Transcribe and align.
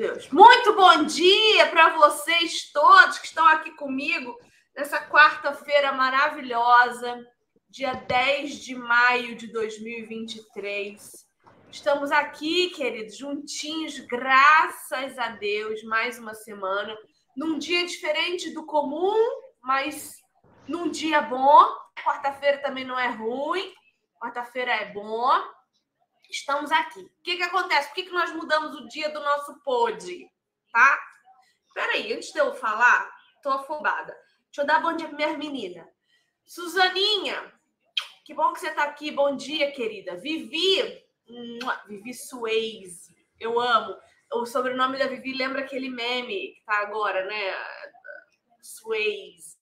Deus. 0.00 0.30
Muito 0.30 0.74
bom 0.74 1.04
dia 1.04 1.66
para 1.66 1.90
vocês 1.90 2.72
todos 2.72 3.18
que 3.18 3.26
estão 3.26 3.46
aqui 3.46 3.70
comigo 3.72 4.34
nessa 4.74 4.98
quarta-feira 4.98 5.92
maravilhosa, 5.92 7.22
dia 7.68 7.92
10 7.92 8.64
de 8.64 8.74
maio 8.74 9.36
de 9.36 9.48
2023. 9.48 11.06
Estamos 11.70 12.10
aqui, 12.10 12.70
queridos, 12.70 13.18
juntinhos, 13.18 13.98
graças 13.98 15.18
a 15.18 15.32
Deus, 15.32 15.82
mais 15.82 16.18
uma 16.18 16.32
semana, 16.32 16.96
num 17.36 17.58
dia 17.58 17.84
diferente 17.84 18.54
do 18.54 18.64
comum, 18.64 19.18
mas 19.62 20.16
num 20.66 20.88
dia 20.88 21.20
bom. 21.20 21.62
Quarta-feira 22.02 22.56
também 22.62 22.86
não 22.86 22.98
é 22.98 23.08
ruim, 23.08 23.70
quarta-feira 24.18 24.72
é 24.72 24.94
bom 24.94 25.30
estamos 26.30 26.70
aqui. 26.70 27.00
O 27.00 27.22
que, 27.22 27.36
que 27.36 27.42
acontece? 27.42 27.88
Por 27.88 27.94
que, 27.94 28.02
que 28.04 28.12
nós 28.12 28.32
mudamos 28.32 28.74
o 28.76 28.88
dia 28.88 29.10
do 29.10 29.20
nosso 29.20 29.60
pod? 29.60 30.30
Tá? 30.72 31.00
Peraí, 31.74 32.12
antes 32.12 32.32
de 32.32 32.38
eu 32.38 32.54
falar, 32.54 33.10
tô 33.42 33.50
afobada. 33.50 34.12
Deixa 34.44 34.62
eu 34.62 34.66
dar 34.66 34.80
bom 34.80 34.94
dia 34.94 35.08
para 35.08 35.16
minhas 35.16 35.38
meninas. 35.38 35.86
Suzaninha, 36.44 37.52
que 38.24 38.34
bom 38.34 38.52
que 38.52 38.60
você 38.60 38.68
está 38.68 38.84
aqui. 38.84 39.10
Bom 39.10 39.36
dia, 39.36 39.70
querida. 39.72 40.16
Vivi, 40.16 41.04
Vivi 41.86 42.14
Suez. 42.14 43.12
Eu 43.38 43.60
amo. 43.60 43.96
O 44.32 44.46
sobrenome 44.46 44.98
da 44.98 45.06
Vivi 45.06 45.32
lembra 45.32 45.62
aquele 45.62 45.88
meme 45.88 46.54
que 46.54 46.62
tá 46.64 46.78
agora, 46.78 47.24
né? 47.26 47.54
Suez. 48.60 49.59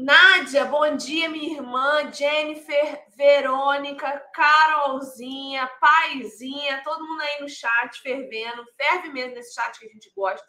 Nádia, 0.00 0.64
bom 0.64 0.94
dia, 0.94 1.28
minha 1.28 1.56
irmã, 1.56 2.12
Jennifer, 2.12 3.04
Verônica, 3.16 4.20
Carolzinha, 4.32 5.68
Paizinha, 5.80 6.84
todo 6.84 7.04
mundo 7.04 7.20
aí 7.20 7.40
no 7.40 7.48
chat 7.48 8.00
fervendo, 8.00 8.64
ferve 8.76 9.08
mesmo 9.08 9.34
nesse 9.34 9.52
chat 9.52 9.76
que 9.76 9.86
a 9.86 9.88
gente 9.88 10.08
gosta. 10.14 10.46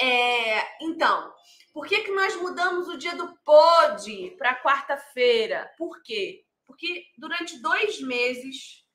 É, 0.00 0.84
então, 0.84 1.34
por 1.72 1.84
que, 1.84 2.04
que 2.04 2.12
nós 2.12 2.36
mudamos 2.36 2.86
o 2.86 2.96
dia 2.96 3.16
do 3.16 3.36
pod 3.42 4.30
para 4.38 4.62
quarta-feira? 4.62 5.68
Por 5.76 6.00
quê? 6.04 6.44
Porque 6.64 7.06
durante 7.18 7.60
dois 7.60 8.00
meses, 8.00 8.86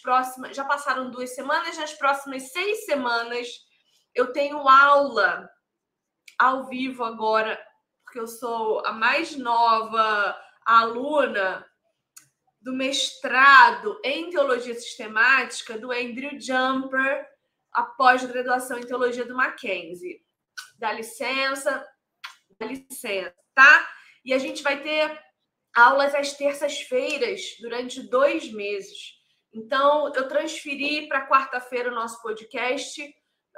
próximas, 0.00 0.56
já 0.56 0.64
passaram 0.64 1.10
duas 1.10 1.34
semanas, 1.34 1.76
nas 1.78 1.94
próximas 1.94 2.52
seis 2.52 2.84
semanas, 2.84 3.48
eu 4.14 4.32
tenho 4.32 4.68
aula 4.68 5.50
ao 6.38 6.68
vivo 6.68 7.02
agora 7.02 7.60
porque 8.12 8.20
eu 8.20 8.28
sou 8.28 8.84
a 8.84 8.92
mais 8.92 9.34
nova 9.38 10.38
aluna 10.66 11.66
do 12.60 12.74
mestrado 12.74 13.98
em 14.04 14.28
teologia 14.28 14.74
sistemática 14.74 15.78
do 15.78 15.90
Andrew 15.90 16.38
Jumper, 16.38 17.26
após 17.72 18.22
graduação 18.26 18.78
em 18.78 18.84
teologia 18.84 19.24
do 19.24 19.34
Mackenzie. 19.34 20.22
Dá 20.78 20.92
licença, 20.92 21.88
dá 22.60 22.66
licença, 22.66 23.34
tá? 23.54 23.90
E 24.22 24.34
a 24.34 24.38
gente 24.38 24.62
vai 24.62 24.82
ter 24.82 25.18
aulas 25.74 26.14
às 26.14 26.34
terças-feiras 26.34 27.40
durante 27.62 28.02
dois 28.10 28.52
meses. 28.52 29.14
Então, 29.54 30.12
eu 30.14 30.28
transferi 30.28 31.08
para 31.08 31.26
quarta-feira 31.26 31.90
o 31.90 31.94
nosso 31.94 32.20
podcast. 32.20 33.02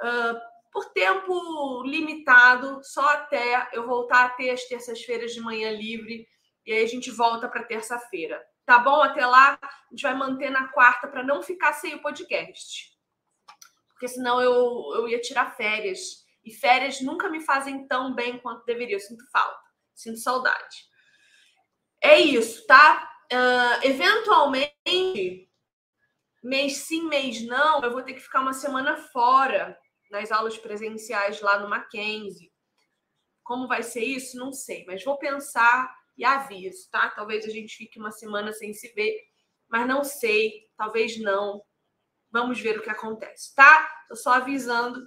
Uh, 0.01 0.54
por 0.75 0.91
tempo 0.91 1.83
limitado, 1.83 2.81
só 2.83 3.07
até 3.13 3.69
eu 3.71 3.87
voltar 3.87 4.25
a 4.25 4.29
ter 4.31 4.49
as 4.49 4.65
terças-feiras 4.65 5.33
de 5.33 5.39
manhã 5.39 5.71
livre 5.71 6.27
e 6.65 6.73
aí 6.73 6.83
a 6.83 6.87
gente 6.87 7.09
volta 7.11 7.47
para 7.47 7.63
terça-feira. 7.63 8.45
Tá 8.65 8.77
bom? 8.79 9.01
Até 9.01 9.25
lá, 9.25 9.57
a 9.63 9.89
gente 9.89 10.01
vai 10.01 10.13
manter 10.13 10.49
na 10.49 10.67
quarta 10.67 11.07
para 11.07 11.23
não 11.23 11.41
ficar 11.41 11.71
sem 11.71 11.95
o 11.95 12.01
podcast. 12.01 12.91
Porque 13.87 14.09
senão 14.09 14.41
eu, 14.41 14.91
eu 14.95 15.07
ia 15.07 15.21
tirar 15.21 15.55
férias. 15.55 16.25
E 16.43 16.51
férias 16.51 16.99
nunca 16.99 17.29
me 17.29 17.39
fazem 17.39 17.87
tão 17.87 18.13
bem 18.13 18.37
quanto 18.39 18.65
deveria. 18.65 18.97
Eu 18.97 18.99
sinto 18.99 19.23
falta, 19.31 19.63
sinto 19.93 20.19
saudade. 20.19 20.75
É 22.01 22.19
isso, 22.19 22.67
tá? 22.67 23.09
Uh, 23.31 23.87
eventualmente, 23.87 25.49
mês 26.43 26.77
sim, 26.79 27.07
mês 27.07 27.45
não, 27.47 27.81
eu 27.81 27.91
vou 27.91 28.03
ter 28.03 28.13
que 28.13 28.19
ficar 28.19 28.41
uma 28.41 28.53
semana 28.53 28.97
fora 28.97 29.79
nas 30.15 30.31
aulas 30.31 30.57
presenciais 30.57 31.41
lá 31.41 31.59
no 31.59 31.69
Mackenzie. 31.69 32.51
Como 33.43 33.67
vai 33.67 33.83
ser 33.83 34.03
isso? 34.03 34.37
Não 34.37 34.53
sei, 34.53 34.85
mas 34.87 35.03
vou 35.03 35.17
pensar 35.17 35.93
e 36.17 36.23
aviso, 36.23 36.89
tá? 36.89 37.09
Talvez 37.09 37.45
a 37.45 37.49
gente 37.49 37.75
fique 37.75 37.99
uma 37.99 38.11
semana 38.11 38.53
sem 38.53 38.73
se 38.73 38.93
ver, 38.93 39.13
mas 39.67 39.85
não 39.85 40.03
sei, 40.05 40.69
talvez 40.77 41.19
não. 41.19 41.61
Vamos 42.31 42.59
ver 42.59 42.79
o 42.79 42.81
que 42.81 42.89
acontece, 42.89 43.53
tá? 43.53 43.87
Tô 44.07 44.15
só 44.15 44.33
avisando 44.33 45.05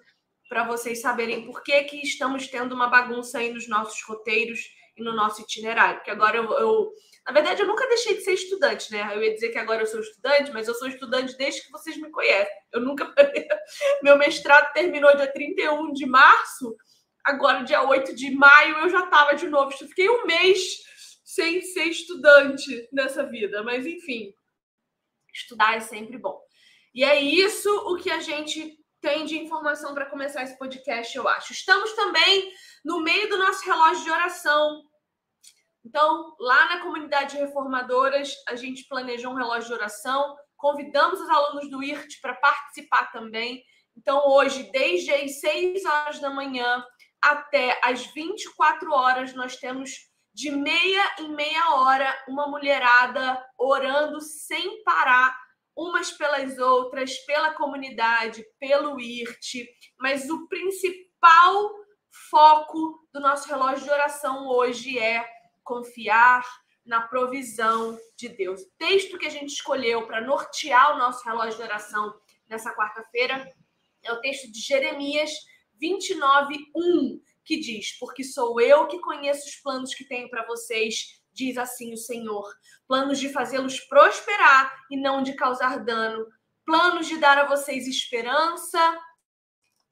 para 0.49 0.65
vocês 0.65 1.01
saberem 1.01 1.47
por 1.47 1.63
que, 1.63 1.85
que 1.85 2.03
estamos 2.03 2.47
tendo 2.47 2.75
uma 2.75 2.89
bagunça 2.89 3.39
aí 3.39 3.53
nos 3.53 3.67
nossos 3.67 4.03
roteiros 4.03 4.61
no 5.03 5.15
nosso 5.15 5.43
itinerário. 5.43 5.97
Porque 5.97 6.11
agora 6.11 6.37
eu, 6.37 6.51
eu, 6.53 6.93
Na 7.27 7.33
verdade, 7.33 7.63
eu 7.63 7.67
nunca 7.67 7.87
deixei 7.89 8.15
de 8.15 8.23
ser 8.23 8.33
estudante, 8.33 8.91
né? 8.91 9.11
Eu 9.15 9.23
ia 9.23 9.35
dizer 9.35 9.51
que 9.51 9.59
agora 9.59 9.83
eu 9.83 9.87
sou 9.87 10.01
estudante, 10.01 10.51
mas 10.53 10.69
eu 10.69 10.75
sou 10.75 10.89
estudante 10.89 11.37
desde 11.37 11.63
que 11.63 11.71
vocês 11.71 11.97
me 11.97 12.11
conhecem. 12.11 12.55
Eu 12.73 12.81
nunca. 12.81 13.13
Meu 14.03 14.17
mestrado 14.19 14.73
terminou 14.73 15.17
dia 15.17 15.33
31 15.33 15.93
de 15.93 16.07
março, 16.07 16.77
agora, 17.25 17.63
dia 17.63 17.83
8 17.83 18.15
de 18.15 18.31
maio, 18.31 18.79
eu 18.79 18.89
já 18.89 19.05
estava 19.05 19.35
de 19.35 19.49
novo. 19.49 19.71
Fiquei 19.71 20.09
um 20.09 20.25
mês 20.27 20.79
sem 21.25 21.61
ser 21.61 21.85
estudante 21.85 22.89
nessa 22.91 23.23
vida, 23.23 23.63
mas 23.63 23.87
enfim, 23.87 24.33
estudar 25.33 25.77
é 25.77 25.81
sempre 25.81 26.17
bom. 26.17 26.41
E 26.95 27.05
é 27.05 27.21
isso 27.21 27.71
o 27.87 27.97
que 27.97 28.11
a 28.11 28.19
gente 28.19 28.79
tem 29.01 29.25
de 29.25 29.39
informação 29.39 29.95
para 29.95 30.07
começar 30.07 30.43
esse 30.43 30.59
podcast, 30.59 31.17
eu 31.17 31.29
acho. 31.29 31.53
Estamos 31.53 31.93
também 31.93 32.53
no 32.85 33.01
meio 33.01 33.29
do 33.29 33.39
nosso 33.39 33.65
relógio 33.65 34.05
de 34.05 34.11
oração. 34.11 34.83
Então, 35.85 36.35
lá 36.39 36.69
na 36.69 36.81
comunidade 36.83 37.37
de 37.37 37.43
reformadoras, 37.43 38.35
a 38.49 38.55
gente 38.57 38.87
planejou 38.89 39.33
um 39.33 39.37
relógio 39.37 39.69
de 39.69 39.75
oração. 39.75 40.37
Convidamos 40.57 41.21
os 41.21 41.29
alunos 41.29 41.71
do 41.71 41.83
IRT 41.83 42.21
para 42.21 42.35
participar 42.35 43.11
também. 43.13 43.63
Então, 43.97 44.23
hoje, 44.29 44.71
desde 44.71 45.13
as 45.13 45.41
6 45.41 45.85
horas 45.85 46.19
da 46.21 46.31
manhã 46.31 46.85
até 47.23 47.81
as 47.83 48.07
24 48.07 48.93
horas, 48.93 49.35
nós 49.35 49.57
temos 49.57 49.91
de 50.35 50.51
meia 50.53 51.03
em 51.19 51.35
meia 51.35 51.75
hora 51.75 52.17
uma 52.29 52.47
mulherada 52.47 53.45
orando 53.59 54.21
sem 54.21 54.83
parar, 54.85 55.37
umas 55.77 56.13
pelas 56.13 56.59
outras, 56.59 57.17
pela 57.25 57.55
comunidade, 57.55 58.45
pelo 58.61 59.01
IRT. 59.01 59.69
Mas 59.99 60.29
o 60.31 60.47
principal 60.49 61.71
foco 62.31 63.09
do 63.13 63.21
nosso 63.21 63.49
relógio 63.49 63.85
de 63.85 63.91
oração 63.91 64.47
hoje 64.47 64.99
é 64.99 65.25
confiar 65.69 66.43
na 66.85 67.03
provisão 67.03 67.99
de 68.17 68.31
Deus. 68.31 68.63
O 68.63 68.71
texto 68.79 69.19
que 69.19 69.27
a 69.27 69.31
gente 69.31 69.51
escolheu 69.51 70.07
para 70.07 70.23
nortear 70.23 70.95
o 70.95 70.99
nosso 70.99 71.23
relógio 71.23 71.59
de 71.59 71.63
oração 71.63 72.19
nessa 72.49 72.75
quarta-feira 72.75 73.53
é 74.03 74.11
o 74.11 74.21
texto 74.21 74.51
de 74.51 74.59
Jeremias 74.59 75.31
29, 75.79 76.57
1, 76.75 77.21
que 77.45 77.61
diz: 77.61 77.99
Porque 77.99 78.25
sou 78.25 78.59
eu 78.59 78.87
que 78.87 78.99
conheço 79.01 79.47
os 79.47 79.57
planos 79.57 79.95
que 79.95 80.09
tenho 80.09 80.31
para 80.31 80.47
vocês, 80.47 81.21
diz 81.31 81.59
assim 81.59 81.93
o 81.93 81.99
Senhor. 81.99 82.51
Planos 82.87 83.19
de 83.19 83.29
fazê-los 83.29 83.79
prosperar 83.81 84.75
e 84.91 84.97
não 84.97 85.23
de 85.23 85.35
causar 85.35 85.85
dano. 85.85 86.27
Planos 86.65 87.07
de 87.07 87.19
dar 87.19 87.37
a 87.37 87.45
vocês 87.47 87.87
esperança 87.87 88.99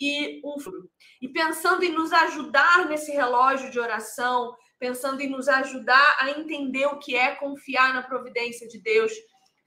e 0.01 0.41
um 0.43 0.59
futuro. 0.59 0.91
E 1.21 1.29
pensando 1.29 1.83
em 1.85 1.93
nos 1.93 2.13
ajudar 2.13 2.87
nesse 2.89 3.13
relógio 3.13 3.71
de 3.71 3.79
oração, 3.79 4.57
pensando 4.79 5.21
em 5.21 5.29
nos 5.29 5.49
ajudar 5.49 6.17
a 6.21 6.31
entender 6.31 6.87
o 6.87 6.99
que 6.99 7.15
é 7.17 7.35
confiar 7.35 7.95
na 7.95 8.03
providência 8.03 8.69
de 8.69 8.81
Deus, 8.81 9.13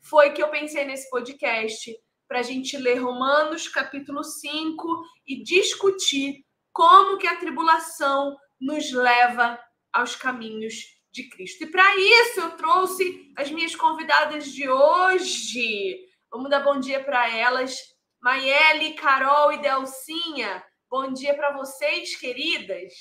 foi 0.02 0.32
que 0.32 0.42
eu 0.42 0.50
pensei 0.50 0.86
nesse 0.86 1.10
podcast 1.10 1.96
para 2.28 2.40
a 2.40 2.44
gente 2.44 2.78
ler 2.78 3.00
Romanos 3.00 3.68
capítulo 3.68 4.24
5 4.24 5.04
e 5.28 5.44
discutir 5.44 6.46
como 6.72 7.18
que 7.18 7.28
a 7.28 7.38
tribulação 7.38 8.38
nos 8.60 8.92
leva 8.92 9.60
aos 9.92 10.16
caminhos 10.16 10.76
de 11.12 11.28
Cristo. 11.30 11.64
E 11.64 11.72
para 11.72 11.96
isso 11.98 12.40
eu 12.40 12.52
trouxe 12.52 13.34
as 13.36 13.50
minhas 13.52 13.76
convidadas 13.76 14.52
de 14.52 14.70
hoje. 14.70 16.00
Vamos 16.32 16.50
dar 16.50 16.64
bom 16.64 16.80
dia 16.80 17.04
para 17.04 17.36
elas. 17.36 17.76
Maiele, 18.22 18.94
Carol 18.94 19.54
e 19.54 19.62
Delcinha, 19.62 20.64
bom 20.90 21.12
dia 21.12 21.34
para 21.34 21.56
vocês, 21.58 22.16
queridas. 22.18 22.94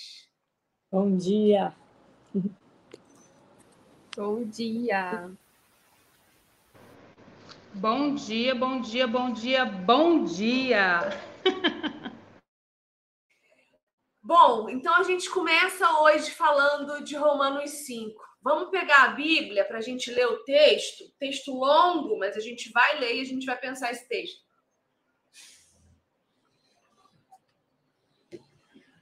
Bom 0.90 1.16
dia. 1.16 1.76
Bom 4.19 4.43
dia. 4.43 5.31
Bom 7.73 8.17
dia, 8.17 8.53
bom 8.53 8.81
dia, 8.81 9.06
bom 9.06 9.32
dia, 9.32 9.65
bom 9.65 10.25
dia. 10.25 10.99
Bom, 14.20 14.69
então 14.69 14.93
a 14.97 15.05
gente 15.05 15.31
começa 15.31 16.00
hoje 16.00 16.32
falando 16.32 17.05
de 17.05 17.15
Romanos 17.15 17.70
5. 17.87 18.20
Vamos 18.43 18.70
pegar 18.70 19.05
a 19.05 19.09
Bíblia 19.11 19.65
para 19.65 19.79
a 19.79 19.81
gente 19.81 20.11
ler 20.11 20.26
o 20.26 20.43
texto, 20.43 21.09
texto 21.19 21.55
longo, 21.55 22.19
mas 22.19 22.37
a 22.37 22.41
gente 22.41 22.73
vai 22.73 22.99
ler 22.99 23.15
e 23.15 23.20
a 23.20 23.25
gente 23.25 23.47
vai 23.47 23.56
pensar 23.56 23.93
esse 23.93 24.09
texto. 24.09 24.43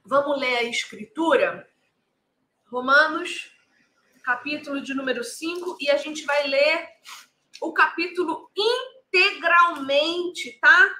Vamos 0.05 0.39
ler 0.39 0.57
a 0.57 0.63
escritura? 0.63 1.67
Romanos, 2.67 3.56
capítulo 4.27 4.81
de 4.81 4.93
número 4.93 5.23
5, 5.23 5.77
e 5.79 5.89
a 5.89 5.95
gente 5.95 6.25
vai 6.25 6.47
ler 6.47 6.85
o 7.61 7.71
capítulo 7.71 8.51
integralmente, 9.13 10.59
tá? 10.59 10.95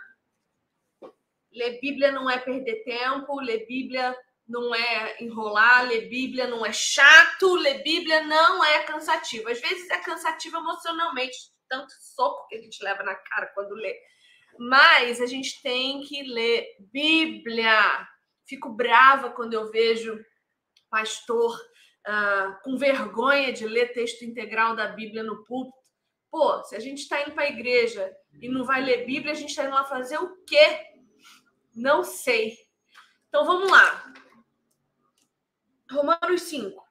Ler 1.51 1.77
Bíblia 1.81 2.09
não 2.13 2.29
é 2.29 2.39
perder 2.39 2.85
tempo, 2.85 3.37
ler 3.41 3.65
Bíblia 3.67 4.17
não 4.47 4.73
é 4.73 5.21
enrolar, 5.21 5.85
ler 5.89 6.07
Bíblia 6.07 6.47
não 6.47 6.65
é 6.65 6.71
chato, 6.71 7.53
ler 7.55 7.83
Bíblia 7.83 8.23
não 8.23 8.63
é 8.63 8.83
cansativo. 8.83 9.49
Às 9.49 9.59
vezes 9.59 9.89
é 9.89 9.99
cansativo 9.99 10.55
emocionalmente, 10.55 11.35
tanto 11.67 11.91
soco 11.99 12.47
que 12.47 12.55
a 12.55 12.61
gente 12.61 12.81
leva 12.81 13.03
na 13.03 13.13
cara 13.13 13.47
quando 13.47 13.75
lê. 13.75 13.93
Mas 14.57 15.19
a 15.19 15.25
gente 15.25 15.61
tem 15.61 16.01
que 16.03 16.23
ler 16.23 16.77
Bíblia. 16.79 18.07
Fico 18.47 18.69
brava 18.69 19.31
quando 19.31 19.53
eu 19.53 19.69
vejo 19.69 20.17
pastor 20.89 21.59
uh, 22.07 22.63
com 22.63 22.77
vergonha 22.77 23.51
de 23.51 23.67
ler 23.67 23.93
texto 23.93 24.23
integral 24.23 24.75
da 24.75 24.87
Bíblia 24.87 25.23
no 25.23 25.43
púlpito. 25.43 25.77
Pô, 26.31 26.63
se 26.63 26.75
a 26.75 26.79
gente 26.79 26.99
está 26.99 27.21
indo 27.21 27.31
para 27.31 27.43
a 27.43 27.49
igreja 27.49 28.15
e 28.41 28.49
não 28.49 28.63
vai 28.63 28.83
ler 28.83 29.05
Bíblia, 29.05 29.31
a 29.33 29.35
gente 29.35 29.49
está 29.49 29.65
indo 29.65 29.73
lá 29.73 29.83
fazer 29.83 30.17
o 30.17 30.43
quê? 30.45 30.85
Não 31.75 32.03
sei. 32.03 32.57
Então 33.27 33.45
vamos 33.45 33.69
lá. 33.69 34.13
Romanos 35.89 36.41
5. 36.43 36.85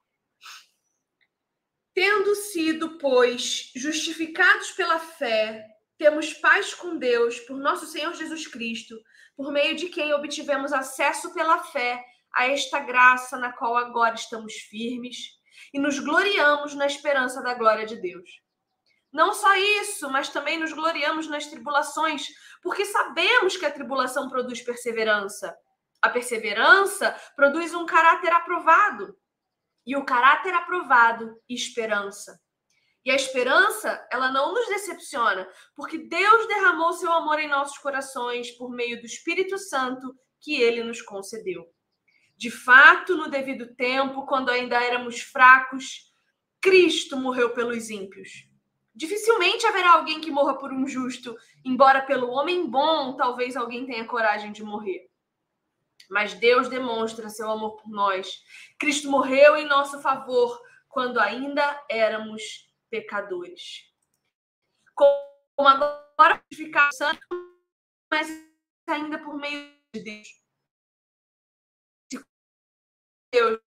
Tendo 1.93 2.35
sido, 2.35 2.97
pois, 2.99 3.71
justificados 3.75 4.71
pela 4.71 4.99
fé, 4.99 5.65
temos 5.97 6.33
paz 6.33 6.73
com 6.73 6.97
Deus 6.97 7.39
por 7.41 7.57
nosso 7.57 7.87
Senhor 7.87 8.13
Jesus 8.13 8.45
Cristo, 8.45 8.95
por 9.35 9.51
meio 9.51 9.75
de 9.75 9.89
quem 9.89 10.13
obtivemos 10.13 10.73
acesso 10.73 11.33
pela 11.33 11.63
fé 11.63 12.03
a 12.37 12.47
esta 12.47 12.79
graça 12.79 13.37
na 13.37 13.51
qual 13.51 13.75
agora 13.75 14.15
estamos 14.15 14.53
firmes 14.53 15.17
e 15.73 15.79
nos 15.79 15.99
gloriamos 15.99 16.75
na 16.75 16.85
esperança 16.85 17.41
da 17.41 17.53
glória 17.53 17.85
de 17.85 17.97
Deus. 17.99 18.29
Não 19.11 19.33
só 19.33 19.55
isso, 19.55 20.09
mas 20.11 20.29
também 20.29 20.59
nos 20.59 20.71
gloriamos 20.71 21.27
nas 21.27 21.47
tribulações, 21.47 22.27
porque 22.61 22.85
sabemos 22.85 23.57
que 23.57 23.65
a 23.65 23.71
tribulação 23.71 24.29
produz 24.29 24.61
perseverança 24.61 25.55
a 26.01 26.09
perseverança 26.09 27.15
produz 27.35 27.73
um 27.73 27.85
caráter 27.85 28.31
aprovado. 28.31 29.17
E 29.85 29.95
o 29.95 30.05
caráter 30.05 30.53
aprovado, 30.53 31.41
esperança. 31.49 32.39
E 33.05 33.11
a 33.11 33.15
esperança, 33.15 34.05
ela 34.11 34.31
não 34.31 34.53
nos 34.53 34.67
decepciona, 34.67 35.49
porque 35.75 35.97
Deus 35.97 36.47
derramou 36.47 36.91
seu 36.93 37.11
amor 37.11 37.39
em 37.39 37.47
nossos 37.47 37.77
corações 37.77 38.51
por 38.51 38.69
meio 38.69 38.99
do 38.99 39.05
Espírito 39.05 39.57
Santo 39.57 40.13
que 40.41 40.61
ele 40.61 40.83
nos 40.83 41.01
concedeu. 41.01 41.65
De 42.37 42.51
fato, 42.51 43.17
no 43.17 43.29
devido 43.29 43.73
tempo, 43.75 44.25
quando 44.25 44.49
ainda 44.49 44.81
éramos 44.83 45.21
fracos, 45.21 46.13
Cristo 46.61 47.17
morreu 47.17 47.49
pelos 47.51 47.89
ímpios. 47.89 48.47
Dificilmente 48.93 49.65
haverá 49.65 49.93
alguém 49.93 50.21
que 50.21 50.31
morra 50.31 50.55
por 50.57 50.71
um 50.71 50.87
justo, 50.87 51.35
embora 51.65 52.01
pelo 52.01 52.29
homem 52.29 52.67
bom 52.67 53.15
talvez 53.15 53.55
alguém 53.55 53.85
tenha 53.85 54.05
coragem 54.05 54.51
de 54.51 54.63
morrer 54.63 55.07
mas 56.09 56.33
Deus 56.33 56.69
demonstra 56.69 57.29
seu 57.29 57.49
amor 57.49 57.75
por 57.77 57.89
nós. 57.89 58.41
Cristo 58.79 59.09
morreu 59.09 59.57
em 59.57 59.65
nosso 59.65 60.01
favor 60.01 60.61
quando 60.87 61.19
ainda 61.19 61.85
éramos 61.89 62.71
pecadores. 62.89 63.83
Como 64.95 65.67
agora 65.67 66.41
justificado 66.49 66.95
santo, 66.95 67.19
mas 68.09 68.27
ainda 68.87 69.19
por 69.19 69.35
meio 69.35 69.69
de 69.93 70.01
Deus. 70.01 70.46
Deus 73.31 73.59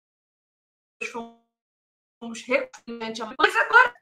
fomos 1.11 2.41
reconciliados, 2.43 3.35
mas 3.37 3.55
agora 3.55 3.93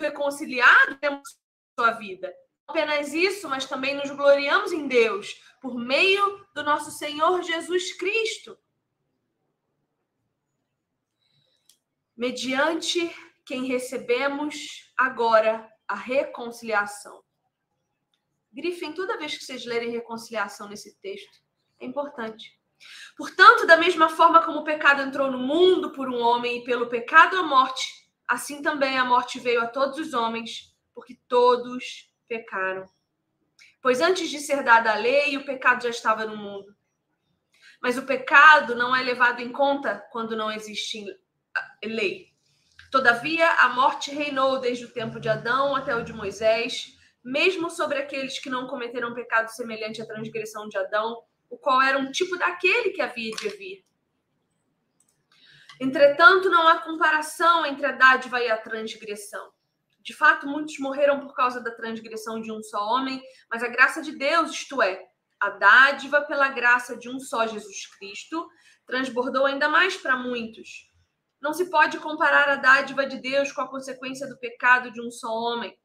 reconciliado 0.00 0.98
temos 0.98 1.38
sua 1.78 1.92
vida 1.92 2.34
apenas 2.68 3.14
isso, 3.14 3.48
mas 3.48 3.64
também 3.64 3.96
nos 3.96 4.10
gloriamos 4.10 4.72
em 4.72 4.86
Deus 4.86 5.42
por 5.60 5.74
meio 5.74 6.46
do 6.54 6.62
nosso 6.62 6.90
Senhor 6.90 7.42
Jesus 7.42 7.94
Cristo. 7.94 8.58
Mediante 12.14 13.10
quem 13.46 13.64
recebemos 13.64 14.92
agora 14.96 15.72
a 15.86 15.94
reconciliação. 15.94 17.24
Grifem 18.52 18.92
toda 18.92 19.16
vez 19.16 19.38
que 19.38 19.44
vocês 19.44 19.64
lerem 19.64 19.90
reconciliação 19.90 20.68
nesse 20.68 20.94
texto. 20.96 21.42
É 21.80 21.86
importante. 21.86 22.57
Portanto, 23.16 23.66
da 23.66 23.76
mesma 23.76 24.08
forma 24.08 24.44
como 24.44 24.60
o 24.60 24.64
pecado 24.64 25.02
entrou 25.02 25.30
no 25.30 25.38
mundo 25.38 25.92
por 25.92 26.08
um 26.08 26.20
homem 26.20 26.58
e 26.58 26.64
pelo 26.64 26.88
pecado 26.88 27.36
a 27.36 27.42
morte, 27.42 27.84
assim 28.26 28.62
também 28.62 28.98
a 28.98 29.04
morte 29.04 29.40
veio 29.40 29.60
a 29.60 29.66
todos 29.66 29.98
os 29.98 30.14
homens, 30.14 30.74
porque 30.94 31.18
todos 31.26 32.12
pecaram. 32.28 32.86
Pois 33.82 34.00
antes 34.00 34.28
de 34.28 34.38
ser 34.38 34.62
dada 34.62 34.92
a 34.92 34.96
lei, 34.96 35.36
o 35.36 35.44
pecado 35.44 35.82
já 35.82 35.90
estava 35.90 36.26
no 36.26 36.36
mundo. 36.36 36.76
Mas 37.80 37.96
o 37.96 38.02
pecado 38.02 38.74
não 38.74 38.94
é 38.94 39.02
levado 39.02 39.40
em 39.40 39.52
conta 39.52 40.04
quando 40.10 40.36
não 40.36 40.50
existe 40.50 41.04
lei. 41.84 42.28
Todavia, 42.90 43.48
a 43.60 43.68
morte 43.70 44.10
reinou 44.10 44.58
desde 44.58 44.84
o 44.84 44.92
tempo 44.92 45.20
de 45.20 45.28
Adão 45.28 45.76
até 45.76 45.94
o 45.94 46.02
de 46.02 46.12
Moisés, 46.12 46.96
mesmo 47.22 47.68
sobre 47.68 47.98
aqueles 47.98 48.38
que 48.38 48.48
não 48.48 48.66
cometeram 48.66 49.14
pecado 49.14 49.48
semelhante 49.48 50.00
à 50.00 50.06
transgressão 50.06 50.68
de 50.68 50.78
Adão, 50.78 51.22
o 51.50 51.58
qual 51.58 51.80
era 51.80 51.98
um 51.98 52.10
tipo 52.10 52.36
daquele 52.36 52.90
que 52.90 53.00
havia 53.00 53.30
de 53.32 53.48
vir. 53.50 53.84
Entretanto, 55.80 56.50
não 56.50 56.66
há 56.66 56.78
comparação 56.80 57.64
entre 57.64 57.86
a 57.86 57.92
dádiva 57.92 58.40
e 58.40 58.50
a 58.50 58.56
transgressão. 58.56 59.52
De 60.00 60.12
fato, 60.12 60.46
muitos 60.46 60.78
morreram 60.78 61.20
por 61.20 61.34
causa 61.34 61.60
da 61.60 61.70
transgressão 61.70 62.40
de 62.40 62.50
um 62.50 62.62
só 62.62 62.84
homem, 62.84 63.22
mas 63.50 63.62
a 63.62 63.68
graça 63.68 64.02
de 64.02 64.16
Deus, 64.16 64.50
isto 64.50 64.82
é, 64.82 65.06
a 65.38 65.50
dádiva 65.50 66.22
pela 66.22 66.48
graça 66.48 66.96
de 66.96 67.08
um 67.08 67.20
só 67.20 67.46
Jesus 67.46 67.86
Cristo, 67.96 68.48
transbordou 68.86 69.46
ainda 69.46 69.68
mais 69.68 69.96
para 69.96 70.16
muitos. 70.16 70.88
Não 71.40 71.52
se 71.52 71.70
pode 71.70 71.98
comparar 71.98 72.48
a 72.48 72.56
dádiva 72.56 73.06
de 73.06 73.18
Deus 73.18 73.52
com 73.52 73.60
a 73.60 73.68
consequência 73.68 74.26
do 74.26 74.38
pecado 74.38 74.90
de 74.90 75.00
um 75.00 75.10
só 75.10 75.28
homem. 75.28 75.78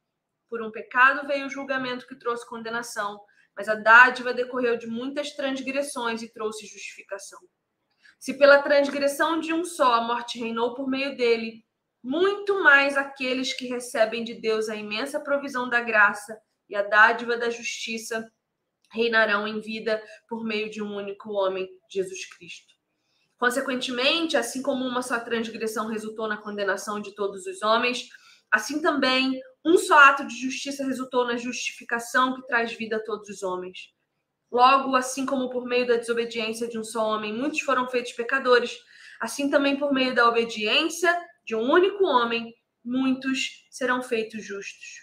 Por 0.50 0.64
um 0.64 0.72
pecado 0.72 1.28
veio 1.28 1.46
o 1.46 1.50
julgamento 1.50 2.08
que 2.08 2.16
trouxe 2.16 2.48
condenação, 2.48 3.20
mas 3.56 3.70
a 3.70 3.76
dádiva 3.76 4.34
decorreu 4.34 4.78
de 4.78 4.88
muitas 4.88 5.32
transgressões 5.32 6.22
e 6.22 6.32
trouxe 6.32 6.66
justificação. 6.66 7.40
Se 8.20 8.38
pela 8.38 8.62
transgressão 8.62 9.40
de 9.40 9.54
um 9.54 9.66
só 9.66 9.94
a 9.94 10.02
morte 10.02 10.40
reinou 10.40 10.74
por 10.74 10.88
meio 10.88 11.16
dele, 11.16 11.64
muito 12.02 12.62
mais 12.64 12.98
aqueles 12.98 13.54
que 13.54 13.68
recebem 13.68 14.24
de 14.24 14.36
Deus 14.36 14.70
a 14.70 14.76
imensa 14.76 15.20
provisão 15.22 15.70
da 15.70 15.82
graça 15.82 16.38
e 16.70 16.76
a 16.76 16.82
dádiva 16.82 17.38
da 17.38 17.50
justiça 17.50 18.30
reinarão 18.92 19.48
em 19.48 19.60
vida 19.60 20.02
por 20.28 20.44
meio 20.44 20.70
de 20.70 20.82
um 20.82 20.96
único 20.96 21.32
homem, 21.32 21.68
Jesus 21.90 22.26
Cristo. 22.36 22.74
Consequentemente, 23.38 24.38
assim 24.38 24.62
como 24.62 24.86
uma 24.86 25.02
só 25.02 25.20
transgressão 25.20 25.88
resultou 25.88 26.28
na 26.28 26.38
condenação 26.38 27.02
de 27.02 27.14
todos 27.16 27.46
os 27.46 27.62
homens, 27.62 28.08
assim 28.52 28.82
também 28.82 29.40
um 29.66 29.78
só 29.78 29.98
ato 29.98 30.26
de 30.28 30.36
justiça 30.36 30.86
resultou 30.86 31.26
na 31.26 31.38
justificação 31.38 32.36
que 32.36 32.46
traz 32.48 32.74
vida 32.74 32.98
a 32.98 33.04
todos 33.04 33.30
os 33.30 33.44
homens. 33.44 33.94
Logo, 34.52 34.96
assim 34.96 35.26
como 35.26 35.50
por 35.50 35.66
meio 35.66 35.88
da 35.88 35.96
desobediência 35.96 36.68
de 36.68 36.78
um 36.78 36.84
só 36.84 37.06
homem 37.06 37.34
muitos 37.34 37.62
foram 37.62 37.88
feitos 37.88 38.12
pecadores, 38.12 38.78
assim 39.20 39.50
também 39.50 39.78
por 39.78 39.94
meio 39.94 40.14
da 40.14 40.28
obediência 40.28 41.18
de 41.46 41.56
um 41.56 41.72
único 41.72 42.04
homem, 42.04 42.54
muitos 42.84 43.66
serão 43.72 44.04
feitos 44.04 44.44
justos. 44.44 45.02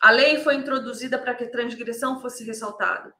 A 0.00 0.10
lei 0.10 0.38
foi 0.38 0.54
introduzida 0.54 1.18
para 1.18 1.34
que 1.34 1.44
a 1.44 1.50
transgressão 1.50 2.20
fosse 2.20 2.44
ressaltada, 2.44 3.12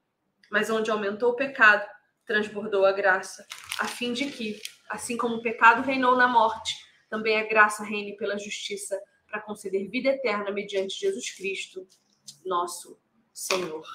mas 0.50 0.70
onde 0.70 0.90
aumentou 0.90 1.32
o 1.32 1.36
pecado, 1.36 1.86
transbordou 2.24 2.86
a 2.86 2.92
graça, 2.92 3.46
a 3.80 3.86
fim 3.86 4.12
de 4.12 4.30
que, 4.30 4.60
assim 4.88 5.16
como 5.16 5.36
o 5.36 5.42
pecado 5.42 5.82
reinou 5.82 6.16
na 6.16 6.28
morte, 6.28 6.74
também 7.10 7.38
a 7.38 7.46
graça 7.46 7.82
reine 7.82 8.16
pela 8.16 8.38
justiça 8.38 8.98
para 9.28 9.40
conceder 9.40 9.88
vida 9.88 10.08
eterna 10.08 10.50
mediante 10.50 10.98
Jesus 10.98 11.30
Cristo, 11.30 11.86
nosso 12.44 12.98
Senhor. 13.32 13.86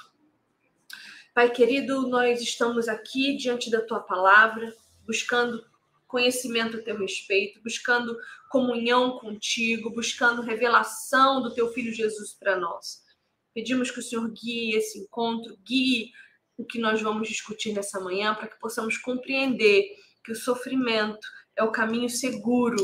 Pai 1.34 1.50
querido, 1.52 2.08
nós 2.08 2.42
estamos 2.42 2.88
aqui 2.88 3.36
diante 3.36 3.72
da 3.72 3.82
tua 3.82 4.00
palavra, 4.00 4.76
buscando 5.06 5.66
conhecimento 6.08 6.78
a 6.78 6.82
teu 6.82 6.96
respeito, 6.98 7.60
buscando 7.64 8.16
comunhão 8.50 9.18
contigo, 9.18 9.90
buscando 9.90 10.44
revelação 10.44 11.42
do 11.42 11.52
teu 11.54 11.74
filho 11.74 11.92
Jesus 11.92 12.34
para 12.34 12.56
nós. 12.56 13.04
Pedimos 13.52 13.90
que 13.90 14.00
o 14.00 14.04
Senhor 14.04 14.30
guie 14.30 14.76
esse 14.76 15.00
encontro, 15.00 15.58
guie 15.66 16.12
o 16.56 16.64
que 16.64 16.78
nós 16.78 17.02
vamos 17.02 17.28
discutir 17.28 17.74
nessa 17.74 18.00
manhã, 18.00 18.36
para 18.36 18.48
que 18.48 18.60
possamos 18.60 18.96
compreender 18.98 19.96
que 20.24 20.32
o 20.32 20.36
sofrimento 20.36 21.28
é 21.56 21.64
o 21.64 21.72
caminho 21.72 22.10
seguro 22.10 22.78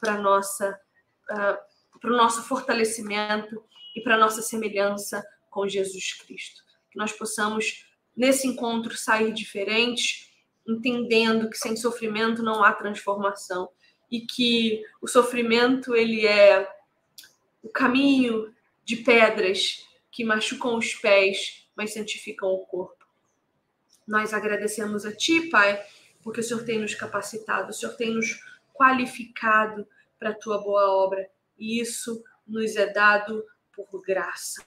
para 0.00 0.18
nossa 0.18 0.78
uh, 1.30 1.75
para 2.06 2.14
o 2.14 2.16
nosso 2.16 2.44
fortalecimento 2.44 3.60
e 3.96 4.00
para 4.00 4.14
a 4.14 4.18
nossa 4.18 4.40
semelhança 4.40 5.26
com 5.50 5.66
Jesus 5.66 6.12
Cristo. 6.12 6.62
Que 6.88 6.96
nós 6.96 7.10
possamos, 7.10 7.84
nesse 8.16 8.46
encontro, 8.46 8.96
sair 8.96 9.32
diferentes 9.32 10.32
entendendo 10.64 11.50
que 11.50 11.58
sem 11.58 11.74
sofrimento 11.74 12.44
não 12.44 12.62
há 12.62 12.72
transformação 12.72 13.68
e 14.08 14.20
que 14.20 14.84
o 15.02 15.08
sofrimento 15.08 15.96
ele 15.96 16.24
é 16.24 16.72
o 17.60 17.68
caminho 17.68 18.54
de 18.84 18.98
pedras 18.98 19.84
que 20.12 20.24
machucam 20.24 20.76
os 20.76 20.94
pés, 20.94 21.68
mas 21.74 21.92
santificam 21.92 22.50
o 22.50 22.64
corpo. 22.66 23.04
Nós 24.06 24.32
agradecemos 24.32 25.04
a 25.04 25.12
Ti, 25.12 25.50
Pai, 25.50 25.84
porque 26.22 26.38
o 26.38 26.42
Senhor 26.44 26.62
tem 26.62 26.78
nos 26.78 26.94
capacitado, 26.94 27.70
o 27.70 27.74
Senhor 27.74 27.96
tem 27.96 28.14
nos 28.14 28.40
qualificado 28.72 29.84
para 30.20 30.30
a 30.30 30.34
Tua 30.34 30.58
boa 30.58 30.88
obra, 30.88 31.28
e 31.58 31.80
isso 31.80 32.22
nos 32.46 32.76
é 32.76 32.92
dado 32.92 33.44
por 33.72 34.02
graça. 34.02 34.66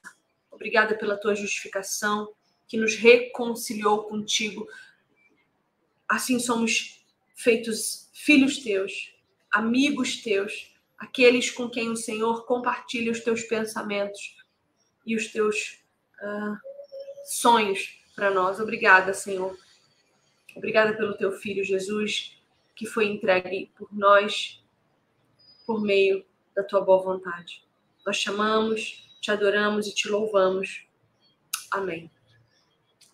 Obrigada 0.52 0.96
pela 0.96 1.18
Tua 1.18 1.36
justificação, 1.36 2.34
que 2.68 2.78
nos 2.78 2.96
reconciliou 2.96 4.04
contigo. 4.04 4.68
Assim 6.08 6.40
somos 6.40 7.04
feitos 7.36 8.10
filhos 8.14 8.58
Teus, 8.60 9.14
amigos 9.52 10.18
Teus, 10.22 10.76
aqueles 10.98 11.50
com 11.50 11.70
quem 11.70 11.90
o 11.90 11.96
Senhor 11.96 12.46
compartilha 12.46 13.12
os 13.12 13.22
Teus 13.22 13.44
pensamentos 13.44 14.38
e 15.06 15.16
os 15.16 15.32
Teus 15.32 15.82
uh, 16.22 16.58
sonhos 17.26 18.04
para 18.16 18.30
nós. 18.32 18.60
Obrigada, 18.60 19.14
Senhor. 19.14 19.58
Obrigada 20.56 20.94
pelo 20.98 21.16
teu 21.16 21.32
filho 21.32 21.64
Jesus, 21.64 22.38
que 22.76 22.86
foi 22.86 23.06
entregue 23.06 23.72
por 23.78 23.88
nós 23.94 24.62
por 25.66 25.82
meio 25.82 26.26
da 26.60 26.64
tua 26.64 26.82
boa 26.82 27.02
vontade. 27.02 27.64
Nós 28.06 28.18
chamamos, 28.18 29.10
te 29.22 29.32
adoramos 29.32 29.88
e 29.88 29.96
te 29.96 30.10
louvamos. 30.10 30.86
Amém. 31.72 32.12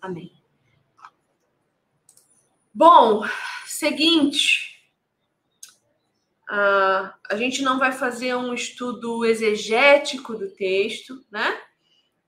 Amém. 0.02 0.32
Bom, 2.74 3.22
seguinte. 3.64 4.84
Uh, 6.50 7.10
a 7.30 7.36
gente 7.36 7.62
não 7.62 7.78
vai 7.78 7.92
fazer 7.92 8.34
um 8.34 8.52
estudo 8.52 9.24
exegético 9.24 10.34
do 10.34 10.50
texto, 10.50 11.24
né? 11.30 11.60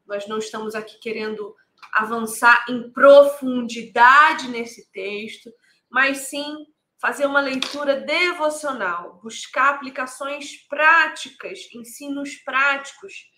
Nós 0.07 0.29
não 0.29 0.39
estamos 0.39 0.77
aqui 0.77 0.99
querendo 1.01 1.55
avançar 1.93 2.65
em 2.69 2.91
profundidade 2.91 4.49
nesse 4.49 4.89
texto, 4.91 5.53
mas 5.91 6.19
sim 6.29 6.67
fazer 6.99 7.26
uma 7.26 7.40
leitura 7.40 8.00
devocional, 8.00 9.21
buscar 9.23 9.75
aplicações 9.75 10.57
práticas, 10.69 11.69
ensinos 11.73 12.37
práticos 12.37 13.31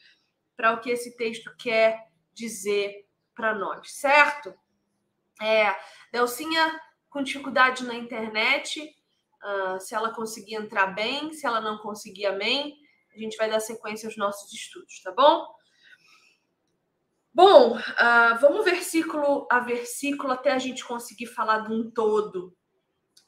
para 0.56 0.72
o 0.72 0.80
que 0.80 0.90
esse 0.90 1.16
texto 1.16 1.54
quer 1.58 2.08
dizer 2.32 3.06
para 3.34 3.54
nós, 3.54 3.92
certo? 3.92 4.54
É, 5.40 5.74
Delcinha 6.12 6.80
com 7.08 7.22
dificuldade 7.22 7.84
na 7.84 7.94
internet, 7.94 8.80
uh, 9.42 9.80
se 9.80 9.94
ela 9.94 10.14
conseguir 10.14 10.54
entrar 10.54 10.88
bem, 10.88 11.32
se 11.32 11.46
ela 11.46 11.60
não 11.60 11.78
conseguir, 11.78 12.26
amém. 12.26 12.76
A 13.14 13.18
gente 13.18 13.36
vai 13.36 13.50
dar 13.50 13.60
sequência 13.60 14.06
aos 14.06 14.16
nossos 14.16 14.52
estudos, 14.52 15.02
tá 15.02 15.10
bom? 15.10 15.46
Bom, 17.32 17.76
uh, 17.76 18.38
vamos 18.40 18.64
versículo 18.64 19.46
a 19.50 19.60
versículo 19.60 20.32
até 20.32 20.52
a 20.52 20.58
gente 20.58 20.84
conseguir 20.84 21.26
falar 21.26 21.60
de 21.60 21.72
um 21.72 21.90
todo, 21.90 22.56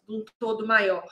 de 0.07 0.15
um 0.15 0.25
todo 0.39 0.67
maior. 0.67 1.09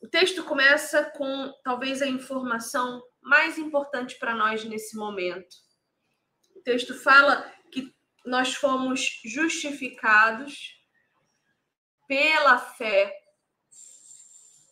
O 0.00 0.08
texto 0.08 0.42
começa 0.44 1.04
com 1.16 1.52
talvez 1.62 2.02
a 2.02 2.06
informação 2.06 3.02
mais 3.20 3.56
importante 3.56 4.18
para 4.18 4.34
nós 4.34 4.64
nesse 4.64 4.96
momento. 4.96 5.56
O 6.56 6.60
texto 6.60 6.94
fala 6.94 7.42
que 7.70 7.94
nós 8.24 8.54
fomos 8.54 9.20
justificados 9.24 10.80
pela 12.08 12.58
fé 12.58 13.16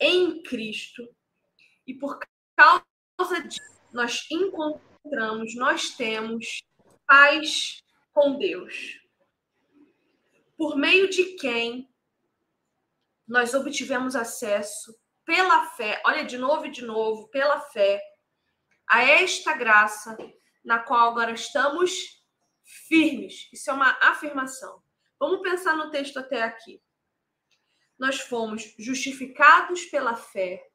em 0.00 0.42
Cristo 0.42 1.08
e 1.86 1.94
por 1.94 2.18
causa 2.56 3.42
disso 3.46 3.60
nós 3.92 4.26
encontramos, 4.30 5.54
nós 5.56 5.90
temos 5.96 6.62
paz 7.06 7.82
com 8.12 8.38
Deus, 8.38 9.00
por 10.56 10.76
meio 10.76 11.08
de 11.08 11.36
quem 11.36 11.89
nós 13.30 13.54
obtivemos 13.54 14.16
acesso 14.16 14.92
pela 15.24 15.64
fé, 15.70 16.02
olha 16.04 16.24
de 16.24 16.36
novo 16.36 16.66
e 16.66 16.70
de 16.72 16.84
novo, 16.84 17.28
pela 17.28 17.60
fé, 17.60 18.02
a 18.88 19.04
esta 19.04 19.54
graça 19.54 20.16
na 20.64 20.80
qual 20.80 21.10
agora 21.10 21.30
estamos 21.30 22.24
firmes. 22.88 23.48
Isso 23.52 23.70
é 23.70 23.72
uma 23.72 23.96
afirmação. 24.02 24.82
Vamos 25.16 25.42
pensar 25.42 25.76
no 25.76 25.92
texto 25.92 26.18
até 26.18 26.42
aqui. 26.42 26.82
Nós 27.96 28.20
fomos 28.20 28.74
justificados 28.76 29.84
pela 29.84 30.16
fé 30.16 30.68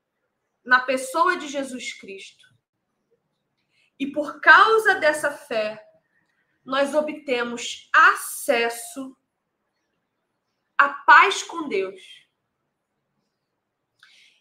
na 0.64 0.80
pessoa 0.80 1.36
de 1.36 1.50
Jesus 1.50 1.92
Cristo. 1.92 2.46
E 4.00 4.08
por 4.08 4.40
causa 4.40 4.96
dessa 4.96 5.30
fé, 5.30 5.86
nós 6.64 6.96
obtemos 6.96 7.90
acesso 7.94 9.14
à 10.78 10.88
paz 10.88 11.44
com 11.44 11.68
Deus. 11.68 12.25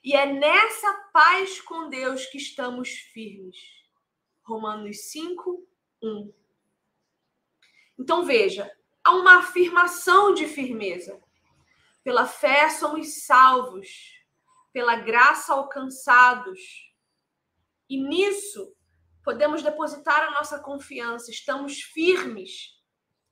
E 0.05 0.13
é 0.13 0.27
nessa 0.27 0.93
paz 1.15 1.63
com 1.63 1.89
Deus 1.89 2.27
que 2.27 2.37
estamos 2.37 2.91
firmes. 2.91 3.57
Romanos 4.43 5.11
5, 5.11 5.67
1. 6.03 6.35
Então 7.99 8.23
veja, 8.23 8.71
há 9.03 9.13
uma 9.13 9.39
afirmação 9.39 10.35
de 10.35 10.47
firmeza. 10.47 11.19
Pela 12.03 12.27
fé 12.27 12.69
somos 12.69 13.25
salvos, 13.25 13.89
pela 14.75 14.97
graça 14.97 15.55
alcançados. 15.55 16.61
E 17.89 17.97
nisso 17.97 18.77
podemos 19.23 19.63
depositar 19.63 20.23
a 20.23 20.33
nossa 20.33 20.59
confiança, 20.59 21.31
estamos 21.31 21.81
firmes 21.81 22.79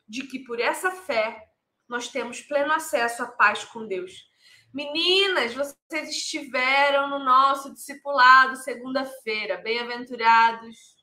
de 0.09 0.27
que 0.27 0.39
por 0.39 0.59
essa 0.59 0.91
fé 0.91 1.51
nós 1.87 2.09
temos 2.09 2.41
pleno 2.41 2.73
acesso 2.73 3.23
à 3.23 3.27
paz 3.27 3.63
com 3.63 3.87
Deus. 3.87 4.32
Meninas, 4.73 5.53
vocês 5.53 6.09
estiveram 6.09 7.11
no 7.11 7.19
nosso 7.19 7.75
discipulado 7.75 8.57
segunda-feira. 8.57 9.59
Bem-aventurados 9.59 10.97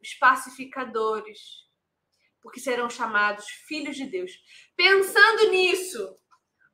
os 0.00 0.14
pacificadores, 0.14 1.38
porque 2.40 2.58
serão 2.58 2.88
chamados 2.88 3.44
filhos 3.68 3.96
de 3.96 4.06
Deus. 4.06 4.32
Pensando 4.74 5.50
nisso, 5.50 6.16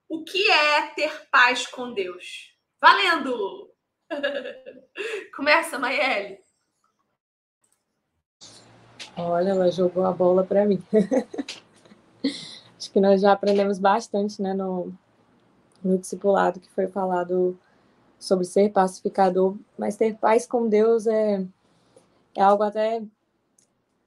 o 0.09 0.23
que 0.23 0.49
é 0.49 0.87
ter 0.95 1.29
paz 1.29 1.67
com 1.67 1.93
Deus? 1.93 2.57
Valendo! 2.81 3.75
Começa, 5.35 5.77
Maiele. 5.77 6.39
Olha, 9.17 9.51
ela 9.51 9.73
jogou 9.73 10.07
a 10.07 10.13
bola 10.13 10.45
para 10.45 10.65
mim. 10.65 10.81
Acho 12.79 12.93
que 12.93 13.01
nós 13.01 13.21
já 13.21 13.33
aprendemos 13.33 13.81
bastante, 13.81 14.41
né, 14.41 14.55
no, 14.55 14.97
no 15.83 15.99
discipulado 15.99 16.61
que 16.61 16.71
foi 16.71 16.87
falado 16.87 17.59
sobre 18.19 18.45
ser 18.45 18.73
pacificador, 18.73 19.57
mas 19.79 19.97
ter 19.97 20.17
paz 20.17 20.47
com 20.47 20.69
Deus 20.69 21.07
é, 21.07 21.47
é 22.35 22.43
algo 22.43 22.63
até 22.63 23.03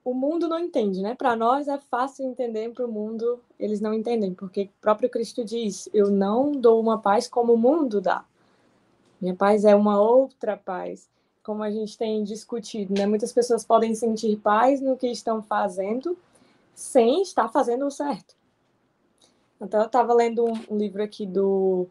o 0.04 0.13
mundo 0.13 0.48
não 0.48 0.60
entende, 0.60 1.01
né? 1.01 1.13
Para 1.16 1.36
nós 1.36 1.68
é 1.68 1.78
fácil 1.78 2.25
entender, 2.25 2.72
para 2.72 2.86
o 2.86 2.92
mundo 2.92 3.40
eles 3.60 3.80
não 3.80 3.94
entendem, 3.94 4.34
porque 4.34 4.63
o 4.63 4.82
próprio 4.82 5.10
Cristo 5.10 5.46
diz: 5.46 5.88
Eu 5.94 6.10
não 6.10 6.51
dou 6.51 6.82
uma 6.82 7.00
paz 7.00 7.28
como 7.28 7.54
o 7.54 7.58
mundo 7.58 8.01
dá. 8.01 8.25
Minha 9.22 9.36
paz 9.36 9.63
é 9.63 9.75
uma 9.75 10.01
outra 10.01 10.58
paz 10.58 11.08
como 11.44 11.63
a 11.63 11.72
gente 11.72 11.98
tem 11.98 12.24
discutido, 12.24 12.94
né? 12.94 13.06
Muitas 13.06 13.32
pessoas 13.32 13.63
podem 13.63 13.96
sentir 13.96 14.38
paz 14.38 14.82
no 14.82 14.98
que 14.98 15.08
estão 15.08 15.42
fazendo 15.42 16.18
sem 16.75 17.22
estar 17.22 17.50
fazendo 17.50 17.86
o 17.86 17.92
certo. 17.92 18.36
Então, 19.62 19.80
eu 19.80 19.86
estava 19.86 20.12
lendo 20.13 20.44
um, 20.44 20.75
livro 20.75 21.03
aqui 21.03 21.25
do, 21.25 21.88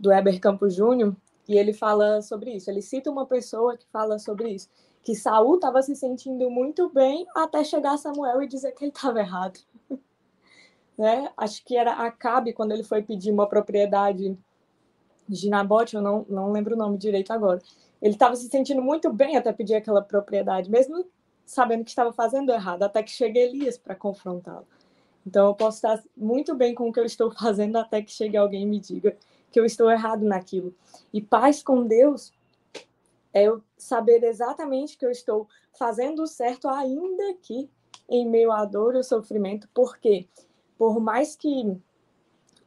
do 0.00 0.12
Heber 0.12 0.40
Campos 0.40 0.74
Júnior 0.74 1.16
e 1.48 1.56
ele 1.56 1.72
fala 1.72 2.20
sobre 2.22 2.50
isso. 2.56 2.68
Ele 2.68 2.82
cita 2.82 3.08
uma 3.08 3.24
pessoa 3.24 3.76
que 3.76 3.86
fala 3.86 4.18
sobre 4.18 4.50
isso, 4.50 4.68
que 5.02 5.14
Saul 5.14 5.54
estava 5.54 5.80
se 5.80 5.94
sentindo 5.94 6.50
muito 6.50 6.88
bem 6.88 7.24
até 7.36 7.62
chegar 7.62 7.96
Samuel 7.98 8.42
e 8.42 8.48
dizer 8.48 8.72
que 8.72 8.84
ele 8.84 8.92
estava 8.92 9.20
errado. 9.20 9.60
né? 10.98 11.30
Acho 11.36 11.64
que 11.64 11.76
era 11.76 11.92
Acabe 11.92 12.52
quando 12.52 12.72
ele 12.72 12.82
foi 12.82 13.00
pedir 13.00 13.30
uma 13.30 13.48
propriedade 13.48 14.36
de 15.28 15.48
Nabote, 15.48 15.94
eu 15.94 16.02
não, 16.02 16.26
não 16.28 16.50
lembro 16.50 16.74
o 16.74 16.78
nome 16.78 16.98
direito 16.98 17.32
agora. 17.32 17.60
Ele 18.00 18.14
estava 18.14 18.34
se 18.34 18.48
sentindo 18.48 18.82
muito 18.82 19.12
bem 19.12 19.36
até 19.36 19.52
pedir 19.52 19.76
aquela 19.76 20.02
propriedade, 20.02 20.68
mesmo 20.68 21.06
sabendo 21.46 21.84
que 21.84 21.90
estava 21.90 22.12
fazendo 22.12 22.50
errado, 22.50 22.82
até 22.82 23.04
que 23.04 23.10
chega 23.10 23.38
Elias 23.38 23.78
para 23.78 23.94
confrontá-lo. 23.94 24.66
Então 25.26 25.46
eu 25.46 25.54
posso 25.54 25.78
estar 25.78 26.02
muito 26.16 26.54
bem 26.54 26.74
com 26.74 26.88
o 26.88 26.92
que 26.92 27.00
eu 27.00 27.04
estou 27.04 27.30
fazendo 27.36 27.76
até 27.76 28.02
que 28.02 28.12
chegue 28.12 28.36
alguém 28.36 28.62
e 28.62 28.66
me 28.66 28.80
diga 28.80 29.16
que 29.50 29.60
eu 29.60 29.64
estou 29.64 29.90
errado 29.90 30.24
naquilo. 30.24 30.74
E 31.12 31.20
paz 31.20 31.62
com 31.62 31.86
Deus 31.86 32.32
é 33.32 33.44
eu 33.44 33.62
saber 33.76 34.22
exatamente 34.24 34.96
que 34.96 35.04
eu 35.04 35.10
estou 35.10 35.48
fazendo 35.78 36.22
o 36.22 36.26
certo 36.26 36.68
ainda 36.68 37.34
que 37.42 37.68
em 38.08 38.28
meio 38.28 38.52
à 38.52 38.64
dor 38.64 38.94
e 38.94 38.98
ao 38.98 39.04
sofrimento, 39.04 39.68
porque 39.72 40.26
por 40.76 41.00
mais 41.00 41.36
que 41.36 41.76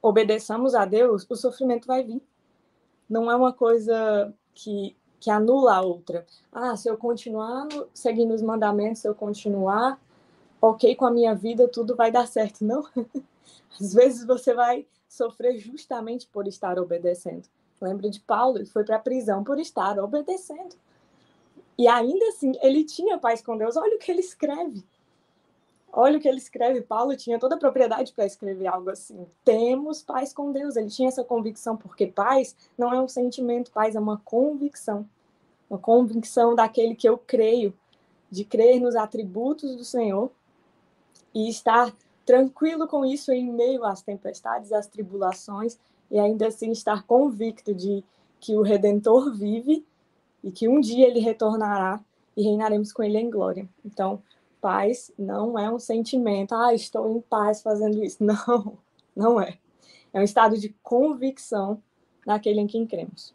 obedeçamos 0.01 0.73
a 0.73 0.85
Deus, 0.85 1.25
o 1.29 1.35
sofrimento 1.35 1.87
vai 1.87 2.03
vir. 2.03 2.21
Não 3.09 3.29
é 3.29 3.35
uma 3.35 3.53
coisa 3.53 4.33
que, 4.53 4.95
que 5.19 5.29
anula 5.29 5.75
a 5.75 5.81
outra. 5.81 6.25
Ah, 6.51 6.75
se 6.75 6.89
eu 6.89 6.97
continuar 6.97 7.67
seguindo 7.93 8.33
os 8.33 8.41
mandamentos, 8.41 9.01
se 9.01 9.07
eu 9.07 9.13
continuar 9.13 9.99
ok 10.61 10.95
com 10.95 11.05
a 11.05 11.11
minha 11.11 11.35
vida, 11.35 11.67
tudo 11.67 11.95
vai 11.95 12.11
dar 12.11 12.27
certo. 12.27 12.63
Não. 12.63 12.83
Às 13.79 13.93
vezes 13.93 14.25
você 14.25 14.53
vai 14.53 14.85
sofrer 15.07 15.57
justamente 15.57 16.27
por 16.27 16.47
estar 16.47 16.79
obedecendo. 16.79 17.47
Lembra 17.81 18.09
de 18.09 18.19
Paulo? 18.19 18.57
Ele 18.57 18.65
foi 18.65 18.83
para 18.83 18.95
a 18.95 18.99
prisão 18.99 19.43
por 19.43 19.59
estar 19.59 19.99
obedecendo. 19.99 20.75
E 21.77 21.87
ainda 21.87 22.25
assim, 22.29 22.53
ele 22.61 22.83
tinha 22.83 23.17
paz 23.17 23.41
com 23.41 23.57
Deus. 23.57 23.75
Olha 23.75 23.95
o 23.95 23.99
que 23.99 24.11
ele 24.11 24.21
escreve. 24.21 24.83
Olha 25.91 26.17
o 26.17 26.21
que 26.21 26.27
ele 26.27 26.37
escreve. 26.37 26.81
Paulo 26.81 27.15
tinha 27.15 27.39
toda 27.39 27.55
a 27.55 27.59
propriedade 27.59 28.13
para 28.13 28.25
escrever 28.25 28.67
algo 28.67 28.89
assim. 28.89 29.25
Temos 29.43 30.01
paz 30.01 30.33
com 30.33 30.51
Deus. 30.51 30.75
Ele 30.75 30.89
tinha 30.89 31.09
essa 31.09 31.23
convicção, 31.23 31.75
porque 31.75 32.07
paz 32.07 32.55
não 32.77 32.93
é 32.93 33.01
um 33.01 33.07
sentimento, 33.07 33.71
paz 33.71 33.95
é 33.95 33.99
uma 33.99 34.17
convicção. 34.17 35.07
Uma 35.69 35.79
convicção 35.79 36.55
daquele 36.55 36.95
que 36.95 37.07
eu 37.07 37.17
creio, 37.17 37.73
de 38.29 38.43
crer 38.45 38.79
nos 38.79 38.95
atributos 38.95 39.75
do 39.75 39.83
Senhor 39.83 40.31
e 41.35 41.49
estar 41.49 41.93
tranquilo 42.25 42.87
com 42.87 43.05
isso 43.05 43.31
em 43.31 43.51
meio 43.51 43.83
às 43.83 44.01
tempestades, 44.01 44.71
às 44.71 44.87
tribulações, 44.87 45.77
e 46.09 46.17
ainda 46.17 46.47
assim 46.47 46.71
estar 46.71 47.03
convicto 47.03 47.73
de 47.73 48.03
que 48.39 48.55
o 48.55 48.61
Redentor 48.61 49.33
vive 49.33 49.85
e 50.43 50.51
que 50.51 50.67
um 50.67 50.79
dia 50.79 51.07
ele 51.07 51.19
retornará 51.19 51.99
e 52.37 52.43
reinaremos 52.43 52.93
com 52.93 53.03
ele 53.03 53.17
em 53.17 53.29
glória. 53.29 53.67
Então, 53.83 54.21
paz 54.61 55.11
não 55.17 55.59
é 55.59 55.69
um 55.69 55.77
sentimento, 55.77 56.55
ah, 56.55 56.73
estou 56.73 57.15
em 57.15 57.21
paz 57.21 57.61
fazendo 57.61 58.03
isso. 58.03 58.17
Não, 58.23 58.77
não 59.15 59.39
é. 59.39 59.57
É 60.11 60.19
um 60.19 60.23
estado 60.23 60.57
de 60.57 60.69
convicção 60.81 61.81
naquele 62.25 62.59
em 62.59 62.67
quem 62.67 62.85
cremos. 62.85 63.33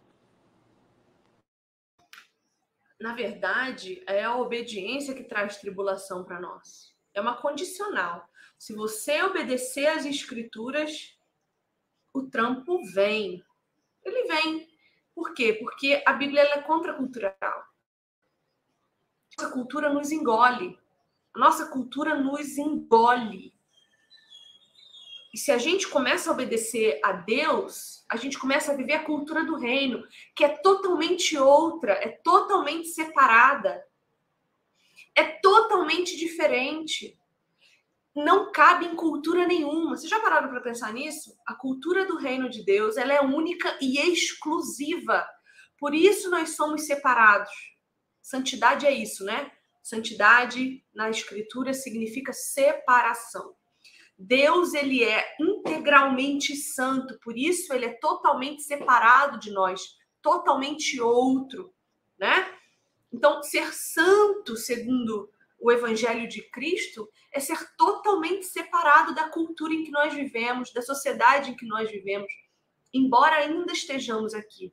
Na 3.00 3.14
verdade, 3.14 4.02
é 4.06 4.22
a 4.24 4.36
obediência 4.36 5.14
que 5.14 5.24
traz 5.24 5.56
tribulação 5.56 6.22
para 6.22 6.40
nós. 6.40 6.89
É 7.20 7.22
uma 7.22 7.36
condicional. 7.36 8.26
Se 8.58 8.72
você 8.72 9.22
obedecer 9.22 9.86
às 9.88 10.06
escrituras, 10.06 11.14
o 12.14 12.22
trampo 12.22 12.82
vem. 12.94 13.44
Ele 14.02 14.26
vem. 14.26 14.66
Por 15.14 15.34
quê? 15.34 15.52
Porque 15.52 16.02
a 16.06 16.14
Bíblia 16.14 16.40
é 16.40 16.62
contracultural. 16.62 17.66
Nossa 19.36 19.52
cultura 19.52 19.92
nos 19.92 20.10
engole. 20.10 20.78
Nossa 21.36 21.66
cultura 21.66 22.14
nos 22.14 22.56
engole. 22.56 23.52
E 25.34 25.36
se 25.36 25.52
a 25.52 25.58
gente 25.58 25.88
começa 25.88 26.30
a 26.30 26.32
obedecer 26.32 27.00
a 27.04 27.12
Deus, 27.12 28.02
a 28.08 28.16
gente 28.16 28.38
começa 28.38 28.72
a 28.72 28.76
viver 28.76 28.94
a 28.94 29.04
cultura 29.04 29.44
do 29.44 29.56
reino, 29.56 30.08
que 30.34 30.42
é 30.42 30.48
totalmente 30.48 31.36
outra, 31.36 31.92
é 31.92 32.08
totalmente 32.08 32.88
separada, 32.88 33.86
é 35.16 35.24
totalmente 35.24 36.16
diferente 36.16 37.18
não 38.14 38.50
cabe 38.50 38.86
em 38.86 38.96
cultura 38.96 39.46
nenhuma. 39.46 39.96
Vocês 39.96 40.10
já 40.10 40.20
pararam 40.20 40.48
para 40.48 40.60
pensar 40.60 40.92
nisso? 40.92 41.36
A 41.46 41.54
cultura 41.54 42.04
do 42.04 42.16
reino 42.16 42.48
de 42.48 42.64
Deus 42.64 42.96
ela 42.96 43.12
é 43.12 43.20
única 43.20 43.76
e 43.80 43.98
exclusiva. 43.98 45.26
Por 45.78 45.94
isso 45.94 46.28
nós 46.30 46.56
somos 46.56 46.86
separados. 46.86 47.50
Santidade 48.20 48.86
é 48.86 48.92
isso, 48.92 49.24
né? 49.24 49.50
Santidade 49.82 50.84
na 50.94 51.08
escritura 51.08 51.72
significa 51.72 52.32
separação. 52.32 53.54
Deus 54.18 54.74
ele 54.74 55.02
é 55.02 55.34
integralmente 55.40 56.54
santo, 56.54 57.18
por 57.20 57.38
isso 57.38 57.72
ele 57.72 57.86
é 57.86 57.94
totalmente 57.94 58.62
separado 58.62 59.38
de 59.38 59.50
nós, 59.50 59.80
totalmente 60.20 61.00
outro, 61.00 61.72
né? 62.18 62.46
Então, 63.12 63.42
ser 63.42 63.72
santo, 63.74 64.56
segundo 64.56 65.30
o 65.58 65.70
evangelho 65.70 66.26
de 66.28 66.42
Cristo 66.42 67.08
é 67.32 67.40
ser 67.40 67.58
totalmente 67.76 68.46
separado 68.46 69.14
da 69.14 69.28
cultura 69.28 69.74
em 69.74 69.84
que 69.84 69.90
nós 69.90 70.14
vivemos, 70.14 70.72
da 70.72 70.80
sociedade 70.80 71.50
em 71.50 71.56
que 71.56 71.66
nós 71.66 71.90
vivemos, 71.90 72.32
embora 72.94 73.36
ainda 73.36 73.72
estejamos 73.72 74.32
aqui. 74.32 74.72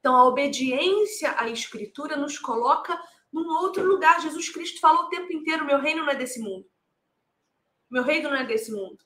Então, 0.00 0.16
a 0.16 0.26
obediência 0.26 1.34
à 1.38 1.48
Escritura 1.48 2.16
nos 2.16 2.38
coloca 2.38 3.00
num 3.32 3.48
outro 3.48 3.84
lugar. 3.84 4.20
Jesus 4.20 4.48
Cristo 4.48 4.80
falou 4.80 5.04
o 5.04 5.08
tempo 5.08 5.32
inteiro: 5.32 5.64
meu 5.64 5.80
reino 5.80 6.04
não 6.04 6.10
é 6.10 6.14
desse 6.14 6.40
mundo. 6.40 6.66
Meu 7.90 8.02
reino 8.02 8.30
não 8.30 8.36
é 8.36 8.44
desse 8.44 8.72
mundo. 8.72 8.98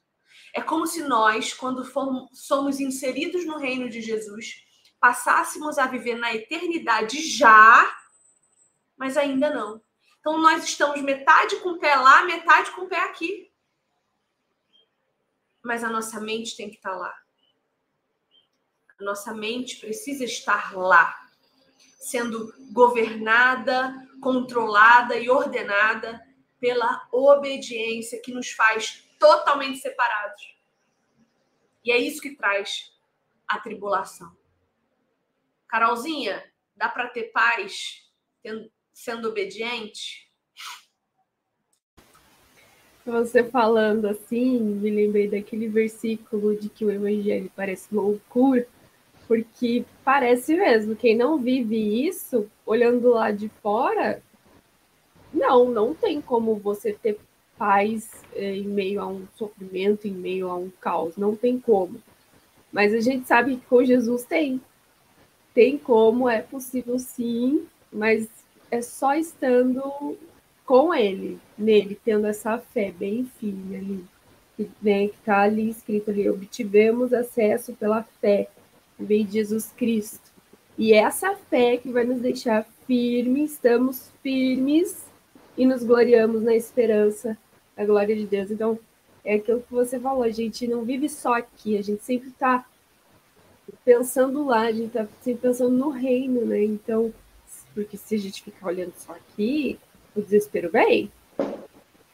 É 0.54 0.60
como 0.60 0.86
se 0.86 1.02
nós, 1.02 1.54
quando 1.54 1.84
somos 2.32 2.80
inseridos 2.80 3.44
no 3.44 3.58
reino 3.58 3.88
de 3.88 4.00
Jesus, 4.00 4.64
passássemos 5.00 5.78
a 5.78 5.86
viver 5.86 6.16
na 6.16 6.34
eternidade 6.34 7.20
já, 7.20 7.90
mas 9.02 9.16
ainda 9.16 9.50
não. 9.50 9.82
Então, 10.20 10.38
nós 10.38 10.62
estamos 10.62 11.02
metade 11.02 11.56
com 11.56 11.70
o 11.70 11.78
pé 11.80 11.96
lá, 11.96 12.24
metade 12.24 12.70
com 12.70 12.82
o 12.82 12.88
pé 12.88 13.00
aqui. 13.00 13.52
Mas 15.60 15.82
a 15.82 15.90
nossa 15.90 16.20
mente 16.20 16.56
tem 16.56 16.70
que 16.70 16.76
estar 16.76 16.94
lá. 16.94 17.12
A 19.00 19.02
nossa 19.02 19.34
mente 19.34 19.80
precisa 19.80 20.22
estar 20.22 20.72
lá, 20.76 21.20
sendo 21.98 22.54
governada, 22.70 23.92
controlada 24.20 25.16
e 25.16 25.28
ordenada 25.28 26.24
pela 26.60 27.04
obediência 27.10 28.22
que 28.22 28.32
nos 28.32 28.52
faz 28.52 29.04
totalmente 29.18 29.80
separados. 29.80 30.56
E 31.84 31.90
é 31.90 31.98
isso 31.98 32.22
que 32.22 32.36
traz 32.36 32.92
a 33.48 33.58
tribulação. 33.58 34.30
Carolzinha, 35.66 36.48
dá 36.76 36.88
para 36.88 37.08
ter 37.08 37.32
paz 37.32 38.08
tendo, 38.40 38.70
sendo 39.02 39.28
obediente? 39.28 40.28
Você 43.04 43.42
falando 43.42 44.06
assim, 44.06 44.60
me 44.60 44.88
lembrei 44.88 45.26
daquele 45.26 45.66
versículo 45.66 46.54
de 46.56 46.68
que 46.68 46.84
o 46.84 46.90
evangelho 46.90 47.50
parece 47.56 47.92
loucura, 47.92 48.64
porque 49.26 49.84
parece 50.04 50.54
mesmo, 50.54 50.94
quem 50.94 51.16
não 51.16 51.36
vive 51.36 52.06
isso, 52.06 52.48
olhando 52.64 53.10
lá 53.10 53.32
de 53.32 53.48
fora, 53.60 54.22
não, 55.34 55.68
não 55.68 55.94
tem 55.94 56.20
como 56.20 56.54
você 56.54 56.92
ter 56.92 57.18
paz 57.58 58.08
é, 58.34 58.54
em 58.54 58.68
meio 58.68 59.00
a 59.00 59.06
um 59.08 59.26
sofrimento, 59.36 60.06
em 60.06 60.12
meio 60.12 60.48
a 60.48 60.56
um 60.56 60.70
caos, 60.80 61.16
não 61.16 61.34
tem 61.34 61.58
como. 61.58 62.00
Mas 62.70 62.94
a 62.94 63.00
gente 63.00 63.26
sabe 63.26 63.56
que 63.56 63.66
com 63.66 63.84
Jesus 63.84 64.22
tem. 64.22 64.60
Tem 65.52 65.76
como, 65.76 66.28
é 66.28 66.40
possível 66.40 66.98
sim, 66.98 67.66
mas 67.92 68.28
é 68.72 68.80
só 68.80 69.14
estando 69.14 70.16
com 70.64 70.94
ele, 70.94 71.38
nele, 71.58 72.00
tendo 72.02 72.26
essa 72.26 72.56
fé 72.56 72.90
bem 72.90 73.30
firme 73.38 73.76
ali, 73.76 74.04
que 74.56 74.70
né, 74.80 75.04
está 75.04 75.42
ali 75.42 75.68
escrito 75.68 76.10
ali, 76.10 76.28
obtivemos 76.30 77.12
acesso 77.12 77.74
pela 77.74 78.02
fé, 78.02 78.48
em 78.98 79.28
Jesus 79.28 79.70
Cristo. 79.76 80.32
E 80.78 80.94
é 80.94 80.98
essa 80.98 81.34
fé 81.34 81.76
que 81.76 81.92
vai 81.92 82.04
nos 82.04 82.20
deixar 82.22 82.66
firmes, 82.86 83.52
estamos 83.52 84.10
firmes 84.22 85.04
e 85.54 85.66
nos 85.66 85.84
gloriamos 85.84 86.42
na 86.42 86.54
esperança 86.54 87.36
da 87.76 87.84
glória 87.84 88.16
de 88.16 88.26
Deus. 88.26 88.50
Então, 88.50 88.78
é 89.22 89.34
aquilo 89.34 89.60
que 89.60 89.72
você 89.72 90.00
falou, 90.00 90.22
a 90.22 90.30
gente 90.30 90.66
não 90.66 90.82
vive 90.82 91.10
só 91.10 91.34
aqui, 91.34 91.76
a 91.76 91.82
gente 91.82 92.02
sempre 92.02 92.30
está 92.30 92.64
pensando 93.84 94.46
lá, 94.46 94.62
a 94.62 94.72
gente 94.72 94.86
está 94.86 95.06
sempre 95.20 95.48
pensando 95.48 95.76
no 95.76 95.90
reino, 95.90 96.46
né? 96.46 96.64
Então, 96.64 97.12
porque 97.74 97.96
se 97.96 98.14
a 98.14 98.18
gente 98.18 98.42
ficar 98.42 98.66
olhando 98.68 98.92
só 98.96 99.12
aqui, 99.12 99.78
o 100.14 100.20
desespero 100.20 100.70
vem, 100.70 101.10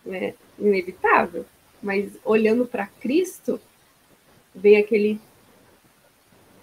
né? 0.05 0.35
Inevitável. 0.59 1.44
Mas 1.83 2.12
olhando 2.25 2.66
para 2.66 2.87
Cristo, 2.87 3.61
vem 4.55 4.77
aquele 4.77 5.21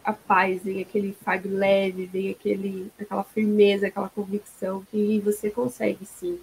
a 0.04 0.14
paz, 0.14 0.64
vem 0.64 0.82
aquele 0.82 1.14
fardo 1.14 1.50
leve, 1.50 2.06
vem 2.06 2.30
aquele, 2.30 2.92
aquela 3.00 3.24
firmeza, 3.24 3.88
aquela 3.88 4.08
convicção 4.08 4.86
que 4.92 5.20
você 5.20 5.50
consegue 5.50 6.06
sim 6.06 6.40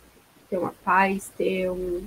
ter 0.51 0.59
uma 0.59 0.75
paz, 0.85 1.31
ter 1.37 1.71
um. 1.71 2.05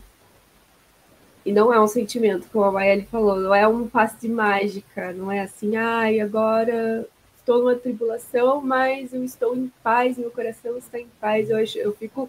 E 1.45 1.51
não 1.53 1.71
é 1.71 1.79
um 1.79 1.88
sentimento, 1.88 2.47
como 2.51 2.65
a 2.65 2.71
Maeli 2.71 3.05
falou, 3.05 3.39
não 3.39 3.55
é 3.55 3.67
um 3.67 3.88
passe 3.88 4.19
de 4.19 4.27
mágica, 4.27 5.13
não 5.13 5.31
é 5.31 5.41
assim, 5.41 5.77
ai, 5.77 6.19
agora 6.19 7.08
estou 7.45 7.60
numa 7.60 7.75
tribulação, 7.75 8.60
mas 8.60 9.13
eu 9.13 9.23
estou 9.23 9.55
em 9.55 9.71
paz, 9.84 10.17
meu 10.17 10.31
coração 10.31 10.75
está 10.77 10.99
em 10.99 11.08
paz. 11.21 11.47
Eu, 11.47 11.60
eu 11.75 11.93
fico. 11.93 12.27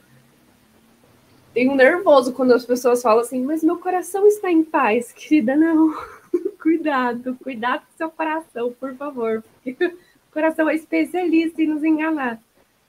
Tenho 1.54 1.74
nervoso 1.74 2.34
quando 2.34 2.52
as 2.52 2.66
pessoas 2.66 3.00
falam 3.00 3.20
assim, 3.20 3.42
mas 3.42 3.64
meu 3.64 3.78
coração 3.78 4.26
está 4.26 4.50
em 4.50 4.62
paz, 4.62 5.10
querida. 5.16 5.56
Não, 5.56 5.94
cuidado, 6.60 7.34
cuidado 7.42 7.80
com 7.86 7.96
seu 7.96 8.10
coração, 8.10 8.72
por 8.78 8.94
favor. 8.94 9.42
Porque 9.64 9.86
o 10.28 10.32
coração 10.32 10.68
é 10.68 10.74
especialista 10.74 11.62
em 11.62 11.68
nos 11.68 11.82
enganar. 11.82 12.38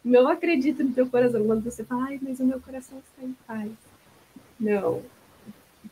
Não 0.04 0.28
acredito 0.28 0.84
no 0.84 0.92
teu 0.92 1.08
coração 1.08 1.46
quando 1.46 1.64
você 1.64 1.84
fala, 1.86 2.08
ai, 2.08 2.20
mas 2.22 2.42
o 2.42 2.46
meu 2.46 2.60
coração 2.60 3.00
está 3.00 3.26
em 3.26 3.36
paz. 3.48 3.72
Não. 4.60 5.02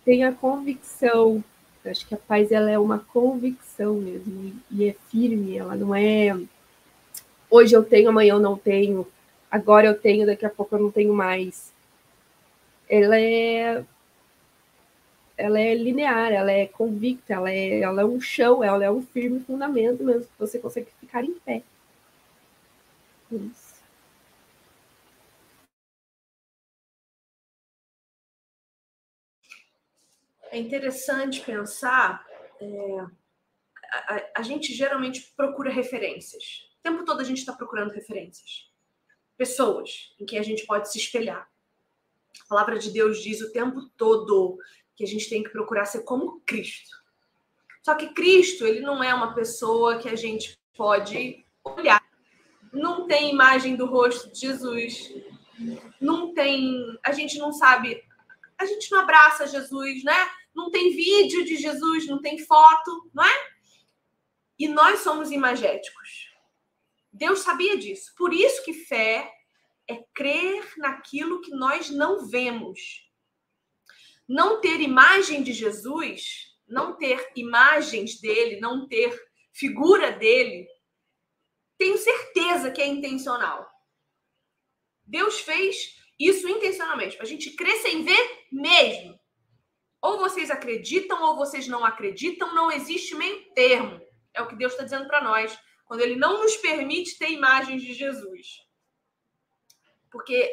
Tenha 0.04 0.34
convicção 0.34 1.42
Eu 1.86 1.92
acho 1.92 2.08
que 2.08 2.16
a 2.16 2.18
paz 2.18 2.52
ela 2.52 2.72
é 2.72 2.80
uma 2.80 3.00
convicção 3.00 3.94
mesmo 3.96 4.54
e 4.72 4.90
é 4.90 4.96
firme, 5.10 5.56
ela 5.56 5.76
não 5.76 5.94
é 5.94 6.36
hoje 7.50 7.76
eu 7.76 7.84
tenho, 7.84 8.10
amanhã 8.10 8.34
eu 8.34 8.40
não 8.40 8.58
tenho, 8.58 9.08
agora 9.50 9.88
eu 9.88 9.98
tenho, 9.98 10.26
daqui 10.26 10.46
a 10.46 10.50
pouco 10.50 10.76
eu 10.76 10.80
não 10.80 10.92
tenho 10.92 11.14
mais. 11.14 11.72
Ela 12.90 13.20
é 13.20 13.84
ela 15.38 15.60
é 15.60 15.76
linear, 15.76 16.32
ela 16.32 16.52
é 16.52 16.66
convicta, 16.66 17.34
ela 17.34 17.52
é, 17.52 17.82
ela 17.82 18.02
é 18.02 18.06
um 18.06 18.20
chão, 18.22 18.64
ela 18.64 18.84
é 18.84 18.90
um 18.90 19.02
firme 19.02 19.40
fundamento 19.42 20.04
mesmo, 20.04 20.24
que 20.24 20.40
você 20.40 20.58
consegue 20.60 20.88
ficar 21.00 21.24
em 21.24 21.34
pé. 21.34 21.62
Isso. 23.32 23.65
É 30.56 30.58
interessante 30.58 31.42
pensar. 31.42 32.26
É, 32.62 33.00
a, 33.92 34.40
a, 34.40 34.42
gente 34.42 34.74
geralmente 34.74 35.34
procura 35.36 35.70
referências. 35.70 36.62
O 36.80 36.82
tempo 36.82 37.04
todo 37.04 37.20
a 37.20 37.26
gente 37.26 37.40
está 37.40 37.52
procurando 37.52 37.92
referências. 37.92 38.72
Pessoas 39.36 40.16
em 40.18 40.26
que 40.26 40.38
a 40.38 40.44
gente 40.44 40.66
pode 40.66 40.90
se 40.90 40.98
espelhar. 40.98 41.46
A 42.42 42.48
palavra 42.48 42.80
de 42.80 42.90
Deus 42.90 43.22
diz 43.22 43.42
o 43.42 43.52
tempo 43.52 43.90
todo 43.98 44.58
que 44.96 45.04
a 45.04 45.08
gente 45.08 45.30
tem 45.30 45.44
que 45.44 45.50
procurar 45.50 45.84
ser 45.84 46.04
como 46.04 46.40
Cristo. 46.46 47.04
Só 47.84 47.94
que 47.94 48.14
Cristo, 48.14 48.66
ele 48.66 48.80
não 48.80 49.04
é 49.04 49.14
uma 49.14 49.34
pessoa 49.34 49.98
que 49.98 50.08
a 50.08 50.16
gente 50.16 50.58
pode 50.74 51.46
olhar. 51.66 52.02
Não 52.72 53.08
tem 53.08 53.30
imagem 53.30 53.76
do 53.76 53.88
rosto 53.88 54.32
de 54.32 54.40
Jesus. 54.40 55.14
Não 56.00 56.34
tem, 56.34 56.98
a 57.06 57.12
gente 57.12 57.38
não 57.38 57.52
sabe, 57.52 58.02
a 58.58 58.66
gente 58.66 58.90
não 58.90 59.02
abraça 59.02 59.48
Jesus, 59.48 60.02
né? 60.06 60.30
Não 60.56 60.72
tem 60.72 60.96
vídeo 60.96 61.44
de 61.44 61.58
Jesus, 61.58 62.08
não 62.08 62.22
tem 62.22 62.40
foto, 62.40 63.10
não 63.14 63.24
é? 63.24 63.56
E 64.58 64.68
nós 64.68 65.00
somos 65.00 65.32
imagéticos. 65.32 66.30
Deus 67.12 67.40
sabia 67.40 67.78
disso. 67.78 68.14
Por 68.18 68.34
isso 68.34 68.64
que 68.64 68.74
fé 68.74 69.32
é 69.88 70.04
crer 70.14 70.74
naquilo 70.78 71.42
que 71.42 71.52
nós 71.52 71.90
não 71.90 72.26
vemos 72.28 73.06
não 74.28 74.60
ter 74.60 74.82
imagem 74.82 75.44
de 75.44 75.54
Jesus, 75.54 76.56
não 76.68 76.98
ter 76.98 77.32
imagens 77.36 78.20
dele, 78.20 78.60
não 78.60 78.88
ter 78.88 79.16
figura 79.54 80.12
dele, 80.12 80.68
tenho 81.78 81.98
certeza 81.98 82.72
que 82.72 82.82
é 82.82 82.88
intencional. 82.88 83.70
Deus 85.04 85.40
fez 85.40 85.96
isso 86.20 86.48
intencionalmente, 86.48 87.16
para 87.16 87.26
a 87.26 87.30
gente 87.30 87.52
crer 87.52 87.78
sem 87.78 88.04
ver 88.04 88.46
mesmo. 88.52 89.15
Ou 90.06 90.20
vocês 90.20 90.52
acreditam 90.52 91.20
ou 91.24 91.36
vocês 91.36 91.68
não 91.68 91.84
acreditam, 91.84 92.54
não 92.54 92.72
existe 92.72 93.16
meio 93.16 93.44
termo. 93.56 94.00
É 94.36 94.40
o 94.40 94.48
que 94.48 94.56
Deus 94.56 94.74
está 94.74 94.84
dizendo 94.84 95.08
para 95.08 95.24
nós, 95.24 95.58
quando 95.84 96.02
Ele 96.02 96.16
não 96.16 96.44
nos 96.44 96.56
permite 96.58 97.18
ter 97.18 97.32
imagens 97.32 97.82
de 97.82 97.92
Jesus. 97.92 98.48
Porque 100.12 100.48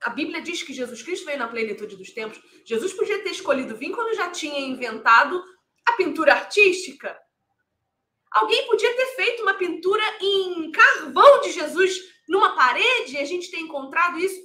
a 0.00 0.10
Bíblia 0.10 0.40
diz 0.40 0.62
que 0.62 0.72
Jesus 0.72 1.02
Cristo 1.02 1.26
veio 1.26 1.40
na 1.40 1.48
plenitude 1.48 1.96
dos 1.96 2.12
tempos. 2.12 2.40
Jesus 2.64 2.92
podia 2.92 3.20
ter 3.24 3.30
escolhido 3.30 3.76
vir 3.76 3.90
quando 3.90 4.14
já 4.14 4.30
tinha 4.30 4.60
inventado 4.60 5.42
a 5.84 5.94
pintura 5.94 6.34
artística. 6.34 7.18
Alguém 8.30 8.64
podia 8.68 8.94
ter 8.94 9.06
feito 9.16 9.42
uma 9.42 9.54
pintura 9.54 10.04
em 10.20 10.70
carvão 10.70 11.40
de 11.40 11.50
Jesus 11.50 11.98
numa 12.28 12.54
parede 12.54 13.16
e 13.16 13.18
a 13.18 13.24
gente 13.24 13.50
ter 13.50 13.58
encontrado 13.58 14.20
isso. 14.20 14.40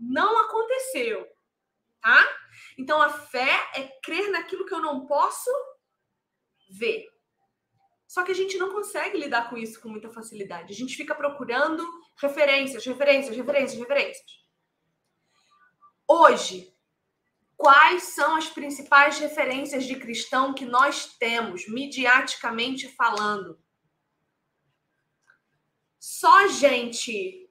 Não 0.00 0.38
aconteceu, 0.38 1.26
tá? 2.00 2.41
Então 2.78 3.00
a 3.00 3.10
fé 3.10 3.70
é 3.74 3.82
crer 4.02 4.30
naquilo 4.30 4.66
que 4.66 4.74
eu 4.74 4.80
não 4.80 5.06
posso 5.06 5.50
ver. 6.70 7.06
Só 8.06 8.22
que 8.22 8.32
a 8.32 8.34
gente 8.34 8.58
não 8.58 8.70
consegue 8.70 9.16
lidar 9.16 9.48
com 9.48 9.56
isso 9.56 9.80
com 9.80 9.88
muita 9.88 10.10
facilidade. 10.10 10.72
A 10.72 10.76
gente 10.76 10.96
fica 10.96 11.14
procurando 11.14 11.82
referências, 12.16 12.84
referências, 12.84 13.34
referências, 13.34 13.78
referências. 13.78 14.42
Hoje, 16.06 16.76
quais 17.56 18.02
são 18.02 18.36
as 18.36 18.48
principais 18.48 19.18
referências 19.18 19.84
de 19.84 19.96
cristão 19.96 20.52
que 20.52 20.66
nós 20.66 21.16
temos, 21.16 21.66
midiaticamente 21.66 22.86
falando? 22.88 23.58
Só 25.98 26.48
gente 26.48 27.48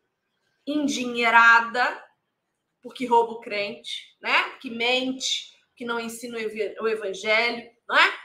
endinheirada, 0.67 2.10
porque 2.81 3.05
rouba 3.05 3.33
o 3.33 3.41
crente, 3.41 4.15
né? 4.21 4.57
Que 4.59 4.69
mente, 4.69 5.51
que 5.75 5.85
não 5.85 5.99
ensina 5.99 6.37
o 6.81 6.87
evangelho, 6.87 7.69
não 7.87 7.97
é? 7.97 8.19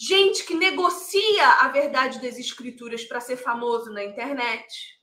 Gente 0.00 0.44
que 0.44 0.54
negocia 0.54 1.48
a 1.60 1.68
verdade 1.68 2.20
das 2.22 2.38
escrituras 2.38 3.04
para 3.04 3.20
ser 3.20 3.36
famoso 3.36 3.92
na 3.92 4.04
internet 4.04 4.98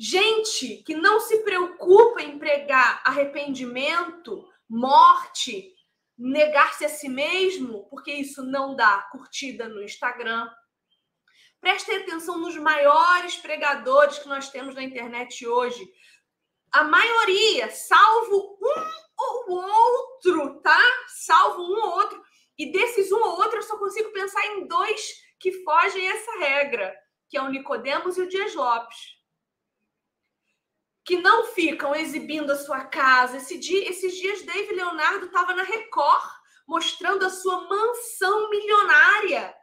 Gente 0.00 0.76
que 0.84 0.94
não 0.94 1.18
se 1.18 1.38
preocupa 1.38 2.22
em 2.22 2.38
pregar 2.38 3.02
arrependimento, 3.04 4.48
morte, 4.68 5.74
negar-se 6.16 6.84
a 6.84 6.88
si 6.88 7.08
mesmo, 7.08 7.88
porque 7.90 8.12
isso 8.12 8.44
não 8.44 8.76
dá 8.76 9.08
curtida 9.10 9.68
no 9.68 9.82
Instagram. 9.82 10.48
Prestem 11.60 11.98
atenção 11.98 12.38
nos 12.38 12.56
maiores 12.56 13.36
pregadores 13.36 14.18
que 14.18 14.28
nós 14.28 14.50
temos 14.50 14.74
na 14.74 14.82
internet 14.82 15.46
hoje. 15.46 15.88
A 16.72 16.84
maioria, 16.84 17.70
salvo 17.70 18.58
um 18.60 19.52
ou 19.52 19.62
outro, 19.62 20.60
tá? 20.60 20.80
Salvo 21.08 21.62
um 21.62 21.82
ou 21.82 21.90
outro. 21.90 22.22
E 22.56 22.70
desses 22.70 23.10
um 23.10 23.20
ou 23.20 23.40
outro, 23.40 23.58
eu 23.58 23.62
só 23.62 23.78
consigo 23.78 24.12
pensar 24.12 24.44
em 24.46 24.66
dois 24.66 25.14
que 25.40 25.64
fogem 25.64 26.08
essa 26.08 26.38
regra, 26.38 26.94
que 27.28 27.36
é 27.36 27.42
o 27.42 27.48
Nicodemos 27.48 28.16
e 28.16 28.22
o 28.22 28.28
Dias 28.28 28.54
Lopes 28.54 29.18
que 31.08 31.16
não 31.16 31.46
ficam 31.54 31.94
exibindo 31.94 32.50
a 32.50 32.58
sua 32.58 32.84
casa. 32.84 33.38
Esse 33.38 33.56
dia, 33.56 33.88
esses 33.88 34.14
dias, 34.14 34.42
David 34.42 34.74
Leonardo 34.74 35.24
estava 35.24 35.54
na 35.54 35.62
Record 35.62 36.30
mostrando 36.66 37.24
a 37.24 37.30
sua 37.30 37.66
mansão 37.66 38.50
milionária. 38.50 39.56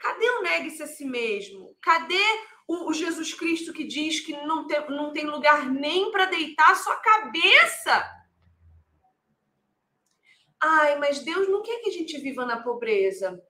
Cadê 0.00 0.30
o 0.30 0.42
negue-se 0.42 0.82
a 0.82 0.86
si 0.86 1.04
mesmo? 1.04 1.76
Cadê 1.82 2.24
o, 2.66 2.90
Jesus 2.92 3.34
Cristo 3.34 3.70
que 3.72 3.84
diz 3.84 4.20
que 4.20 4.32
não 4.32 4.66
tem, 4.66 4.88
não 4.88 5.12
tem 5.12 5.26
lugar 5.26 5.70
nem 5.70 6.10
para 6.10 6.24
deitar 6.24 6.70
a 6.70 6.74
sua 6.74 6.96
cabeça? 6.96 8.10
Ai, 10.58 10.98
mas 10.98 11.20
Deus 11.20 11.48
não 11.48 11.62
quer 11.62 11.80
que 11.80 11.90
a 11.90 11.92
gente 11.92 12.16
viva 12.18 12.46
na 12.46 12.62
pobreza. 12.62 13.44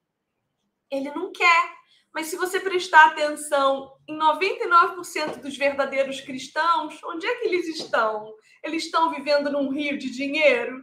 Ele 0.91 1.11
não 1.11 1.31
quer. 1.31 1.77
Mas 2.13 2.27
se 2.27 2.37
você 2.37 2.59
prestar 2.59 3.07
atenção 3.07 3.97
em 4.09 4.19
99% 4.19 5.37
dos 5.41 5.57
verdadeiros 5.57 6.21
cristãos, 6.21 7.01
onde 7.05 7.27
é 7.27 7.37
que 7.37 7.47
eles 7.47 7.69
estão? 7.69 8.35
Eles 8.65 8.87
estão 8.87 9.11
vivendo 9.11 9.53
num 9.53 9.71
rio 9.71 9.97
de 9.97 10.11
dinheiro? 10.11 10.83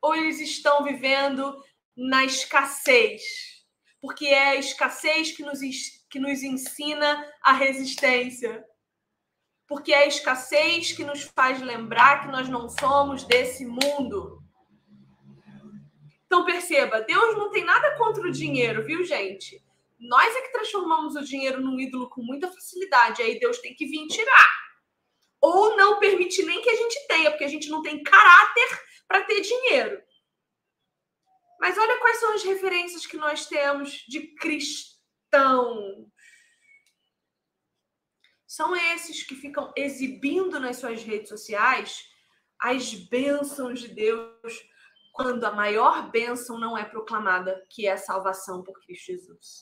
Ou 0.00 0.14
eles 0.14 0.40
estão 0.40 0.84
vivendo 0.84 1.60
na 1.96 2.24
escassez? 2.24 3.51
Porque 4.02 4.26
é 4.26 4.48
a 4.48 4.56
escassez 4.56 5.30
que 5.30 5.44
nos, 5.44 5.60
que 6.10 6.18
nos 6.18 6.42
ensina 6.42 7.24
a 7.40 7.52
resistência. 7.52 8.64
Porque 9.66 9.92
é 9.92 9.98
a 9.98 10.06
escassez 10.06 10.90
que 10.92 11.04
nos 11.04 11.22
faz 11.22 11.62
lembrar 11.62 12.22
que 12.22 12.32
nós 12.32 12.48
não 12.48 12.68
somos 12.68 13.22
desse 13.22 13.64
mundo. 13.64 14.42
Então 16.26 16.44
perceba, 16.44 17.00
Deus 17.02 17.36
não 17.36 17.50
tem 17.50 17.64
nada 17.64 17.96
contra 17.96 18.26
o 18.26 18.32
dinheiro, 18.32 18.84
viu, 18.84 19.04
gente? 19.04 19.62
Nós 20.00 20.34
é 20.34 20.40
que 20.42 20.52
transformamos 20.52 21.14
o 21.14 21.22
dinheiro 21.22 21.60
num 21.60 21.78
ídolo 21.78 22.10
com 22.10 22.22
muita 22.22 22.50
facilidade. 22.50 23.22
Aí 23.22 23.38
Deus 23.38 23.58
tem 23.58 23.72
que 23.72 23.86
vir 23.86 24.08
tirar. 24.08 24.50
Ou 25.40 25.76
não 25.76 26.00
permitir 26.00 26.44
nem 26.44 26.60
que 26.60 26.70
a 26.70 26.74
gente 26.74 27.06
tenha, 27.06 27.30
porque 27.30 27.44
a 27.44 27.48
gente 27.48 27.68
não 27.68 27.82
tem 27.82 28.02
caráter 28.02 28.80
para 29.06 29.22
ter 29.22 29.40
dinheiro. 29.42 30.02
Mas 31.62 31.78
olha 31.78 31.96
quais 32.00 32.18
são 32.18 32.34
as 32.34 32.42
referências 32.42 33.06
que 33.06 33.16
nós 33.16 33.46
temos 33.46 34.04
de 34.08 34.34
cristão. 34.34 36.10
São 38.44 38.74
esses 38.74 39.22
que 39.22 39.36
ficam 39.36 39.72
exibindo 39.76 40.58
nas 40.58 40.78
suas 40.78 41.04
redes 41.04 41.28
sociais 41.28 42.04
as 42.60 42.92
bênçãos 42.92 43.78
de 43.78 43.86
Deus 43.94 44.68
quando 45.12 45.44
a 45.44 45.52
maior 45.52 46.10
bênção 46.10 46.58
não 46.58 46.76
é 46.76 46.84
proclamada, 46.84 47.64
que 47.70 47.86
é 47.86 47.92
a 47.92 47.96
salvação 47.96 48.64
por 48.64 48.80
Cristo 48.80 49.12
Jesus. 49.12 49.60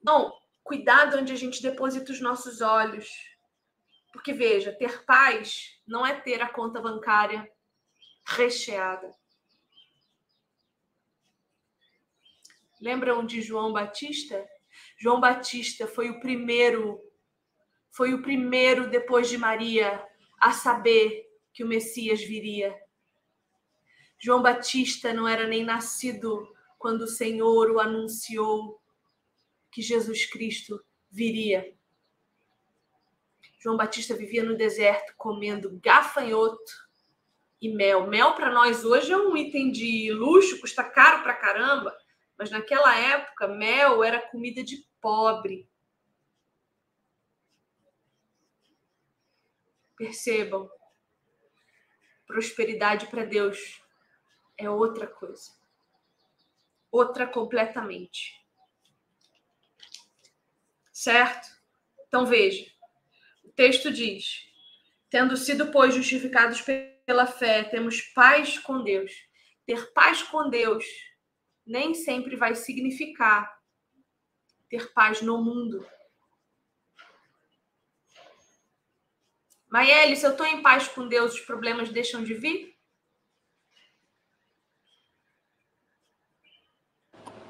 Então, 0.00 0.32
cuidado 0.62 1.18
onde 1.18 1.32
a 1.32 1.36
gente 1.36 1.60
deposita 1.60 2.12
os 2.12 2.20
nossos 2.20 2.60
olhos. 2.60 3.10
Porque, 4.12 4.32
veja, 4.32 4.72
ter 4.72 5.04
paz 5.04 5.76
não 5.84 6.06
é 6.06 6.20
ter 6.20 6.40
a 6.40 6.48
conta 6.48 6.80
bancária 6.80 7.50
recheada. 8.24 9.10
Lembram 12.80 13.24
de 13.24 13.40
João 13.40 13.72
Batista? 13.72 14.44
João 14.96 15.20
Batista 15.20 15.86
foi 15.86 16.10
o 16.10 16.20
primeiro 16.20 17.00
foi 17.90 18.14
o 18.14 18.22
primeiro 18.22 18.88
depois 18.88 19.28
de 19.28 19.36
Maria 19.36 20.02
a 20.40 20.52
saber 20.52 21.30
que 21.52 21.62
o 21.62 21.68
Messias 21.68 22.22
viria. 22.22 22.74
João 24.18 24.40
Batista 24.40 25.12
não 25.12 25.28
era 25.28 25.46
nem 25.46 25.62
nascido 25.62 26.50
quando 26.78 27.02
o 27.02 27.08
Senhor 27.08 27.70
o 27.70 27.78
anunciou 27.78 28.80
que 29.70 29.82
Jesus 29.82 30.24
Cristo 30.24 30.82
viria. 31.10 31.76
João 33.58 33.76
Batista 33.76 34.16
vivia 34.16 34.42
no 34.42 34.56
deserto 34.56 35.12
comendo 35.16 35.78
gafanhoto 35.80 36.90
e 37.62 37.68
mel. 37.68 38.08
Mel 38.08 38.34
para 38.34 38.50
nós 38.50 38.84
hoje 38.84 39.12
é 39.12 39.16
um 39.16 39.36
item 39.36 39.70
de 39.70 40.12
luxo, 40.12 40.60
custa 40.60 40.82
caro 40.82 41.22
pra 41.22 41.36
caramba, 41.36 41.96
mas 42.36 42.50
naquela 42.50 42.92
época 42.98 43.46
mel 43.46 44.02
era 44.02 44.20
comida 44.20 44.64
de 44.64 44.84
pobre. 45.00 45.70
Percebam, 49.96 50.68
prosperidade 52.26 53.06
para 53.06 53.24
Deus 53.24 53.80
é 54.58 54.68
outra 54.68 55.06
coisa. 55.06 55.52
Outra 56.90 57.28
completamente. 57.28 58.44
Certo? 60.92 61.48
Então 62.08 62.26
veja. 62.26 62.68
O 63.44 63.52
texto 63.52 63.92
diz: 63.92 64.51
tendo 65.12 65.36
sido, 65.36 65.70
pois, 65.70 65.94
justificados 65.94 66.62
pela 67.04 67.26
fé, 67.26 67.64
temos 67.64 68.00
paz 68.00 68.58
com 68.58 68.82
Deus. 68.82 69.12
Ter 69.66 69.92
paz 69.92 70.22
com 70.22 70.48
Deus 70.48 70.86
nem 71.66 71.92
sempre 71.92 72.34
vai 72.34 72.54
significar 72.54 73.60
ter 74.70 74.90
paz 74.94 75.20
no 75.20 75.36
mundo. 75.44 75.86
Maiele, 79.68 80.16
se 80.16 80.24
eu 80.24 80.30
estou 80.30 80.46
em 80.46 80.62
paz 80.62 80.88
com 80.88 81.06
Deus, 81.06 81.34
os 81.34 81.40
problemas 81.40 81.90
deixam 81.90 82.24
de 82.24 82.32
vir? 82.32 82.74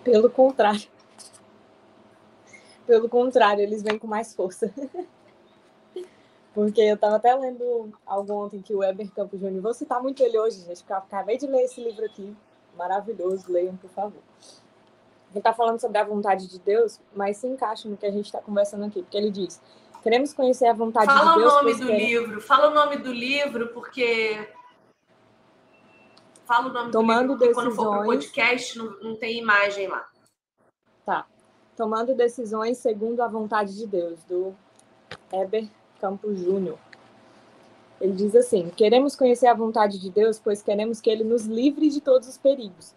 Pelo 0.03 0.29
contrário. 0.29 0.91
Pelo 2.85 3.09
contrário, 3.09 3.63
eles 3.63 3.85
vêm 3.85 4.01
com 4.01 4.09
mais 4.09 4.35
força. 4.35 4.75
Porque 6.55 6.81
eu 6.81 6.95
estava 6.95 7.17
até 7.17 7.35
lendo 7.35 7.93
algo 8.07 8.33
ontem 8.33 8.61
que 8.61 8.75
o 8.75 8.79
Weber 8.79 9.11
Campos 9.13 9.41
Júnior, 9.41 9.63
vou 9.63 9.73
citar 9.73 10.03
muito 10.03 10.23
ele 10.23 10.39
hoje, 10.39 10.61
gente, 10.61 10.79
porque 10.79 10.93
eu 10.93 10.99
acabei 10.99 11.39
de 11.39 11.47
ler 11.47 11.63
esse 11.63 11.83
livro 11.83 12.05
aqui, 12.05 12.37
maravilhoso, 12.77 13.51
leiam, 13.51 13.77
por 13.77 13.89
favor. 13.91 14.23
Ele 15.31 15.39
está 15.39 15.55
falando 15.55 15.81
sobre 15.81 15.97
a 15.97 16.05
vontade 16.05 16.47
de 16.47 16.59
Deus, 16.59 17.01
mas 17.17 17.39
se 17.39 17.47
encaixa 17.47 17.89
no 17.89 17.97
que 17.97 18.05
a 18.05 18.11
gente 18.11 18.27
está 18.27 18.41
conversando 18.41 18.85
aqui, 18.85 19.01
porque 19.03 19.17
ele 19.17 19.31
diz: 19.31 19.63
Queremos 20.03 20.35
conhecer 20.35 20.67
a 20.67 20.75
vontade 20.75 21.07
Fala 21.07 21.33
de 21.33 21.39
Deus. 21.39 21.53
Fala 21.53 21.61
o 21.61 21.65
nome 21.65 21.73
do 21.73 21.87
queremos... 21.87 22.03
livro. 22.03 22.41
Fala 22.41 22.71
o 22.71 22.75
nome 22.75 22.97
do 22.99 23.13
livro, 23.13 23.69
porque. 23.69 24.53
Fala 26.45 26.69
o 26.69 26.73
nome 26.73 26.91
Tomando 26.91 27.29
do 27.29 27.45
livro, 27.45 27.47
decisões... 27.47 27.65
quando 27.65 27.75
for 27.75 27.97
pro 27.97 28.05
podcast 28.05 28.77
não, 28.77 28.91
não 29.01 29.17
tem 29.17 29.39
imagem 29.39 29.87
lá. 29.87 30.07
Tá. 31.07 31.27
Tomando 31.75 32.15
decisões 32.15 32.77
segundo 32.77 33.23
a 33.23 33.29
vontade 33.29 33.75
de 33.75 33.87
Deus, 33.87 34.23
do 34.25 34.55
Heber 35.33 35.67
Campos 36.03 36.37
Júnior. 36.41 36.77
Ele 38.01 38.13
diz 38.13 38.35
assim: 38.35 38.69
Queremos 38.71 39.15
conhecer 39.15 39.47
a 39.47 39.55
vontade 39.55 40.01
de 40.01 40.11
Deus, 40.11 40.41
pois 40.41 40.61
queremos 40.61 41.01
que 41.01 41.09
ele 41.09 41.23
nos 41.23 41.47
livre 41.47 41.89
de 41.89 42.01
todos 42.01 42.27
os 42.27 42.37
perigos. 42.37 42.93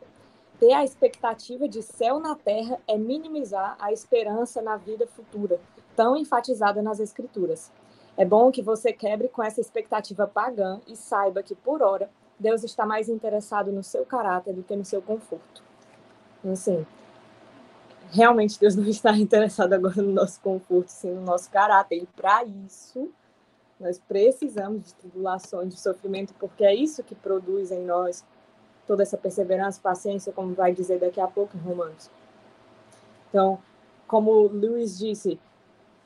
Ter 0.60 0.74
a 0.74 0.84
expectativa 0.84 1.68
de 1.68 1.84
céu 1.84 2.20
na 2.20 2.34
terra 2.34 2.80
é 2.88 2.98
minimizar 2.98 3.78
a 3.80 3.92
esperança 3.92 4.60
na 4.60 4.76
vida 4.78 5.06
futura, 5.06 5.60
tão 5.96 6.18
enfatizada 6.18 6.82
nas 6.82 7.00
Escrituras. 7.00 7.72
É 8.18 8.26
bom 8.26 8.52
que 8.52 8.64
você 8.64 8.92
quebre 8.92 9.28
com 9.28 9.44
essa 9.44 9.62
expectativa 9.62 10.26
pagã 10.26 10.82
e 10.88 10.96
saiba 10.96 11.44
que, 11.44 11.54
por 11.54 11.84
hora, 11.84 12.10
Deus 12.40 12.64
está 12.64 12.88
mais 12.88 13.08
interessado 13.08 13.72
no 13.72 13.84
seu 13.84 14.04
caráter 14.04 14.56
do 14.56 14.64
que 14.64 14.76
no 14.76 14.86
seu 14.86 15.02
conforto. 15.02 15.62
Assim, 16.52 16.86
realmente 18.12 18.60
Deus 18.60 18.76
não 18.76 18.86
está 18.86 19.12
interessado 19.18 19.74
agora 19.74 20.02
no 20.02 20.12
nosso 20.12 20.40
conforto, 20.42 20.90
sim 20.90 21.12
no 21.12 21.22
nosso 21.22 21.50
caráter. 21.50 22.04
E 22.04 22.06
para 22.08 22.44
isso, 22.44 23.10
nós 23.80 24.00
precisamos 24.00 24.84
de 24.84 24.94
tribulações, 24.96 25.74
de 25.74 25.80
sofrimento, 25.80 26.34
porque 26.40 26.64
é 26.64 26.74
isso 26.74 27.04
que 27.04 27.16
produz 27.16 27.72
em 27.72 27.84
nós 27.84 28.24
toda 28.88 29.04
essa 29.04 29.18
perseverança, 29.18 29.80
paciência, 29.82 30.32
como 30.32 30.54
vai 30.54 30.74
dizer 30.74 31.00
daqui 31.00 31.20
a 31.20 31.28
pouco 31.28 31.58
em 31.58 31.60
Romanos. 31.60 32.10
Então, 33.30 33.60
como 34.08 34.48
Luiz 34.48 34.98
disse, 34.98 35.40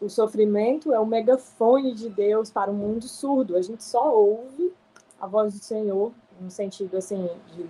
o 0.02 0.10
sofrimento 0.10 0.94
é 0.94 1.00
o 1.00 1.06
megafone 1.06 1.94
de 1.94 2.10
Deus 2.10 2.50
para 2.50 2.72
o 2.72 2.74
mundo 2.74 3.06
surdo. 3.06 3.58
A 3.58 3.62
gente 3.62 3.84
só 3.84 4.16
ouve 4.16 4.74
a 5.20 5.28
voz 5.28 5.54
do 5.54 5.60
Senhor, 5.60 6.12
no 6.40 6.50
sentido 6.50 6.98
assim 6.98 7.30
de 7.54 7.70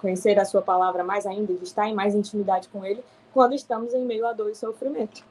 conhecer 0.00 0.38
a 0.38 0.44
sua 0.44 0.60
palavra 0.60 1.02
mais 1.02 1.26
ainda, 1.26 1.54
de 1.54 1.64
estar 1.64 1.88
em 1.88 1.94
mais 1.94 2.14
intimidade 2.14 2.68
com 2.68 2.84
ele, 2.84 3.02
quando 3.36 3.52
estamos 3.52 3.92
em 3.92 4.02
meio 4.02 4.26
a 4.26 4.32
dor 4.32 4.50
e 4.50 4.54
sofrimento. 4.54 5.22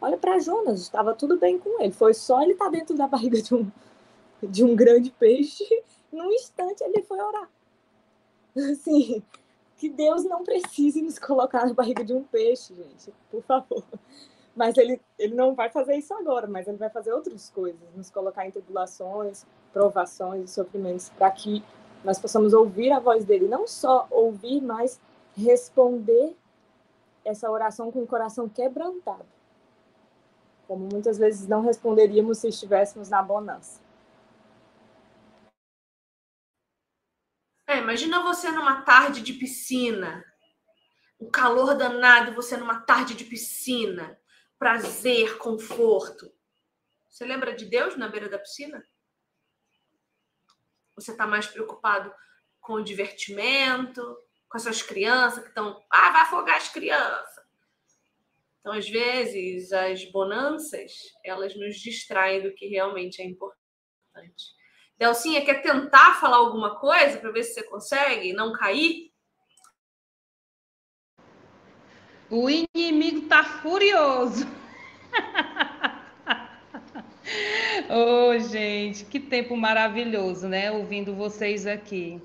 Olha 0.00 0.16
para 0.16 0.40
Jonas, 0.40 0.80
estava 0.80 1.14
tudo 1.14 1.38
bem 1.38 1.60
com 1.60 1.80
ele. 1.80 1.92
Foi 1.92 2.12
só 2.12 2.42
ele 2.42 2.54
estar 2.54 2.64
tá 2.64 2.70
dentro 2.72 2.96
da 2.96 3.06
barriga 3.06 3.40
de 3.40 3.54
um, 3.54 3.70
de 4.42 4.64
um 4.64 4.74
grande 4.74 5.12
peixe. 5.12 5.64
Num 6.12 6.32
instante 6.32 6.82
ele 6.82 7.04
foi 7.04 7.20
orar. 7.20 7.48
Assim, 8.56 9.22
que 9.76 9.88
Deus 9.88 10.24
não 10.24 10.42
precise 10.42 11.00
nos 11.02 11.20
colocar 11.20 11.64
na 11.64 11.72
barriga 11.72 12.04
de 12.04 12.12
um 12.12 12.24
peixe, 12.24 12.74
gente, 12.74 13.14
por 13.30 13.44
favor. 13.44 13.84
Mas 14.56 14.76
ele, 14.76 15.00
ele 15.16 15.36
não 15.36 15.54
vai 15.54 15.70
fazer 15.70 15.94
isso 15.94 16.12
agora, 16.14 16.48
mas 16.48 16.66
ele 16.66 16.78
vai 16.78 16.90
fazer 16.90 17.12
outras 17.12 17.48
coisas, 17.48 17.80
nos 17.94 18.10
colocar 18.10 18.44
em 18.44 18.50
tribulações, 18.50 19.46
provações 19.72 20.50
e 20.50 20.52
sofrimentos, 20.52 21.10
para 21.10 21.30
que 21.30 21.62
nós 22.02 22.18
possamos 22.18 22.52
ouvir 22.52 22.90
a 22.90 22.98
voz 22.98 23.24
dele, 23.24 23.46
não 23.46 23.68
só 23.68 24.08
ouvir, 24.10 24.60
mas 24.60 25.00
responder 25.36 26.36
essa 27.24 27.50
oração 27.50 27.90
com 27.90 28.02
o 28.02 28.06
coração 28.06 28.48
quebrantado. 28.48 29.26
Como 30.66 30.88
muitas 30.90 31.18
vezes 31.18 31.46
não 31.46 31.62
responderíamos 31.62 32.38
se 32.38 32.48
estivéssemos 32.48 33.08
na 33.08 33.22
bonança. 33.22 33.80
É, 37.66 37.78
imagina 37.78 38.22
você 38.22 38.50
numa 38.50 38.82
tarde 38.82 39.22
de 39.22 39.32
piscina, 39.32 40.24
um 41.20 41.30
calor 41.30 41.74
danado, 41.74 42.34
você 42.34 42.56
numa 42.56 42.80
tarde 42.80 43.14
de 43.14 43.24
piscina, 43.24 44.18
prazer, 44.58 45.38
conforto. 45.38 46.30
Você 47.08 47.24
lembra 47.24 47.54
de 47.54 47.64
Deus 47.64 47.96
na 47.96 48.08
beira 48.08 48.28
da 48.28 48.38
piscina? 48.38 48.84
Você 50.94 51.12
está 51.12 51.26
mais 51.26 51.46
preocupado 51.46 52.12
com 52.60 52.74
o 52.74 52.84
divertimento, 52.84 54.16
com 54.52 54.58
as 54.58 54.64
suas 54.64 54.82
crianças 54.82 55.42
que 55.42 55.48
estão. 55.48 55.82
Ah, 55.90 56.10
vai 56.10 56.22
afogar 56.22 56.58
as 56.58 56.68
crianças. 56.68 57.42
Então, 58.60 58.74
às 58.74 58.88
vezes, 58.88 59.72
as 59.72 60.04
bonanças, 60.12 60.92
elas 61.24 61.56
nos 61.56 61.76
distraem 61.76 62.42
do 62.42 62.52
que 62.52 62.66
realmente 62.66 63.22
é 63.22 63.24
importante. 63.24 64.52
Delcinha, 64.98 65.44
quer 65.44 65.62
tentar 65.62 66.20
falar 66.20 66.36
alguma 66.36 66.78
coisa 66.78 67.18
para 67.18 67.32
ver 67.32 67.44
se 67.44 67.54
você 67.54 67.62
consegue 67.64 68.34
não 68.34 68.52
cair? 68.52 69.10
O 72.30 72.48
inimigo 72.48 73.26
tá 73.28 73.42
furioso. 73.42 74.46
Ô, 77.88 78.28
oh, 78.28 78.38
gente, 78.38 79.06
que 79.06 79.18
tempo 79.18 79.56
maravilhoso, 79.56 80.46
né? 80.46 80.70
Ouvindo 80.70 81.14
vocês 81.14 81.66
aqui. 81.66 82.22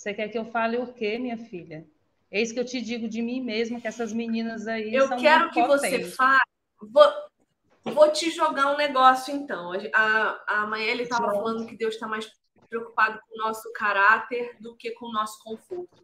Você 0.00 0.14
quer 0.14 0.28
que 0.28 0.38
eu 0.38 0.46
fale 0.46 0.78
o 0.78 0.94
quê, 0.94 1.18
minha 1.18 1.36
filha? 1.36 1.86
É 2.30 2.40
isso 2.40 2.54
que 2.54 2.60
eu 2.60 2.64
te 2.64 2.80
digo 2.80 3.06
de 3.06 3.20
mim 3.20 3.42
mesma, 3.42 3.78
que 3.78 3.86
essas 3.86 4.14
meninas 4.14 4.66
aí. 4.66 4.94
Eu 4.94 5.10
quero 5.10 5.50
que 5.50 5.62
potentes. 5.62 6.06
você 6.06 6.16
fale. 6.16 6.40
Vou, 6.80 7.92
vou 7.92 8.10
te 8.10 8.30
jogar 8.30 8.72
um 8.72 8.78
negócio, 8.78 9.34
então. 9.34 9.72
A, 9.92 10.42
a 10.46 10.66
Maeli 10.66 11.02
estava 11.02 11.30
falando 11.30 11.66
que 11.66 11.76
Deus 11.76 11.96
está 11.96 12.08
mais 12.08 12.32
preocupado 12.66 13.20
com 13.28 13.34
o 13.34 13.46
nosso 13.46 13.70
caráter 13.74 14.56
do 14.58 14.74
que 14.74 14.90
com 14.92 15.04
o 15.04 15.12
nosso 15.12 15.38
conforto. 15.44 16.02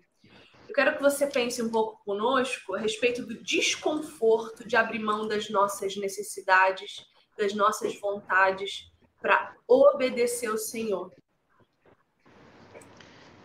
Eu 0.68 0.74
quero 0.74 0.94
que 0.94 1.02
você 1.02 1.26
pense 1.26 1.62
um 1.62 1.70
pouco 1.70 1.98
conosco 2.04 2.74
a 2.74 2.78
respeito 2.78 3.24
do 3.24 3.42
desconforto 3.42 4.68
de 4.68 4.76
abrir 4.76 4.98
mão 4.98 5.26
das 5.26 5.48
nossas 5.48 5.96
necessidades, 5.96 7.06
das 7.34 7.54
nossas 7.54 7.98
vontades, 7.98 8.92
para 9.22 9.56
obedecer 9.66 10.48
ao 10.48 10.58
Senhor. 10.58 11.10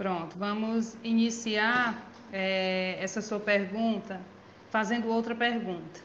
Pronto, 0.02 0.36
vamos 0.36 0.98
iniciar 1.04 2.12
é, 2.34 2.98
essa 3.00 3.22
sua 3.22 3.40
pergunta 3.40 4.20
fazendo 4.72 5.08
outra 5.10 5.36
pergunta. 5.36 6.02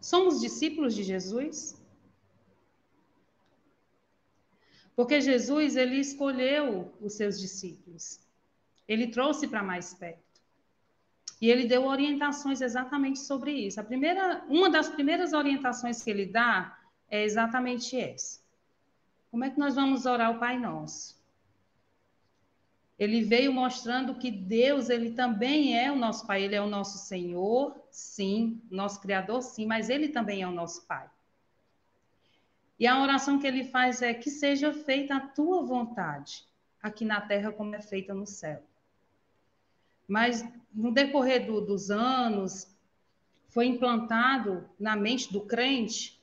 Somos 0.00 0.40
discípulos 0.40 0.94
de 0.94 1.02
Jesus? 1.02 1.76
Porque 4.94 5.20
Jesus 5.20 5.74
ele 5.74 5.96
escolheu 5.96 6.94
os 7.00 7.14
seus 7.14 7.40
discípulos. 7.40 8.20
Ele 8.86 9.08
trouxe 9.08 9.48
para 9.48 9.60
mais 9.60 9.92
perto. 9.94 10.40
E 11.40 11.50
ele 11.50 11.66
deu 11.66 11.84
orientações 11.84 12.60
exatamente 12.60 13.18
sobre 13.18 13.50
isso. 13.50 13.80
A 13.80 13.82
primeira, 13.82 14.44
uma 14.48 14.70
das 14.70 14.88
primeiras 14.88 15.32
orientações 15.32 16.00
que 16.00 16.10
ele 16.10 16.26
dá 16.26 16.78
é 17.10 17.24
exatamente 17.24 17.98
essa. 17.98 18.40
Como 19.32 19.44
é 19.44 19.50
que 19.50 19.58
nós 19.58 19.74
vamos 19.74 20.06
orar 20.06 20.30
o 20.30 20.38
Pai 20.38 20.56
Nosso? 20.56 21.17
Ele 22.98 23.22
veio 23.22 23.52
mostrando 23.52 24.16
que 24.16 24.30
Deus, 24.30 24.90
ele 24.90 25.12
também 25.12 25.78
é 25.78 25.90
o 25.92 25.96
nosso 25.96 26.26
Pai, 26.26 26.42
ele 26.42 26.56
é 26.56 26.60
o 26.60 26.66
nosso 26.66 26.98
Senhor, 26.98 27.80
sim, 27.90 28.60
nosso 28.70 29.00
Criador, 29.00 29.40
sim, 29.40 29.66
mas 29.66 29.88
ele 29.88 30.08
também 30.08 30.42
é 30.42 30.48
o 30.48 30.52
nosso 30.52 30.84
Pai. 30.86 31.08
E 32.78 32.86
a 32.86 33.00
oração 33.00 33.38
que 33.38 33.46
ele 33.46 33.64
faz 33.64 34.02
é 34.02 34.14
que 34.14 34.30
seja 34.30 34.72
feita 34.72 35.16
a 35.16 35.20
tua 35.20 35.62
vontade, 35.62 36.44
aqui 36.82 37.04
na 37.04 37.20
terra 37.20 37.52
como 37.52 37.74
é 37.74 37.80
feita 37.80 38.12
no 38.14 38.26
céu. 38.26 38.62
Mas 40.06 40.44
no 40.72 40.92
decorrer 40.92 41.46
do, 41.46 41.60
dos 41.60 41.90
anos, 41.90 42.68
foi 43.48 43.66
implantado 43.66 44.68
na 44.78 44.94
mente 44.94 45.32
do 45.32 45.40
crente 45.40 46.18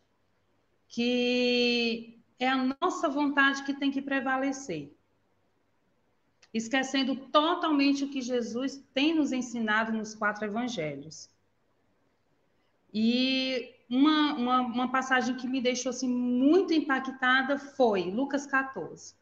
que 0.87 2.17
é 2.39 2.47
a 2.47 2.75
nossa 2.81 3.09
vontade 3.09 3.63
que 3.63 3.73
tem 3.73 3.91
que 3.91 4.01
prevalecer. 4.01 4.94
Esquecendo 6.55 7.17
totalmente 7.17 8.05
o 8.05 8.09
que 8.09 8.21
Jesus 8.21 8.81
tem 8.93 9.13
nos 9.13 9.33
ensinado 9.33 9.91
nos 9.91 10.15
quatro 10.15 10.45
evangelhos. 10.45 11.29
E 12.93 13.75
uma, 13.89 14.33
uma, 14.35 14.61
uma 14.61 14.89
passagem 14.89 15.35
que 15.35 15.49
me 15.49 15.59
deixou 15.59 15.89
assim, 15.89 16.07
muito 16.07 16.73
impactada 16.73 17.59
foi 17.59 18.09
Lucas 18.09 18.45
14. 18.45 19.13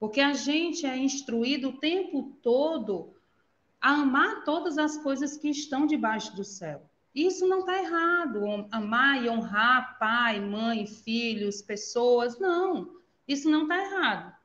Porque 0.00 0.22
a 0.22 0.32
gente 0.32 0.86
é 0.86 0.96
instruído 0.96 1.68
o 1.68 1.78
tempo 1.78 2.38
todo 2.42 3.14
a 3.78 3.90
amar 3.90 4.44
todas 4.44 4.78
as 4.78 4.96
coisas 4.96 5.36
que 5.36 5.50
estão 5.50 5.86
debaixo 5.86 6.34
do 6.34 6.42
céu. 6.42 6.88
Isso 7.14 7.46
não 7.46 7.60
está 7.60 7.78
errado, 7.78 8.66
amar 8.70 9.22
e 9.22 9.28
honrar 9.28 9.98
pai, 9.98 10.40
mãe, 10.40 10.86
filhos, 10.86 11.60
pessoas, 11.60 12.38
não. 12.38 12.96
Isso 13.28 13.50
não 13.50 13.64
está 13.64 13.76
errado. 13.78 14.35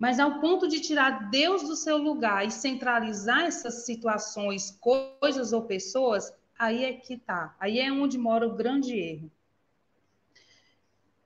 Mas 0.00 0.18
ao 0.18 0.40
ponto 0.40 0.66
de 0.66 0.80
tirar 0.80 1.28
Deus 1.28 1.62
do 1.64 1.76
seu 1.76 1.98
lugar 1.98 2.46
e 2.46 2.50
centralizar 2.50 3.42
essas 3.42 3.84
situações, 3.84 4.70
coisas 4.80 5.52
ou 5.52 5.64
pessoas, 5.64 6.32
aí 6.58 6.86
é 6.86 6.94
que 6.94 7.18
tá. 7.18 7.54
Aí 7.60 7.78
é 7.78 7.92
onde 7.92 8.16
mora 8.16 8.48
o 8.48 8.56
grande 8.56 8.98
erro. 8.98 9.30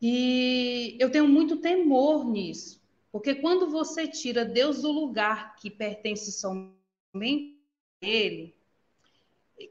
E 0.02 0.96
eu 0.98 1.08
tenho 1.08 1.28
muito 1.28 1.58
temor 1.58 2.28
nisso, 2.28 2.82
porque 3.12 3.36
quando 3.36 3.70
você 3.70 4.08
tira 4.08 4.44
Deus 4.44 4.82
do 4.82 4.90
lugar 4.90 5.54
que 5.54 5.70
pertence 5.70 6.32
somente 6.32 7.56
a 8.02 8.06
Ele, 8.06 8.56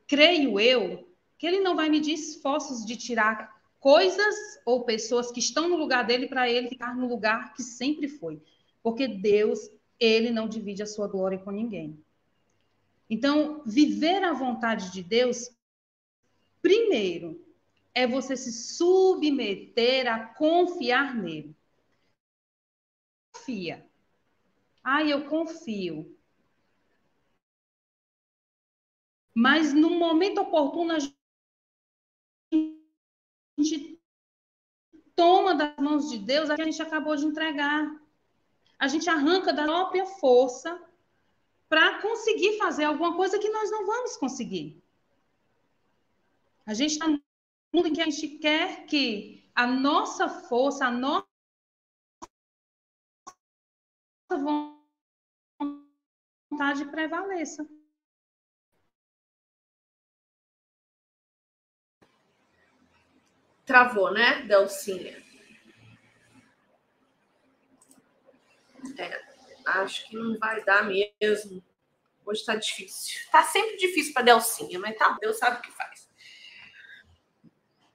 creio 0.07 0.57
eu 0.57 1.09
que 1.37 1.45
Ele 1.45 1.59
não 1.59 1.75
vai 1.75 1.89
medir 1.89 2.13
esforços 2.13 2.85
de 2.85 2.95
tirar 2.95 3.61
coisas 3.81 4.35
ou 4.65 4.85
pessoas 4.85 5.29
que 5.29 5.41
estão 5.41 5.67
no 5.67 5.75
lugar 5.75 6.07
dele 6.07 6.25
para 6.25 6.49
ele 6.49 6.69
ficar 6.69 6.95
no 6.95 7.05
lugar 7.05 7.53
que 7.53 7.61
sempre 7.61 8.07
foi. 8.07 8.41
Porque 8.83 9.07
Deus, 9.07 9.71
ele 9.97 10.29
não 10.29 10.47
divide 10.47 10.83
a 10.83 10.85
sua 10.85 11.07
glória 11.07 11.39
com 11.39 11.49
ninguém. 11.49 12.03
Então, 13.09 13.63
viver 13.65 14.23
a 14.23 14.33
vontade 14.33 14.91
de 14.91 15.01
Deus, 15.01 15.49
primeiro, 16.61 17.43
é 17.93 18.05
você 18.05 18.35
se 18.35 18.51
submeter 18.51 20.11
a 20.11 20.25
confiar 20.33 21.15
nele. 21.15 21.55
Confia. 23.31 23.87
Ah, 24.83 25.03
eu 25.03 25.25
confio. 25.27 26.17
Mas 29.33 29.73
no 29.73 29.91
momento 29.91 30.41
oportuno 30.41 30.93
a 30.93 30.99
gente 33.59 33.99
toma 35.15 35.55
das 35.55 35.75
mãos 35.77 36.09
de 36.09 36.17
Deus 36.19 36.49
a 36.49 36.55
que 36.55 36.61
a 36.61 36.65
gente 36.65 36.81
acabou 36.81 37.15
de 37.15 37.25
entregar. 37.25 38.02
A 38.77 38.87
gente 38.87 39.09
arranca 39.09 39.53
da 39.53 39.63
própria 39.63 40.05
força 40.05 40.81
para 41.69 42.01
conseguir 42.01 42.57
fazer 42.57 42.83
alguma 42.83 43.15
coisa 43.15 43.39
que 43.39 43.49
nós 43.49 43.71
não 43.71 43.85
vamos 43.85 44.17
conseguir. 44.17 44.83
A 46.65 46.73
gente 46.73 46.91
está 46.91 47.07
no 47.07 47.21
mundo 47.73 47.87
em 47.87 47.93
que 47.93 48.01
a 48.01 48.05
gente 48.05 48.27
quer 48.37 48.85
que 48.85 49.49
a 49.55 49.65
nossa 49.67 50.29
força, 50.29 50.85
a 50.85 50.91
nossa 50.91 51.25
vontade 56.51 56.85
prevaleça. 56.91 57.67
Travou, 63.65 64.11
né, 64.11 64.43
Delcinha? 64.43 65.22
É, 68.97 69.21
acho 69.65 70.07
que 70.07 70.15
não 70.15 70.37
vai 70.37 70.63
dar 70.63 70.83
mesmo. 70.83 71.63
Hoje 72.25 72.39
está 72.39 72.55
difícil. 72.55 73.19
Está 73.21 73.43
sempre 73.43 73.77
difícil 73.77 74.13
para 74.13 74.23
Delcinha, 74.23 74.79
mas 74.79 74.97
tá, 74.97 75.17
Deus 75.19 75.37
sabe 75.37 75.59
o 75.59 75.61
que 75.61 75.71
faz. 75.71 76.09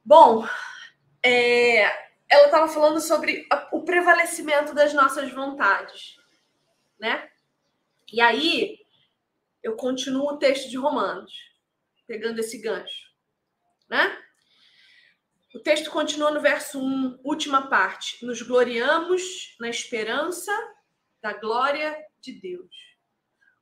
Bom, 0.05 0.46
é, 1.22 1.83
ela 2.29 2.46
estava 2.46 2.68
falando 2.68 3.01
sobre 3.01 3.46
o 3.72 3.83
prevalecimento 3.83 4.74
das 4.74 4.92
nossas 4.92 5.33
vontades, 5.33 6.16
né? 6.98 7.31
E 8.12 8.20
aí 8.20 8.79
eu 9.62 9.77
continuo 9.77 10.33
o 10.33 10.38
texto 10.38 10.68
de 10.68 10.77
Romanos, 10.77 11.33
pegando 12.07 12.38
esse 12.38 12.59
gancho, 12.59 13.09
né? 13.88 14.18
O 15.55 15.59
texto 15.61 15.90
continua 15.90 16.31
no 16.31 16.40
verso 16.40 16.79
1, 16.79 17.20
última 17.24 17.68
parte. 17.68 18.24
Nos 18.24 18.42
gloriamos 18.42 19.57
na 19.59 19.68
esperança 19.68 20.53
da 21.20 21.33
glória 21.33 21.96
de 22.20 22.33
Deus. 22.33 22.74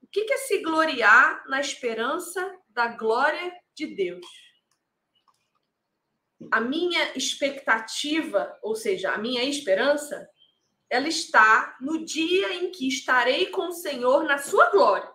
O 0.03 0.07
que 0.07 0.33
é 0.33 0.37
se 0.39 0.63
gloriar 0.63 1.45
na 1.49 1.61
esperança 1.61 2.57
da 2.69 2.89
glória 2.89 3.53
de 3.75 3.87
Deus? 3.87 4.27
A 6.51 6.61
minha 6.61 7.17
expectativa, 7.17 8.59
ou 8.63 8.77
seja, 8.77 9.13
a 9.13 9.19
minha 9.19 9.43
esperança, 9.43 10.29
ela 10.89 11.09
está 11.09 11.77
no 11.81 12.05
dia 12.05 12.55
em 12.55 12.71
que 12.71 12.87
estarei 12.87 13.47
com 13.47 13.69
o 13.69 13.73
Senhor 13.73 14.25
na 14.25 14.39
sua 14.39 14.71
glória. 14.71 15.11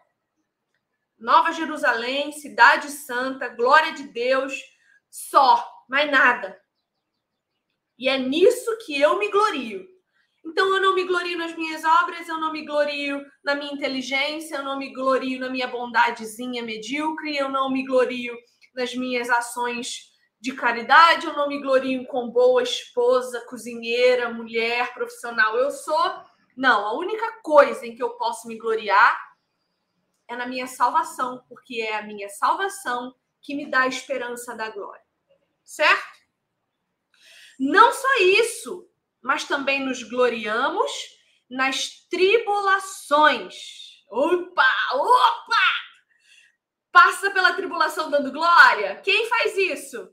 Nova 1.18 1.52
Jerusalém, 1.52 2.32
cidade 2.32 2.90
santa, 2.90 3.48
glória 3.48 3.94
de 3.94 4.04
Deus, 4.08 4.60
só, 5.10 5.64
mais 5.88 6.10
nada. 6.10 6.60
E 7.98 8.10
é 8.10 8.18
nisso 8.18 8.76
que 8.86 9.00
eu 9.00 9.20
me 9.20 9.30
glorio. 9.30 9.88
Então 10.44 10.76
eu 10.76 10.82
não 10.82 10.96
me 10.96 11.04
glorio 11.04 11.38
nas 11.38 11.56
minhas 11.56 11.84
obras, 11.84 12.28
eu 12.28 12.40
não 12.40 12.52
me 12.52 12.66
glorio 12.66 13.24
na 13.44 13.56
minha 13.56 13.74
inteligência, 13.74 14.58
eu 14.58 14.64
não 14.64 14.78
me 14.78 14.92
glorio 14.92 15.40
na 15.40 15.50
minha 15.50 15.68
bondadezinha 15.68 16.64
medíocre, 16.64 17.38
eu 17.38 17.48
não 17.48 17.72
me 17.72 17.86
glorio 17.86 18.36
nas 18.74 18.94
minhas 18.96 19.30
ações 19.30 20.12
de 20.40 20.54
caridade, 20.54 21.28
eu 21.28 21.34
não 21.34 21.48
me 21.48 21.62
glorio 21.62 22.06
com 22.08 22.32
boa 22.32 22.64
esposa, 22.64 23.46
cozinheira, 23.48 24.34
mulher, 24.34 24.92
profissional. 24.94 25.56
Eu 25.56 25.70
sou. 25.70 26.24
Não, 26.58 26.86
a 26.86 26.94
única 26.98 27.40
coisa 27.44 27.86
em 27.86 27.96
que 27.96 28.02
eu 28.02 28.18
posso 28.18 28.48
me 28.48 28.58
gloriar 28.58 29.20
é 30.28 30.36
na 30.36 30.48
minha 30.48 30.66
salvação, 30.66 31.44
porque 31.48 31.82
é 31.82 31.98
a 31.98 32.04
minha 32.04 32.28
salvação 32.30 33.14
que 33.42 33.54
me 33.54 33.70
dá 33.70 33.82
a 33.82 33.88
esperança 33.88 34.56
da 34.56 34.70
glória. 34.70 35.04
Certo? 35.64 36.20
Não 37.60 37.94
só 37.94 38.18
isso, 38.20 38.91
mas 39.22 39.44
também 39.44 39.80
nos 39.86 40.04
gloriamos 40.04 40.92
nas 41.50 42.08
tribulações. 42.10 43.56
Opa, 44.10 44.72
opa! 44.94 45.82
Passa 46.92 47.32
pela 47.32 47.54
tribulação 47.54 48.10
dando 48.10 48.32
glória? 48.32 49.00
Quem 49.02 49.28
faz 49.30 49.58
isso? 49.58 50.10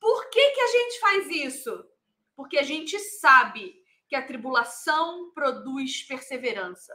Por 0.00 0.28
que, 0.28 0.50
que 0.50 0.60
a 0.60 0.66
gente 0.66 1.00
faz 1.00 1.30
isso? 1.30 1.84
Porque 2.36 2.58
a 2.58 2.62
gente 2.62 2.98
sabe 2.98 3.74
que 4.08 4.14
a 4.14 4.24
tribulação 4.24 5.32
produz 5.32 6.02
perseverança. 6.02 6.94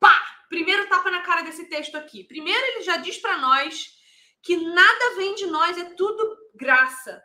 Pá! 0.00 0.24
Primeiro 0.48 0.88
tapa 0.88 1.10
na 1.10 1.22
cara 1.22 1.42
desse 1.42 1.68
texto 1.68 1.96
aqui. 1.96 2.24
Primeiro 2.24 2.66
ele 2.66 2.82
já 2.82 2.96
diz 2.96 3.18
para 3.18 3.38
nós 3.38 3.96
que 4.42 4.56
nada 4.56 5.16
vem 5.16 5.34
de 5.34 5.46
nós, 5.46 5.76
é 5.76 5.84
tudo 5.94 6.36
graça 6.54 7.22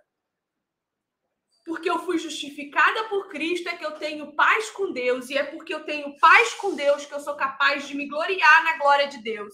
porque 1.65 1.89
eu 1.89 1.99
fui 1.99 2.17
justificada 2.17 3.05
por 3.05 3.29
Cristo, 3.29 3.69
é 3.69 3.77
que 3.77 3.85
eu 3.85 3.93
tenho 3.93 4.33
paz 4.33 4.69
com 4.71 4.91
Deus, 4.91 5.29
e 5.29 5.37
é 5.37 5.43
porque 5.43 5.73
eu 5.73 5.85
tenho 5.85 6.17
paz 6.19 6.53
com 6.55 6.75
Deus 6.75 7.05
que 7.05 7.13
eu 7.13 7.19
sou 7.19 7.35
capaz 7.35 7.87
de 7.87 7.95
me 7.95 8.07
gloriar 8.07 8.63
na 8.63 8.77
glória 8.77 9.07
de 9.07 9.21
Deus. 9.21 9.53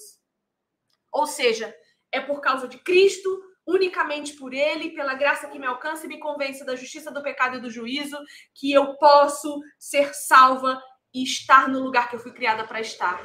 Ou 1.11 1.27
seja, 1.27 1.75
é 2.11 2.19
por 2.19 2.41
causa 2.41 2.67
de 2.67 2.77
Cristo, 2.79 3.43
unicamente 3.65 4.33
por 4.33 4.53
Ele, 4.53 4.91
pela 4.91 5.13
graça 5.13 5.47
que 5.47 5.59
me 5.59 5.67
alcança 5.67 6.05
e 6.05 6.09
me 6.09 6.19
convence 6.19 6.65
da 6.65 6.75
justiça, 6.75 7.11
do 7.11 7.21
pecado 7.21 7.57
e 7.57 7.61
do 7.61 7.69
juízo, 7.69 8.17
que 8.55 8.71
eu 8.71 8.95
posso 8.95 9.61
ser 9.77 10.13
salva 10.15 10.81
e 11.13 11.23
estar 11.23 11.69
no 11.69 11.79
lugar 11.79 12.09
que 12.09 12.15
eu 12.15 12.19
fui 12.19 12.33
criada 12.33 12.65
para 12.65 12.81
estar. 12.81 13.19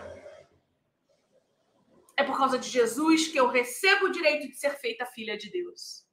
É 2.17 2.23
por 2.23 2.37
causa 2.37 2.59
de 2.59 2.69
Jesus 2.69 3.29
que 3.29 3.39
eu 3.39 3.49
recebo 3.49 4.07
o 4.07 4.13
direito 4.13 4.49
de 4.49 4.57
ser 4.57 4.79
feita 4.79 5.07
filha 5.07 5.37
de 5.37 5.51
Deus. 5.51 6.05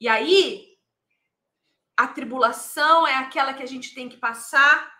E 0.00 0.08
aí, 0.08 0.71
a 1.96 2.08
tribulação 2.08 3.06
é 3.06 3.14
aquela 3.14 3.54
que 3.54 3.62
a 3.62 3.66
gente 3.66 3.94
tem 3.94 4.08
que 4.08 4.16
passar 4.16 4.92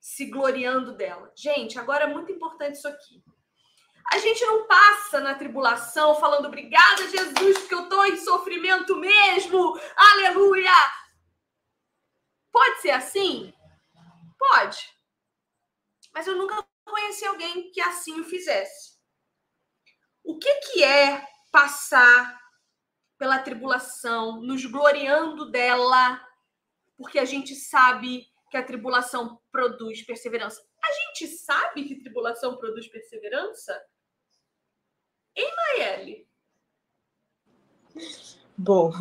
se 0.00 0.26
gloriando 0.26 0.96
dela. 0.96 1.32
Gente, 1.36 1.78
agora 1.78 2.04
é 2.04 2.06
muito 2.06 2.30
importante 2.30 2.76
isso 2.76 2.88
aqui. 2.88 3.22
A 4.12 4.18
gente 4.18 4.44
não 4.46 4.66
passa 4.66 5.20
na 5.20 5.34
tribulação 5.34 6.14
falando 6.14 6.46
obrigada, 6.46 7.08
Jesus, 7.08 7.58
porque 7.58 7.74
eu 7.74 7.82
estou 7.84 8.06
em 8.06 8.16
sofrimento 8.16 8.96
mesmo. 8.96 9.78
Aleluia! 9.96 10.72
Pode 12.50 12.80
ser 12.80 12.90
assim? 12.90 13.52
Pode. 14.38 14.78
Mas 16.14 16.26
eu 16.26 16.36
nunca 16.36 16.66
conheci 16.84 17.26
alguém 17.26 17.70
que 17.70 17.80
assim 17.80 18.18
o 18.20 18.24
fizesse. 18.24 18.98
O 20.24 20.38
que, 20.38 20.52
que 20.60 20.82
é 20.82 21.26
passar 21.52 22.37
pela 23.18 23.40
tribulação, 23.40 24.40
nos 24.40 24.64
gloriando 24.64 25.50
dela, 25.50 26.24
porque 26.96 27.18
a 27.18 27.24
gente 27.24 27.54
sabe 27.54 28.26
que 28.50 28.56
a 28.56 28.64
tribulação 28.64 29.40
produz 29.50 30.02
perseverança? 30.02 30.62
A 30.82 30.92
gente 30.92 31.26
sabe 31.32 31.84
que 31.84 32.00
tribulação 32.00 32.56
produz 32.56 32.86
perseverança? 32.88 33.78
Hein, 35.36 35.50
Maiele? 35.56 36.28
Bom, 38.56 38.92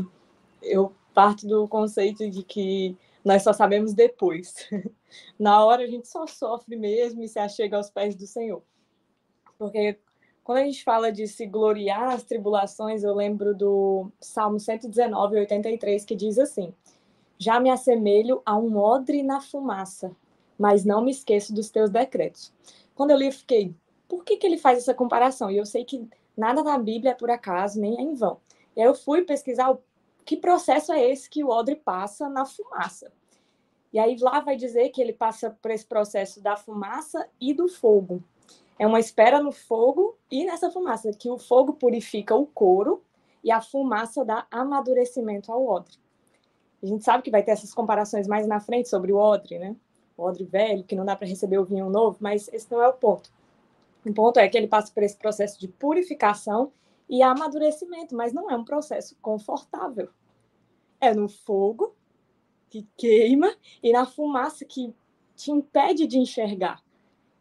eu 0.61 0.95
parto 1.13 1.47
do 1.47 1.67
conceito 1.67 2.29
de 2.29 2.43
que 2.43 2.97
nós 3.23 3.43
só 3.43 3.53
sabemos 3.53 3.93
depois. 3.93 4.67
Na 5.37 5.63
hora 5.63 5.83
a 5.83 5.87
gente 5.87 6.07
só 6.07 6.25
sofre 6.27 6.75
mesmo 6.75 7.23
e 7.23 7.27
se 7.27 7.39
achega 7.39 7.77
aos 7.77 7.89
pés 7.89 8.15
do 8.15 8.27
Senhor. 8.27 8.63
Porque 9.57 9.99
quando 10.47 10.59
a 10.59 10.63
gente 10.63 10.81
fala 10.81 11.11
de 11.11 11.27
se 11.27 11.45
gloriar 11.45 12.05
nas 12.05 12.23
tribulações, 12.23 13.03
eu 13.03 13.13
lembro 13.13 13.53
do 13.53 14.09
Salmo 14.17 14.57
119, 14.57 15.39
83, 15.39 16.05
que 16.05 16.15
diz 16.15 16.39
assim: 16.39 16.73
Já 17.37 17.59
me 17.59 17.69
assemelho 17.69 18.41
a 18.45 18.57
um 18.57 18.77
odre 18.77 19.21
na 19.21 19.41
fumaça, 19.41 20.15
mas 20.57 20.85
não 20.85 21.03
me 21.03 21.11
esqueço 21.11 21.53
dos 21.53 21.69
teus 21.69 21.89
decretos. 21.89 22.53
Quando 22.95 23.11
eu 23.11 23.17
li, 23.17 23.25
eu 23.25 23.33
fiquei, 23.33 23.75
por 24.07 24.23
que, 24.23 24.37
que 24.37 24.47
ele 24.47 24.57
faz 24.57 24.77
essa 24.77 24.93
comparação? 24.93 25.51
E 25.51 25.57
eu 25.57 25.65
sei 25.65 25.83
que 25.83 26.07
Nada 26.37 26.63
na 26.63 26.77
Bíblia 26.77 27.11
é 27.11 27.15
por 27.15 27.31
acaso, 27.31 27.81
nem 27.81 27.97
é 27.97 28.01
em 28.01 28.13
vão. 28.13 28.39
E 28.75 28.81
aí 28.81 28.87
eu 28.87 28.93
fui 28.93 29.23
pesquisar 29.23 29.71
o, 29.71 29.81
que 30.23 30.37
processo 30.37 30.93
é 30.93 31.03
esse 31.11 31.27
que 31.27 31.43
o 31.43 31.49
odre 31.49 31.75
passa 31.75 32.29
na 32.29 32.45
fumaça. 32.45 33.11
E 33.91 33.97
aí 33.97 34.15
lá 34.17 34.39
vai 34.39 34.55
dizer 34.55 34.89
que 34.89 35.01
ele 35.01 35.13
passa 35.13 35.49
por 35.49 35.71
esse 35.71 35.85
processo 35.85 36.39
da 36.39 36.55
fumaça 36.55 37.27
e 37.41 37.55
do 37.55 37.67
fogo. 37.67 38.23
É 38.79 38.85
uma 38.85 38.99
espera 38.99 39.41
no 39.41 39.51
fogo 39.51 40.17
e 40.29 40.45
nessa 40.45 40.69
fumaça, 40.69 41.11
que 41.11 41.29
o 41.29 41.37
fogo 41.37 41.73
purifica 41.73 42.35
o 42.35 42.45
couro 42.45 43.03
e 43.43 43.51
a 43.51 43.61
fumaça 43.61 44.23
dá 44.23 44.45
amadurecimento 44.51 45.51
ao 45.51 45.65
odre. 45.65 45.95
A 46.81 46.85
gente 46.85 47.03
sabe 47.03 47.23
que 47.23 47.31
vai 47.31 47.41
ter 47.41 47.51
essas 47.51 47.73
comparações 47.73 48.27
mais 48.27 48.45
na 48.45 48.59
frente 48.59 48.87
sobre 48.87 49.11
o 49.11 49.17
odre, 49.17 49.57
né? 49.57 49.75
O 50.15 50.23
odre 50.23 50.43
velho, 50.43 50.83
que 50.83 50.95
não 50.95 51.05
dá 51.05 51.15
para 51.15 51.27
receber 51.27 51.57
o 51.57 51.65
vinho 51.65 51.89
novo, 51.89 52.17
mas 52.19 52.47
esse 52.53 52.71
não 52.71 52.81
é 52.81 52.87
o 52.87 52.93
ponto. 52.93 53.31
O 54.05 54.13
ponto 54.13 54.39
é 54.39 54.47
que 54.47 54.57
ele 54.57 54.67
passa 54.67 54.91
por 54.93 55.03
esse 55.03 55.17
processo 55.17 55.59
de 55.59 55.67
purificação 55.67 56.71
e 57.09 57.23
amadurecimento, 57.23 58.15
mas 58.15 58.31
não 58.31 58.49
é 58.49 58.55
um 58.55 58.63
processo 58.63 59.17
confortável. 59.21 60.09
É 60.99 61.13
no 61.13 61.27
fogo 61.27 61.95
que 62.69 62.87
queima 62.95 63.55
e 63.81 63.91
na 63.91 64.05
fumaça 64.05 64.65
que 64.65 64.93
te 65.35 65.51
impede 65.51 66.05
de 66.05 66.17
enxergar. 66.17 66.83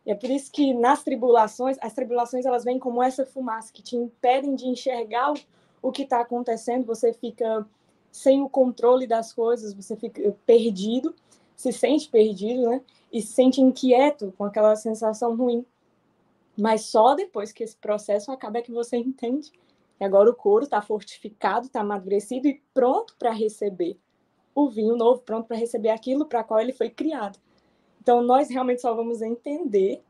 E 0.06 0.12
é 0.12 0.14
por 0.14 0.30
isso 0.30 0.52
que 0.52 0.72
nas 0.72 1.02
tribulações, 1.02 1.76
as 1.80 1.92
tribulações 1.92 2.46
elas 2.46 2.62
vêm 2.62 2.78
como 2.78 3.02
essa 3.02 3.26
fumaça 3.26 3.72
que 3.72 3.82
te 3.82 3.96
impedem 3.96 4.54
de 4.54 4.66
enxergar 4.68 5.34
o, 5.82 5.90
que 5.90 6.04
está 6.04 6.20
acontecendo. 6.20 6.86
Você 6.86 7.12
fica 7.12 7.66
sem 8.12 8.40
o 8.40 8.48
controle 8.48 9.04
das 9.04 9.32
coisas, 9.32 9.74
você 9.74 9.96
fica 9.96 10.32
perdido, 10.46 11.12
se 11.56 11.72
sente 11.72 12.08
perdido, 12.08 12.70
né? 12.70 12.80
E 13.12 13.20
se 13.20 13.32
sente 13.32 13.60
inquieto 13.60 14.32
com 14.38 14.44
aquela 14.44 14.76
sensação 14.76 15.34
ruim. 15.34 15.66
Mas 16.56 16.82
só 16.82 17.14
depois 17.14 17.52
que 17.52 17.64
esse 17.64 17.76
processo 17.76 18.30
acaba 18.30 18.58
é 18.58 18.62
que 18.62 18.72
você 18.72 18.96
entende. 18.96 19.50
E 19.98 20.04
agora 20.04 20.30
o 20.30 20.34
couro 20.34 20.64
está 20.64 20.80
fortificado, 20.80 21.66
está 21.66 21.80
amadurecido 21.80 22.46
e 22.46 22.62
pronto 22.72 23.16
para 23.18 23.32
receber 23.32 23.98
o 24.54 24.70
vinho 24.70 24.96
novo, 24.96 25.20
pronto 25.22 25.48
para 25.48 25.56
receber 25.56 25.90
aquilo 25.90 26.26
para 26.26 26.44
qual 26.44 26.60
ele 26.60 26.72
foi 26.72 26.90
criado. 26.90 27.38
Então 28.06 28.22
nós 28.22 28.48
realmente 28.48 28.82
só 28.82 28.94
vamos 28.94 29.20
entender 29.20 30.00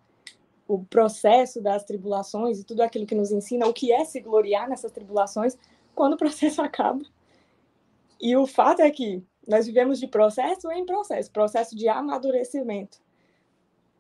o 0.69 0.85
processo 0.85 1.63
das 1.63 1.83
tribulações 1.83 2.61
e 2.61 2.65
tudo 2.65 2.83
aquilo 2.83 3.07
que 3.07 3.15
nos 3.15 3.33
ensina 3.33 3.67
o 3.67 3.73
que 3.73 3.91
é 3.91 4.05
se 4.05 4.21
gloriar 4.21 4.69
nessas 4.69 4.93
tribulações 4.93 5.57
quando 5.95 6.13
o 6.13 6.19
processo 6.19 6.61
acaba. 6.61 7.03
E 8.21 8.37
o 8.37 8.47
fato 8.47 8.81
é 8.81 8.91
que 8.91 9.25
nós 9.49 9.65
vivemos 9.65 9.99
de 9.99 10.07
processo 10.07 10.71
em 10.71 10.85
processo, 10.85 11.31
processo 11.31 11.75
de 11.75 11.89
amadurecimento 11.89 13.01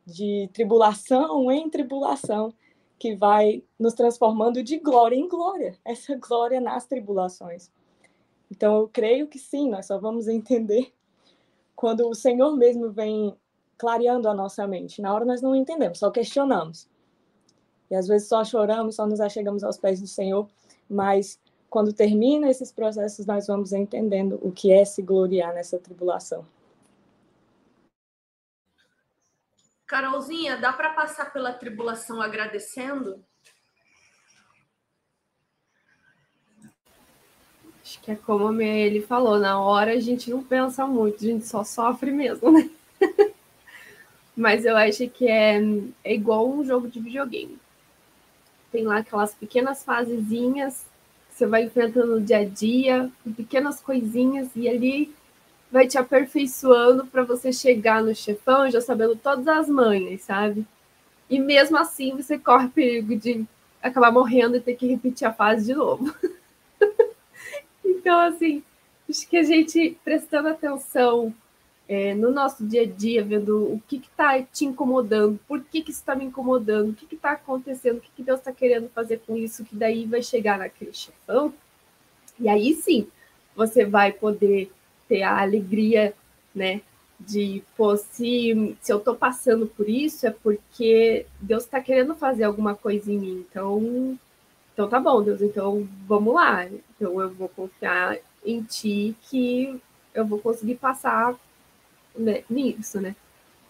de 0.04 0.50
tribulação 0.52 1.50
em 1.50 1.70
tribulação, 1.70 2.52
que 2.98 3.16
vai 3.16 3.64
nos 3.78 3.94
transformando 3.94 4.62
de 4.62 4.78
glória 4.78 5.16
em 5.16 5.26
glória, 5.26 5.74
essa 5.82 6.14
glória 6.16 6.60
nas 6.60 6.84
tribulações. 6.84 7.70
Então, 8.50 8.76
eu 8.76 8.88
creio 8.88 9.26
que 9.26 9.38
sim, 9.38 9.70
nós 9.70 9.86
só 9.86 9.98
vamos 9.98 10.28
entender 10.28 10.92
quando 11.74 12.06
o 12.06 12.14
Senhor 12.14 12.54
mesmo 12.54 12.90
vem 12.90 13.34
clareando 13.78 14.28
a 14.28 14.34
nossa 14.34 14.66
mente. 14.66 15.00
Na 15.00 15.12
hora 15.14 15.24
nós 15.24 15.42
não 15.42 15.54
entendemos, 15.54 15.98
só 15.98 16.10
questionamos. 16.10 16.88
E 17.90 17.94
às 17.94 18.08
vezes 18.08 18.28
só 18.28 18.44
choramos, 18.44 18.96
só 18.96 19.06
nos 19.06 19.20
achegamos 19.20 19.62
aos 19.62 19.78
pés 19.78 20.00
do 20.00 20.06
Senhor, 20.06 20.48
mas 20.88 21.38
quando 21.68 21.92
termina 21.92 22.48
esses 22.48 22.72
processos, 22.72 23.26
nós 23.26 23.46
vamos 23.46 23.72
entendendo 23.72 24.38
o 24.42 24.50
que 24.50 24.72
é 24.72 24.84
se 24.84 25.02
gloriar 25.02 25.52
nessa 25.54 25.78
tribulação. 25.78 26.46
Carolzinha, 29.86 30.56
dá 30.56 30.72
para 30.72 30.94
passar 30.94 31.32
pela 31.32 31.52
tribulação 31.52 32.20
agradecendo? 32.20 33.24
Acho 37.82 38.00
que 38.00 38.10
é 38.10 38.16
como 38.16 38.60
ele 38.60 39.00
falou, 39.00 39.38
na 39.38 39.60
hora 39.60 39.92
a 39.92 40.00
gente 40.00 40.28
não 40.28 40.42
pensa 40.42 40.84
muito, 40.84 41.22
a 41.22 41.28
gente 41.28 41.46
só 41.46 41.62
sofre 41.62 42.10
mesmo, 42.10 42.50
né? 42.50 42.68
Mas 44.36 44.64
eu 44.64 44.76
acho 44.76 45.08
que 45.08 45.26
é, 45.26 45.58
é 46.04 46.14
igual 46.14 46.48
um 46.48 46.64
jogo 46.64 46.88
de 46.88 47.00
videogame. 47.00 47.58
Tem 48.70 48.84
lá 48.84 48.98
aquelas 48.98 49.34
pequenas 49.34 49.82
fasezinhas 49.82 50.84
que 51.28 51.36
você 51.36 51.46
vai 51.46 51.64
enfrentando 51.64 52.18
no 52.18 52.20
dia 52.20 52.38
a 52.38 52.44
dia, 52.44 53.10
pequenas 53.36 53.80
coisinhas, 53.80 54.48
e 54.54 54.68
ali 54.68 55.14
vai 55.70 55.86
te 55.86 55.98
aperfeiçoando 55.98 57.06
para 57.06 57.24
você 57.24 57.52
chegar 57.52 58.02
no 58.02 58.14
chefão 58.14 58.70
já 58.70 58.80
sabendo 58.80 59.16
todas 59.16 59.48
as 59.48 59.68
manhas, 59.68 60.22
sabe? 60.22 60.66
E 61.28 61.38
mesmo 61.38 61.76
assim 61.76 62.14
você 62.14 62.38
corre 62.38 62.68
perigo 62.68 63.16
de 63.16 63.44
acabar 63.82 64.12
morrendo 64.12 64.56
e 64.56 64.60
ter 64.60 64.74
que 64.74 64.86
repetir 64.86 65.26
a 65.26 65.32
fase 65.32 65.66
de 65.66 65.74
novo. 65.74 66.14
então, 67.84 68.18
assim, 68.20 68.62
acho 69.08 69.28
que 69.28 69.36
a 69.36 69.42
gente 69.42 69.98
prestando 70.04 70.48
atenção 70.48 71.34
é, 71.88 72.14
no 72.14 72.30
nosso 72.32 72.66
dia 72.66 72.82
a 72.82 72.86
dia, 72.86 73.24
vendo 73.24 73.72
o 73.72 73.80
que 73.86 73.96
está 73.96 74.42
te 74.42 74.64
incomodando, 74.64 75.38
por 75.46 75.62
que, 75.62 75.82
que 75.82 75.90
isso 75.90 76.00
está 76.00 76.16
me 76.16 76.24
incomodando, 76.24 76.90
o 76.90 76.94
que 76.94 77.14
está 77.14 77.32
acontecendo, 77.32 77.98
o 77.98 78.00
que, 78.00 78.10
que 78.16 78.22
Deus 78.22 78.40
está 78.40 78.52
querendo 78.52 78.88
fazer 78.88 79.20
com 79.26 79.36
isso, 79.36 79.64
que 79.64 79.76
daí 79.76 80.04
vai 80.04 80.22
chegar 80.22 80.58
naquele 80.58 80.92
chefão. 80.92 81.54
E 82.38 82.48
aí 82.48 82.74
sim, 82.74 83.06
você 83.54 83.84
vai 83.84 84.12
poder 84.12 84.70
ter 85.08 85.22
a 85.22 85.40
alegria, 85.40 86.12
né? 86.54 86.80
De, 87.18 87.62
pô, 87.76 87.96
se, 87.96 88.76
se 88.80 88.92
eu 88.92 89.00
tô 89.00 89.14
passando 89.14 89.66
por 89.66 89.88
isso, 89.88 90.26
é 90.26 90.30
porque 90.30 91.24
Deus 91.40 91.64
está 91.64 91.80
querendo 91.80 92.14
fazer 92.14 92.44
alguma 92.44 92.74
coisa 92.74 93.10
em 93.10 93.18
mim. 93.18 93.46
Então, 93.48 94.18
então 94.74 94.88
tá 94.88 95.00
bom, 95.00 95.22
Deus, 95.22 95.40
então 95.40 95.88
vamos 96.06 96.34
lá. 96.34 96.66
Então 96.66 97.20
eu 97.20 97.30
vou 97.30 97.48
confiar 97.48 98.18
em 98.44 98.62
ti 98.62 99.16
que 99.30 99.80
eu 100.12 100.26
vou 100.26 100.38
conseguir 100.38 100.74
passar 100.74 101.34
né, 102.16 102.44
nisso, 102.48 103.00
né? 103.00 103.14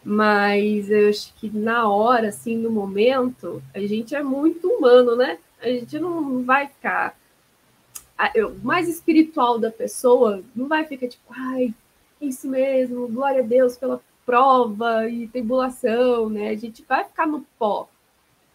Mas 0.04 0.90
eu 0.90 1.08
acho 1.08 1.34
que 1.34 1.50
na 1.50 1.88
hora, 1.88 2.28
assim, 2.28 2.56
no 2.56 2.70
momento, 2.70 3.62
a 3.74 3.80
gente 3.80 4.14
é 4.14 4.22
muito 4.22 4.68
humano, 4.68 5.16
né? 5.16 5.38
A 5.60 5.68
gente 5.68 5.98
não 5.98 6.44
vai 6.44 6.68
ficar 6.68 7.16
o 8.36 8.64
mais 8.64 8.88
espiritual 8.88 9.58
da 9.58 9.70
pessoa 9.70 10.42
não 10.54 10.66
vai 10.66 10.84
ficar 10.84 11.08
tipo, 11.08 11.24
ai, 11.30 11.74
isso 12.20 12.48
mesmo, 12.48 13.08
glória 13.08 13.40
a 13.42 13.46
Deus 13.46 13.76
pela 13.76 14.00
prova 14.24 15.08
e 15.08 15.28
tribulação, 15.28 16.30
né? 16.30 16.48
A 16.48 16.56
gente 16.56 16.82
vai 16.88 17.04
ficar 17.04 17.26
no 17.26 17.44
pó. 17.58 17.88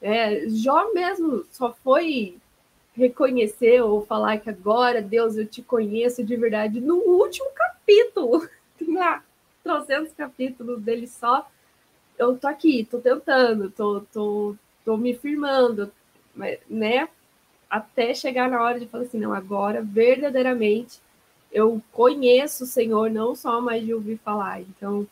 É, 0.02 0.50
Jó 0.50 0.92
mesmo 0.94 1.46
só 1.52 1.72
foi 1.84 2.38
reconhecer 2.94 3.82
ou 3.82 4.06
falar 4.06 4.40
que 4.40 4.50
agora, 4.50 5.02
Deus, 5.02 5.38
eu 5.38 5.46
te 5.46 5.62
conheço 5.62 6.24
de 6.24 6.36
verdade 6.36 6.82
no 6.82 6.96
último 6.96 7.50
capítulo. 7.54 8.48
Lá 8.88 9.24
300 9.64 10.14
capítulos 10.14 10.82
dele 10.82 11.08
só. 11.08 11.50
Eu 12.18 12.38
tô 12.38 12.48
aqui, 12.48 12.88
tô 12.90 13.00
tentando, 13.00 13.70
tô, 13.72 14.02
tô, 14.14 14.56
tô 14.86 14.98
me 14.98 15.14
firmando, 15.14 15.92
né? 16.70 17.08
até 17.72 18.14
chegar 18.14 18.50
na 18.50 18.62
hora 18.62 18.78
de 18.78 18.86
falar 18.86 19.06
assim, 19.06 19.18
não, 19.18 19.34
agora 19.34 19.82
verdadeiramente 19.82 21.00
eu 21.50 21.82
conheço 21.94 22.66
o 22.66 22.68
Senhor 22.68 23.10
não 23.10 23.34
só 23.34 23.62
mais 23.62 23.84
de 23.84 23.94
ouvir 23.94 24.18
falar. 24.18 24.62
Então, 24.62 25.08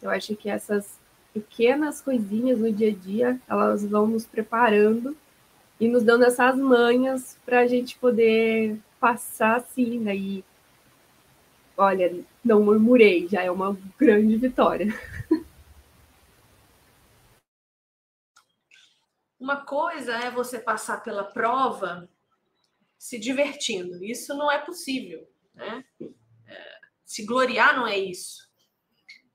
eu 0.00 0.10
acho 0.10 0.34
que 0.36 0.48
essas 0.48 0.98
pequenas 1.32 2.00
coisinhas 2.00 2.58
no 2.58 2.72
dia 2.72 2.90
a 2.90 2.94
dia, 2.94 3.40
elas 3.48 3.84
vão 3.84 4.06
nos 4.06 4.24
preparando 4.24 5.16
e 5.78 5.88
nos 5.88 6.04
dando 6.04 6.24
essas 6.24 6.56
manhas 6.56 7.36
para 7.44 7.60
a 7.60 7.66
gente 7.66 7.96
poder 7.98 8.78
passar 9.00 9.56
assim, 9.56 9.98
né? 9.98 10.14
Olha, 11.76 12.24
não 12.44 12.62
murmurei, 12.62 13.28
já 13.28 13.42
é 13.42 13.50
uma 13.50 13.76
grande 13.98 14.36
vitória. 14.36 14.86
Uma 19.38 19.64
coisa 19.64 20.14
é 20.14 20.30
você 20.30 20.58
passar 20.58 21.02
pela 21.02 21.24
prova 21.24 22.08
se 22.96 23.18
divertindo. 23.18 24.02
Isso 24.02 24.34
não 24.34 24.50
é 24.50 24.58
possível, 24.58 25.28
né? 25.52 25.84
É, 26.46 26.80
se 27.04 27.26
gloriar 27.26 27.76
não 27.76 27.86
é 27.86 27.98
isso. 27.98 28.48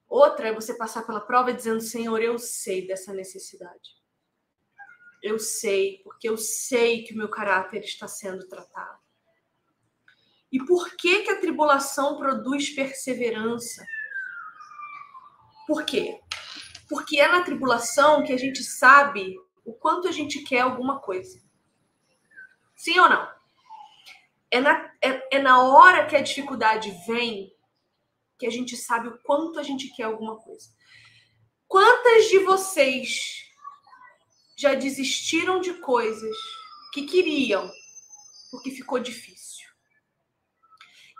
Outra 0.07 0.47
é 0.47 0.53
você 0.53 0.73
passar 0.73 1.05
pela 1.05 1.21
prova 1.21 1.53
dizendo: 1.53 1.81
Senhor, 1.81 2.19
eu 2.21 2.39
sei 2.39 2.87
dessa 2.87 3.13
necessidade. 3.13 3.99
Eu 5.21 5.37
sei, 5.37 5.99
porque 6.03 6.27
eu 6.27 6.37
sei 6.37 7.03
que 7.03 7.13
o 7.13 7.17
meu 7.17 7.29
caráter 7.29 7.83
está 7.83 8.07
sendo 8.07 8.47
tratado. 8.47 8.99
E 10.51 10.59
por 10.65 10.95
que 10.95 11.21
que 11.23 11.31
a 11.31 11.39
tribulação 11.39 12.17
produz 12.17 12.69
perseverança? 12.69 13.85
Por 15.67 15.83
quê? 15.85 16.19
Porque 16.87 17.19
é 17.19 17.27
na 17.27 17.43
tribulação 17.43 18.23
que 18.23 18.33
a 18.33 18.37
gente 18.37 18.63
sabe 18.63 19.37
o 19.63 19.73
quanto 19.73 20.07
a 20.07 20.11
gente 20.11 20.39
quer 20.41 20.61
alguma 20.61 20.99
coisa. 20.99 21.39
Sim 22.75 22.99
ou 22.99 23.09
não? 23.09 23.31
É 24.49 24.59
na, 24.59 24.91
é, 24.99 25.37
é 25.37 25.39
na 25.39 25.61
hora 25.61 26.07
que 26.07 26.15
a 26.15 26.21
dificuldade 26.21 26.91
vem 27.05 27.53
que 28.39 28.47
a 28.47 28.49
gente 28.49 28.75
sabe 28.75 29.09
o 29.09 29.19
quanto 29.19 29.59
a 29.59 29.63
gente 29.63 29.89
quer 29.89 30.03
alguma 30.03 30.37
coisa. 30.37 30.69
Quantas 31.67 32.29
de 32.29 32.39
vocês 32.39 33.43
já 34.55 34.73
desistiram 34.73 35.61
de 35.61 35.75
coisas 35.75 36.35
que 36.91 37.05
queriam 37.05 37.71
porque 38.49 38.71
ficou 38.71 38.97
difícil? 38.97 39.68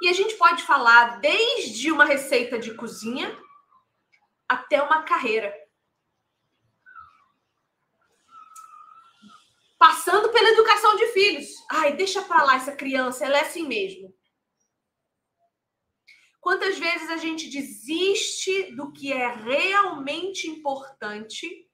E 0.02 0.08
a 0.08 0.14
gente 0.14 0.36
pode 0.36 0.64
falar 0.64 1.20
desde 1.20 1.92
uma 1.92 2.06
receita 2.06 2.58
de 2.58 2.74
cozinha 2.74 3.38
até 4.48 4.82
uma 4.82 5.04
carreira. 5.04 5.54
Passando 9.78 10.30
pela 10.30 10.50
educação 10.50 10.96
de 10.96 11.08
filhos. 11.08 11.48
Ai, 11.72 11.96
deixa 11.96 12.22
para 12.22 12.44
lá 12.44 12.56
essa 12.56 12.76
criança, 12.76 13.26
ela 13.26 13.38
é 13.38 13.42
assim 13.42 13.68
mesmo. 13.68 14.14
Quantas 16.42 16.78
vezes 16.78 17.10
a 17.10 17.18
gente 17.18 17.50
desiste 17.50 18.76
do 18.76 18.92
que 18.92 19.12
é 19.12 19.28
realmente 19.28 20.48
importante 20.50 21.70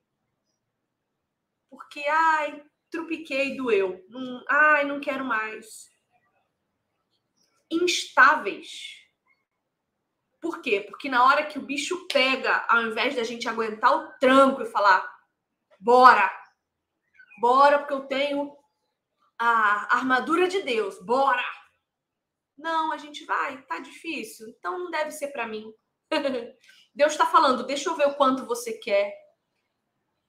porque, 1.75 2.07
ai, 2.07 2.63
trupiquei, 2.89 3.57
doeu. 3.57 4.05
Não, 4.09 4.45
ai, 4.47 4.85
não 4.85 4.99
quero 5.01 5.25
mais. 5.25 5.89
Instáveis. 7.71 9.05
Por 10.41 10.61
quê? 10.61 10.81
Porque 10.81 11.09
na 11.09 11.25
hora 11.25 11.45
que 11.45 11.57
o 11.57 11.61
bicho 11.61 12.07
pega, 12.07 12.65
ao 12.69 12.83
invés 12.83 13.15
da 13.15 13.23
gente 13.23 13.49
aguentar 13.49 13.91
o 13.95 14.11
tranco 14.19 14.61
e 14.61 14.67
falar, 14.67 15.03
bora, 15.79 16.31
bora, 17.39 17.79
porque 17.79 17.93
eu 17.93 18.05
tenho 18.05 18.55
a 19.39 19.97
armadura 19.97 20.47
de 20.47 20.61
Deus, 20.61 20.99
bora. 21.01 21.43
Não, 22.57 22.91
a 22.91 22.97
gente 22.97 23.25
vai, 23.25 23.61
tá 23.63 23.79
difícil, 23.79 24.47
então 24.49 24.77
não 24.77 24.91
deve 24.91 25.11
ser 25.11 25.29
para 25.29 25.47
mim. 25.47 25.73
Deus 26.93 27.11
está 27.11 27.25
falando, 27.25 27.65
deixa 27.65 27.89
eu 27.89 27.95
ver 27.95 28.07
o 28.07 28.15
quanto 28.15 28.45
você 28.45 28.73
quer. 28.73 29.13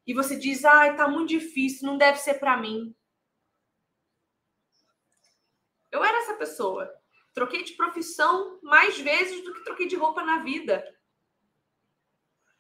E 0.07 0.15
você 0.15 0.37
diz, 0.37 0.65
ai, 0.65 0.97
tá 0.97 1.07
muito 1.07 1.29
difícil, 1.29 1.87
não 1.87 1.99
deve 1.99 2.19
ser 2.19 2.35
para 2.35 2.57
mim. 2.57 2.97
Eu 5.91 6.03
era 6.03 6.19
essa 6.19 6.35
pessoa. 6.35 6.93
Troquei 7.37 7.63
de 7.63 7.75
profissão 7.75 8.59
mais 8.63 8.99
vezes 8.99 9.45
do 9.45 9.53
que 9.53 9.63
troquei 9.63 9.87
de 9.87 9.95
roupa 9.95 10.25
na 10.25 10.39
vida. 10.39 10.83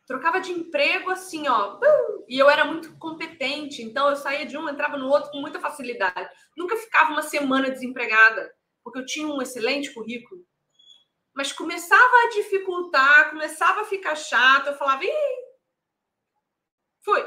Trocava 0.06 0.38
de 0.38 0.52
emprego 0.52 1.08
assim, 1.08 1.48
ó. 1.48 1.80
E 2.28 2.38
eu 2.38 2.50
era 2.50 2.62
muito 2.66 2.94
competente, 2.98 3.80
então 3.80 4.10
eu 4.10 4.16
saía 4.16 4.44
de 4.44 4.54
um, 4.58 4.68
entrava 4.68 4.98
no 4.98 5.08
outro 5.08 5.30
com 5.30 5.40
muita 5.40 5.58
facilidade. 5.58 6.28
Nunca 6.54 6.76
ficava 6.76 7.10
uma 7.10 7.22
semana 7.22 7.70
desempregada 7.70 8.54
porque 8.84 8.98
eu 8.98 9.06
tinha 9.06 9.26
um 9.26 9.40
excelente 9.40 9.94
currículo. 9.94 10.46
Mas 11.32 11.52
começava 11.52 12.14
a 12.24 12.30
dificultar, 12.34 13.30
começava 13.30 13.80
a 13.80 13.86
ficar 13.86 14.14
chato, 14.14 14.66
eu 14.66 14.76
falava, 14.76 15.06
Ih! 15.06 15.10
fui. 17.00 17.26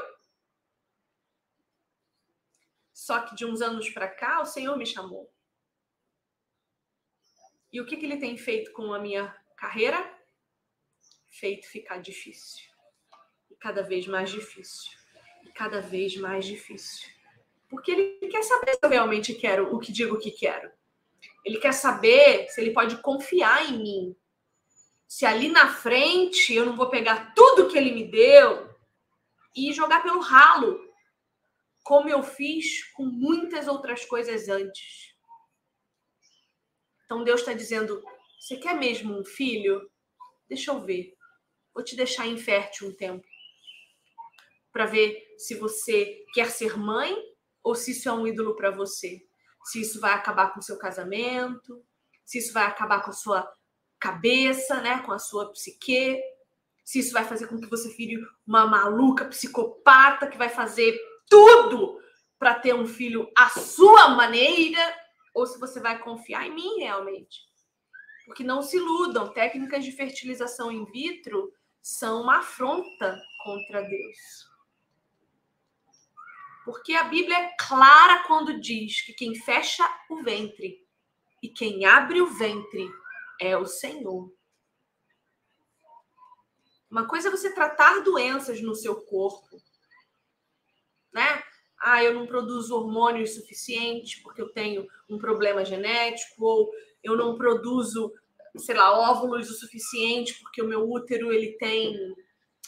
Só 2.94 3.22
que 3.22 3.34
de 3.34 3.44
uns 3.44 3.60
anos 3.60 3.90
para 3.90 4.06
cá, 4.06 4.40
o 4.40 4.46
Senhor 4.46 4.76
me 4.78 4.86
chamou. 4.86 5.28
E 7.72 7.80
o 7.80 7.86
que, 7.86 7.96
que 7.96 8.04
ele 8.04 8.16
tem 8.16 8.36
feito 8.36 8.72
com 8.72 8.92
a 8.92 8.98
minha 8.98 9.34
carreira? 9.56 10.12
Feito 11.28 11.68
ficar 11.68 11.98
difícil. 11.98 12.68
E 13.50 13.54
cada 13.54 13.82
vez 13.82 14.06
mais 14.06 14.30
difícil. 14.30 14.90
E 15.44 15.52
cada 15.52 15.80
vez 15.80 16.16
mais 16.16 16.44
difícil. 16.44 17.08
Porque 17.68 17.92
ele 17.92 18.28
quer 18.28 18.42
saber 18.42 18.72
se 18.72 18.80
eu 18.82 18.90
realmente 18.90 19.34
quero 19.34 19.74
o 19.74 19.78
que 19.78 19.92
digo 19.92 20.18
que 20.18 20.32
quero. 20.32 20.70
Ele 21.44 21.58
quer 21.58 21.72
saber 21.72 22.48
se 22.48 22.60
ele 22.60 22.72
pode 22.72 22.96
confiar 22.96 23.70
em 23.70 23.78
mim. 23.78 24.16
Se 25.06 25.24
ali 25.24 25.48
na 25.48 25.72
frente 25.72 26.52
eu 26.52 26.66
não 26.66 26.76
vou 26.76 26.90
pegar 26.90 27.32
tudo 27.34 27.68
que 27.68 27.78
ele 27.78 27.92
me 27.92 28.04
deu 28.04 28.68
e 29.54 29.72
jogar 29.72 30.02
pelo 30.02 30.20
ralo, 30.20 30.80
como 31.82 32.08
eu 32.08 32.22
fiz 32.22 32.84
com 32.92 33.04
muitas 33.04 33.66
outras 33.66 34.04
coisas 34.04 34.48
antes. 34.48 35.09
Então 37.10 37.24
Deus 37.24 37.40
está 37.40 37.52
dizendo: 37.52 38.02
você 38.38 38.56
quer 38.56 38.74
mesmo 38.74 39.18
um 39.18 39.24
filho? 39.24 39.90
Deixa 40.48 40.70
eu 40.70 40.80
ver. 40.80 41.16
Vou 41.74 41.82
te 41.82 41.96
deixar 41.96 42.26
infértil 42.26 42.88
um 42.88 42.94
tempo 42.94 43.26
para 44.72 44.86
ver 44.86 45.34
se 45.36 45.56
você 45.56 46.24
quer 46.32 46.50
ser 46.50 46.78
mãe 46.78 47.16
ou 47.62 47.74
se 47.74 47.90
isso 47.90 48.08
é 48.08 48.12
um 48.12 48.26
ídolo 48.26 48.54
para 48.54 48.70
você 48.70 49.26
se 49.64 49.80
isso 49.80 50.00
vai 50.00 50.12
acabar 50.12 50.52
com 50.52 50.60
o 50.60 50.62
seu 50.62 50.78
casamento, 50.78 51.82
se 52.24 52.38
isso 52.38 52.52
vai 52.52 52.64
acabar 52.64 53.02
com 53.02 53.10
a 53.10 53.14
sua 53.14 53.50
cabeça, 53.98 54.80
né, 54.80 55.00
com 55.00 55.12
a 55.12 55.18
sua 55.18 55.52
psique, 55.52 56.20
se 56.84 57.00
isso 57.00 57.12
vai 57.12 57.24
fazer 57.24 57.46
com 57.46 57.60
que 57.60 57.68
você 57.68 57.88
vire 57.94 58.20
uma 58.46 58.66
maluca 58.66 59.26
psicopata 59.26 60.26
que 60.26 60.38
vai 60.38 60.48
fazer 60.48 60.98
tudo 61.28 62.00
para 62.38 62.54
ter 62.54 62.74
um 62.74 62.86
filho 62.86 63.30
à 63.36 63.48
sua 63.50 64.08
maneira, 64.08 64.80
ou 65.32 65.46
se 65.46 65.58
você 65.58 65.80
vai 65.80 65.98
confiar 65.98 66.46
em 66.46 66.54
mim 66.54 66.78
realmente. 66.78 67.48
Porque 68.26 68.44
não 68.44 68.62
se 68.62 68.76
iludam, 68.76 69.32
técnicas 69.32 69.84
de 69.84 69.92
fertilização 69.92 70.70
in 70.70 70.84
vitro 70.86 71.52
são 71.82 72.22
uma 72.22 72.38
afronta 72.38 73.20
contra 73.42 73.82
Deus. 73.82 74.50
Porque 76.64 76.94
a 76.94 77.04
Bíblia 77.04 77.36
é 77.36 77.56
clara 77.58 78.24
quando 78.26 78.60
diz 78.60 79.02
que 79.02 79.12
quem 79.12 79.34
fecha 79.34 79.84
o 80.08 80.22
ventre 80.22 80.86
e 81.42 81.48
quem 81.48 81.84
abre 81.86 82.20
o 82.20 82.26
ventre 82.26 82.88
é 83.40 83.56
o 83.56 83.66
Senhor. 83.66 84.32
Uma 86.90 87.06
coisa 87.06 87.28
é 87.28 87.30
você 87.30 87.54
tratar 87.54 88.00
doenças 88.00 88.60
no 88.60 88.74
seu 88.74 89.00
corpo, 89.06 89.62
né? 91.12 91.42
Ah, 91.80 92.04
eu 92.04 92.14
não 92.14 92.26
produzo 92.26 92.76
hormônios 92.76 93.34
suficiente 93.34 94.20
porque 94.22 94.42
eu 94.42 94.50
tenho 94.50 94.86
um 95.08 95.18
problema 95.18 95.64
genético, 95.64 96.44
ou 96.44 96.70
eu 97.02 97.16
não 97.16 97.36
produzo, 97.36 98.12
sei 98.56 98.74
lá, 98.74 98.92
óvulos 98.92 99.50
o 99.50 99.54
suficiente 99.54 100.38
porque 100.40 100.60
o 100.60 100.68
meu 100.68 100.88
útero 100.90 101.32
ele 101.32 101.52
tem 101.52 101.96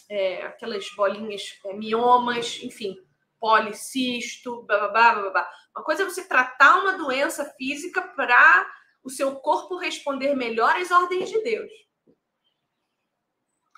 é, 0.08 0.42
aquelas 0.46 0.88
bolinhas, 0.96 1.58
é, 1.66 1.74
miomas, 1.74 2.60
enfim 2.62 2.96
policisto, 3.42 4.62
blá, 4.62 4.86
blá, 4.86 5.14
blá, 5.14 5.30
blá. 5.30 5.50
Uma 5.74 5.84
coisa 5.84 6.04
é 6.04 6.06
você 6.06 6.28
tratar 6.28 6.78
uma 6.78 6.96
doença 6.96 7.44
física 7.56 8.00
para 8.00 8.72
o 9.02 9.10
seu 9.10 9.34
corpo 9.34 9.76
responder 9.76 10.36
melhor 10.36 10.76
às 10.76 10.92
ordens 10.92 11.28
de 11.28 11.42
Deus. 11.42 11.72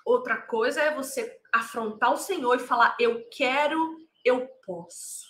Outra 0.05 0.37
coisa 0.37 0.81
é 0.81 0.93
você 0.93 1.41
afrontar 1.51 2.13
o 2.13 2.17
Senhor 2.17 2.57
e 2.57 2.59
falar: 2.59 2.95
Eu 2.99 3.27
quero, 3.31 3.97
eu 4.25 4.47
posso. 4.65 5.23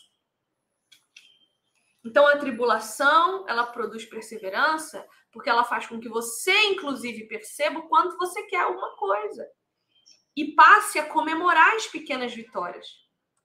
Então 2.03 2.25
a 2.25 2.37
tribulação, 2.37 3.45
ela 3.47 3.65
produz 3.65 4.05
perseverança, 4.05 5.05
porque 5.31 5.49
ela 5.49 5.63
faz 5.63 5.85
com 5.85 5.99
que 5.99 6.07
você, 6.07 6.57
inclusive, 6.67 7.27
perceba 7.27 7.79
o 7.79 7.89
quanto 7.89 8.17
você 8.17 8.43
quer 8.43 8.61
alguma 8.61 8.95
coisa. 8.95 9.45
E 10.35 10.53
passe 10.53 10.97
a 10.97 11.09
comemorar 11.09 11.75
as 11.75 11.87
pequenas 11.87 12.33
vitórias. 12.33 12.87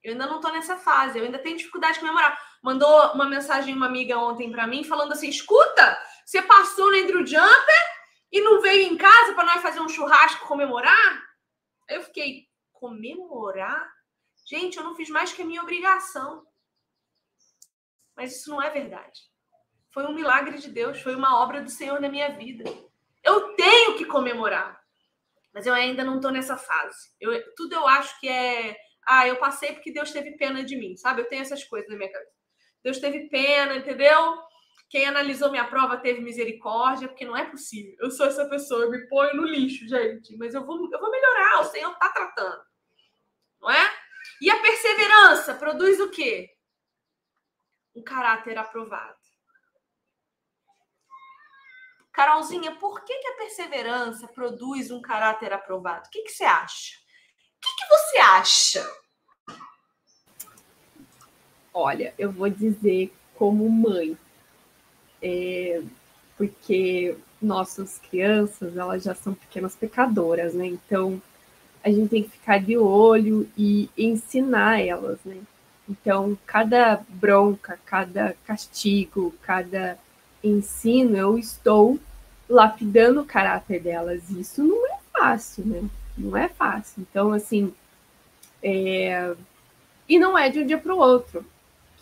Eu 0.03 0.13
ainda 0.13 0.27
não 0.27 0.37
estou 0.37 0.53
nessa 0.53 0.77
fase, 0.77 1.19
eu 1.19 1.25
ainda 1.25 1.39
tenho 1.39 1.57
dificuldade 1.57 1.95
de 1.95 2.01
comemorar. 2.01 2.39
Mandou 2.63 3.13
uma 3.13 3.29
mensagem 3.29 3.75
uma 3.75 3.87
amiga 3.87 4.19
ontem 4.19 4.51
para 4.51 4.67
mim 4.67 4.85
falando 4.85 5.13
assim: 5.13 5.29
escuta, 5.29 5.99
você 6.25 6.41
passou 6.43 6.91
no 6.91 6.97
Andrew 6.97 7.27
Jumper 7.27 7.85
e 8.33 8.41
não 8.41 8.61
veio 8.61 8.93
em 8.93 8.97
casa 8.97 9.35
para 9.35 9.45
nós 9.45 9.63
fazer 9.63 9.81
um 9.81 9.89
churrasco 9.89 10.47
comemorar? 10.47 11.23
Eu 11.89 12.03
fiquei, 12.03 12.47
comemorar? 12.73 14.00
Gente, 14.51 14.79
eu 14.79 14.83
não 14.83 14.97
fiz 14.97 15.09
mais 15.09 15.33
que 15.33 15.43
a 15.43 15.45
minha 15.45 15.63
obrigação. 15.63 16.45
Mas 18.17 18.37
isso 18.37 18.51
não 18.51 18.61
é 18.61 18.69
verdade. 18.69 19.21
Foi 19.95 20.05
um 20.05 20.13
milagre 20.13 20.59
de 20.59 20.69
Deus, 20.69 21.01
foi 21.01 21.15
uma 21.15 21.41
obra 21.41 21.63
do 21.63 21.71
Senhor 21.71 22.01
na 22.01 22.09
minha 22.09 22.37
vida. 22.37 22.65
Eu 23.23 23.55
tenho 23.55 23.97
que 23.97 24.05
comemorar. 24.05 24.83
Mas 25.55 25.67
eu 25.67 25.75
ainda 25.75 26.03
não 26.03 26.17
estou 26.17 26.33
nessa 26.33 26.57
fase. 26.57 27.13
Eu, 27.21 27.31
tudo 27.55 27.75
eu 27.77 27.87
acho 27.87 28.19
que 28.19 28.29
é. 28.29 28.77
Ah, 29.07 29.29
eu 29.29 29.37
passei 29.37 29.73
porque 29.73 29.93
Deus 29.93 30.11
teve 30.11 30.37
pena 30.37 30.65
de 30.65 30.77
mim, 30.77 30.97
sabe? 30.97 31.21
Eu 31.21 31.29
tenho 31.29 31.43
essas 31.43 31.63
coisas 31.63 31.89
na 31.89 31.97
minha 31.97 32.11
cabeça. 32.11 32.33
Deus 32.83 32.99
teve 32.99 33.29
pena, 33.29 33.77
entendeu? 33.77 34.37
Quem 34.89 35.07
analisou 35.07 35.53
minha 35.53 35.69
prova 35.69 35.97
teve 35.97 36.21
misericórdia, 36.21 37.07
porque 37.07 37.25
não 37.25 37.37
é 37.37 37.49
possível. 37.49 37.95
Eu 38.01 38.11
sou 38.11 38.27
essa 38.27 38.49
pessoa, 38.49 38.83
eu 38.83 38.91
me 38.91 39.07
ponho 39.07 39.37
no 39.37 39.45
lixo, 39.45 39.87
gente. 39.87 40.37
Mas 40.37 40.55
eu 40.55 40.67
vou, 40.67 40.77
eu 40.93 41.01
vou 41.01 41.11
melhorar, 41.11 41.61
o 41.61 41.65
Senhor 41.67 41.93
está 41.93 42.11
tratando. 42.11 42.63
Não 43.61 43.71
é? 43.71 44.10
E 44.41 44.51
a 44.51 44.59
perseverança 44.61 45.55
produz 45.55 46.01
o 46.01 46.11
quê? 46.11 46.49
Um 47.95 48.03
caráter 48.03 48.57
aprovado. 48.57 49.19
Carolzinha, 52.13 52.75
por 52.77 53.05
que, 53.05 53.19
que 53.19 53.29
a 53.29 53.37
perseverança 53.37 54.27
produz 54.29 54.91
um 54.91 55.01
caráter 55.01 55.53
aprovado? 55.53 56.07
O 56.07 56.11
que, 56.11 56.23
que 56.23 56.31
você 56.31 56.45
acha? 56.45 56.97
O 57.57 57.61
que, 57.61 57.77
que 57.77 57.89
você 57.89 58.19
acha? 58.19 59.01
Olha, 61.73 62.15
eu 62.19 62.33
vou 62.33 62.49
dizer 62.49 63.13
como 63.35 63.69
mãe, 63.71 64.19
é, 65.23 65.83
porque 66.37 67.17
nossas 67.41 67.99
crianças 67.99 68.77
elas 68.77 69.03
já 69.03 69.15
são 69.15 69.35
pequenas 69.35 69.77
pecadoras, 69.77 70.53
né? 70.53 70.67
Então 70.67 71.23
a 71.83 71.91
gente 71.91 72.09
tem 72.09 72.23
que 72.23 72.31
ficar 72.31 72.59
de 72.59 72.77
olho 72.77 73.49
e 73.57 73.89
ensinar 73.97 74.81
elas, 74.81 75.19
né? 75.25 75.39
Então 75.89 76.39
cada 76.47 77.01
bronca, 77.09 77.79
cada 77.85 78.35
castigo, 78.47 79.35
cada 79.43 79.99
ensino, 80.43 81.17
eu 81.17 81.39
estou 81.39 81.99
lapidando 82.49 83.21
o 83.21 83.27
caráter 83.27 83.81
delas. 83.81 84.29
Isso 84.31 84.63
não 84.63 84.87
é 84.87 84.99
fácil, 85.13 85.65
né? 85.65 85.89
Não 86.19 86.37
é 86.37 86.49
fácil. 86.49 87.03
Então, 87.03 87.33
assim, 87.33 87.73
é... 88.63 89.35
e 90.09 90.19
não 90.19 90.37
é 90.37 90.49
de 90.49 90.61
um 90.61 90.67
dia 90.67 90.79
para 90.79 90.95
o 90.95 90.99
outro 90.99 91.45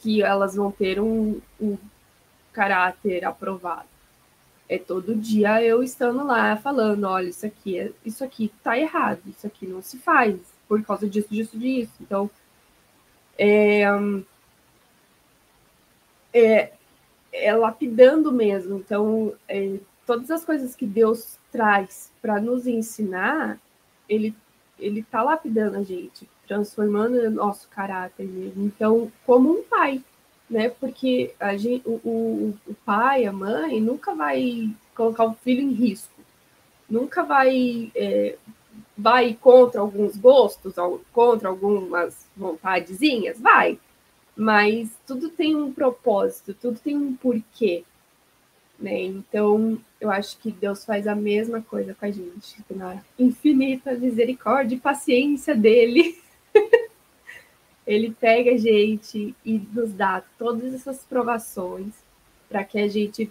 que 0.01 0.23
elas 0.23 0.55
vão 0.55 0.71
ter 0.71 1.01
um, 1.01 1.41
um 1.61 1.77
caráter 2.53 3.25
aprovado. 3.25 3.89
É 4.69 4.79
todo 4.79 5.15
dia 5.15 5.63
eu 5.63 5.83
estando 5.83 6.25
lá 6.25 6.57
falando, 6.57 7.05
olha, 7.05 7.29
isso 7.29 7.47
aqui 7.47 7.79
é, 7.79 7.93
isso 8.05 8.23
aqui 8.23 8.53
tá 8.63 8.79
errado, 8.79 9.23
isso 9.27 9.47
aqui 9.47 9.67
não 9.67 9.81
se 9.81 9.99
faz 9.99 10.39
por 10.69 10.83
causa 10.85 11.09
disso, 11.09 11.29
disso, 11.31 11.59
disso. 11.59 11.93
Então, 12.01 12.31
é, 13.39 13.83
é, 16.33 16.73
é 17.33 17.55
lapidando 17.55 18.31
mesmo. 18.31 18.79
Então, 18.79 19.33
é, 19.49 19.79
todas 20.07 20.31
as 20.31 20.45
coisas 20.45 20.75
que 20.77 20.87
Deus 20.87 21.39
traz 21.51 22.13
para 22.21 22.41
nos 22.41 22.67
ensinar, 22.67 23.59
ele 24.09 24.35
ele 24.79 25.03
tá 25.03 25.23
lapidando 25.23 25.77
a 25.77 25.83
gente, 25.83 26.29
transformando 26.47 27.15
o 27.15 27.31
nosso 27.31 27.69
caráter 27.69 28.27
mesmo. 28.27 28.65
Então, 28.65 29.11
como 29.27 29.51
um 29.51 29.65
pai, 29.65 30.03
né? 30.51 30.69
Porque 30.69 31.35
a 31.39 31.57
gente, 31.57 31.83
o, 31.87 32.01
o, 32.05 32.59
o 32.67 32.75
pai, 32.85 33.27
a 33.27 33.33
mãe, 33.33 33.81
nunca 33.81 34.15
vai 34.15 34.71
colocar 34.95 35.25
o 35.25 35.35
filho 35.35 35.63
em 35.63 35.73
risco, 35.73 36.21
nunca 36.89 37.23
vai 37.23 37.93
é, 37.95 38.37
vai 38.97 39.35
contra 39.41 39.81
alguns 39.81 40.17
gostos, 40.17 40.75
contra 41.13 41.49
algumas 41.49 42.27
vontadezinhas, 42.37 43.39
vai, 43.41 43.79
mas 44.37 44.91
tudo 45.07 45.29
tem 45.29 45.55
um 45.55 45.73
propósito, 45.73 46.53
tudo 46.55 46.81
tem 46.81 46.97
um 46.97 47.15
porquê, 47.15 47.85
né? 48.79 49.03
Então, 49.03 49.79
eu 50.01 50.11
acho 50.11 50.39
que 50.39 50.51
Deus 50.51 50.85
faz 50.85 51.07
a 51.07 51.15
mesma 51.15 51.63
coisa 51.63 51.95
com 51.95 52.07
a 52.07 52.11
gente, 52.11 52.57
na 52.71 53.03
infinita 53.19 53.95
misericórdia 53.95 54.77
e 54.77 54.81
paciência 54.81 55.55
dele. 55.55 56.19
ele 57.89 58.15
pega 58.21 58.51
a 58.51 58.57
gente 58.59 59.35
e 59.43 59.59
nos 59.73 59.93
dá 59.95 60.23
todas 60.39 60.75
essas 60.75 60.99
provações 60.99 61.95
para 62.47 62.63
que 62.63 62.79
a 62.79 62.87
gente 62.87 63.31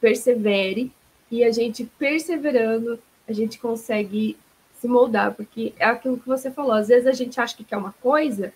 persevere 0.00 0.90
e 1.30 1.44
a 1.44 1.52
gente 1.52 1.84
perseverando, 1.98 2.98
a 3.28 3.32
gente 3.34 3.58
consegue 3.58 4.34
se 4.80 4.88
moldar, 4.88 5.34
porque 5.34 5.74
é 5.78 5.84
aquilo 5.84 6.18
que 6.18 6.26
você 6.26 6.50
falou, 6.50 6.72
às 6.72 6.88
vezes 6.88 7.06
a 7.06 7.12
gente 7.12 7.38
acha 7.38 7.54
que 7.54 7.64
quer 7.64 7.76
uma 7.76 7.92
coisa 8.02 8.50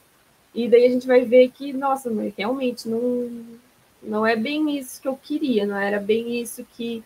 e 0.55 0.67
daí 0.67 0.87
a 0.87 0.91
gente 0.91 1.07
vai 1.07 1.21
ver 1.21 1.51
que, 1.51 1.71
nossa, 1.71 2.11
mas 2.11 2.33
realmente 2.35 2.89
não 2.89 3.31
não 4.03 4.27
é 4.27 4.35
bem 4.35 4.79
isso 4.79 5.03
que 5.03 5.07
eu 5.07 5.15
queria, 5.15 5.67
não 5.67 5.77
era 5.77 6.01
bem 6.01 6.41
isso 6.41 6.67
que 6.75 7.05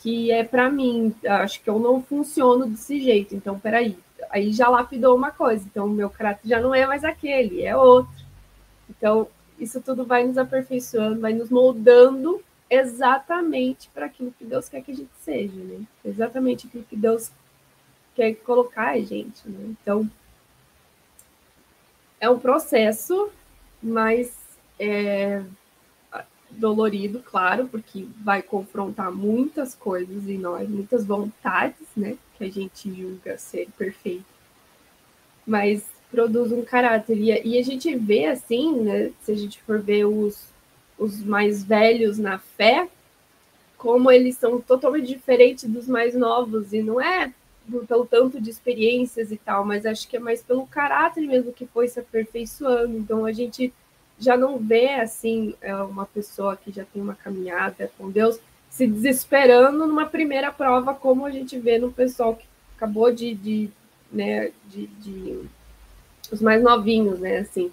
que 0.00 0.30
é 0.30 0.44
para 0.44 0.70
mim. 0.70 1.14
Acho 1.26 1.60
que 1.60 1.68
eu 1.68 1.78
não 1.78 2.00
funciono 2.02 2.66
desse 2.66 3.00
jeito. 3.00 3.34
Então, 3.34 3.58
peraí, 3.58 3.98
aí 4.30 4.52
já 4.52 4.68
lapidou 4.68 5.16
uma 5.16 5.30
coisa, 5.30 5.64
então 5.64 5.86
o 5.86 5.90
meu 5.90 6.10
caráter 6.10 6.48
já 6.48 6.60
não 6.60 6.74
é 6.74 6.86
mais 6.86 7.04
aquele, 7.04 7.62
é 7.62 7.76
outro. 7.76 8.12
Então, 8.88 9.28
isso 9.58 9.80
tudo 9.80 10.04
vai 10.04 10.26
nos 10.26 10.38
aperfeiçoando, 10.38 11.20
vai 11.20 11.32
nos 11.32 11.50
moldando 11.50 12.42
exatamente 12.70 13.88
para 13.92 14.06
aquilo 14.06 14.32
que 14.38 14.44
Deus 14.44 14.68
quer 14.68 14.82
que 14.82 14.92
a 14.92 14.94
gente 14.94 15.10
seja, 15.22 15.54
né? 15.54 15.84
Exatamente 16.04 16.66
aquilo 16.66 16.84
que 16.84 16.96
Deus 16.96 17.30
quer 18.14 18.34
colocar 18.34 18.90
a 18.90 19.00
gente, 19.00 19.48
né? 19.48 19.74
Então, 19.82 20.08
é 22.20 22.28
um 22.28 22.38
processo, 22.38 23.30
mas 23.82 24.36
é 24.78 25.42
dolorido, 26.50 27.20
claro, 27.20 27.68
porque 27.68 28.06
vai 28.22 28.42
confrontar 28.42 29.12
muitas 29.12 29.74
coisas 29.74 30.28
em 30.28 30.38
nós, 30.38 30.68
muitas 30.68 31.04
vontades, 31.04 31.86
né? 31.96 32.16
que 32.38 32.44
a 32.44 32.50
gente 32.50 32.94
julga 32.94 33.36
ser 33.36 33.68
perfeito, 33.76 34.24
mas 35.44 35.84
produz 36.10 36.52
um 36.52 36.62
caráter. 36.62 37.18
E, 37.18 37.30
e 37.44 37.58
a 37.58 37.62
gente 37.62 37.94
vê 37.96 38.26
assim, 38.26 38.80
né, 38.80 39.10
se 39.22 39.32
a 39.32 39.34
gente 39.34 39.60
for 39.62 39.80
ver 39.80 40.04
os, 40.04 40.46
os 40.96 41.22
mais 41.22 41.64
velhos 41.64 42.16
na 42.16 42.38
fé, 42.38 42.88
como 43.76 44.10
eles 44.10 44.36
são 44.36 44.60
totalmente 44.60 45.08
diferentes 45.08 45.68
dos 45.68 45.86
mais 45.86 46.14
novos, 46.14 46.72
e 46.72 46.80
não 46.80 47.00
é 47.00 47.32
pelo 47.86 48.06
tanto 48.06 48.40
de 48.40 48.48
experiências 48.48 49.30
e 49.30 49.36
tal, 49.36 49.64
mas 49.64 49.84
acho 49.84 50.08
que 50.08 50.16
é 50.16 50.20
mais 50.20 50.42
pelo 50.42 50.66
caráter 50.66 51.26
mesmo 51.26 51.52
que 51.52 51.66
foi 51.66 51.86
se 51.86 52.00
aperfeiçoando. 52.00 52.96
Então 52.96 53.26
a 53.26 53.32
gente 53.32 53.72
já 54.18 54.36
não 54.36 54.58
vê 54.58 54.94
assim 54.94 55.54
é, 55.60 55.74
uma 55.76 56.06
pessoa 56.06 56.56
que 56.56 56.72
já 56.72 56.84
tem 56.84 57.00
uma 57.00 57.14
caminhada 57.14 57.90
com 57.96 58.10
Deus 58.10 58.40
se 58.68 58.86
desesperando 58.86 59.86
numa 59.86 60.06
primeira 60.06 60.52
prova, 60.52 60.94
como 60.94 61.24
a 61.24 61.30
gente 61.30 61.58
vê 61.58 61.78
no 61.78 61.92
pessoal 61.92 62.36
que 62.36 62.44
acabou 62.76 63.12
de, 63.12 63.34
de 63.34 63.70
né, 64.12 64.52
de, 64.66 64.86
de, 64.86 65.44
os 66.30 66.40
mais 66.40 66.62
novinhos, 66.62 67.18
né, 67.18 67.38
assim. 67.38 67.72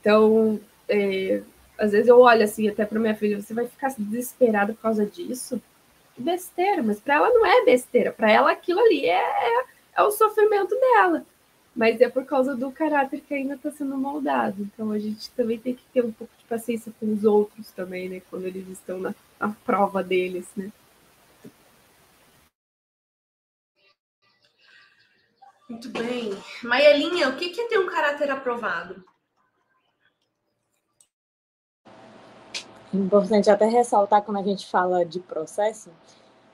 Então, 0.00 0.60
é, 0.88 1.42
às 1.78 1.92
vezes 1.92 2.08
eu 2.08 2.20
olho 2.20 2.44
assim 2.44 2.68
até 2.68 2.84
para 2.84 3.00
minha 3.00 3.14
filha, 3.14 3.40
você 3.40 3.54
vai 3.54 3.66
ficar 3.66 3.94
desesperada 3.98 4.72
por 4.72 4.82
causa 4.82 5.04
disso? 5.04 5.60
Besteira, 6.16 6.82
mas 6.82 7.00
para 7.00 7.14
ela 7.14 7.30
não 7.30 7.44
é 7.44 7.64
besteira, 7.64 8.12
para 8.12 8.30
ela 8.30 8.52
aquilo 8.52 8.80
ali 8.80 9.06
é, 9.06 9.18
é, 9.18 9.64
é 9.96 10.02
o 10.02 10.10
sofrimento 10.12 10.74
dela 10.78 11.24
mas 11.74 12.00
é 12.00 12.08
por 12.08 12.24
causa 12.24 12.54
do 12.54 12.70
caráter 12.70 13.20
que 13.20 13.34
ainda 13.34 13.54
está 13.54 13.70
sendo 13.70 13.96
moldado. 13.96 14.62
Então 14.62 14.92
a 14.92 14.98
gente 14.98 15.30
também 15.30 15.58
tem 15.58 15.74
que 15.74 15.84
ter 15.92 16.04
um 16.04 16.12
pouco 16.12 16.32
de 16.38 16.44
paciência 16.44 16.92
com 17.00 17.12
os 17.12 17.24
outros 17.24 17.70
também, 17.72 18.08
né? 18.08 18.22
Quando 18.30 18.44
eles 18.44 18.68
estão 18.68 18.98
na, 18.98 19.14
na 19.40 19.50
prova 19.64 20.02
deles, 20.02 20.46
né? 20.56 20.70
Muito 25.68 25.88
bem. 25.88 26.30
Maelinha, 26.62 27.30
o 27.30 27.36
que 27.36 27.60
é 27.60 27.68
ter 27.68 27.78
um 27.78 27.86
caráter 27.86 28.30
aprovado? 28.30 29.02
Importante 32.92 33.50
até 33.50 33.66
ressaltar 33.66 34.22
quando 34.22 34.38
a 34.38 34.42
gente 34.42 34.70
fala 34.70 35.04
de 35.04 35.18
processo, 35.18 35.90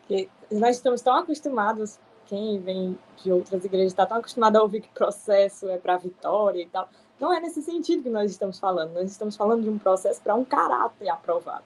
que 0.08 0.30
nós 0.50 0.76
estamos 0.76 1.02
tão 1.02 1.14
acostumados 1.14 1.98
quem 2.30 2.60
vem 2.60 2.96
de 3.16 3.32
outras 3.32 3.64
igrejas 3.64 3.90
está 3.90 4.06
tão 4.06 4.18
acostumado 4.18 4.54
a 4.54 4.62
ouvir 4.62 4.82
que 4.82 4.88
processo 4.90 5.68
é 5.68 5.76
para 5.76 5.96
vitória 5.96 6.62
e 6.62 6.66
tal. 6.66 6.88
Não 7.18 7.32
é 7.32 7.40
nesse 7.40 7.60
sentido 7.60 8.04
que 8.04 8.08
nós 8.08 8.30
estamos 8.30 8.60
falando. 8.60 8.94
Nós 8.94 9.10
estamos 9.10 9.36
falando 9.36 9.64
de 9.64 9.68
um 9.68 9.76
processo 9.76 10.22
para 10.22 10.36
um 10.36 10.44
caráter 10.44 11.08
aprovado. 11.08 11.64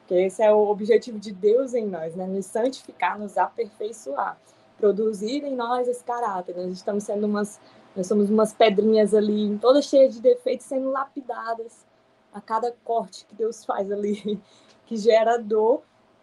Porque 0.00 0.14
esse 0.14 0.42
é 0.42 0.52
o 0.52 0.68
objetivo 0.68 1.20
de 1.20 1.30
Deus 1.32 1.72
em 1.72 1.86
nós, 1.86 2.16
né? 2.16 2.26
Nos 2.26 2.46
santificar, 2.46 3.16
nos 3.16 3.38
aperfeiçoar, 3.38 4.36
produzir 4.76 5.44
em 5.44 5.54
nós 5.54 5.86
esse 5.86 6.02
caráter. 6.02 6.56
Nós 6.56 6.72
estamos 6.72 7.04
sendo 7.04 7.24
umas, 7.28 7.60
nós 7.94 8.08
somos 8.08 8.28
umas 8.28 8.52
pedrinhas 8.52 9.14
ali, 9.14 9.56
todas 9.60 9.84
cheias 9.84 10.14
de 10.14 10.20
defeitos, 10.20 10.66
sendo 10.66 10.90
lapidadas 10.90 11.86
a 12.34 12.40
cada 12.40 12.74
corte 12.84 13.24
que 13.24 13.36
Deus 13.36 13.64
faz 13.64 13.90
ali, 13.92 14.40
que 14.84 14.96
gera 14.96 15.38
dor, 15.38 15.82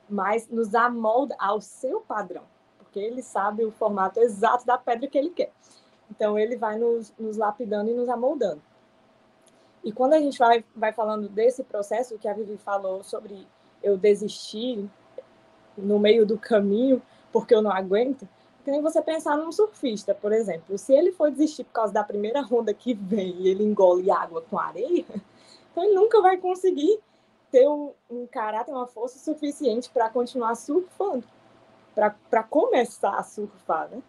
mas 0.10 0.50
nos 0.50 0.76
amolda 0.76 1.34
ao 1.40 1.62
seu 1.62 2.02
padrão, 2.02 2.44
porque 2.90 3.00
ele 3.00 3.22
sabe 3.22 3.64
o 3.64 3.72
formato 3.72 4.20
exato 4.20 4.66
da 4.66 4.78
pedra 4.78 5.08
que 5.08 5.18
ele 5.18 5.30
quer. 5.30 5.52
Então, 6.10 6.38
ele 6.38 6.58
vai 6.58 6.78
nos, 6.80 7.14
nos 7.20 7.38
lapidando 7.38 7.92
e 7.92 7.94
nos 7.94 8.10
amoldando. 8.10 8.62
E 9.84 9.92
quando 9.92 10.14
a 10.14 10.20
gente 10.20 10.38
vai, 10.40 10.66
vai 10.76 10.92
falando 10.92 11.30
desse 11.30 11.64
processo, 11.64 12.18
que 12.18 12.28
a 12.28 12.34
Vivi 12.34 12.58
falou 12.58 13.04
sobre 13.04 13.48
eu 13.82 13.96
desistir 13.96 14.90
no 15.78 16.00
meio 16.00 16.26
do 16.26 16.38
caminho 16.38 17.02
porque 17.32 17.54
eu 17.54 17.62
não 17.62 17.72
aguento, 17.72 18.28
que 18.66 18.72
nem 18.72 18.82
você 18.82 19.02
pensar 19.02 19.38
num 19.38 19.52
surfista, 19.52 20.16
por 20.16 20.34
exemplo. 20.34 20.78
Se 20.78 20.92
ele 20.94 21.12
for 21.12 21.32
desistir 21.32 21.64
por 21.64 21.74
causa 21.74 21.94
da 21.94 22.04
primeira 22.04 22.42
onda 22.52 22.74
que 22.74 22.94
vem 22.94 23.36
e 23.40 23.48
ele 23.48 23.64
engole 23.64 24.10
água 24.10 24.42
com 24.42 24.58
areia, 24.58 25.06
então 25.72 25.84
ele 25.84 25.94
nunca 25.94 26.22
vai 26.22 26.38
conseguir 26.38 27.00
ter 27.52 27.70
um, 27.70 27.94
um 28.10 28.28
caráter, 28.28 28.72
uma 28.72 28.88
força 28.88 29.20
suficiente 29.20 29.90
para 29.92 30.10
continuar 30.10 30.56
surfando, 30.56 31.24
para 31.96 32.44
começar 32.44 33.16
a 33.18 33.24
surfar, 33.24 33.90
né? 33.90 34.02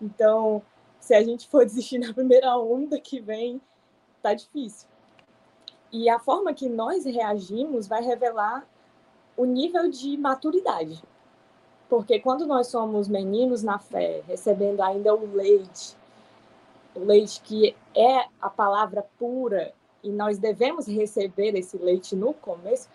Então, 0.00 0.62
se 1.00 1.14
a 1.14 1.22
gente 1.22 1.48
for 1.48 1.64
desistir 1.66 1.98
na 1.98 2.12
primeira 2.12 2.56
onda 2.56 3.00
que 3.00 3.20
vem, 3.20 3.60
tá 4.22 4.34
difícil. 4.34 4.88
E 5.92 6.08
a 6.08 6.18
forma 6.18 6.54
que 6.54 6.68
nós 6.68 7.04
reagimos 7.04 7.88
vai 7.88 8.02
revelar 8.02 8.66
o 9.36 9.44
nível 9.44 9.90
de 9.90 10.16
maturidade. 10.16 11.02
Porque 11.88 12.20
quando 12.20 12.46
nós 12.46 12.68
somos 12.68 13.08
meninos 13.08 13.62
na 13.62 13.78
fé, 13.78 14.22
recebendo 14.26 14.80
ainda 14.80 15.12
o 15.12 15.34
leite, 15.34 15.96
o 16.94 17.00
leite 17.00 17.40
que 17.40 17.74
é 17.96 18.26
a 18.40 18.48
palavra 18.48 19.04
pura, 19.18 19.74
e 20.02 20.10
nós 20.10 20.38
devemos 20.38 20.86
receber 20.86 21.56
esse 21.56 21.76
leite 21.76 22.14
no 22.14 22.32
começo, 22.32 22.88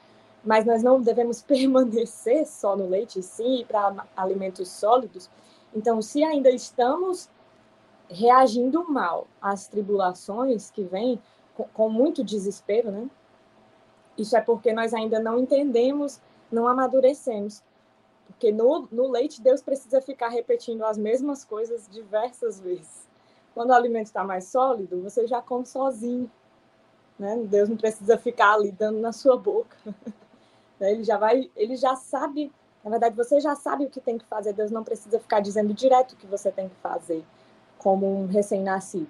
mas 0.45 0.65
nós 0.65 0.83
não 0.83 1.01
devemos 1.01 1.41
permanecer 1.43 2.45
só 2.45 2.75
no 2.75 2.87
leite, 2.87 3.21
sim, 3.21 3.65
para 3.67 4.07
alimentos 4.15 4.69
sólidos. 4.69 5.29
Então, 5.73 6.01
se 6.01 6.23
ainda 6.23 6.49
estamos 6.49 7.29
reagindo 8.09 8.87
mal 8.89 9.27
às 9.41 9.67
tribulações 9.67 10.69
que 10.69 10.83
vêm, 10.83 11.19
com, 11.73 11.89
muito 11.89 12.23
desespero, 12.23 12.91
né? 12.91 13.09
Isso 14.17 14.37
é 14.37 14.41
porque 14.41 14.71
nós 14.71 14.93
ainda 14.93 15.19
não 15.19 15.39
entendemos, 15.39 16.21
não 16.51 16.67
amadurecemos. 16.67 17.63
Porque 18.27 18.51
no, 18.51 18.87
no 18.91 19.09
leite, 19.09 19.41
Deus 19.41 19.61
precisa 19.61 20.01
ficar 20.01 20.29
repetindo 20.29 20.83
as 20.83 20.97
mesmas 20.97 21.43
coisas 21.43 21.87
diversas 21.89 22.59
vezes. 22.59 23.07
Quando 23.53 23.69
o 23.69 23.73
alimento 23.73 24.07
está 24.07 24.23
mais 24.23 24.45
sólido, 24.45 25.01
você 25.01 25.27
já 25.27 25.41
come 25.41 25.65
sozinho. 25.65 26.29
Né? 27.17 27.37
Deus 27.45 27.69
não 27.69 27.77
precisa 27.77 28.17
ficar 28.17 28.53
ali 28.53 28.71
dando 28.71 28.99
na 28.99 29.11
sua 29.11 29.37
boca. 29.37 29.77
Né? 30.79 30.91
Ele 30.91 31.03
já 31.03 31.17
vai, 31.17 31.49
ele 31.55 31.75
já 31.75 31.95
sabe, 31.95 32.51
na 32.83 32.91
verdade, 32.91 33.15
você 33.15 33.39
já 33.39 33.55
sabe 33.55 33.85
o 33.85 33.89
que 33.89 33.99
tem 33.99 34.17
que 34.17 34.25
fazer. 34.25 34.53
Deus 34.53 34.71
não 34.71 34.83
precisa 34.83 35.19
ficar 35.19 35.39
dizendo 35.39 35.73
direto 35.73 36.13
o 36.13 36.15
que 36.15 36.27
você 36.27 36.51
tem 36.51 36.69
que 36.69 36.75
fazer, 36.75 37.23
como 37.77 38.21
um 38.21 38.27
recém-nascido. 38.27 39.09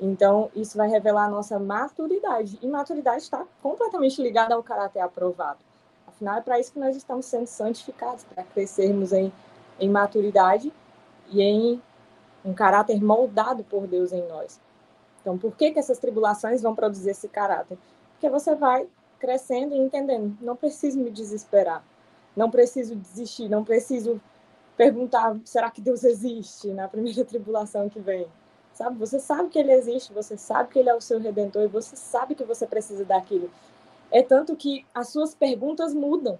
Então, 0.00 0.50
isso 0.54 0.78
vai 0.78 0.88
revelar 0.88 1.24
a 1.26 1.28
nossa 1.28 1.58
maturidade. 1.58 2.58
E 2.62 2.66
maturidade 2.66 3.22
está 3.22 3.44
completamente 3.62 4.22
ligada 4.22 4.54
ao 4.54 4.62
caráter 4.62 5.00
aprovado. 5.00 5.58
Afinal, 6.06 6.38
é 6.38 6.40
para 6.40 6.58
isso 6.58 6.72
que 6.72 6.78
nós 6.78 6.96
estamos 6.96 7.26
sendo 7.26 7.46
santificados, 7.46 8.24
para 8.24 8.42
crescermos 8.42 9.12
em, 9.12 9.30
em 9.78 9.88
maturidade 9.88 10.72
e 11.30 11.42
em 11.42 11.82
um 12.44 12.54
caráter 12.54 13.02
moldado 13.02 13.62
por 13.64 13.86
Deus 13.86 14.12
em 14.12 14.26
nós. 14.26 14.58
Então, 15.20 15.36
por 15.36 15.54
que, 15.54 15.70
que 15.70 15.78
essas 15.78 15.98
tribulações 15.98 16.62
vão 16.62 16.74
produzir 16.74 17.10
esse 17.10 17.28
caráter? 17.28 17.76
Porque 18.12 18.30
você 18.30 18.54
vai 18.54 18.88
crescendo 19.20 19.74
e 19.74 19.78
entendendo. 19.78 20.36
Não 20.40 20.56
preciso 20.56 20.98
me 20.98 21.10
desesperar. 21.10 21.84
Não 22.34 22.50
preciso 22.50 22.96
desistir. 22.96 23.48
Não 23.48 23.62
preciso 23.62 24.20
perguntar: 24.76 25.38
será 25.44 25.70
que 25.70 25.80
Deus 25.80 26.02
existe 26.02 26.68
na 26.68 26.88
primeira 26.88 27.24
tribulação 27.26 27.88
que 27.88 28.00
vem? 28.00 28.26
sabe? 28.80 28.98
Você 28.98 29.20
sabe 29.20 29.50
que 29.50 29.58
ele 29.58 29.72
existe, 29.72 30.12
você 30.12 30.38
sabe 30.38 30.70
que 30.70 30.78
ele 30.78 30.88
é 30.88 30.94
o 30.94 31.00
seu 31.02 31.18
redentor 31.18 31.62
e 31.62 31.66
você 31.66 31.94
sabe 31.96 32.34
que 32.34 32.44
você 32.44 32.66
precisa 32.66 33.04
daquilo. 33.04 33.50
É 34.10 34.22
tanto 34.22 34.56
que 34.56 34.86
as 34.94 35.10
suas 35.10 35.34
perguntas 35.34 35.92
mudam. 35.92 36.38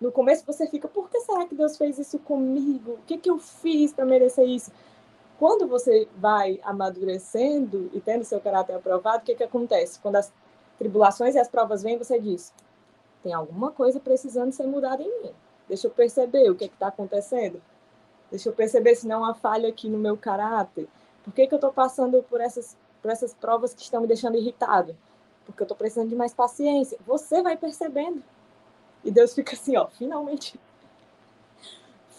No 0.00 0.10
começo 0.10 0.44
você 0.46 0.66
fica, 0.66 0.88
por 0.88 1.10
que 1.10 1.20
será 1.20 1.46
que 1.46 1.54
Deus 1.54 1.76
fez 1.76 1.98
isso 1.98 2.18
comigo? 2.18 2.92
O 2.92 3.02
que, 3.06 3.18
que 3.18 3.28
eu 3.28 3.38
fiz 3.38 3.92
para 3.92 4.06
merecer 4.06 4.46
isso? 4.48 4.72
Quando 5.38 5.66
você 5.66 6.08
vai 6.16 6.58
amadurecendo 6.62 7.90
e 7.92 8.00
tendo 8.00 8.24
seu 8.24 8.40
caráter 8.40 8.74
aprovado, 8.74 9.18
o 9.18 9.26
que, 9.26 9.34
que 9.34 9.44
acontece? 9.44 10.00
Quando 10.00 10.16
as 10.16 10.32
tribulações 10.78 11.34
e 11.34 11.38
as 11.38 11.48
provas 11.48 11.82
vêm, 11.82 11.98
você 11.98 12.18
diz: 12.18 12.52
tem 13.22 13.32
alguma 13.32 13.70
coisa 13.70 13.98
precisando 13.98 14.52
ser 14.52 14.66
mudada 14.66 15.02
em 15.02 15.22
mim. 15.22 15.32
Deixa 15.68 15.86
eu 15.86 15.90
perceber 15.90 16.48
o 16.50 16.54
que 16.54 16.66
está 16.66 16.88
acontecendo. 16.88 17.60
Deixa 18.30 18.48
eu 18.48 18.52
perceber 18.52 18.94
se 18.94 19.06
não 19.06 19.24
há 19.24 19.34
falha 19.34 19.68
aqui 19.68 19.88
no 19.88 19.98
meu 19.98 20.16
caráter. 20.16 20.88
Por 21.24 21.32
que, 21.32 21.46
que 21.46 21.54
eu 21.54 21.56
estou 21.56 21.72
passando 21.72 22.22
por 22.22 22.40
essas, 22.40 22.76
por 23.02 23.10
essas 23.10 23.34
provas 23.34 23.74
que 23.74 23.82
estão 23.82 24.00
me 24.00 24.06
deixando 24.06 24.36
irritado? 24.36 24.96
Porque 25.44 25.62
eu 25.62 25.64
estou 25.64 25.76
precisando 25.76 26.08
de 26.08 26.16
mais 26.16 26.34
paciência. 26.34 26.98
Você 27.06 27.42
vai 27.42 27.56
percebendo. 27.56 28.22
E 29.02 29.10
Deus 29.10 29.34
fica 29.34 29.54
assim, 29.54 29.76
ó, 29.76 29.86
finalmente. 29.86 30.58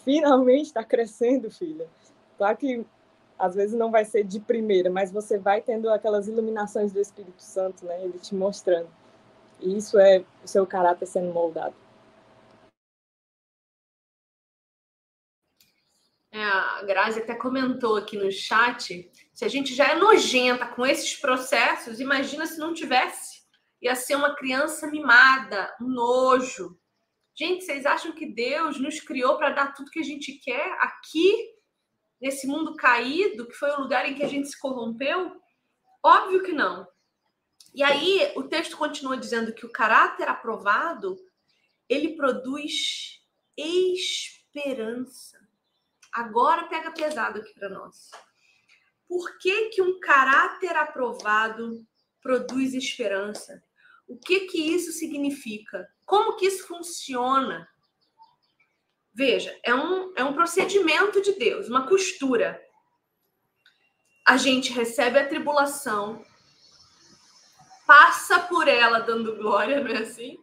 Finalmente 0.04 0.66
está 0.66 0.84
crescendo, 0.84 1.50
filha. 1.50 1.86
Claro 2.36 2.56
que 2.56 2.86
às 3.38 3.54
vezes 3.54 3.78
não 3.78 3.90
vai 3.90 4.04
ser 4.04 4.24
de 4.24 4.40
primeira, 4.40 4.90
mas 4.90 5.12
você 5.12 5.38
vai 5.38 5.60
tendo 5.60 5.88
aquelas 5.90 6.26
iluminações 6.26 6.92
do 6.92 7.00
Espírito 7.00 7.42
Santo, 7.42 7.84
né? 7.84 8.02
Ele 8.02 8.18
te 8.18 8.34
mostrando. 8.34 8.88
E 9.60 9.76
isso 9.76 9.98
é 9.98 10.24
o 10.44 10.48
seu 10.48 10.66
caráter 10.66 11.06
sendo 11.06 11.32
moldado. 11.32 11.74
É, 16.30 16.42
a 16.42 16.82
Grazi 16.82 17.20
até 17.20 17.34
comentou 17.34 17.96
aqui 17.96 18.16
no 18.16 18.30
chat, 18.30 19.10
se 19.32 19.44
a 19.44 19.48
gente 19.48 19.74
já 19.74 19.88
é 19.88 19.94
nojenta 19.94 20.66
com 20.66 20.84
esses 20.84 21.16
processos, 21.16 22.00
imagina 22.00 22.46
se 22.46 22.58
não 22.58 22.74
tivesse. 22.74 23.38
Ia 23.80 23.94
ser 23.94 24.16
uma 24.16 24.34
criança 24.34 24.86
mimada, 24.88 25.74
um 25.80 25.88
nojo. 25.88 26.78
Gente, 27.34 27.64
vocês 27.64 27.86
acham 27.86 28.12
que 28.12 28.26
Deus 28.26 28.78
nos 28.80 29.00
criou 29.00 29.36
para 29.36 29.50
dar 29.50 29.72
tudo 29.72 29.90
que 29.90 30.00
a 30.00 30.04
gente 30.04 30.32
quer 30.32 30.76
aqui, 30.80 31.57
nesse 32.20 32.46
mundo 32.46 32.76
caído, 32.76 33.46
que 33.46 33.54
foi 33.54 33.70
o 33.70 33.80
lugar 33.80 34.08
em 34.08 34.14
que 34.14 34.22
a 34.22 34.28
gente 34.28 34.48
se 34.48 34.58
corrompeu? 34.58 35.40
Óbvio 36.02 36.42
que 36.42 36.52
não. 36.52 36.86
E 37.74 37.82
aí, 37.82 38.32
o 38.34 38.42
texto 38.42 38.76
continua 38.76 39.16
dizendo 39.16 39.52
que 39.52 39.66
o 39.66 39.72
caráter 39.72 40.28
aprovado, 40.28 41.18
ele 41.88 42.16
produz 42.16 43.20
esperança. 43.56 45.38
Agora 46.12 46.68
pega 46.68 46.90
pesado 46.90 47.40
aqui 47.40 47.52
para 47.54 47.68
nós. 47.68 48.10
Por 49.06 49.38
que, 49.38 49.70
que 49.70 49.82
um 49.82 49.98
caráter 50.00 50.76
aprovado 50.76 51.86
produz 52.20 52.74
esperança? 52.74 53.62
O 54.06 54.18
que 54.18 54.40
que 54.40 54.58
isso 54.58 54.92
significa? 54.92 55.88
Como 56.04 56.36
que 56.36 56.46
isso 56.46 56.66
funciona? 56.66 57.68
Veja, 59.18 59.58
é 59.64 59.74
um, 59.74 60.12
é 60.16 60.22
um 60.22 60.32
procedimento 60.32 61.20
de 61.20 61.32
Deus, 61.32 61.68
uma 61.68 61.88
costura. 61.88 62.64
A 64.24 64.36
gente 64.36 64.72
recebe 64.72 65.18
a 65.18 65.26
tribulação, 65.26 66.24
passa 67.84 68.38
por 68.38 68.68
ela 68.68 69.00
dando 69.00 69.34
glória, 69.34 69.82
não 69.82 69.90
é 69.90 70.02
assim? 70.02 70.38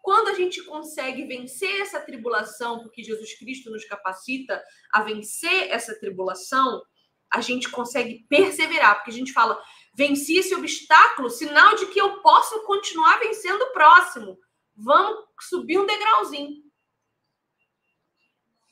Quando 0.00 0.28
a 0.28 0.34
gente 0.34 0.62
consegue 0.62 1.24
vencer 1.24 1.80
essa 1.80 1.98
tribulação, 1.98 2.78
porque 2.78 3.02
Jesus 3.02 3.36
Cristo 3.36 3.72
nos 3.72 3.84
capacita 3.84 4.62
a 4.92 5.02
vencer 5.02 5.68
essa 5.68 5.98
tribulação, 5.98 6.80
a 7.28 7.40
gente 7.40 7.68
consegue 7.70 8.24
perseverar, 8.28 8.98
porque 8.98 9.10
a 9.10 9.14
gente 9.14 9.32
fala, 9.32 9.60
venci 9.96 10.38
esse 10.38 10.54
obstáculo, 10.54 11.28
sinal 11.28 11.74
de 11.74 11.86
que 11.86 12.00
eu 12.00 12.22
posso 12.22 12.62
continuar 12.66 13.18
vencendo 13.18 13.62
o 13.62 13.72
próximo. 13.72 14.38
Vamos 14.76 15.24
subir 15.40 15.76
um 15.76 15.86
degrauzinho. 15.86 16.69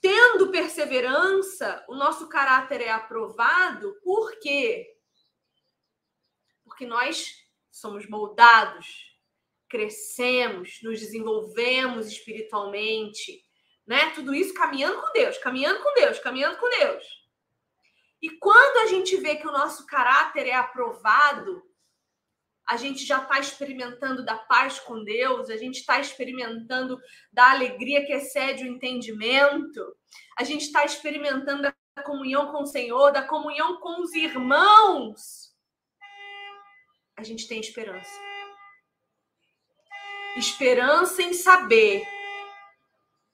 Tendo 0.01 0.51
perseverança, 0.51 1.85
o 1.89 1.95
nosso 1.95 2.29
caráter 2.29 2.81
é 2.81 2.91
aprovado, 2.91 3.99
por 4.03 4.39
quê? 4.39 4.97
Porque 6.65 6.87
nós 6.87 7.35
somos 7.71 8.09
moldados 8.09 9.09
crescemos, 9.69 10.81
nos 10.83 10.99
desenvolvemos 10.99 12.07
espiritualmente, 12.07 13.45
né? 13.87 14.11
Tudo 14.11 14.35
isso 14.35 14.55
caminhando 14.55 15.01
com 15.01 15.13
Deus, 15.13 15.39
caminhando 15.39 15.83
com 15.83 15.95
Deus, 15.95 16.19
caminhando 16.19 16.59
com 16.59 16.69
Deus. 16.71 17.05
E 18.21 18.31
quando 18.31 18.79
a 18.79 18.87
gente 18.87 19.17
vê 19.17 19.37
que 19.37 19.47
o 19.47 19.53
nosso 19.53 19.87
caráter 19.87 20.47
é 20.47 20.55
aprovado, 20.55 21.63
a 22.69 22.77
gente 22.77 23.05
já 23.05 23.23
está 23.23 23.41
experimentando 23.41 24.25
da 24.25 24.37
paz 24.37 24.79
com 24.81 25.03
Deus, 25.03 25.49
a 25.49 25.57
gente 25.57 25.77
está 25.77 25.99
experimentando 25.99 26.99
da 27.33 27.51
alegria 27.51 28.05
que 28.05 28.13
excede 28.13 28.65
o 28.65 28.67
entendimento, 28.67 29.97
a 30.39 30.45
gente 30.45 30.63
está 30.67 30.85
experimentando 30.85 31.63
da 31.63 31.75
comunhão 32.05 32.53
com 32.53 32.63
o 32.63 32.67
Senhor, 32.67 33.11
da 33.11 33.23
comunhão 33.23 33.81
com 33.81 34.03
os 34.03 34.13
irmãos. 34.15 35.55
A 37.17 37.23
gente 37.23 37.49
tem 37.49 37.59
esperança 37.59 38.29
esperança 40.39 41.23
em 41.23 41.33
saber 41.33 42.07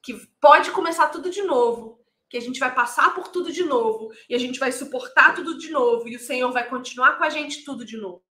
que 0.02 0.14
pode 0.40 0.70
começar 0.70 1.08
tudo 1.08 1.30
de 1.30 1.42
novo, 1.42 2.00
que 2.28 2.36
a 2.36 2.40
gente 2.40 2.58
vai 2.58 2.74
passar 2.74 3.14
por 3.14 3.28
tudo 3.28 3.52
de 3.52 3.62
novo 3.62 4.12
e 4.28 4.34
a 4.34 4.38
gente 4.38 4.58
vai 4.58 4.72
suportar 4.72 5.34
tudo 5.34 5.58
de 5.58 5.70
novo 5.70 6.08
e 6.08 6.16
o 6.16 6.20
Senhor 6.20 6.50
vai 6.52 6.68
continuar 6.68 7.16
com 7.16 7.24
a 7.24 7.30
gente 7.30 7.64
tudo 7.64 7.84
de 7.84 7.96
novo. 7.96 8.22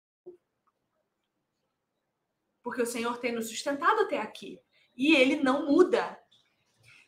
Porque 2.63 2.83
o 2.83 2.87
Senhor 2.87 3.19
tem 3.19 3.33
nos 3.33 3.49
sustentado 3.49 4.01
até 4.03 4.19
aqui 4.19 4.61
e 4.97 5.15
ele 5.15 5.37
não 5.37 5.67
muda. 5.67 6.19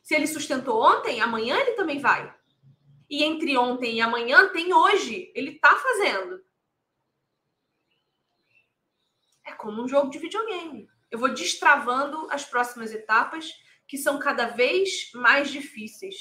Se 0.02 0.14
ele 0.14 0.26
sustentou 0.26 0.82
ontem, 0.82 1.20
amanhã 1.20 1.56
ele 1.56 1.72
também 1.72 1.98
vai. 1.98 2.34
E 3.08 3.22
entre 3.22 3.56
ontem 3.56 3.96
e 3.96 4.00
amanhã 4.00 4.48
tem 4.52 4.72
hoje. 4.72 5.32
Ele 5.34 5.52
está 5.52 5.74
fazendo. 5.76 6.44
É 9.46 9.52
como 9.52 9.82
um 9.82 9.88
jogo 9.88 10.10
de 10.10 10.18
videogame. 10.18 10.88
Eu 11.10 11.18
vou 11.18 11.28
destravando 11.28 12.28
as 12.30 12.44
próximas 12.44 12.92
etapas, 12.92 13.52
que 13.86 13.96
são 13.96 14.18
cada 14.18 14.46
vez 14.46 15.10
mais 15.14 15.50
difíceis. 15.50 16.16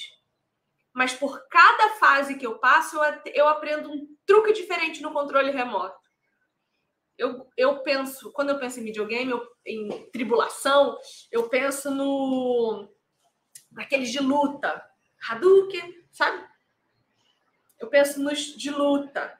Mas 0.93 1.13
por 1.13 1.47
cada 1.47 1.95
fase 1.95 2.37
que 2.37 2.45
eu 2.45 2.59
passo, 2.59 2.97
eu 3.33 3.47
aprendo 3.47 3.91
um 3.91 4.15
truque 4.25 4.53
diferente 4.53 5.01
no 5.01 5.11
controle 5.11 5.51
remoto. 5.51 6.02
Eu, 7.17 7.47
eu 7.55 7.79
penso, 7.79 8.31
quando 8.31 8.49
eu 8.49 8.59
penso 8.59 8.79
em 8.79 8.83
videogame, 8.83 9.31
eu, 9.31 9.47
em 9.65 10.09
tribulação, 10.11 10.97
eu 11.31 11.47
penso 11.47 11.91
no 11.91 12.89
naqueles 13.71 14.11
de 14.11 14.19
luta, 14.19 14.83
Hadouken, 15.27 16.03
sabe? 16.11 16.43
Eu 17.79 17.87
penso 17.87 18.21
nos 18.21 18.39
de 18.39 18.69
luta, 18.69 19.37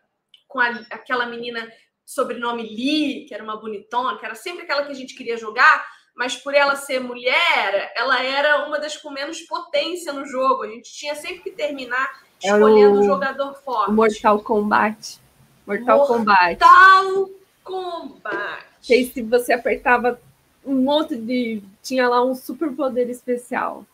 com 0.47 0.59
a, 0.59 0.69
aquela 0.89 1.25
menina 1.25 1.71
sobrenome 2.05 2.63
Lee, 2.63 3.25
que 3.25 3.33
era 3.33 3.43
uma 3.43 3.57
bonitona, 3.57 4.17
que 4.17 4.25
era 4.25 4.35
sempre 4.35 4.63
aquela 4.63 4.85
que 4.85 4.91
a 4.91 4.95
gente 4.95 5.15
queria 5.15 5.37
jogar, 5.37 5.85
mas 6.15 6.35
por 6.35 6.53
ela 6.53 6.75
ser 6.75 6.99
mulher, 6.99 7.93
ela 7.95 8.21
era 8.21 8.67
uma 8.67 8.79
das 8.79 8.97
com 8.97 9.09
menos 9.09 9.41
potência 9.41 10.13
no 10.13 10.25
jogo. 10.25 10.63
A 10.63 10.67
gente 10.67 10.91
tinha 10.93 11.15
sempre 11.15 11.39
que 11.39 11.51
terminar 11.51 12.21
é 12.43 12.49
escolhendo 12.49 12.99
o, 12.99 12.99
um 12.99 13.03
jogador 13.03 13.53
forte. 13.55 13.91
Mortal 13.91 14.39
Kombat. 14.41 15.19
Mortal, 15.65 15.97
Mortal 15.97 16.17
Kombat. 16.17 16.59
Mortal 16.59 17.29
Kombat. 17.63 18.65
Que 18.81 18.93
aí, 18.93 19.05
se 19.05 19.21
você 19.21 19.53
apertava 19.53 20.19
um 20.65 20.75
monte 20.75 21.15
de. 21.15 21.61
Tinha 21.81 22.07
lá 22.07 22.23
um 22.23 22.35
super 22.35 22.71
poder 22.73 23.09
especial. 23.09 23.85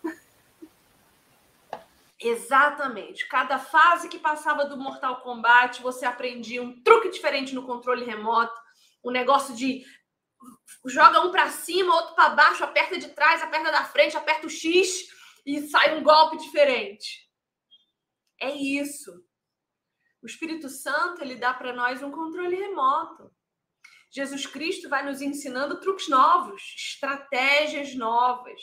Exatamente. 2.19 3.27
Cada 3.27 3.57
fase 3.57 4.09
que 4.09 4.19
passava 4.19 4.65
do 4.65 4.77
Mortal 4.77 5.21
Kombat, 5.21 5.81
você 5.81 6.05
aprendia 6.05 6.61
um 6.61 6.81
truque 6.81 7.09
diferente 7.09 7.55
no 7.55 7.65
controle 7.65 8.03
remoto, 8.03 8.53
o 9.01 9.09
um 9.09 9.13
negócio 9.13 9.55
de 9.55 9.85
joga 10.85 11.21
um 11.21 11.31
para 11.31 11.49
cima, 11.49 11.95
outro 11.95 12.15
para 12.15 12.29
baixo, 12.29 12.63
aperta 12.63 12.97
de 12.97 13.09
trás, 13.09 13.41
aperta 13.41 13.71
da 13.71 13.85
frente, 13.85 14.17
aperta 14.17 14.47
o 14.47 14.49
X 14.49 15.09
e 15.45 15.61
sai 15.67 15.97
um 15.97 16.03
golpe 16.03 16.37
diferente. 16.37 17.29
É 18.41 18.49
isso. 18.51 19.11
O 20.21 20.25
Espírito 20.25 20.69
Santo, 20.69 21.21
ele 21.21 21.35
dá 21.35 21.53
para 21.53 21.73
nós 21.73 22.03
um 22.03 22.11
controle 22.11 22.55
remoto. 22.55 23.31
Jesus 24.11 24.45
Cristo 24.45 24.89
vai 24.89 25.05
nos 25.05 25.21
ensinando 25.21 25.79
truques 25.79 26.07
novos, 26.09 26.61
estratégias 26.75 27.95
novas. 27.95 28.61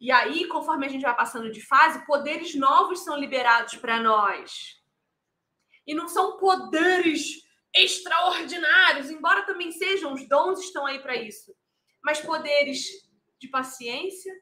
E 0.00 0.10
aí, 0.10 0.46
conforme 0.48 0.86
a 0.86 0.88
gente 0.88 1.02
vai 1.02 1.14
passando 1.14 1.50
de 1.50 1.60
fase, 1.60 2.04
poderes 2.06 2.54
novos 2.54 3.04
são 3.04 3.16
liberados 3.16 3.76
para 3.76 4.00
nós. 4.00 4.82
E 5.86 5.94
não 5.94 6.08
são 6.08 6.38
poderes 6.38 7.42
extraordinários, 7.74 9.10
embora 9.10 9.44
também 9.44 9.72
sejam, 9.72 10.12
os 10.12 10.26
dons 10.28 10.60
estão 10.60 10.86
aí 10.86 11.00
para 11.00 11.16
isso. 11.16 11.54
Mas 12.02 12.20
poderes 12.20 12.84
de 13.38 13.48
paciência, 13.48 14.32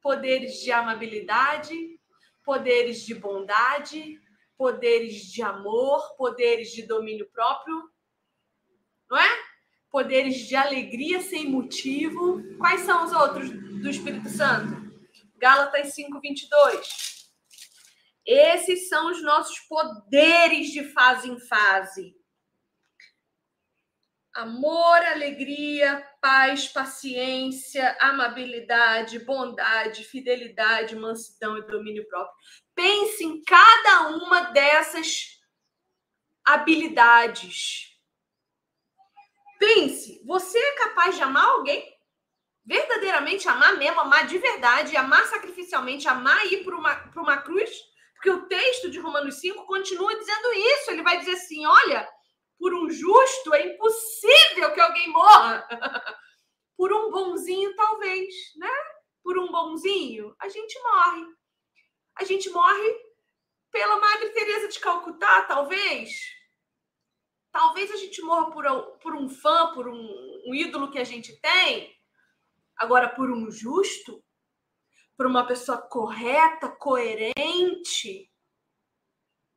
poderes 0.00 0.60
de 0.60 0.70
amabilidade, 0.70 1.98
poderes 2.44 3.02
de 3.04 3.14
bondade, 3.14 4.20
poderes 4.56 5.22
de 5.22 5.42
amor, 5.42 6.16
poderes 6.16 6.70
de 6.70 6.86
domínio 6.86 7.28
próprio, 7.32 7.90
não 9.10 9.18
é? 9.18 9.28
Poderes 9.90 10.36
de 10.36 10.56
alegria 10.56 11.20
sem 11.20 11.48
motivo. 11.48 12.42
Quais 12.58 12.82
são 12.82 13.04
os 13.04 13.12
outros? 13.12 13.66
do 13.80 13.90
Espírito 13.90 14.28
Santo. 14.28 14.74
Gálatas 15.36 15.94
5, 15.94 16.20
22. 16.20 17.30
Esses 18.24 18.88
são 18.88 19.10
os 19.10 19.22
nossos 19.22 19.60
poderes 19.60 20.68
de 20.68 20.82
fase 20.92 21.30
em 21.30 21.38
fase. 21.38 22.16
Amor, 24.34 24.98
alegria, 25.06 26.04
paz, 26.20 26.68
paciência, 26.68 27.96
amabilidade, 28.00 29.20
bondade, 29.20 30.04
fidelidade, 30.04 30.96
mansidão 30.96 31.56
e 31.56 31.66
domínio 31.66 32.06
próprio. 32.08 32.36
Pense 32.74 33.24
em 33.24 33.42
cada 33.44 34.08
uma 34.08 34.50
dessas 34.50 35.40
habilidades. 36.44 37.95
Pense, 39.58 40.22
você 40.24 40.58
é 40.58 40.72
capaz 40.76 41.16
de 41.16 41.22
amar 41.22 41.44
alguém? 41.44 41.96
verdadeiramente 42.66 43.48
amar 43.48 43.76
mesmo, 43.78 44.00
amar 44.00 44.26
de 44.26 44.36
verdade, 44.38 44.96
amar 44.96 45.24
sacrificialmente, 45.26 46.08
amar 46.08 46.44
ir 46.46 46.64
para 46.64 46.76
uma, 46.76 47.12
uma 47.16 47.36
cruz, 47.38 47.70
porque 48.14 48.30
o 48.30 48.46
texto 48.48 48.90
de 48.90 48.98
Romanos 48.98 49.36
5 49.36 49.64
continua 49.66 50.18
dizendo 50.18 50.52
isso. 50.52 50.90
Ele 50.90 51.02
vai 51.02 51.18
dizer 51.18 51.32
assim: 51.32 51.64
olha, 51.64 52.08
por 52.58 52.74
um 52.74 52.90
justo 52.90 53.54
é 53.54 53.66
impossível 53.66 54.72
que 54.74 54.80
alguém 54.80 55.08
morra. 55.08 55.66
por 56.76 56.92
um 56.92 57.10
bonzinho, 57.10 57.74
talvez, 57.76 58.34
né? 58.56 58.70
Por 59.22 59.38
um 59.38 59.50
bonzinho, 59.50 60.34
a 60.40 60.48
gente 60.48 60.78
morre. 60.82 61.24
A 62.18 62.24
gente 62.24 62.50
morre 62.50 62.96
pela 63.70 63.98
Madre 63.98 64.30
Teresa 64.30 64.68
de 64.68 64.80
Calcutá, 64.80 65.42
talvez. 65.42 66.35
Talvez 67.56 67.90
a 67.90 67.96
gente 67.96 68.20
morra 68.20 68.50
por, 68.50 68.66
por 68.98 69.16
um 69.16 69.30
fã, 69.30 69.72
por 69.72 69.88
um, 69.88 70.42
um 70.46 70.54
ídolo 70.54 70.90
que 70.90 70.98
a 70.98 71.04
gente 71.04 71.40
tem. 71.40 71.98
Agora, 72.76 73.08
por 73.08 73.30
um 73.30 73.50
justo, 73.50 74.22
por 75.16 75.26
uma 75.26 75.46
pessoa 75.46 75.80
correta, 75.80 76.68
coerente. 76.68 78.30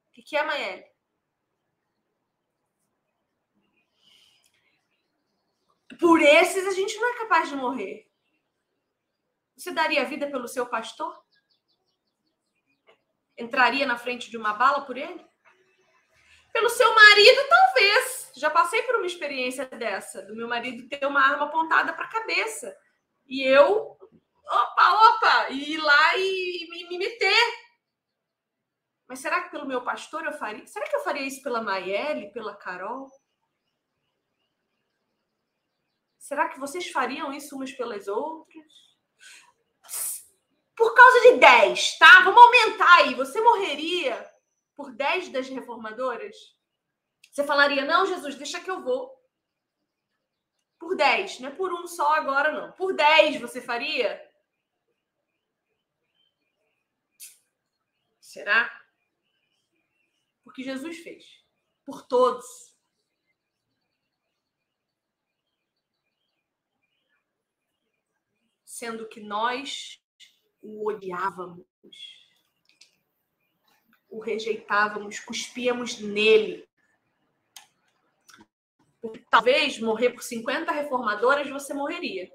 O 0.07 0.11
que, 0.13 0.21
que 0.21 0.37
é, 0.37 0.43
Maelle? 0.45 0.85
Por 5.99 6.21
esses 6.21 6.65
a 6.67 6.71
gente 6.71 6.95
não 6.95 7.15
é 7.15 7.17
capaz 7.17 7.49
de 7.49 7.57
morrer. 7.57 8.09
Você 9.57 9.73
daria 9.73 10.05
vida 10.05 10.31
pelo 10.31 10.47
seu 10.47 10.65
pastor? 10.65 11.21
Entraria 13.37 13.85
na 13.85 13.97
frente 13.97 14.31
de 14.31 14.37
uma 14.37 14.53
bala 14.53 14.85
por 14.85 14.95
ele? 14.95 15.28
Pelo 16.51 16.69
seu 16.69 16.93
marido, 16.93 17.41
talvez. 17.49 18.31
Já 18.35 18.49
passei 18.49 18.81
por 18.83 18.95
uma 18.95 19.05
experiência 19.05 19.65
dessa, 19.65 20.21
do 20.21 20.35
meu 20.35 20.47
marido 20.47 20.87
ter 20.87 21.05
uma 21.05 21.21
arma 21.21 21.45
apontada 21.45 21.93
para 21.93 22.05
a 22.05 22.09
cabeça 22.09 22.75
e 23.29 23.43
eu, 23.43 23.97
opa, 24.47 24.93
opa, 25.09 25.49
ir 25.51 25.77
lá 25.77 26.17
e, 26.17 26.63
e 26.63 26.87
me 26.89 26.97
meter. 26.97 27.69
Mas 29.07 29.19
será 29.19 29.41
que 29.43 29.51
pelo 29.51 29.67
meu 29.67 29.83
pastor 29.83 30.25
eu 30.25 30.33
faria? 30.33 30.65
Será 30.65 30.87
que 30.87 30.95
eu 30.95 31.03
faria 31.03 31.23
isso 31.23 31.41
pela 31.43 31.61
Maiele, 31.61 32.31
pela 32.31 32.55
Carol? 32.55 33.07
Será 36.17 36.47
que 36.47 36.59
vocês 36.59 36.89
fariam 36.89 37.33
isso 37.33 37.55
umas 37.55 37.71
pelas 37.71 38.07
outras? 38.07 38.71
Por 40.75 40.93
causa 40.93 41.21
de 41.21 41.37
10, 41.37 41.97
tá? 41.97 42.21
Vamos 42.21 42.41
aumentar 42.41 42.95
aí. 42.97 43.15
Você 43.15 43.41
morreria 43.41 44.28
por 44.79 44.95
10 44.95 45.27
das 45.33 45.49
reformadoras? 45.49 46.57
Você 47.29 47.43
falaria, 47.43 47.83
não, 47.83 48.05
Jesus, 48.05 48.35
deixa 48.35 48.61
que 48.61 48.71
eu 48.71 48.81
vou. 48.81 49.13
Por 50.79 50.95
10, 50.95 51.41
não 51.41 51.49
é 51.49 51.51
por 51.53 51.73
um 51.73 51.85
só 51.85 52.13
agora, 52.13 52.53
não. 52.53 52.71
Por 52.71 52.95
10 52.95 53.41
você 53.41 53.61
faria? 53.61 54.25
Será? 58.21 58.71
Porque 60.45 60.63
Jesus 60.63 60.99
fez. 60.99 61.25
Por 61.83 62.07
todos. 62.07 62.73
Sendo 68.63 69.09
que 69.09 69.19
nós 69.19 70.01
o 70.61 70.87
odiávamos, 70.87 72.18
o 74.09 74.19
rejeitávamos, 74.19 75.19
cuspíamos 75.19 75.99
nele 75.99 76.67
talvez 79.29 79.79
morrer 79.79 80.09
por 80.09 80.21
50 80.21 80.69
reformadoras, 80.71 81.49
você 81.49 81.73
morreria. 81.73 82.29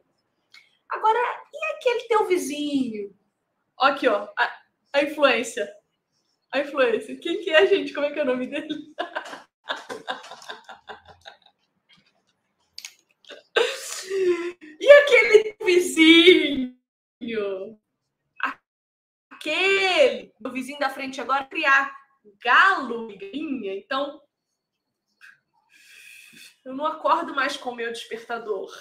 Agora, 0.89 1.19
e 1.53 1.65
aquele 1.75 2.09
teu 2.09 2.27
vizinho? 2.27 3.15
Aqui, 3.79 4.09
ó, 4.09 4.29
a, 4.39 4.63
a 4.95 5.03
influência. 5.03 5.71
A 6.51 6.61
influência. 6.61 7.19
Quem 7.19 7.43
que 7.43 7.51
é, 7.51 7.67
gente? 7.67 7.93
Como 7.93 8.07
é 8.07 8.13
que 8.13 8.19
é 8.19 8.23
o 8.23 8.27
nome 8.27 8.47
dele? 8.47 8.69
e 14.81 14.91
aquele 14.91 15.55
vizinho 15.63 16.75
aquele, 19.45 20.33
o 20.43 20.44
vizinho 20.55 20.79
da 20.79 20.89
frente 20.89 21.21
agora, 21.21 21.45
criar 21.45 21.95
galo 22.43 23.11
e 23.11 23.17
galinha. 23.19 23.75
Então, 23.75 24.23
eu 26.65 26.75
não 26.75 26.87
acordo 26.87 27.35
mais 27.35 27.57
com 27.57 27.71
o 27.71 27.75
meu 27.75 27.93
despertador. 27.93 28.73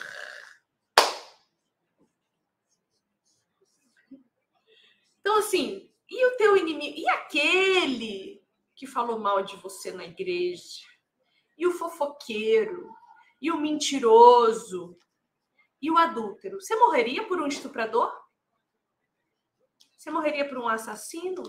Então, 5.19 5.38
assim, 5.38 5.91
e 6.09 6.26
o 6.28 6.38
teu 6.38 6.55
inimigo? 6.55 6.97
E 6.97 7.09
aquele 7.09 8.45
que 8.76 8.86
falou 8.86 9.19
mal 9.19 9.43
de 9.43 9.55
você 9.57 9.91
na 9.91 10.05
igreja? 10.05 10.82
E 11.57 11.65
o 11.65 11.71
fofoqueiro? 11.71 12.89
E 13.41 13.51
o 13.51 13.59
mentiroso? 13.59 14.97
E 15.82 15.91
o 15.91 15.97
adúltero? 15.97 16.61
Você 16.61 16.76
morreria 16.76 17.28
por 17.28 17.41
um 17.41 17.47
estuprador? 17.47 18.22
Você 20.04 20.12
morreria 20.12 20.45
por 20.45 20.58
um 20.58 20.68
assassino? 20.68 21.41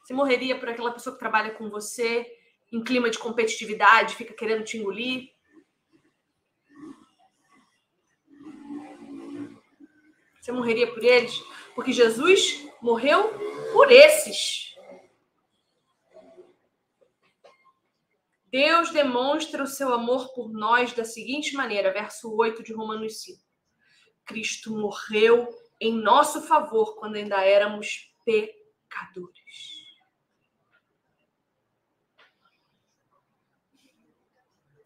Você 0.00 0.14
morreria 0.14 0.56
por 0.56 0.68
aquela 0.68 0.92
pessoa 0.92 1.14
que 1.14 1.18
trabalha 1.18 1.52
com 1.52 1.68
você 1.68 2.32
em 2.70 2.80
clima 2.80 3.10
de 3.10 3.18
competitividade, 3.18 4.14
fica 4.14 4.32
querendo 4.32 4.62
te 4.62 4.78
engolir? 4.78 5.34
Você 10.40 10.52
morreria 10.52 10.94
por 10.94 11.02
eles? 11.02 11.36
Porque 11.74 11.92
Jesus 11.92 12.64
morreu 12.80 13.32
por 13.72 13.90
esses. 13.90 14.76
Deus 18.46 18.92
demonstra 18.92 19.64
o 19.64 19.66
seu 19.66 19.92
amor 19.92 20.32
por 20.34 20.52
nós 20.52 20.92
da 20.92 21.04
seguinte 21.04 21.56
maneira, 21.56 21.92
verso 21.92 22.32
8 22.32 22.62
de 22.62 22.72
Romanos 22.72 23.20
5. 23.22 23.51
Cristo 24.24 24.76
morreu 24.76 25.48
em 25.80 25.92
nosso 25.92 26.42
favor 26.42 26.96
quando 26.96 27.16
ainda 27.16 27.42
éramos 27.44 28.14
pecadores. 28.24 29.82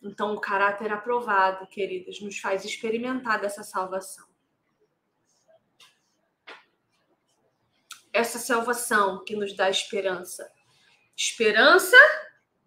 Então, 0.03 0.35
o 0.35 0.41
caráter 0.41 0.93
aprovado, 0.93 1.67
queridas, 1.67 2.21
nos 2.21 2.39
faz 2.39 2.65
experimentar 2.65 3.41
dessa 3.41 3.63
salvação. 3.65 4.27
essa 8.17 8.39
salvação 8.39 9.23
que 9.25 9.37
nos 9.37 9.55
dá 9.55 9.69
esperança. 9.69 10.51
Esperança 11.15 11.97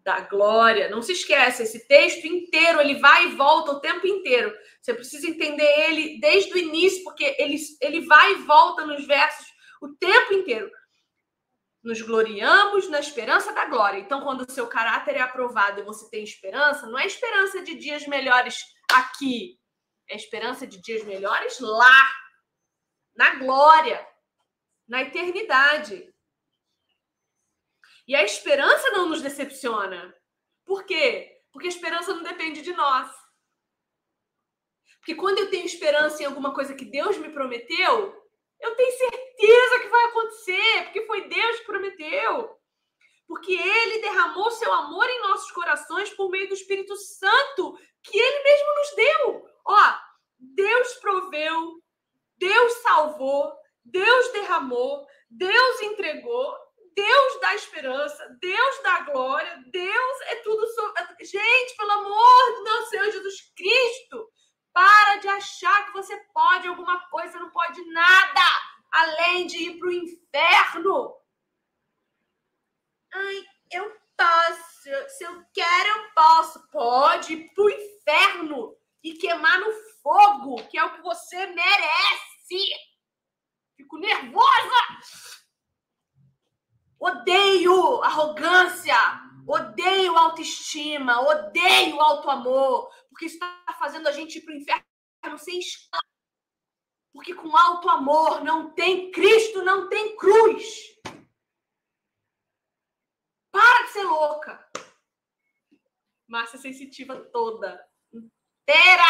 da 0.09 0.21
glória. 0.21 0.89
Não 0.89 1.03
se 1.03 1.11
esqueça, 1.11 1.61
esse 1.61 1.87
texto 1.87 2.25
inteiro, 2.25 2.81
ele 2.81 2.95
vai 2.95 3.27
e 3.27 3.35
volta 3.35 3.73
o 3.73 3.79
tempo 3.79 4.07
inteiro. 4.07 4.51
Você 4.81 4.91
precisa 4.91 5.29
entender 5.29 5.71
ele 5.87 6.19
desde 6.19 6.51
o 6.51 6.57
início, 6.57 7.03
porque 7.03 7.35
ele, 7.37 7.57
ele 7.79 8.01
vai 8.07 8.31
e 8.33 8.41
volta 8.43 8.83
nos 8.87 9.05
versos 9.05 9.45
o 9.79 9.89
tempo 9.89 10.33
inteiro. 10.33 10.71
Nos 11.83 12.01
gloriamos 12.01 12.89
na 12.89 12.99
esperança 12.99 13.53
da 13.53 13.65
glória. 13.65 13.99
Então, 13.99 14.21
quando 14.21 14.41
o 14.41 14.51
seu 14.51 14.65
caráter 14.67 15.15
é 15.15 15.21
aprovado 15.21 15.79
e 15.79 15.83
você 15.83 16.09
tem 16.09 16.23
esperança, 16.23 16.87
não 16.87 16.97
é 16.97 17.05
esperança 17.05 17.61
de 17.61 17.75
dias 17.75 18.07
melhores 18.07 18.57
aqui, 18.91 19.59
é 20.09 20.15
esperança 20.15 20.65
de 20.65 20.81
dias 20.81 21.03
melhores 21.03 21.59
lá, 21.59 22.11
na 23.15 23.35
glória 23.35 24.03
na 24.89 25.03
eternidade. 25.03 26.11
E 28.09 28.15
a 28.15 28.23
esperança 28.23 28.89
não 28.89 29.07
nos 29.07 29.21
decepciona. 29.21 30.15
Por 30.65 30.83
quê? 30.83 31.43
Porque 31.51 31.67
a 31.67 31.69
esperança 31.69 32.11
não 32.11 32.23
depende 32.23 32.63
de 32.63 32.73
nós. 32.73 33.07
Porque 34.97 35.13
quando 35.13 35.37
eu 35.37 35.51
tenho 35.51 35.67
esperança 35.67 36.23
em 36.23 36.25
alguma 36.25 36.51
coisa 36.51 36.73
que 36.73 36.85
Deus 36.85 37.19
me 37.19 37.29
prometeu, 37.29 38.19
eu 38.59 38.75
tenho 38.75 38.97
certeza 38.97 39.79
que 39.81 39.89
vai 39.89 40.05
acontecer, 40.05 40.83
porque 40.85 41.05
foi 41.05 41.27
Deus 41.29 41.59
que 41.59 41.65
prometeu. 41.67 42.57
Porque 43.27 43.53
ele 43.53 44.01
derramou 44.01 44.49
seu 44.49 44.73
amor 44.73 45.07
em 45.07 45.21
nossos 45.21 45.51
corações 45.51 46.09
por 46.09 46.31
meio 46.31 46.47
do 46.47 46.55
Espírito 46.55 46.95
Santo, 46.95 47.77
que 48.01 48.17
ele 48.17 48.43
mesmo 48.43 48.73
nos 48.73 48.95
deu. 48.95 49.49
Ó, 49.65 49.93
Deus 50.39 50.93
proveu, 50.95 51.79
Deus 52.39 52.73
salvou, 52.81 53.55
Deus 53.85 54.31
derramou, 54.31 55.05
Deus 55.29 55.81
entregou, 55.83 56.57
Deus 56.99 57.39
dá 57.39 57.55
esperança, 57.55 58.37
Deus 58.41 58.79
dá 58.83 58.99
glória, 59.01 59.63
Deus 59.67 60.21
é 60.23 60.35
tudo 60.37 60.67
sobre. 60.67 61.01
Gente, 61.21 61.77
pelo 61.77 61.91
amor 61.91 62.55
de 62.55 62.63
Deus, 62.65 62.89
Senhor 62.89 63.11
Jesus 63.11 63.53
Cristo, 63.55 64.29
para 64.73 65.15
de 65.15 65.29
achar 65.29 65.85
que 65.85 65.93
você 65.93 66.17
pode 66.33 66.67
alguma 66.67 66.99
coisa, 67.09 67.39
não 67.39 67.51
pode 67.51 67.81
nada, 67.91 68.41
além 68.91 69.47
de 69.47 69.57
ir 69.63 69.79
para 69.79 69.87
o 69.87 69.93
inferno. 69.93 71.15
Ai, 73.13 73.45
eu 73.71 73.97
posso. 74.17 75.09
Se 75.17 75.23
eu 75.23 75.41
quero, 75.53 75.89
eu 75.89 76.11
posso. 76.13 76.69
Pode 76.69 77.33
ir 77.33 77.53
para 77.53 77.63
o 77.63 77.69
inferno 77.69 78.77
e 79.01 79.13
queimar 79.13 79.57
no 79.61 79.71
fogo, 80.03 80.67
que 80.67 80.77
é 80.77 80.83
o 80.83 80.95
que 80.95 81.01
você 81.01 81.47
merece. 81.47 82.73
Fico 83.77 83.97
nervosa! 83.97 85.38
Odeio 86.99 88.03
arrogância, 88.03 88.95
odeio 89.47 90.17
autoestima, 90.17 91.21
odeio 91.21 91.99
auto-amor, 91.99 92.91
porque 93.09 93.25
isso 93.25 93.35
está 93.35 93.73
fazendo 93.79 94.07
a 94.07 94.11
gente 94.11 94.37
ir 94.37 94.41
para 94.41 94.53
o 94.53 94.57
inferno 94.57 95.37
sem 95.37 95.59
escala. 95.59 96.03
Porque 97.13 97.33
com 97.33 97.55
alto 97.55 97.89
amor 97.89 98.43
não 98.43 98.71
tem 98.71 99.11
Cristo, 99.11 99.63
não 99.63 99.87
tem 99.87 100.15
cruz. 100.17 100.99
Para 103.51 103.85
de 103.85 103.91
ser 103.91 104.03
louca. 104.03 104.69
Márcia 106.27 106.59
sensitiva 106.59 107.17
toda, 107.31 107.83
inteira. 108.13 109.03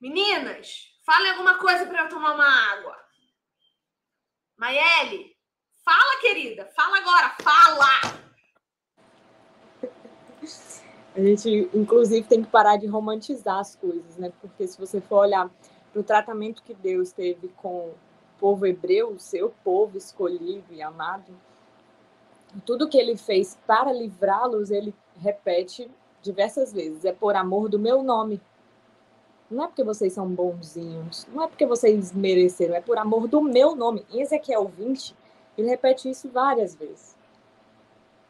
Meninas, 0.00 0.92
Fale 1.04 1.30
alguma 1.30 1.58
coisa 1.58 1.84
para 1.86 2.04
eu 2.04 2.08
tomar 2.08 2.34
uma 2.34 2.48
água. 2.72 2.96
Maiele, 4.62 5.34
fala, 5.84 6.20
querida. 6.20 6.70
Fala 6.76 6.98
agora, 6.98 7.34
fala! 7.42 7.84
A 11.16 11.20
gente, 11.20 11.68
inclusive, 11.74 12.24
tem 12.28 12.44
que 12.44 12.48
parar 12.48 12.76
de 12.76 12.86
romantizar 12.86 13.58
as 13.58 13.74
coisas, 13.74 14.16
né? 14.18 14.32
Porque 14.40 14.68
se 14.68 14.78
você 14.78 15.00
for 15.00 15.16
olhar 15.16 15.50
para 15.92 16.00
o 16.00 16.04
tratamento 16.04 16.62
que 16.62 16.74
Deus 16.74 17.10
teve 17.10 17.48
com 17.56 17.88
o 17.88 17.94
povo 18.38 18.64
hebreu, 18.64 19.08
o 19.08 19.18
seu 19.18 19.52
povo 19.64 19.98
escolhido 19.98 20.72
e 20.72 20.80
amado, 20.80 21.36
tudo 22.64 22.88
que 22.88 22.98
ele 22.98 23.16
fez 23.16 23.58
para 23.66 23.92
livrá-los, 23.92 24.70
ele 24.70 24.94
repete 25.16 25.90
diversas 26.22 26.72
vezes: 26.72 27.04
é 27.04 27.12
por 27.12 27.34
amor 27.34 27.68
do 27.68 27.80
meu 27.80 28.00
nome. 28.00 28.40
Não 29.52 29.64
é 29.64 29.66
porque 29.66 29.84
vocês 29.84 30.14
são 30.14 30.26
bonzinhos, 30.26 31.26
não 31.30 31.42
é 31.42 31.46
porque 31.46 31.66
vocês 31.66 32.10
mereceram, 32.10 32.74
é 32.74 32.80
por 32.80 32.96
amor 32.96 33.28
do 33.28 33.42
meu 33.42 33.76
nome. 33.76 34.04
Em 34.10 34.22
Ezequiel 34.22 34.66
20, 34.66 35.14
ele 35.58 35.68
repete 35.68 36.08
isso 36.08 36.30
várias 36.30 36.74
vezes. 36.74 37.14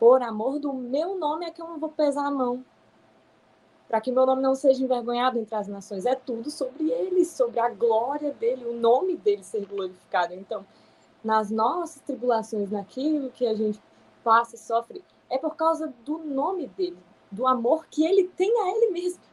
Por 0.00 0.20
amor 0.20 0.58
do 0.58 0.72
meu 0.72 1.16
nome 1.16 1.46
é 1.46 1.50
que 1.52 1.62
eu 1.62 1.68
não 1.68 1.78
vou 1.78 1.90
pesar 1.90 2.26
a 2.26 2.30
mão. 2.30 2.64
Para 3.86 4.00
que 4.00 4.10
meu 4.10 4.26
nome 4.26 4.42
não 4.42 4.56
seja 4.56 4.82
envergonhado 4.82 5.38
entre 5.38 5.54
as 5.54 5.68
nações. 5.68 6.06
É 6.06 6.16
tudo 6.16 6.50
sobre 6.50 6.90
ele, 6.90 7.24
sobre 7.24 7.60
a 7.60 7.68
glória 7.68 8.32
dele, 8.32 8.64
o 8.64 8.72
nome 8.72 9.16
dele 9.16 9.44
ser 9.44 9.64
glorificado. 9.64 10.34
Então, 10.34 10.66
nas 11.22 11.52
nossas 11.52 12.02
tribulações, 12.02 12.68
naquilo 12.72 13.30
que 13.30 13.46
a 13.46 13.54
gente 13.54 13.80
passa 14.24 14.56
e 14.56 14.58
sofre, 14.58 15.04
é 15.30 15.38
por 15.38 15.54
causa 15.54 15.92
do 16.04 16.18
nome 16.18 16.66
dele, 16.66 16.98
do 17.30 17.46
amor 17.46 17.86
que 17.86 18.04
ele 18.04 18.24
tem 18.24 18.50
a 18.60 18.76
ele 18.76 18.90
mesmo 18.90 19.31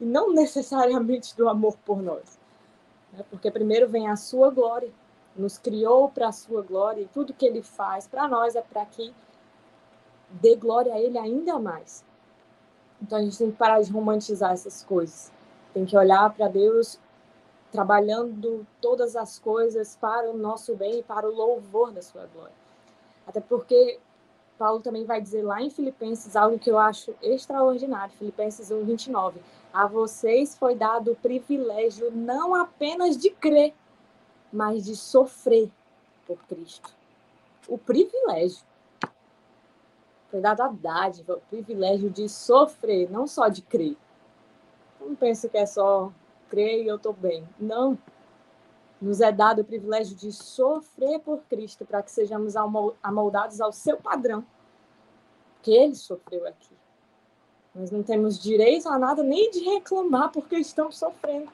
e 0.00 0.04
não 0.04 0.32
necessariamente 0.32 1.36
do 1.36 1.48
amor 1.48 1.76
por 1.84 2.02
nós. 2.02 2.38
Né? 3.12 3.24
Porque 3.30 3.50
primeiro 3.50 3.88
vem 3.88 4.08
a 4.08 4.16
sua 4.16 4.50
glória, 4.50 4.90
nos 5.34 5.58
criou 5.58 6.08
para 6.08 6.28
a 6.28 6.32
sua 6.32 6.62
glória 6.62 7.02
e 7.02 7.08
tudo 7.08 7.34
que 7.34 7.46
ele 7.46 7.62
faz 7.62 8.06
para 8.06 8.26
nós 8.26 8.56
é 8.56 8.62
para 8.62 8.84
que 8.86 9.14
dê 10.30 10.56
glória 10.56 10.94
a 10.94 11.00
ele 11.00 11.18
ainda 11.18 11.58
mais. 11.58 12.04
Então 13.00 13.18
a 13.18 13.22
gente 13.22 13.36
tem 13.36 13.50
que 13.50 13.56
parar 13.56 13.82
de 13.82 13.92
romantizar 13.92 14.52
essas 14.52 14.82
coisas. 14.82 15.30
Tem 15.74 15.84
que 15.84 15.96
olhar 15.96 16.32
para 16.32 16.48
Deus 16.48 16.98
trabalhando 17.70 18.66
todas 18.80 19.16
as 19.16 19.38
coisas 19.38 19.96
para 19.96 20.30
o 20.30 20.36
nosso 20.36 20.74
bem 20.74 21.00
e 21.00 21.02
para 21.02 21.28
o 21.28 21.34
louvor 21.34 21.92
da 21.92 22.00
sua 22.00 22.26
glória. 22.26 22.54
Até 23.26 23.40
porque 23.40 23.98
Paulo 24.58 24.80
também 24.80 25.04
vai 25.04 25.20
dizer 25.20 25.42
lá 25.42 25.60
em 25.60 25.70
Filipenses 25.70 26.34
algo 26.34 26.58
que 26.58 26.70
eu 26.70 26.78
acho 26.78 27.14
extraordinário, 27.22 28.14
Filipenses 28.14 28.70
1, 28.70 28.84
29. 28.84 29.40
A 29.72 29.86
vocês 29.86 30.56
foi 30.56 30.74
dado 30.74 31.12
o 31.12 31.16
privilégio 31.16 32.10
não 32.10 32.54
apenas 32.54 33.16
de 33.16 33.30
crer, 33.30 33.74
mas 34.52 34.84
de 34.84 34.96
sofrer 34.96 35.70
por 36.26 36.38
Cristo. 36.46 36.94
O 37.68 37.76
privilégio. 37.76 38.64
Foi 40.30 40.40
dado 40.40 40.62
a 40.62 40.68
dádiva, 40.68 41.34
o 41.34 41.40
privilégio 41.50 42.10
de 42.10 42.28
sofrer, 42.28 43.10
não 43.10 43.26
só 43.26 43.48
de 43.48 43.62
crer. 43.62 43.96
Não 45.00 45.14
penso 45.14 45.48
que 45.48 45.56
é 45.56 45.66
só 45.66 46.10
creio 46.48 46.84
e 46.84 46.88
eu 46.88 46.96
estou 46.96 47.12
bem. 47.12 47.46
Não. 47.58 47.96
Nos 49.00 49.20
é 49.20 49.30
dado 49.30 49.60
o 49.60 49.64
privilégio 49.64 50.16
de 50.16 50.32
sofrer 50.32 51.20
por 51.20 51.40
Cristo 51.50 51.84
para 51.84 52.02
que 52.02 52.10
sejamos 52.10 52.54
amoldados 53.02 53.60
ao 53.60 53.72
seu 53.72 53.98
padrão. 53.98 54.44
Porque 55.54 55.70
ele 55.70 55.94
sofreu 55.94 56.46
aqui. 56.46 56.74
Nós 57.74 57.90
não 57.90 58.02
temos 58.02 58.42
direito 58.42 58.88
a 58.88 58.98
nada 58.98 59.22
nem 59.22 59.50
de 59.50 59.60
reclamar 59.60 60.32
porque 60.32 60.56
estamos 60.56 60.96
sofrendo. 60.96 61.52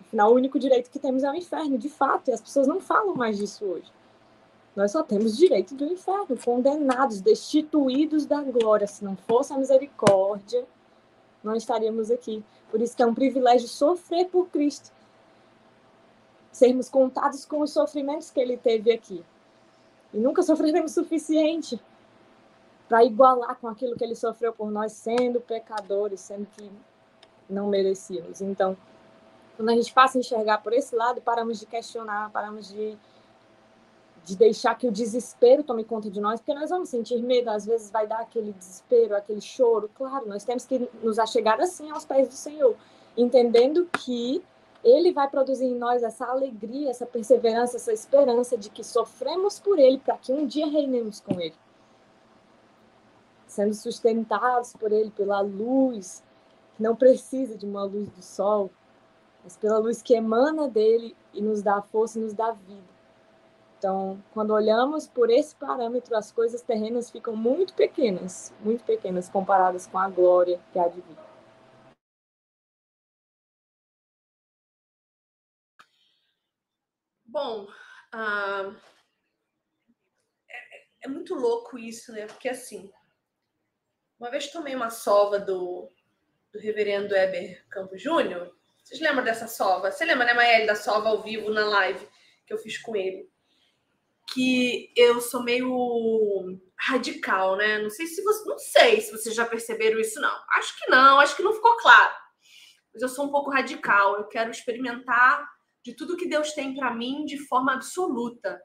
Afinal, 0.00 0.32
o 0.32 0.34
único 0.34 0.58
direito 0.58 0.90
que 0.90 0.98
temos 0.98 1.22
é 1.22 1.30
o 1.30 1.34
inferno, 1.36 1.78
de 1.78 1.88
fato, 1.88 2.28
e 2.28 2.32
as 2.32 2.40
pessoas 2.40 2.66
não 2.66 2.80
falam 2.80 3.14
mais 3.14 3.38
disso 3.38 3.64
hoje. 3.64 3.92
Nós 4.74 4.90
só 4.90 5.04
temos 5.04 5.36
direito 5.36 5.72
do 5.74 5.84
inferno, 5.84 6.36
condenados, 6.36 7.20
destituídos 7.20 8.26
da 8.26 8.42
glória. 8.42 8.88
Se 8.88 9.04
não 9.04 9.16
fosse 9.16 9.52
a 9.52 9.58
misericórdia, 9.58 10.66
não 11.44 11.54
estaríamos 11.54 12.10
aqui. 12.10 12.42
Por 12.70 12.80
isso 12.80 12.96
que 12.96 13.02
é 13.02 13.06
um 13.06 13.14
privilégio 13.14 13.68
sofrer 13.68 14.28
por 14.28 14.48
Cristo. 14.48 14.90
Sermos 16.50 16.88
contados 16.88 17.44
com 17.44 17.60
os 17.60 17.72
sofrimentos 17.72 18.30
que 18.30 18.40
ele 18.40 18.56
teve 18.56 18.92
aqui. 18.92 19.24
E 20.12 20.18
nunca 20.18 20.42
sofreremos 20.42 20.92
o 20.92 20.94
suficiente 20.94 21.80
para 22.88 23.04
igualar 23.04 23.56
com 23.60 23.68
aquilo 23.68 23.96
que 23.96 24.02
ele 24.02 24.16
sofreu 24.16 24.52
por 24.52 24.70
nós, 24.70 24.92
sendo 24.92 25.40
pecadores, 25.40 26.20
sendo 26.20 26.46
que 26.46 26.70
não 27.48 27.68
merecíamos. 27.68 28.40
Então, 28.40 28.76
quando 29.56 29.68
a 29.68 29.74
gente 29.74 29.92
passa 29.92 30.18
a 30.18 30.20
enxergar 30.20 30.58
por 30.58 30.72
esse 30.72 30.96
lado, 30.96 31.20
paramos 31.20 31.60
de 31.60 31.66
questionar, 31.66 32.30
paramos 32.30 32.68
de 32.68 32.98
de 34.24 34.36
deixar 34.36 34.74
que 34.76 34.86
o 34.86 34.92
desespero 34.92 35.62
tome 35.62 35.84
conta 35.84 36.10
de 36.10 36.20
nós, 36.20 36.40
porque 36.40 36.54
nós 36.54 36.70
vamos 36.70 36.88
sentir 36.88 37.22
medo, 37.22 37.48
às 37.50 37.64
vezes 37.64 37.90
vai 37.90 38.06
dar 38.06 38.20
aquele 38.20 38.52
desespero, 38.52 39.16
aquele 39.16 39.40
choro. 39.40 39.90
Claro, 39.94 40.28
nós 40.28 40.44
temos 40.44 40.64
que 40.64 40.88
nos 41.02 41.18
achegar 41.18 41.60
assim 41.60 41.90
aos 41.90 42.04
pés 42.04 42.28
do 42.28 42.34
Senhor, 42.34 42.76
entendendo 43.16 43.88
que 43.98 44.42
ele 44.82 45.12
vai 45.12 45.28
produzir 45.28 45.66
em 45.66 45.74
nós 45.74 46.02
essa 46.02 46.26
alegria, 46.26 46.90
essa 46.90 47.04
perseverança, 47.04 47.76
essa 47.76 47.92
esperança 47.92 48.56
de 48.56 48.70
que 48.70 48.82
sofremos 48.82 49.58
por 49.58 49.78
ele 49.78 49.98
para 49.98 50.16
que 50.16 50.32
um 50.32 50.46
dia 50.46 50.66
reinemos 50.66 51.20
com 51.20 51.38
ele. 51.40 51.54
Sendo 53.46 53.74
sustentados 53.74 54.72
por 54.74 54.90
ele 54.90 55.10
pela 55.10 55.40
luz, 55.40 56.22
que 56.76 56.82
não 56.82 56.96
precisa 56.96 57.58
de 57.58 57.66
uma 57.66 57.82
luz 57.82 58.08
do 58.10 58.22
sol, 58.22 58.70
mas 59.44 59.56
pela 59.56 59.78
luz 59.78 60.00
que 60.00 60.14
emana 60.14 60.68
dele 60.68 61.16
e 61.34 61.42
nos 61.42 61.62
dá 61.62 61.82
força 61.82 62.18
e 62.18 62.22
nos 62.22 62.32
dá 62.32 62.52
vida. 62.52 63.00
Então, 63.78 64.22
quando 64.34 64.52
olhamos 64.52 65.08
por 65.08 65.30
esse 65.30 65.54
parâmetro, 65.56 66.14
as 66.14 66.30
coisas 66.30 66.60
terrenas 66.60 67.10
ficam 67.10 67.34
muito 67.34 67.72
pequenas, 67.72 68.52
muito 68.62 68.84
pequenas 68.84 69.28
comparadas 69.28 69.86
com 69.86 69.98
a 69.98 70.08
glória 70.08 70.60
que 70.72 70.78
há 70.78 70.86
de. 70.86 71.02
Bom, 77.42 77.66
uh, 78.14 78.76
é, 80.46 80.84
é, 81.04 81.08
muito 81.08 81.34
louco 81.34 81.78
isso, 81.78 82.12
né? 82.12 82.26
Porque 82.26 82.50
assim, 82.50 82.92
uma 84.18 84.30
vez 84.30 84.52
tomei 84.52 84.74
uma 84.74 84.90
sova 84.90 85.38
do, 85.38 85.90
do 86.52 86.58
reverendo 86.58 87.16
Eber 87.16 87.66
Campos 87.70 88.02
Júnior. 88.02 88.54
Vocês 88.84 89.00
lembram 89.00 89.24
dessa 89.24 89.48
sova? 89.48 89.90
Você 89.90 90.04
lembra, 90.04 90.26
né, 90.26 90.34
Mael, 90.34 90.66
da 90.66 90.74
sova 90.74 91.08
ao 91.08 91.22
vivo 91.22 91.48
na 91.48 91.64
live 91.64 92.06
que 92.46 92.52
eu 92.52 92.58
fiz 92.58 92.76
com 92.76 92.94
ele? 92.94 93.26
que 94.34 94.92
eu 94.94 95.20
sou 95.20 95.42
meio 95.42 96.60
radical, 96.76 97.56
né? 97.56 97.78
Não 97.78 97.90
sei 97.90 98.06
se 98.06 98.22
você, 98.22 98.48
não 98.48 98.58
sei 98.58 99.00
se 99.00 99.10
vocês 99.10 99.34
já 99.34 99.46
perceberam 99.46 99.98
isso 99.98 100.20
não. 100.20 100.44
Acho 100.50 100.78
que 100.78 100.88
não, 100.90 101.18
acho 101.18 101.34
que 101.34 101.42
não 101.42 101.54
ficou 101.54 101.76
claro. 101.78 102.14
Mas 102.92 103.02
eu 103.02 103.08
sou 103.08 103.24
um 103.24 103.30
pouco 103.30 103.50
radical. 103.50 104.18
Eu 104.18 104.28
quero 104.28 104.50
experimentar 104.50 105.50
de 105.82 105.94
tudo 105.94 106.16
que 106.16 106.28
Deus 106.28 106.52
tem 106.52 106.74
para 106.74 106.94
mim 106.94 107.24
de 107.24 107.38
forma 107.38 107.74
absoluta. 107.74 108.62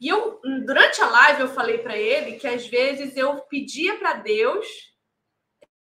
E 0.00 0.08
eu 0.08 0.40
durante 0.64 1.00
a 1.00 1.10
live 1.10 1.40
eu 1.42 1.48
falei 1.48 1.78
para 1.78 1.96
ele 1.96 2.38
que 2.38 2.46
às 2.46 2.66
vezes 2.66 3.16
eu 3.16 3.40
pedia 3.46 3.98
para 3.98 4.14
Deus 4.14 4.66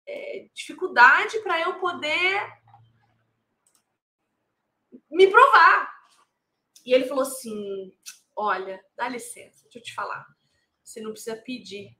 é, 0.07 0.47
dificuldade 0.53 1.39
para 1.39 1.61
eu 1.61 1.79
poder 1.79 2.41
me 5.09 5.27
provar. 5.27 5.91
E 6.85 6.93
ele 6.93 7.05
falou 7.05 7.23
assim: 7.23 7.95
Olha, 8.35 8.83
dá 8.95 9.07
licença, 9.07 9.63
deixa 9.63 9.79
eu 9.79 9.83
te 9.83 9.93
falar. 9.93 10.25
Você 10.83 11.01
não 11.01 11.11
precisa 11.11 11.35
pedir 11.35 11.95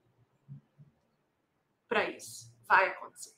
para 1.88 2.08
isso. 2.10 2.52
Vai 2.66 2.88
acontecer. 2.88 3.34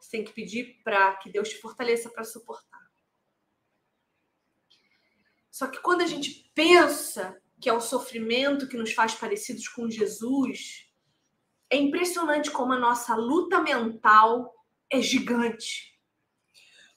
Você 0.00 0.10
tem 0.10 0.24
que 0.24 0.32
pedir 0.32 0.80
para 0.84 1.16
que 1.16 1.30
Deus 1.30 1.48
te 1.48 1.60
fortaleça 1.60 2.10
para 2.10 2.24
suportar. 2.24 2.71
Só 5.52 5.66
que 5.66 5.78
quando 5.82 6.00
a 6.00 6.06
gente 6.06 6.50
pensa 6.54 7.38
que 7.60 7.68
é 7.68 7.72
o 7.72 7.80
sofrimento 7.80 8.66
que 8.66 8.76
nos 8.76 8.94
faz 8.94 9.14
parecidos 9.14 9.68
com 9.68 9.88
Jesus, 9.88 10.90
é 11.68 11.76
impressionante 11.76 12.50
como 12.50 12.72
a 12.72 12.78
nossa 12.78 13.14
luta 13.14 13.60
mental 13.60 14.52
é 14.90 15.00
gigante. 15.02 15.96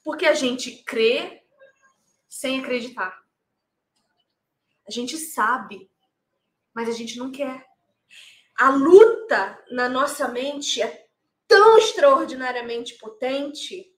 Porque 0.02 0.24
a 0.24 0.32
gente 0.32 0.82
crê 0.84 1.44
sem 2.28 2.60
acreditar. 2.60 3.22
A 4.88 4.90
gente 4.90 5.18
sabe, 5.18 5.90
mas 6.74 6.88
a 6.88 6.92
gente 6.92 7.18
não 7.18 7.30
quer. 7.30 7.66
A 8.58 8.70
luta 8.70 9.62
na 9.70 9.86
nossa 9.86 10.28
mente 10.28 10.80
é 10.80 11.06
tão 11.46 11.76
extraordinariamente 11.76 12.94
potente 12.94 13.94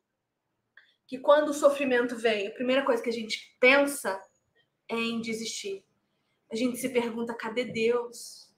que 1.06 1.18
quando 1.18 1.51
o 1.51 1.55
sofrimento 1.55 2.16
vem, 2.16 2.48
a 2.48 2.55
primeira 2.55 2.85
coisa 2.85 3.02
que 3.02 3.09
a 3.09 3.12
gente 3.12 3.56
pensa 3.60 4.20
em 4.89 5.20
desistir. 5.20 5.85
A 6.51 6.56
gente 6.56 6.78
se 6.78 6.89
pergunta: 6.89 7.35
cadê 7.35 7.65
Deus? 7.65 8.48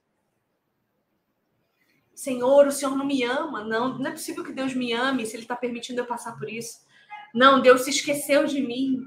Senhor, 2.15 2.66
o 2.66 2.73
Senhor 2.73 2.97
não 2.97 3.07
me 3.07 3.23
ama. 3.23 3.65
Não, 3.65 3.98
não 3.98 4.07
é 4.07 4.12
possível 4.12 4.44
que 4.44 4.52
Deus 4.52 4.74
me 4.74 4.93
ame 4.93 5.24
se 5.24 5.36
Ele 5.36 5.44
está 5.44 5.57
permitindo 5.57 6.01
eu 6.01 6.07
passar 6.07 6.39
por 6.39 6.48
isso. 6.51 6.81
Não, 7.35 7.62
Deus 7.62 7.82
se 7.82 7.90
esqueceu 7.90 8.44
de 8.44 8.61
mim 8.61 9.07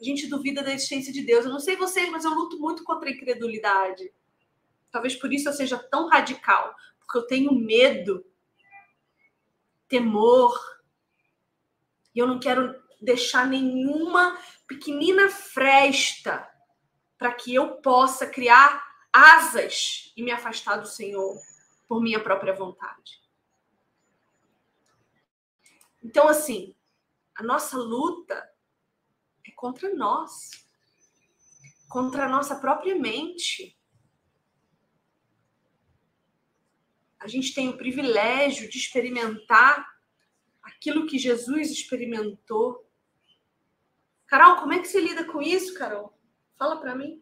a 0.00 0.04
gente 0.04 0.28
duvida 0.28 0.62
da 0.62 0.72
existência 0.72 1.12
de 1.12 1.22
Deus. 1.22 1.44
Eu 1.44 1.50
não 1.50 1.58
sei 1.58 1.76
vocês, 1.76 2.08
mas 2.10 2.24
eu 2.24 2.30
luto 2.32 2.58
muito 2.58 2.84
contra 2.84 3.08
a 3.08 3.12
incredulidade. 3.12 4.12
Talvez 4.92 5.16
por 5.16 5.32
isso 5.32 5.48
eu 5.48 5.52
seja 5.52 5.76
tão 5.76 6.08
radical, 6.08 6.74
porque 7.00 7.18
eu 7.18 7.26
tenho 7.26 7.52
medo, 7.52 8.24
temor, 9.88 10.56
e 12.14 12.18
eu 12.18 12.26
não 12.26 12.38
quero 12.38 12.80
deixar 13.00 13.46
nenhuma 13.46 14.38
pequenina 14.66 15.28
fresta 15.28 16.48
para 17.16 17.34
que 17.34 17.54
eu 17.54 17.76
possa 17.76 18.26
criar 18.26 18.86
asas 19.12 20.12
e 20.16 20.22
me 20.22 20.30
afastar 20.30 20.76
do 20.76 20.86
Senhor 20.86 21.36
por 21.88 22.02
minha 22.02 22.22
própria 22.22 22.54
vontade. 22.54 23.22
Então, 26.02 26.28
assim, 26.28 26.74
a 27.34 27.42
nossa 27.42 27.76
luta 27.76 28.48
é 29.46 29.50
contra 29.52 29.94
nós, 29.94 30.50
contra 31.88 32.26
a 32.26 32.28
nossa 32.28 32.56
própria 32.56 32.94
mente. 32.94 33.76
A 37.18 37.26
gente 37.26 37.52
tem 37.54 37.68
o 37.68 37.76
privilégio 37.76 38.68
de 38.68 38.78
experimentar 38.78 39.86
aquilo 40.62 41.06
que 41.06 41.18
Jesus 41.18 41.70
experimentou. 41.70 42.87
Carol, 44.28 44.56
como 44.56 44.74
é 44.74 44.78
que 44.78 44.86
você 44.86 45.00
lida 45.00 45.24
com 45.24 45.42
isso, 45.42 45.74
Carol? 45.74 46.12
Fala 46.56 46.76
para 46.76 46.94
mim. 46.94 47.20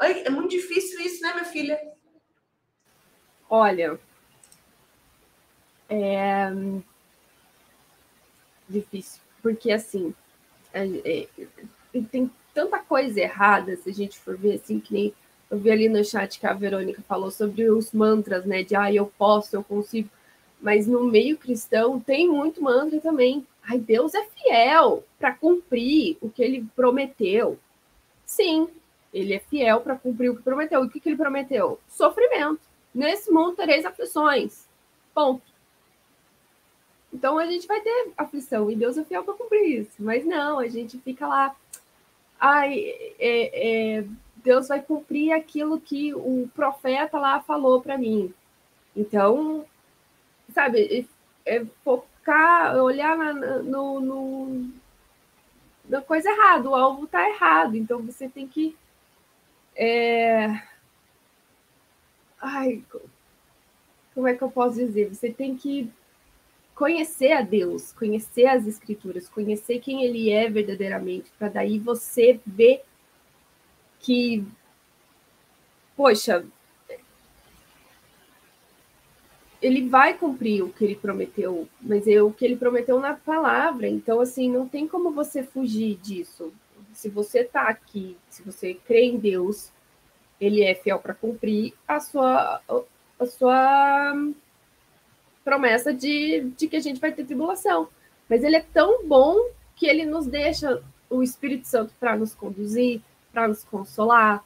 É 0.00 0.28
muito 0.30 0.50
difícil 0.50 1.00
isso, 1.00 1.22
né, 1.22 1.32
minha 1.32 1.44
filha? 1.44 1.78
Olha, 3.48 3.98
é 5.88 6.50
difícil, 8.68 9.20
porque 9.40 9.70
assim, 9.70 10.12
é, 10.74 10.86
é, 11.04 12.02
tem 12.10 12.30
tanta 12.52 12.78
coisa 12.80 13.20
errada, 13.20 13.76
se 13.76 13.88
a 13.88 13.92
gente 13.92 14.18
for 14.18 14.36
ver 14.36 14.56
assim, 14.56 14.80
que 14.80 14.92
nem 14.92 15.14
eu 15.48 15.58
vi 15.58 15.70
ali 15.70 15.88
no 15.88 16.04
chat 16.04 16.40
que 16.40 16.46
a 16.46 16.52
Verônica 16.52 17.02
falou 17.02 17.30
sobre 17.30 17.70
os 17.70 17.92
mantras, 17.92 18.44
né? 18.44 18.64
De 18.64 18.74
ah, 18.74 18.92
eu 18.92 19.06
posso, 19.16 19.54
eu 19.54 19.62
consigo. 19.62 20.08
Mas 20.60 20.86
no 20.88 21.04
meio 21.04 21.36
cristão 21.36 22.00
tem 22.00 22.28
muito 22.28 22.60
mantra 22.60 23.00
também. 23.00 23.46
Ai, 23.68 23.78
Deus 23.78 24.14
é 24.14 24.24
fiel 24.24 25.04
para 25.18 25.34
cumprir 25.34 26.16
o 26.20 26.30
que 26.30 26.42
ele 26.42 26.66
prometeu. 26.76 27.58
Sim, 28.24 28.68
ele 29.12 29.34
é 29.34 29.40
fiel 29.40 29.80
para 29.80 29.96
cumprir 29.96 30.30
o 30.30 30.36
que 30.36 30.42
prometeu. 30.42 30.84
E 30.84 30.86
o 30.86 30.90
que, 30.90 31.00
que 31.00 31.08
ele 31.08 31.16
prometeu? 31.16 31.80
Sofrimento. 31.88 32.60
Nesse 32.94 33.30
mundo 33.30 33.56
tereis 33.56 33.84
aflições. 33.84 34.66
Ponto. 35.12 35.42
Então 37.12 37.38
a 37.38 37.46
gente 37.46 37.66
vai 37.66 37.80
ter 37.80 38.12
aflição 38.16 38.70
e 38.70 38.76
Deus 38.76 38.96
é 38.98 39.04
fiel 39.04 39.24
para 39.24 39.34
cumprir 39.34 39.80
isso. 39.80 39.92
Mas 39.98 40.24
não, 40.24 40.58
a 40.58 40.68
gente 40.68 40.98
fica 40.98 41.26
lá. 41.26 41.56
Ai, 42.38 42.78
é, 43.18 43.98
é, 43.98 44.04
Deus 44.36 44.68
vai 44.68 44.82
cumprir 44.82 45.32
aquilo 45.32 45.80
que 45.80 46.14
o 46.14 46.48
profeta 46.54 47.18
lá 47.18 47.40
falou 47.40 47.80
para 47.80 47.96
mim. 47.96 48.32
Então, 48.94 49.64
sabe, 50.52 51.08
é, 51.44 51.64
focar, 52.26 52.76
olhar 52.76 53.16
na, 53.16 53.32
no, 53.62 54.00
no, 54.00 54.70
na 55.88 56.02
coisa 56.02 56.28
errada, 56.28 56.68
o 56.68 56.74
alvo 56.74 57.04
está 57.04 57.28
errado. 57.28 57.76
Então 57.76 58.02
você 58.02 58.28
tem 58.28 58.48
que. 58.48 58.76
É... 59.76 60.60
Ai, 62.40 62.82
como 64.14 64.26
é 64.26 64.34
que 64.34 64.42
eu 64.42 64.50
posso 64.50 64.76
dizer? 64.76 65.14
Você 65.14 65.30
tem 65.30 65.56
que 65.56 65.90
conhecer 66.74 67.32
a 67.32 67.40
Deus, 67.40 67.92
conhecer 67.92 68.46
as 68.46 68.66
Escrituras, 68.66 69.28
conhecer 69.28 69.80
quem 69.80 70.04
Ele 70.04 70.30
é 70.30 70.50
verdadeiramente, 70.50 71.30
para 71.38 71.48
daí 71.48 71.78
você 71.78 72.38
ver 72.44 72.82
que, 73.98 74.46
poxa, 75.96 76.44
ele 79.66 79.88
vai 79.88 80.14
cumprir 80.14 80.62
o 80.62 80.72
que 80.72 80.84
ele 80.84 80.94
prometeu, 80.94 81.68
mas 81.80 82.06
é 82.06 82.22
o 82.22 82.30
que 82.30 82.44
ele 82.44 82.56
prometeu 82.56 83.00
na 83.00 83.14
palavra. 83.14 83.88
Então, 83.88 84.20
assim, 84.20 84.48
não 84.48 84.68
tem 84.68 84.86
como 84.86 85.10
você 85.10 85.42
fugir 85.42 85.96
disso. 85.96 86.52
Se 86.92 87.08
você 87.08 87.40
está 87.40 87.62
aqui, 87.62 88.16
se 88.30 88.44
você 88.44 88.74
crê 88.74 89.06
em 89.06 89.18
Deus, 89.18 89.72
ele 90.40 90.62
é 90.62 90.72
fiel 90.72 91.00
para 91.00 91.14
cumprir 91.14 91.74
a 91.86 91.98
sua, 91.98 92.60
a 93.18 93.26
sua 93.26 94.14
promessa 95.44 95.92
de, 95.92 96.42
de 96.56 96.68
que 96.68 96.76
a 96.76 96.80
gente 96.80 97.00
vai 97.00 97.10
ter 97.10 97.24
tribulação. 97.24 97.88
Mas 98.28 98.44
ele 98.44 98.54
é 98.54 98.64
tão 98.72 99.04
bom 99.04 99.36
que 99.74 99.86
ele 99.88 100.06
nos 100.06 100.28
deixa 100.28 100.80
o 101.10 101.24
Espírito 101.24 101.66
Santo 101.66 101.92
para 101.98 102.16
nos 102.16 102.36
conduzir, 102.36 103.00
para 103.32 103.48
nos 103.48 103.64
consolar. 103.64 104.44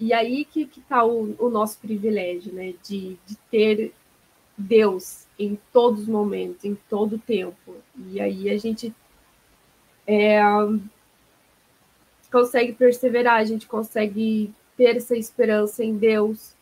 E 0.00 0.12
aí 0.12 0.44
que 0.44 0.68
está 0.76 1.04
o, 1.04 1.36
o, 1.38 1.48
nosso 1.48 1.78
privilégio, 1.78 2.52
né? 2.52 2.74
De, 2.82 3.16
de 3.24 3.36
ter 3.50 3.94
Deus 4.56 5.26
em 5.38 5.58
todos 5.72 6.02
os 6.02 6.08
momentos, 6.08 6.64
em 6.64 6.74
todo 6.88 7.16
o 7.16 7.18
tempo. 7.18 7.76
E 8.10 8.20
aí 8.20 8.48
a 8.50 8.56
gente 8.56 8.94
é, 10.06 10.40
consegue 12.30 12.72
perseverar, 12.72 13.36
a 13.40 13.44
gente 13.44 13.66
consegue 13.66 14.52
ter 14.76 14.96
essa 14.96 15.16
esperança 15.16 15.84
em 15.84 15.96
Deus. 15.96 16.54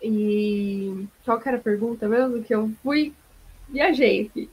E 0.00 1.06
qual 1.24 1.40
que 1.40 1.48
era 1.48 1.58
a 1.58 1.60
pergunta 1.60 2.08
mesmo? 2.08 2.42
Que 2.42 2.54
eu 2.54 2.70
fui, 2.82 3.12
viajei 3.68 4.26
aqui. 4.26 4.48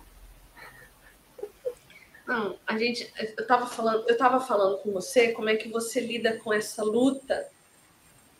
Não, 2.26 2.57
a 2.65 2.76
gente, 2.80 3.11
eu 3.19 3.43
estava 3.43 3.68
falando, 3.68 4.10
eu 4.10 4.18
tava 4.18 4.39
falando 4.39 4.80
com 4.80 4.91
você 4.91 5.31
como 5.31 5.47
é 5.47 5.56
que 5.56 5.69
você 5.69 5.99
lida 5.99 6.38
com 6.38 6.52
essa 6.52 6.84
luta 6.84 7.47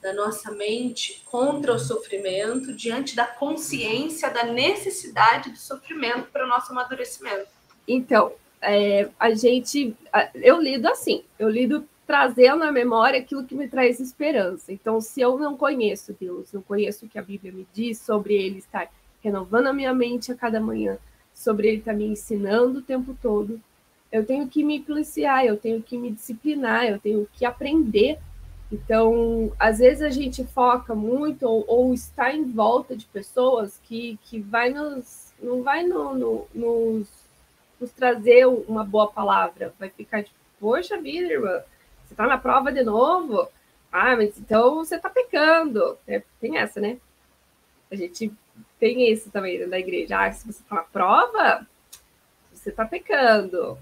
da 0.06 0.14
nossa 0.14 0.52
mente 0.52 1.24
contra 1.26 1.74
o 1.74 1.80
sofrimento 1.80 2.72
diante 2.72 3.16
da 3.16 3.26
consciência 3.26 4.30
da 4.30 4.44
necessidade 4.44 5.50
do 5.50 5.58
sofrimento 5.58 6.30
para 6.32 6.46
o 6.46 6.48
nosso 6.48 6.72
amadurecimento. 6.72 7.48
Então, 7.88 8.32
é, 8.62 9.10
a 9.20 9.34
gente, 9.34 9.96
eu 10.36 10.62
lido 10.62 10.88
assim, 10.88 11.24
eu 11.40 11.50
lido 11.50 11.84
trazendo 12.06 12.64
à 12.64 12.72
memória 12.72 13.20
aquilo 13.20 13.46
que 13.46 13.56
me 13.56 13.68
traz 13.68 14.00
esperança. 14.00 14.72
Então, 14.72 15.02
se 15.02 15.22
eu 15.22 15.40
não 15.40 15.58
conheço 15.58 16.16
Deus, 16.20 16.54
não 16.54 16.62
conheço 16.62 17.08
o 17.08 17.10
que 17.10 17.18
a 17.18 17.24
Bíblia 17.24 17.52
me 17.52 17.68
diz 17.74 17.98
sobre 17.98 18.36
Ele 18.36 18.60
estar 18.60 18.88
renovando 19.24 19.68
a 19.68 19.74
minha 19.74 19.92
mente 19.92 20.32
a 20.32 20.36
cada 20.36 20.60
manhã, 20.60 21.00
sobre 21.34 21.68
Ele 21.68 21.78
estar 21.78 21.94
me 21.94 22.06
ensinando 22.06 22.78
o 22.78 22.84
tempo 22.84 23.18
todo, 23.20 23.60
eu 24.12 24.24
tenho 24.24 24.48
que 24.48 24.64
me 24.64 24.80
policiar, 24.80 25.44
eu 25.44 25.58
tenho 25.58 25.82
que 25.82 25.98
me 25.98 26.12
disciplinar, 26.12 26.86
eu 26.86 27.00
tenho 27.00 27.28
que 27.34 27.44
aprender. 27.44 28.20
Então, 28.76 29.54
às 29.58 29.80
vezes 29.80 30.02
a 30.02 30.10
gente 30.10 30.44
foca 30.44 30.94
muito 30.94 31.44
ou, 31.48 31.64
ou 31.66 31.94
está 31.94 32.34
em 32.34 32.44
volta 32.44 32.96
de 32.96 33.06
pessoas 33.06 33.80
que, 33.84 34.20
que 34.24 34.42
vai 34.42 34.70
nos, 34.70 35.34
não 35.42 35.64
vai 35.64 35.84
no, 35.84 36.14
no, 36.14 36.48
nos, 36.54 37.08
nos 37.80 37.92
trazer 37.92 38.46
uma 38.46 38.84
boa 38.84 39.08
palavra, 39.08 39.74
vai 39.80 39.90
ficar 39.90 40.24
tipo, 40.24 40.36
poxa 40.60 41.02
vida, 41.02 41.32
irmã, 41.32 41.62
você 42.06 42.14
está 42.14 42.28
na 42.28 42.38
prova 42.38 42.70
de 42.70 42.84
novo? 42.84 43.48
Ah, 43.90 44.14
mas 44.18 44.38
então 44.38 44.76
você 44.76 44.98
está 44.98 45.10
pecando. 45.10 45.98
É, 46.06 46.22
tem 46.42 46.58
essa, 46.58 46.82
né? 46.82 46.98
A 47.90 47.96
gente 47.96 48.30
tem 48.78 49.10
isso 49.10 49.32
também 49.32 49.66
na 49.68 49.80
igreja. 49.80 50.20
Ah, 50.20 50.32
se 50.34 50.46
você 50.46 50.62
está 50.62 50.76
na 50.76 50.84
prova, 50.84 51.66
você 52.54 52.72
está 52.72 52.84
pecando. 52.84 53.78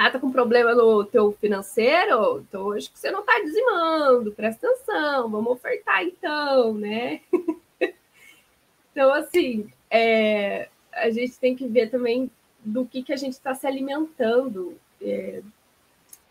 Ah, 0.00 0.12
tá 0.12 0.20
com 0.20 0.30
problema 0.30 0.76
no 0.76 1.04
teu 1.04 1.32
financeiro? 1.32 2.38
Então 2.48 2.70
acho 2.70 2.88
que 2.88 2.96
você 2.96 3.10
não 3.10 3.18
está 3.18 3.40
dizimando. 3.40 4.30
Presta 4.30 4.68
atenção, 4.68 5.28
vamos 5.28 5.50
ofertar 5.54 6.04
então, 6.04 6.72
né? 6.74 7.20
então, 8.92 9.12
assim, 9.12 9.68
é, 9.90 10.68
a 10.92 11.10
gente 11.10 11.36
tem 11.40 11.56
que 11.56 11.66
ver 11.66 11.90
também 11.90 12.30
do 12.64 12.86
que, 12.86 13.02
que 13.02 13.12
a 13.12 13.16
gente 13.16 13.32
está 13.32 13.56
se 13.56 13.66
alimentando. 13.66 14.78
É, 15.02 15.42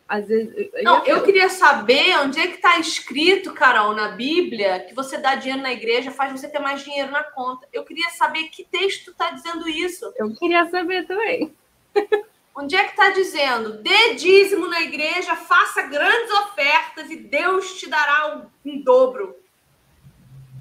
às 0.07 0.29
vezes. 0.29 0.71
Não, 0.81 1.05
eu 1.05 1.21
queria 1.23 1.49
saber 1.49 2.17
onde 2.19 2.39
é 2.39 2.47
que 2.47 2.55
está 2.55 2.79
escrito, 2.79 3.53
Carol, 3.53 3.93
na 3.93 4.07
Bíblia, 4.07 4.79
que 4.79 4.95
você 4.95 5.17
dá 5.17 5.35
dinheiro 5.35 5.61
na 5.61 5.73
igreja 5.73 6.09
faz 6.09 6.31
você 6.31 6.47
ter 6.47 6.59
mais 6.59 6.85
dinheiro 6.85 7.11
na 7.11 7.21
conta. 7.21 7.67
Eu 7.73 7.83
queria 7.83 8.11
saber 8.11 8.47
que 8.47 8.63
texto 8.63 9.11
está 9.11 9.31
dizendo 9.31 9.67
isso. 9.67 10.09
Eu 10.15 10.33
queria 10.33 10.69
saber 10.69 11.05
também. 11.05 11.53
Onde 12.59 12.75
é 12.75 12.85
que 12.85 12.89
está 12.89 13.11
dizendo? 13.11 13.83
Dê 13.83 14.15
dízimo 14.15 14.67
na 14.67 14.81
igreja, 14.81 15.35
faça 15.35 15.83
grandes 15.83 16.31
ofertas 16.31 17.09
e 17.11 17.15
Deus 17.15 17.79
te 17.79 17.87
dará 17.87 18.49
um, 18.65 18.81
dobro. 18.81 19.35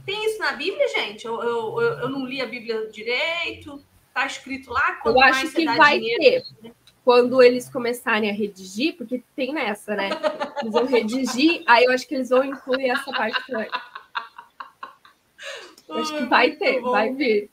Tem 0.04 0.26
isso 0.26 0.38
na 0.38 0.52
Bíblia, 0.52 0.86
gente? 0.88 1.24
Eu, 1.24 1.42
eu, 1.42 1.80
eu 1.80 2.08
não 2.10 2.26
li 2.26 2.42
a 2.42 2.46
Bíblia 2.46 2.86
direito. 2.88 3.82
Está 4.08 4.26
escrito 4.26 4.70
lá? 4.70 5.00
eu 5.04 5.20
acho 5.20 5.50
que 5.52 5.64
vai 5.64 5.98
dinheiro, 5.98 6.44
ter. 6.60 6.68
Né? 6.68 6.72
quando 7.02 7.40
eles 7.40 7.70
começarem 7.70 8.28
a 8.28 8.32
redigir, 8.32 8.96
porque 8.96 9.22
tem 9.36 9.54
nessa, 9.54 9.94
né? 9.94 10.10
Eles 10.60 10.72
vão 10.72 10.86
redigir, 10.86 11.62
aí 11.68 11.84
eu 11.84 11.92
acho 11.92 12.06
que 12.06 12.16
eles 12.16 12.28
vão 12.28 12.44
incluir 12.44 12.90
essa 12.90 13.12
parte 13.12 13.46
também. 13.46 13.70
Acho 15.88 16.16
que 16.16 16.24
vai 16.24 16.50
ter, 16.56 16.80
vai 16.80 17.14
vir. 17.14 17.48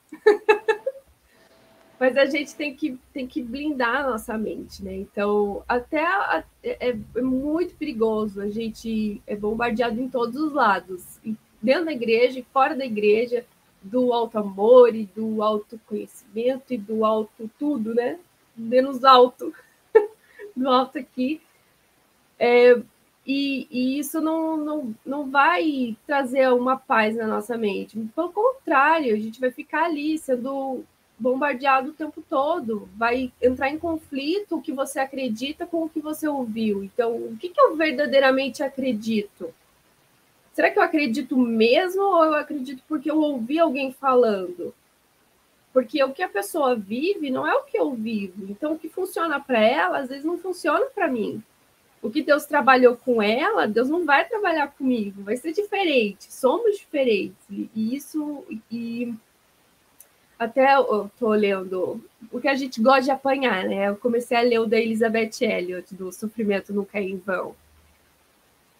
Mas 2.03 2.17
a 2.17 2.25
gente 2.25 2.53
tem 2.53 2.75
que, 2.75 2.99
tem 3.13 3.25
que 3.25 3.41
blindar 3.41 4.01
a 4.01 4.09
nossa 4.09 4.37
mente, 4.37 4.83
né? 4.83 4.93
Então, 4.93 5.63
até 5.65 6.05
a, 6.05 6.43
é, 6.61 6.89
é, 6.89 7.21
muito 7.21 7.75
perigoso. 7.75 8.41
A 8.41 8.49
gente 8.49 9.21
é 9.25 9.37
bombardeado 9.37 10.01
em 10.01 10.09
todos 10.09 10.35
os 10.35 10.51
lados. 10.51 11.17
Dentro 11.61 11.85
da 11.85 11.93
igreja 11.93 12.39
e 12.39 12.45
fora 12.51 12.75
da 12.75 12.85
igreja, 12.85 13.45
do 13.81 14.11
alto 14.11 14.37
amor 14.37 14.93
e 14.93 15.05
do 15.15 15.41
autoconhecimento 15.41 16.73
e 16.73 16.77
do 16.77 17.05
alto 17.05 17.49
tudo, 17.57 17.95
né? 17.95 18.19
menos 18.53 19.05
alto 19.05 19.53
do 20.53 20.67
alto 20.67 20.97
aqui. 20.97 21.39
É, 22.37 22.81
e, 23.25 23.65
e, 23.71 23.97
isso 23.97 24.19
não, 24.19 24.57
não, 24.57 24.95
não 25.05 25.31
vai 25.31 25.95
trazer 26.05 26.51
uma 26.51 26.75
paz 26.75 27.15
na 27.15 27.27
nossa 27.27 27.57
mente. 27.57 27.97
Pelo 28.13 28.33
contrário, 28.33 29.15
a 29.15 29.17
gente 29.17 29.39
vai 29.39 29.51
ficar 29.51 29.85
ali 29.85 30.17
sendo 30.17 30.83
bombardeado 31.17 31.89
o 31.89 31.93
tempo 31.93 32.23
todo, 32.27 32.89
vai 32.95 33.31
entrar 33.41 33.69
em 33.69 33.77
conflito 33.77 34.57
o 34.57 34.61
que 34.61 34.71
você 34.71 34.99
acredita 34.99 35.65
com 35.65 35.83
o 35.83 35.89
que 35.89 35.99
você 35.99 36.27
ouviu. 36.27 36.83
Então, 36.83 37.15
o 37.15 37.37
que, 37.37 37.49
que 37.49 37.59
eu 37.59 37.75
verdadeiramente 37.75 38.63
acredito? 38.63 39.53
Será 40.53 40.69
que 40.69 40.77
eu 40.77 40.83
acredito 40.83 41.37
mesmo 41.37 42.03
ou 42.03 42.25
eu 42.25 42.35
acredito 42.35 42.83
porque 42.87 43.09
eu 43.09 43.19
ouvi 43.19 43.59
alguém 43.59 43.91
falando? 43.91 44.73
Porque 45.71 46.03
o 46.03 46.13
que 46.13 46.21
a 46.21 46.29
pessoa 46.29 46.75
vive 46.75 47.31
não 47.31 47.47
é 47.47 47.55
o 47.55 47.63
que 47.63 47.77
eu 47.77 47.91
vivo. 47.91 48.45
Então, 48.49 48.73
o 48.73 48.79
que 48.79 48.87
funciona 48.87 49.39
para 49.39 49.59
ela, 49.59 49.99
às 49.99 50.09
vezes 50.09 50.23
não 50.23 50.37
funciona 50.37 50.85
para 50.93 51.07
mim. 51.07 51.41
O 52.01 52.11
que 52.11 52.21
Deus 52.21 52.45
trabalhou 52.45 52.95
com 52.97 53.21
ela, 53.21 53.65
Deus 53.65 53.89
não 53.89 54.05
vai 54.05 54.27
trabalhar 54.27 54.67
comigo, 54.67 55.23
vai 55.23 55.37
ser 55.37 55.53
diferente. 55.53 56.31
Somos 56.31 56.77
diferentes. 56.77 57.47
E 57.49 57.95
isso. 57.95 58.43
E 58.69 59.13
até 60.43 60.75
eu 60.75 61.09
tô 61.19 61.29
lendo 61.29 62.03
o 62.31 62.39
que 62.39 62.47
a 62.47 62.55
gente 62.55 62.81
gosta 62.81 63.03
de 63.03 63.11
apanhar, 63.11 63.63
né? 63.65 63.89
Eu 63.89 63.95
comecei 63.95 64.37
a 64.37 64.41
ler 64.41 64.59
o 64.59 64.65
da 64.65 64.77
Elizabeth 64.77 65.41
Elliot, 65.41 65.93
do 65.95 66.11
Sofrimento 66.11 66.73
Nunca 66.73 66.99
é 66.99 67.03
em 67.03 67.17
Vão. 67.17 67.55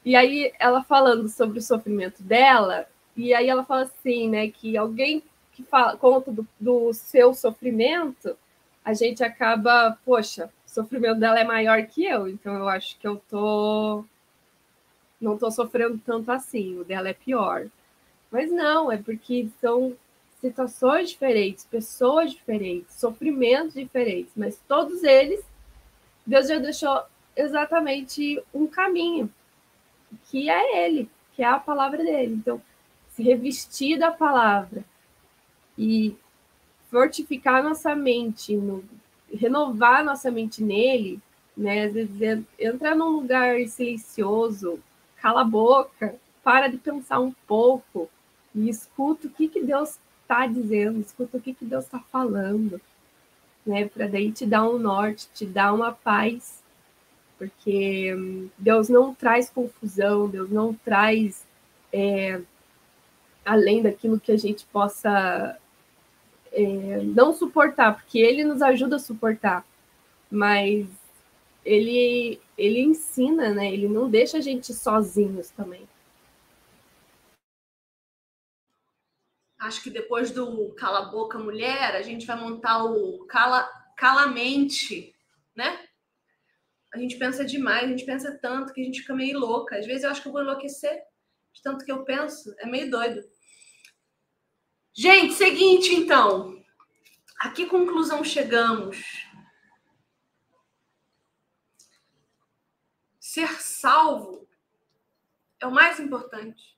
E 0.06 0.16
aí 0.16 0.52
ela 0.60 0.84
falando 0.84 1.30
sobre 1.30 1.60
o 1.60 1.62
sofrimento 1.62 2.22
dela, 2.22 2.88
e 3.16 3.34
aí 3.34 3.48
ela 3.48 3.64
fala 3.64 3.84
assim, 3.84 4.30
né, 4.30 4.50
que 4.50 4.76
alguém 4.76 5.24
que 5.54 5.64
fala, 5.64 5.96
conta 5.96 6.32
do, 6.32 6.48
do 6.60 6.92
seu 6.94 7.34
sofrimento, 7.34 8.36
a 8.84 8.94
gente 8.94 9.24
acaba, 9.24 9.98
poxa, 10.04 10.50
o 10.66 10.70
sofrimento 10.70 11.20
dela 11.20 11.40
é 11.40 11.44
maior 11.44 11.86
que 11.86 12.04
eu, 12.06 12.28
então 12.28 12.56
eu 12.56 12.68
acho 12.68 12.98
que 13.00 13.08
eu 13.08 13.22
tô 13.30 14.04
não 15.22 15.38
tô 15.38 15.50
sofrendo 15.50 15.98
tanto 16.06 16.30
assim, 16.32 16.78
o 16.78 16.84
dela 16.84 17.08
é 17.08 17.14
pior. 17.14 17.68
Mas 18.30 18.52
não, 18.52 18.92
é 18.92 18.98
porque 18.98 19.48
são 19.62 19.96
situações 20.44 21.10
diferentes, 21.10 21.64
pessoas 21.64 22.32
diferentes, 22.32 22.96
sofrimentos 22.96 23.74
diferentes, 23.74 24.34
mas 24.36 24.60
todos 24.68 25.02
eles, 25.04 25.42
Deus 26.26 26.48
já 26.48 26.60
deixou 26.60 27.02
exatamente 27.36 28.44
um 28.54 28.68
caminho, 28.68 29.32
que 30.30 30.50
é 30.50 30.86
Ele, 30.86 31.10
que 31.34 31.42
é 31.42 31.48
a 31.48 31.60
palavra 31.60 32.04
dele. 32.04 32.34
Então, 32.34 32.62
se 33.10 33.24
revestir 33.24 33.98
da 33.98 34.12
palavra, 34.12 34.84
e 35.78 36.16
fortificar 36.90 37.64
nossa 37.64 37.96
mente, 37.96 38.56
no, 38.56 38.84
renovar 39.34 40.04
nossa 40.04 40.30
mente 40.30 40.64
nele, 40.64 41.20
né? 41.56 41.86
Às 41.86 41.94
vezes 41.94 42.46
entrar 42.60 42.96
num 42.96 43.10
lugar 43.10 43.66
silencioso, 43.68 44.80
cala 45.18 45.42
a 45.42 45.46
boca, 45.46 46.16
para 46.44 46.68
de 46.68 46.78
pensar 46.78 47.20
um 47.20 47.32
pouco 47.48 48.10
e 48.54 48.70
escuta 48.70 49.28
o 49.28 49.30
que, 49.30 49.48
que 49.48 49.64
Deus 49.64 49.98
está 50.24 50.48
dizendo, 50.48 51.00
escuta 51.00 51.38
o 51.38 51.42
que, 51.42 51.54
que 51.54 51.66
Deus 51.66 51.86
está 51.86 52.00
falando, 52.00 52.82
né? 53.66 53.88
Para 53.88 54.08
daí 54.08 54.32
te 54.32 54.46
dar 54.46 54.68
um 54.68 54.80
norte, 54.80 55.28
te 55.34 55.46
dar 55.46 55.74
uma 55.74 55.92
paz, 55.92 56.62
porque 57.38 58.14
hum, 58.16 58.50
Deus 58.58 58.90
não 58.90 59.14
traz 59.14 59.50
confusão, 59.50 60.28
Deus 60.28 60.50
não 60.50 60.74
traz 60.74 61.46
é, 61.92 62.42
além 63.46 63.82
daquilo 63.82 64.20
que 64.20 64.32
a 64.32 64.38
gente 64.38 64.66
possa 64.66 65.58
é, 66.52 67.02
não 67.04 67.34
suportar, 67.34 67.96
porque 67.96 68.20
Ele 68.20 68.44
nos 68.44 68.62
ajuda 68.62 68.96
a 68.96 69.00
suportar, 69.00 69.66
mas 70.32 70.88
Ele 71.66 72.40
ele 72.58 72.80
ensina, 72.82 73.54
né? 73.54 73.72
Ele 73.74 73.88
não 73.88 74.10
deixa 74.10 74.38
a 74.38 74.42
gente 74.42 74.74
sozinhos 74.74 75.50
também. 75.50 75.82
Acho 79.64 79.82
que 79.82 79.90
depois 79.90 80.30
do 80.30 80.74
Cala 80.74 81.06
Boca 81.06 81.40
Mulher, 81.40 81.96
a 81.96 82.02
gente 82.02 82.26
vai 82.26 82.36
montar 82.36 82.84
o 82.84 83.26
Cala, 83.28 83.64
Cala 83.96 84.28
Mente, 84.28 85.16
né? 85.56 85.88
A 86.94 86.98
gente 86.98 87.16
pensa 87.16 87.46
demais, 87.46 87.86
a 87.86 87.88
gente 87.88 88.06
pensa 88.06 88.38
tanto 88.42 88.74
que 88.74 88.82
a 88.82 88.84
gente 88.84 89.00
fica 89.00 89.16
meio 89.16 89.40
louca. 89.40 89.78
Às 89.78 89.86
vezes 89.86 90.04
eu 90.04 90.10
acho 90.10 90.22
que 90.22 90.28
eu 90.28 90.34
vou 90.34 90.42
enlouquecer 90.42 91.02
de 91.54 91.62
tanto 91.62 91.86
que 91.86 91.92
eu 91.94 92.04
penso. 92.04 92.54
É 92.60 92.66
meio 92.66 92.92
doido. 92.92 93.24
Gente, 94.94 95.34
seguinte 95.34 95.96
então. 95.96 96.62
A 97.40 97.50
que 97.50 97.66
conclusão 97.66 98.22
chegamos? 98.22 99.26
Ser 103.18 103.48
salvo 103.62 104.46
é 105.62 105.66
o 105.66 105.72
mais 105.72 106.02
importante. 106.02 106.73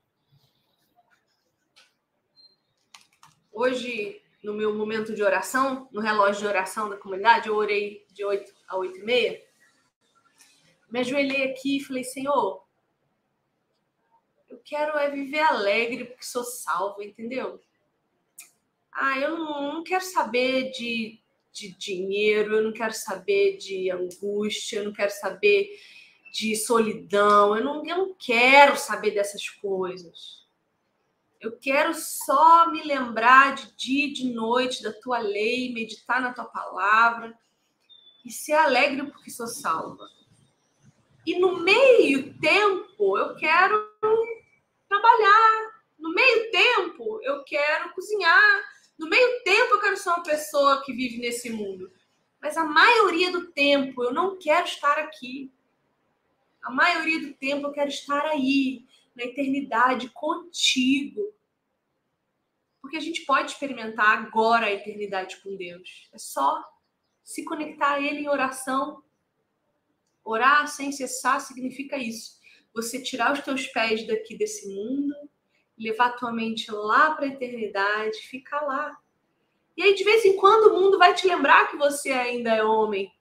Hoje, 3.58 4.20
no 4.44 4.52
meu 4.52 4.74
momento 4.74 5.14
de 5.14 5.22
oração, 5.22 5.88
no 5.90 6.02
relógio 6.02 6.42
de 6.42 6.46
oração 6.46 6.90
da 6.90 6.96
comunidade, 6.98 7.48
eu 7.48 7.56
orei 7.56 8.04
de 8.12 8.22
8 8.22 8.52
a 8.68 8.76
8 8.76 8.98
e 8.98 9.02
meia. 9.02 9.42
Me 10.90 11.00
ajoelhei 11.00 11.50
aqui 11.50 11.78
e 11.78 11.82
falei, 11.82 12.04
Senhor, 12.04 12.62
eu 14.50 14.60
quero 14.62 14.98
é 14.98 15.10
viver 15.10 15.38
alegre 15.38 16.04
porque 16.04 16.22
sou 16.22 16.44
salvo, 16.44 17.02
entendeu? 17.02 17.58
Ah, 18.92 19.18
eu 19.18 19.38
não, 19.38 19.82
quero 19.82 20.04
saber 20.04 20.70
de, 20.72 21.18
de 21.50 21.74
dinheiro, 21.78 22.56
eu 22.56 22.62
não 22.62 22.74
quero 22.74 22.92
saber 22.92 23.56
de 23.56 23.90
angústia, 23.90 24.80
eu 24.80 24.84
não 24.84 24.92
quero 24.92 25.12
saber 25.12 25.80
de 26.30 26.54
solidão, 26.56 27.56
eu 27.56 27.64
não, 27.64 27.86
eu 27.86 27.96
não 27.96 28.14
quero 28.18 28.76
saber 28.76 29.12
dessas 29.12 29.48
coisas. 29.48 30.45
Eu 31.40 31.58
quero 31.58 31.92
só 31.94 32.70
me 32.70 32.82
lembrar 32.82 33.54
de 33.54 33.76
dia 33.76 34.06
e 34.06 34.12
de 34.12 34.32
noite 34.32 34.82
da 34.82 34.92
tua 34.92 35.18
lei, 35.18 35.72
meditar 35.72 36.20
na 36.20 36.32
tua 36.32 36.46
palavra 36.46 37.36
e 38.24 38.30
ser 38.30 38.54
alegre 38.54 39.06
porque 39.10 39.30
sou 39.30 39.46
salva. 39.46 40.08
E 41.26 41.38
no 41.38 41.60
meio 41.60 42.38
tempo 42.38 43.18
eu 43.18 43.36
quero 43.36 43.90
trabalhar. 44.88 45.76
No 45.98 46.10
meio 46.10 46.50
tempo 46.50 47.20
eu 47.22 47.44
quero 47.44 47.92
cozinhar. 47.92 48.62
No 48.98 49.08
meio 49.08 49.42
tempo 49.44 49.74
eu 49.74 49.80
quero 49.80 49.96
ser 49.96 50.08
uma 50.08 50.22
pessoa 50.22 50.82
que 50.82 50.92
vive 50.92 51.18
nesse 51.18 51.50
mundo. 51.50 51.90
Mas 52.40 52.56
a 52.56 52.64
maioria 52.64 53.30
do 53.30 53.50
tempo 53.52 54.02
eu 54.02 54.12
não 54.12 54.38
quero 54.38 54.66
estar 54.66 54.98
aqui. 54.98 55.52
A 56.62 56.70
maioria 56.70 57.20
do 57.20 57.34
tempo 57.34 57.66
eu 57.66 57.72
quero 57.72 57.88
estar 57.88 58.24
aí, 58.26 58.84
na 59.16 59.24
eternidade 59.24 60.10
contigo. 60.10 61.34
Porque 62.80 62.96
a 62.96 63.00
gente 63.00 63.24
pode 63.24 63.50
experimentar 63.50 64.18
agora 64.18 64.66
a 64.66 64.72
eternidade 64.72 65.38
com 65.42 65.56
Deus. 65.56 66.08
É 66.12 66.18
só 66.18 66.62
se 67.24 67.42
conectar 67.44 67.94
a 67.94 68.00
Ele 68.00 68.20
em 68.20 68.28
oração. 68.28 69.02
Orar 70.22 70.68
sem 70.68 70.92
cessar 70.92 71.40
significa 71.40 71.96
isso. 71.96 72.36
Você 72.74 73.02
tirar 73.02 73.32
os 73.32 73.40
teus 73.40 73.66
pés 73.68 74.06
daqui 74.06 74.36
desse 74.36 74.68
mundo, 74.68 75.14
levar 75.78 76.16
tua 76.16 76.32
mente 76.32 76.70
lá 76.70 77.14
para 77.14 77.24
a 77.24 77.28
eternidade, 77.28 78.18
ficar 78.18 78.60
lá. 78.60 78.96
E 79.76 79.82
aí, 79.82 79.94
de 79.94 80.04
vez 80.04 80.24
em 80.24 80.36
quando, 80.36 80.72
o 80.72 80.80
mundo 80.80 80.98
vai 80.98 81.14
te 81.14 81.26
lembrar 81.26 81.70
que 81.70 81.76
você 81.76 82.10
ainda 82.10 82.50
é 82.54 82.62
homem. 82.62 83.12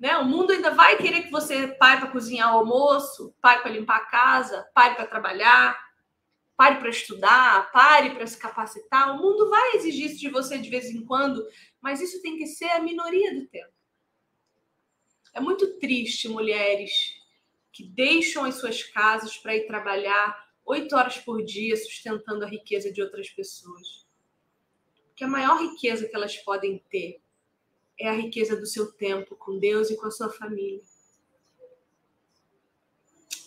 Né? 0.00 0.16
O 0.16 0.24
mundo 0.24 0.50
ainda 0.50 0.70
vai 0.70 0.96
querer 0.96 1.24
que 1.24 1.30
você 1.30 1.68
pare 1.68 2.00
para 2.00 2.10
cozinhar 2.10 2.54
o 2.54 2.60
almoço, 2.60 3.34
pare 3.40 3.60
para 3.60 3.70
limpar 3.70 3.98
a 3.98 4.06
casa, 4.06 4.66
pare 4.74 4.94
para 4.94 5.06
trabalhar, 5.06 5.78
pare 6.56 6.76
para 6.76 6.88
estudar, 6.88 7.70
pare 7.70 8.10
para 8.14 8.26
se 8.26 8.38
capacitar. 8.38 9.14
O 9.14 9.18
mundo 9.18 9.50
vai 9.50 9.76
exigir 9.76 10.06
isso 10.06 10.18
de 10.18 10.30
você 10.30 10.56
de 10.56 10.70
vez 10.70 10.86
em 10.86 11.04
quando, 11.04 11.46
mas 11.82 12.00
isso 12.00 12.22
tem 12.22 12.38
que 12.38 12.46
ser 12.46 12.70
a 12.70 12.80
minoria 12.80 13.34
do 13.34 13.46
tempo. 13.46 13.72
É 15.34 15.40
muito 15.40 15.78
triste 15.78 16.28
mulheres 16.28 17.14
que 17.70 17.84
deixam 17.84 18.44
as 18.44 18.54
suas 18.56 18.82
casas 18.82 19.36
para 19.36 19.54
ir 19.54 19.66
trabalhar 19.66 20.48
oito 20.64 20.96
horas 20.96 21.18
por 21.18 21.44
dia 21.44 21.76
sustentando 21.76 22.44
a 22.44 22.48
riqueza 22.48 22.90
de 22.90 23.02
outras 23.02 23.28
pessoas. 23.28 24.06
Porque 25.08 25.24
a 25.24 25.28
maior 25.28 25.60
riqueza 25.60 26.08
que 26.08 26.16
elas 26.16 26.36
podem 26.38 26.78
ter 26.90 27.20
é 28.00 28.08
a 28.08 28.14
riqueza 28.14 28.56
do 28.56 28.66
seu 28.66 28.90
tempo 28.90 29.36
com 29.36 29.58
Deus 29.58 29.90
e 29.90 29.96
com 29.96 30.06
a 30.06 30.10
sua 30.10 30.30
família. 30.30 30.80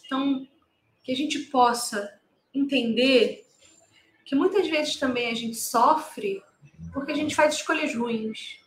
Então, 0.06 0.48
que 1.02 1.12
a 1.12 1.16
gente 1.16 1.40
possa 1.40 2.20
entender 2.54 3.46
que 4.24 4.36
muitas 4.36 4.68
vezes 4.70 4.98
também 4.98 5.30
a 5.30 5.34
gente 5.34 5.56
sofre 5.56 6.42
porque 6.94 7.12
a 7.12 7.16
gente 7.16 7.36
faz 7.36 7.56
escolhas 7.56 7.96
ruins. 7.96 8.60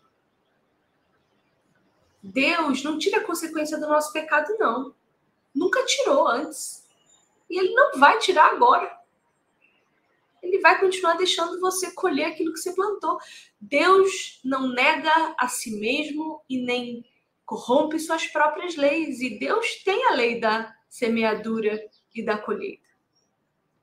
Deus 2.22 2.82
não 2.82 2.98
tira 2.98 3.18
a 3.18 3.24
consequência 3.24 3.78
do 3.78 3.86
nosso 3.86 4.12
pecado, 4.12 4.56
não. 4.58 4.94
Nunca 5.54 5.84
tirou 5.86 6.26
antes. 6.26 6.84
E 7.48 7.58
ele 7.58 7.72
não 7.72 7.98
vai 7.98 8.18
tirar 8.18 8.52
agora 8.52 8.95
ele 10.46 10.60
vai 10.60 10.78
continuar 10.80 11.14
deixando 11.14 11.60
você 11.60 11.92
colher 11.92 12.26
aquilo 12.26 12.52
que 12.52 12.60
você 12.60 12.74
plantou. 12.74 13.18
Deus 13.60 14.40
não 14.44 14.68
nega 14.68 15.34
a 15.38 15.48
si 15.48 15.78
mesmo 15.78 16.42
e 16.48 16.62
nem 16.62 17.04
corrompe 17.44 17.98
suas 17.98 18.26
próprias 18.26 18.76
leis. 18.76 19.20
E 19.20 19.38
Deus 19.38 19.82
tem 19.84 20.06
a 20.06 20.14
lei 20.14 20.40
da 20.40 20.74
semeadura 20.88 21.78
e 22.14 22.24
da 22.24 22.38
colheita. 22.38 22.86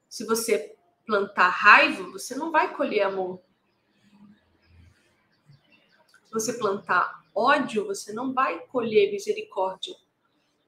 Se 0.10 0.26
você 0.26 0.76
plantar 1.06 1.49
raiva, 1.49 2.03
você 2.11 2.35
não 2.35 2.52
vai 2.52 2.73
colher 2.73 3.03
amor. 3.03 3.41
Se 6.26 6.31
você 6.31 6.53
plantar 6.53 7.23
ódio, 7.35 7.85
você 7.85 8.14
não 8.14 8.34
vai 8.34 8.60
colher 8.68 9.11
misericórdia. 9.11 9.95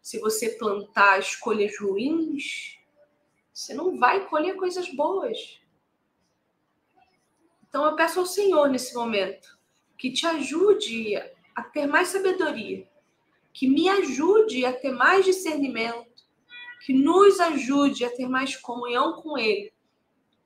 Se 0.01 0.19
você 0.19 0.49
plantar 0.49 1.19
escolhas 1.19 1.79
ruins, 1.79 2.77
você 3.51 3.73
não 3.73 3.97
vai 3.97 4.27
colher 4.27 4.55
coisas 4.55 4.87
boas. 4.93 5.59
Então 7.75 7.87
eu 7.87 7.95
peço 7.97 8.21
ao 8.21 8.25
Senhor 8.25 8.69
nesse 8.69 8.95
momento 8.95 9.49
que 9.97 10.09
te 10.09 10.25
ajude 10.25 11.13
a 11.53 11.61
ter 11.61 11.85
mais 11.85 12.07
sabedoria, 12.07 12.87
que 13.51 13.67
me 13.67 13.89
ajude 13.89 14.65
a 14.65 14.71
ter 14.71 14.93
mais 14.93 15.25
discernimento, 15.25 16.23
que 16.85 16.93
nos 16.93 17.37
ajude 17.37 18.05
a 18.05 18.09
ter 18.09 18.29
mais 18.29 18.55
comunhão 18.55 19.21
com 19.21 19.37
Ele, 19.37 19.73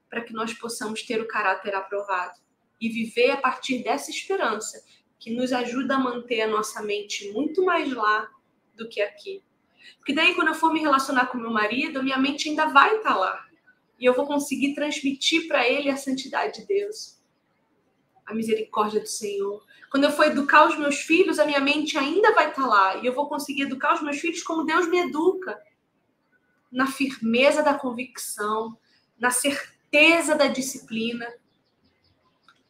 para 0.09 0.21
que 0.21 0.33
nós 0.33 0.55
possamos 0.55 1.03
ter 1.03 1.21
o 1.21 1.27
caráter 1.27 1.75
aprovado 1.75 2.39
e 2.81 2.89
viver 2.89 3.29
a 3.29 3.37
partir 3.37 3.83
dessa 3.83 4.09
esperança 4.09 4.83
que 5.19 5.29
nos 5.29 5.53
ajuda 5.53 5.97
a 5.97 5.99
manter 5.99 6.41
a 6.41 6.47
nossa 6.47 6.81
mente 6.81 7.31
muito 7.31 7.63
mais 7.63 7.93
lá 7.93 8.27
do 8.73 8.89
que 8.89 9.01
aqui. 9.01 9.43
Porque 9.97 10.13
daí, 10.13 10.33
quando 10.33 10.47
eu 10.47 10.55
for 10.55 10.73
me 10.73 10.79
relacionar 10.79 11.27
com 11.27 11.37
meu 11.37 11.51
marido, 11.51 12.01
minha 12.01 12.17
mente 12.17 12.49
ainda 12.49 12.65
vai 12.65 12.95
estar 12.95 13.15
lá. 13.15 13.45
E 13.99 14.05
eu 14.05 14.15
vou 14.15 14.25
conseguir 14.25 14.73
transmitir 14.73 15.47
para 15.47 15.69
ele 15.69 15.91
a 15.91 15.95
santidade 15.95 16.61
de 16.61 16.65
Deus 16.65 17.18
a 18.29 18.33
misericórdia 18.33 18.99
do 19.01 19.07
Senhor. 19.07 19.65
Quando 19.89 20.03
eu 20.03 20.11
for 20.11 20.27
educar 20.27 20.67
os 20.67 20.77
meus 20.77 20.99
filhos, 20.99 21.39
a 21.39 21.45
minha 21.45 21.59
mente 21.59 21.97
ainda 21.97 22.33
vai 22.33 22.49
estar 22.49 22.67
lá 22.67 22.97
e 22.97 23.05
eu 23.05 23.13
vou 23.13 23.27
conseguir 23.27 23.63
educar 23.63 23.95
os 23.95 24.01
meus 24.01 24.19
filhos 24.19 24.43
como 24.43 24.63
Deus 24.63 24.87
me 24.87 24.99
educa 24.99 25.59
na 26.71 26.85
firmeza 26.85 27.63
da 27.63 27.73
convicção, 27.73 28.77
na 29.17 29.31
certeza 29.31 30.35
da 30.35 30.47
disciplina 30.47 31.27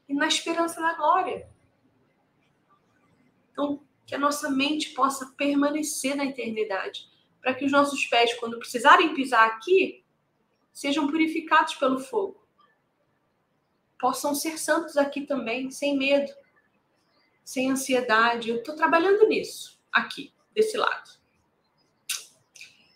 e 0.07 0.13
na 0.13 0.27
esperança 0.27 0.81
da 0.81 0.93
glória. 0.93 1.49
Então, 3.51 3.81
que 4.07 4.15
a 4.15 4.19
nossa 4.19 4.49
mente 4.49 4.91
possa 4.91 5.25
permanecer 5.37 6.15
na 6.15 6.25
eternidade, 6.25 7.09
para 7.41 7.53
que 7.53 7.65
os 7.65 7.71
nossos 7.71 8.05
pés, 8.05 8.33
quando 8.35 8.57
precisarem 8.57 9.13
pisar 9.13 9.45
aqui, 9.45 10.03
sejam 10.71 11.07
purificados 11.07 11.75
pelo 11.75 11.99
fogo 11.99 12.48
possam 13.99 14.33
ser 14.33 14.57
santos 14.57 14.97
aqui 14.97 15.21
também, 15.21 15.69
sem 15.69 15.97
medo, 15.97 16.31
sem 17.43 17.69
ansiedade. 17.69 18.49
Eu 18.49 18.57
estou 18.57 18.75
trabalhando 18.75 19.27
nisso, 19.27 19.79
aqui, 19.91 20.33
desse 20.55 20.77
lado. 20.77 21.11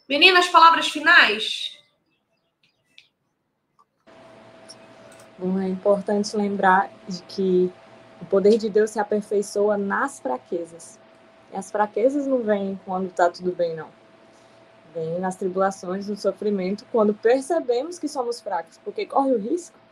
Meninas, 0.07 0.47
palavras 0.47 0.87
finais? 0.87 1.77
Bom, 5.37 5.59
é 5.59 5.67
importante 5.67 6.35
lembrar 6.37 6.89
de 7.07 7.21
que 7.23 7.71
o 8.21 8.25
poder 8.25 8.57
de 8.57 8.69
Deus 8.69 8.91
se 8.91 8.99
aperfeiçoa 8.99 9.77
nas 9.77 10.19
fraquezas. 10.19 10.99
E 11.51 11.55
as 11.55 11.69
fraquezas 11.69 12.25
não 12.25 12.41
vêm 12.43 12.79
quando 12.85 13.07
está 13.07 13.29
tudo 13.29 13.51
bem, 13.51 13.75
não. 13.75 13.89
Vem 14.93 15.19
nas 15.19 15.35
tribulações, 15.35 16.07
no 16.07 16.15
sofrimento, 16.15 16.85
quando 16.91 17.13
percebemos 17.13 17.97
que 17.97 18.07
somos 18.07 18.39
fracos, 18.39 18.77
porque 18.83 19.05
corre 19.05 19.33
o 19.33 19.39
risco 19.39 19.82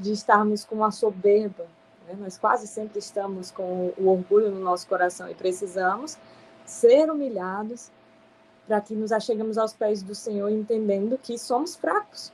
de 0.00 0.12
estarmos 0.12 0.64
com 0.64 0.76
uma 0.76 0.90
soberba. 0.90 1.66
Né? 2.08 2.16
Nós 2.18 2.38
quase 2.38 2.66
sempre 2.66 2.98
estamos 2.98 3.50
com 3.50 3.92
o 3.96 4.08
orgulho 4.08 4.50
no 4.50 4.60
nosso 4.60 4.86
coração 4.88 5.30
e 5.30 5.34
precisamos 5.34 6.16
ser 6.64 7.10
humilhados 7.10 7.90
para 8.66 8.80
que 8.80 8.94
nos 8.94 9.12
acheguemos 9.12 9.58
aos 9.58 9.72
pés 9.72 10.02
do 10.02 10.14
Senhor 10.14 10.48
entendendo 10.48 11.18
que 11.18 11.38
somos 11.38 11.76
fracos. 11.76 12.32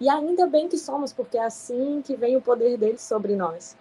E 0.00 0.08
ainda 0.08 0.46
bem 0.46 0.68
que 0.68 0.78
somos, 0.78 1.12
porque 1.12 1.36
é 1.36 1.44
assim 1.44 2.00
que 2.02 2.14
vem 2.14 2.36
o 2.36 2.40
poder 2.40 2.78
dele 2.78 2.98
sobre 2.98 3.34
nós. 3.34 3.76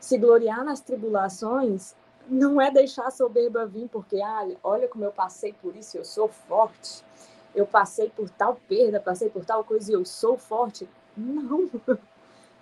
Se 0.00 0.16
gloriar 0.16 0.64
nas 0.64 0.80
tribulações 0.80 1.94
não 2.26 2.60
é 2.60 2.70
deixar 2.70 3.06
a 3.06 3.10
soberba 3.10 3.66
vir, 3.66 3.88
porque 3.88 4.20
ah, 4.22 4.48
olha 4.62 4.88
como 4.88 5.04
eu 5.04 5.12
passei 5.12 5.52
por 5.52 5.76
isso, 5.76 5.98
eu 5.98 6.04
sou 6.04 6.28
forte. 6.28 7.04
Eu 7.54 7.66
passei 7.66 8.08
por 8.08 8.30
tal 8.30 8.58
perda, 8.68 9.00
passei 9.00 9.28
por 9.28 9.44
tal 9.44 9.62
coisa 9.64 9.90
e 9.90 9.94
eu 9.94 10.04
sou 10.04 10.38
forte. 10.38 10.88
Não, 11.16 11.68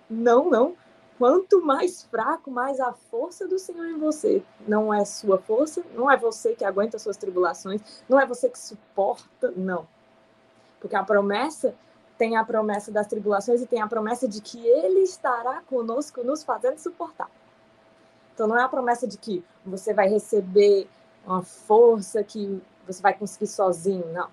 não, 0.09 0.49
não. 0.49 0.75
Quanto 1.17 1.61
mais 1.61 2.03
fraco, 2.03 2.49
mais 2.49 2.79
a 2.79 2.93
força 2.93 3.45
do 3.45 3.59
Senhor 3.59 3.85
em 3.87 3.97
você. 3.97 4.41
Não 4.65 4.93
é 4.93 5.03
sua 5.03 5.37
força, 5.37 5.83
não 5.93 6.09
é 6.09 6.15
você 6.15 6.55
que 6.55 6.63
aguenta 6.63 6.97
suas 6.97 7.17
tribulações, 7.17 7.81
não 8.07 8.19
é 8.19 8.25
você 8.25 8.49
que 8.49 8.57
suporta, 8.57 9.51
não. 9.55 9.85
Porque 10.79 10.95
a 10.95 11.03
promessa 11.03 11.75
tem 12.17 12.37
a 12.37 12.43
promessa 12.43 12.91
das 12.91 13.07
tribulações 13.07 13.61
e 13.61 13.67
tem 13.67 13.81
a 13.81 13.87
promessa 13.87 14.27
de 14.27 14.41
que 14.41 14.65
Ele 14.65 15.01
estará 15.01 15.61
conosco, 15.61 16.23
nos 16.23 16.43
fazendo 16.43 16.77
suportar. 16.77 17.29
Então, 18.33 18.47
não 18.47 18.57
é 18.57 18.63
a 18.63 18.69
promessa 18.69 19.05
de 19.05 19.17
que 19.17 19.43
você 19.65 19.93
vai 19.93 20.07
receber 20.07 20.87
uma 21.25 21.43
força 21.43 22.23
que 22.23 22.61
você 22.87 23.01
vai 23.01 23.13
conseguir 23.13 23.47
sozinho, 23.47 24.05
não. 24.13 24.29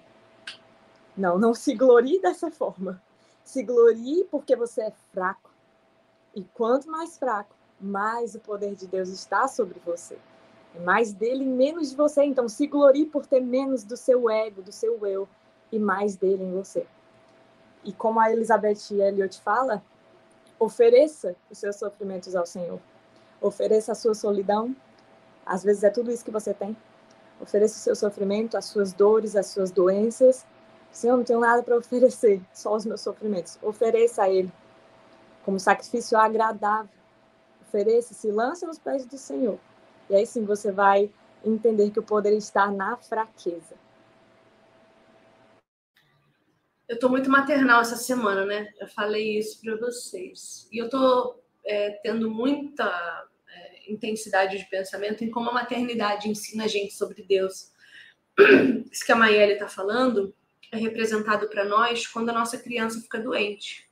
Não, 1.17 1.39
não 1.39 1.55
se 1.55 1.75
glorie 1.75 2.21
dessa 2.21 2.51
forma. 2.51 3.03
Se 3.45 3.63
glorie 3.63 4.25
porque 4.31 4.55
você 4.55 4.83
é 4.83 4.93
fraco. 5.13 5.46
E 6.37 6.45
quanto 6.53 6.91
mais 6.91 7.17
fraco, 7.17 7.57
mais 7.81 8.35
o 8.35 8.41
poder 8.41 8.75
de 8.75 8.87
Deus 8.87 9.09
está 9.09 9.49
sobre 9.49 9.81
você. 9.83 10.19
É 10.75 10.81
mais 10.81 11.11
dele 11.11 11.45
e 11.45 11.49
menos 11.49 11.89
de 11.89 11.97
você. 11.97 12.25
Então, 12.25 12.47
se 12.47 12.67
glorie 12.67 13.07
por 13.07 13.25
ter 13.25 13.41
menos 13.41 13.83
do 13.83 13.97
seu 13.97 14.29
ego, 14.29 14.61
do 14.61 14.71
seu 14.71 15.05
eu, 15.07 15.27
e 15.73 15.79
mais 15.79 16.15
dele 16.15 16.45
em 16.45 16.53
você. 16.53 16.87
E 17.83 17.91
como 17.91 18.21
a 18.21 18.31
Elizabeth 18.31 18.91
Elliot 18.91 19.41
fala, 19.41 19.83
ofereça 20.59 21.35
os 21.51 21.57
seus 21.57 21.77
sofrimentos 21.77 22.37
ao 22.37 22.45
Senhor. 22.45 22.79
Ofereça 23.41 23.93
a 23.93 23.95
sua 23.95 24.15
solidão. 24.15 24.77
Às 25.47 25.65
vezes 25.65 25.85
é 25.85 25.91
tudo 25.91 26.11
isso 26.11 26.25
que 26.25 26.31
você 26.31 26.53
tem. 26.53 26.77
Ofereça 27.41 27.79
o 27.79 27.81
seu 27.81 27.97
sofrimento, 27.97 28.59
as 28.59 28.67
suas 28.67 28.93
dores, 28.93 29.37
as 29.37 29.47
suas 29.47 29.71
doenças. 29.71 30.45
Senhor, 30.93 31.17
não 31.17 31.25
tenho 31.25 31.41
nada 31.41 31.63
para 31.63 31.79
oferecer, 31.79 32.43
só 32.53 32.75
os 32.75 32.85
meus 32.85 33.01
sofrimentos. 33.01 33.59
Ofereça 33.63 34.25
a 34.25 34.31
Ele 34.31 34.53
como 35.47 35.61
sacrifício 35.61 36.19
agradável. 36.19 36.91
Ofereça, 37.63 38.13
se 38.13 38.33
lança 38.33 38.67
nos 38.67 38.81
pés 38.81 39.07
do 39.07 39.17
Senhor. 39.17 39.61
E 40.11 40.17
aí 40.17 40.27
sim 40.27 40.45
você 40.45 40.73
vai 40.73 41.09
entender 41.45 41.91
que 41.93 42.01
o 42.01 42.03
poder 42.03 42.37
está 42.37 42.69
na 42.69 42.97
fraqueza. 42.97 43.77
Eu 46.89 46.97
estou 46.97 47.09
muito 47.09 47.31
maternal 47.31 47.81
essa 47.81 47.97
semana, 47.97 48.45
né? 48.45 48.73
Eu 48.81 48.89
falei 48.89 49.39
isso 49.39 49.61
para 49.61 49.77
vocês. 49.77 50.69
E 50.73 50.79
eu 50.79 50.87
estou 50.87 51.41
é, 51.65 51.91
tendo 52.03 52.29
muita 52.29 52.85
é, 53.49 53.93
intensidade 53.93 54.59
de 54.59 54.65
pensamento 54.69 55.23
em 55.23 55.31
como 55.31 55.51
a 55.51 55.55
maternidade 55.55 56.29
ensina 56.29 56.65
a 56.65 56.69
gente 56.69 56.93
sobre 56.93 57.23
Deus. 57.23 57.73
Isso 58.91 59.05
que 59.05 59.13
a 59.13 59.17
Maiele 59.17 59.53
está 59.53 59.69
falando 59.69 60.35
é 60.73 60.77
representado 60.77 61.49
para 61.49 61.65
nós 61.65 62.07
quando 62.07 62.31
a 62.31 62.33
nossa 62.33 62.59
criança 62.59 63.01
fica 63.01 63.19
doente. 63.19 63.86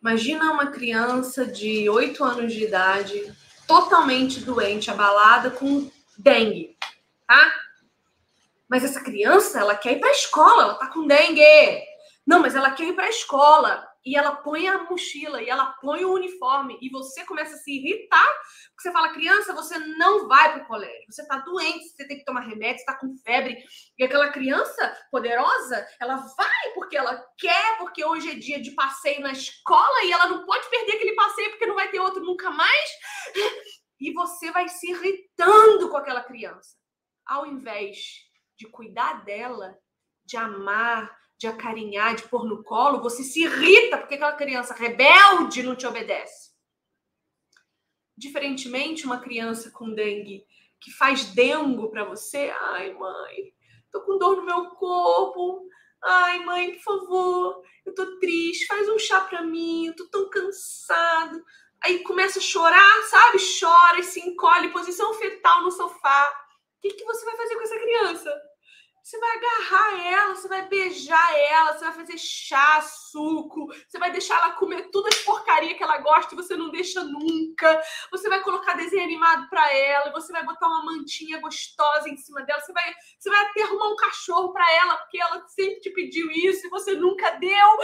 Imagina 0.00 0.52
uma 0.52 0.68
criança 0.68 1.44
de 1.44 1.88
8 1.88 2.22
anos 2.24 2.52
de 2.52 2.64
idade, 2.64 3.34
totalmente 3.66 4.40
doente, 4.40 4.90
abalada 4.90 5.50
com 5.50 5.90
dengue, 6.16 6.76
tá? 7.26 7.52
Mas 8.68 8.84
essa 8.84 9.02
criança, 9.02 9.58
ela 9.58 9.74
quer 9.74 9.94
ir 9.94 10.00
para 10.00 10.08
a 10.08 10.12
escola, 10.12 10.62
ela 10.62 10.74
tá 10.74 10.86
com 10.88 11.06
dengue. 11.06 11.82
Não, 12.26 12.40
mas 12.40 12.54
ela 12.54 12.70
quer 12.70 12.88
ir 12.88 12.92
para 12.92 13.06
a 13.06 13.10
escola. 13.10 13.88
E 14.08 14.16
ela 14.16 14.36
põe 14.36 14.66
a 14.66 14.84
mochila 14.84 15.42
e 15.42 15.50
ela 15.50 15.66
põe 15.82 16.02
o 16.02 16.14
uniforme 16.14 16.78
e 16.80 16.88
você 16.88 17.26
começa 17.26 17.54
a 17.54 17.58
se 17.58 17.70
irritar, 17.70 18.26
porque 18.70 18.80
você 18.80 18.90
fala, 18.90 19.12
criança, 19.12 19.52
você 19.52 19.78
não 19.78 20.26
vai 20.26 20.54
para 20.54 20.62
o 20.62 20.66
colégio, 20.66 21.12
você 21.12 21.20
está 21.20 21.36
doente, 21.40 21.90
você 21.90 22.08
tem 22.08 22.16
que 22.16 22.24
tomar 22.24 22.40
remédio, 22.40 22.76
está 22.76 22.94
com 22.94 23.14
febre. 23.18 23.62
E 23.98 24.04
aquela 24.04 24.30
criança 24.30 24.96
poderosa, 25.10 25.86
ela 26.00 26.16
vai 26.16 26.72
porque 26.74 26.96
ela 26.96 27.22
quer, 27.36 27.76
porque 27.76 28.02
hoje 28.02 28.30
é 28.30 28.34
dia 28.34 28.58
de 28.62 28.70
passeio 28.70 29.20
na 29.20 29.32
escola 29.32 30.02
e 30.04 30.10
ela 30.10 30.28
não 30.28 30.46
pode 30.46 30.70
perder 30.70 30.92
aquele 30.92 31.14
passeio 31.14 31.50
porque 31.50 31.66
não 31.66 31.74
vai 31.74 31.90
ter 31.90 32.00
outro 32.00 32.24
nunca 32.24 32.50
mais. 32.50 32.90
E 34.00 34.10
você 34.14 34.50
vai 34.50 34.70
se 34.70 34.90
irritando 34.90 35.90
com 35.90 35.98
aquela 35.98 36.24
criança, 36.24 36.78
ao 37.26 37.44
invés 37.44 37.98
de 38.56 38.66
cuidar 38.68 39.22
dela, 39.26 39.76
de 40.24 40.38
amar, 40.38 41.14
de 41.38 41.46
acarinhar, 41.46 42.16
de 42.16 42.24
pôr 42.24 42.44
no 42.44 42.64
colo, 42.64 43.00
você 43.00 43.22
se 43.22 43.42
irrita 43.44 43.96
porque 43.96 44.16
aquela 44.16 44.32
criança 44.32 44.74
rebelde 44.74 45.62
não 45.62 45.76
te 45.76 45.86
obedece. 45.86 46.50
Diferentemente, 48.16 49.06
uma 49.06 49.20
criança 49.20 49.70
com 49.70 49.94
dengue 49.94 50.44
que 50.80 50.90
faz 50.92 51.26
dengo 51.26 51.90
para 51.90 52.04
você, 52.04 52.52
ai 52.72 52.92
mãe, 52.92 53.54
tô 53.92 54.02
com 54.02 54.18
dor 54.18 54.36
no 54.36 54.44
meu 54.44 54.70
corpo. 54.70 55.66
Ai, 56.02 56.38
mãe, 56.44 56.74
por 56.74 56.82
favor, 56.82 57.62
eu 57.84 57.92
tô 57.92 58.18
triste, 58.20 58.66
faz 58.66 58.88
um 58.88 58.98
chá 58.98 59.20
para 59.22 59.42
mim, 59.42 59.86
eu 59.86 59.96
tô 59.96 60.06
tão 60.08 60.30
cansado. 60.30 61.44
Aí 61.82 62.00
começa 62.00 62.38
a 62.38 62.42
chorar, 62.42 63.02
sabe? 63.02 63.38
Chora 63.58 63.98
e 63.98 64.04
se 64.04 64.20
encolhe, 64.20 64.72
posição 64.72 65.12
fetal 65.14 65.62
no 65.62 65.70
sofá. 65.70 66.28
O 66.76 66.80
que, 66.80 66.94
que 66.94 67.04
você 67.04 67.24
vai 67.24 67.36
fazer 67.36 67.54
com 67.56 67.62
essa 67.62 67.78
criança? 67.78 68.47
Você 69.08 69.18
vai 69.18 69.36
agarrar 69.38 70.06
ela, 70.06 70.34
você 70.34 70.48
vai 70.48 70.68
beijar 70.68 71.34
ela, 71.34 71.72
você 71.72 71.82
vai 71.86 71.94
fazer 71.94 72.18
chá, 72.18 72.82
suco, 72.82 73.66
você 73.88 73.98
vai 73.98 74.12
deixar 74.12 74.36
ela 74.36 74.52
comer 74.52 74.90
tudo 74.90 75.06
as 75.06 75.16
porcaria 75.20 75.74
que 75.74 75.82
ela 75.82 75.96
gosta 75.96 76.34
e 76.34 76.36
você 76.36 76.54
não 76.54 76.70
deixa 76.70 77.02
nunca. 77.02 77.82
Você 78.10 78.28
vai 78.28 78.42
colocar 78.42 78.74
desenho 78.74 79.04
animado 79.04 79.48
para 79.48 79.74
ela, 79.74 80.12
você 80.12 80.30
vai 80.30 80.44
botar 80.44 80.66
uma 80.66 80.84
mantinha 80.84 81.40
gostosa 81.40 82.10
em 82.10 82.18
cima 82.18 82.42
dela, 82.42 82.60
você 82.60 82.70
vai, 82.70 82.94
você 83.18 83.30
vai 83.30 83.46
até 83.46 83.62
arrumar 83.62 83.88
um 83.88 83.96
cachorro 83.96 84.52
para 84.52 84.70
ela, 84.74 84.98
porque 84.98 85.18
ela 85.18 85.42
sempre 85.48 85.80
te 85.80 85.88
pediu 85.88 86.30
isso 86.30 86.66
e 86.66 86.70
você 86.70 86.92
nunca 86.92 87.30
deu. 87.30 87.78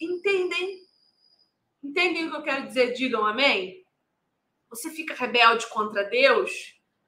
Entendem? 0.00 0.80
Entendem 1.84 2.28
o 2.28 2.30
que 2.30 2.36
eu 2.38 2.42
quero 2.42 2.66
dizer? 2.66 2.94
Digam 2.94 3.26
amém? 3.26 3.84
Você 4.70 4.88
fica 4.88 5.12
rebelde 5.12 5.66
contra 5.66 6.02
Deus, 6.02 6.50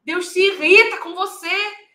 Deus 0.04 0.28
se 0.28 0.38
irrita 0.38 0.98
com 0.98 1.14
você. 1.14 1.87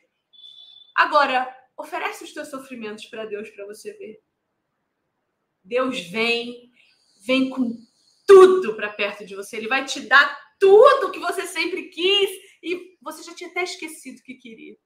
Agora, 0.95 1.53
oferece 1.78 2.24
os 2.24 2.34
teus 2.34 2.49
sofrimentos 2.49 3.06
para 3.06 3.26
Deus 3.26 3.49
para 3.49 3.65
você 3.65 3.94
ver. 3.94 4.22
Deus 5.64 5.99
vem, 6.10 6.72
vem 7.26 7.49
com 7.49 7.78
tudo 8.28 8.76
para 8.76 8.91
perto 8.91 9.26
de 9.26 9.36
você. 9.36 9.57
Ele 9.57 9.68
vai 9.68 9.86
te 9.86 10.02
dar 10.02 10.38
tudo 10.60 11.11
que 11.11 11.20
você 11.20 11.48
sempre 11.48 11.90
quis 11.90 12.30
e 12.61 12.98
você 13.02 13.24
já 13.24 13.34
tinha 13.34 13.49
até 13.49 13.64
esquecido 13.64 14.22
que 14.22 14.36
queria. 14.36 14.78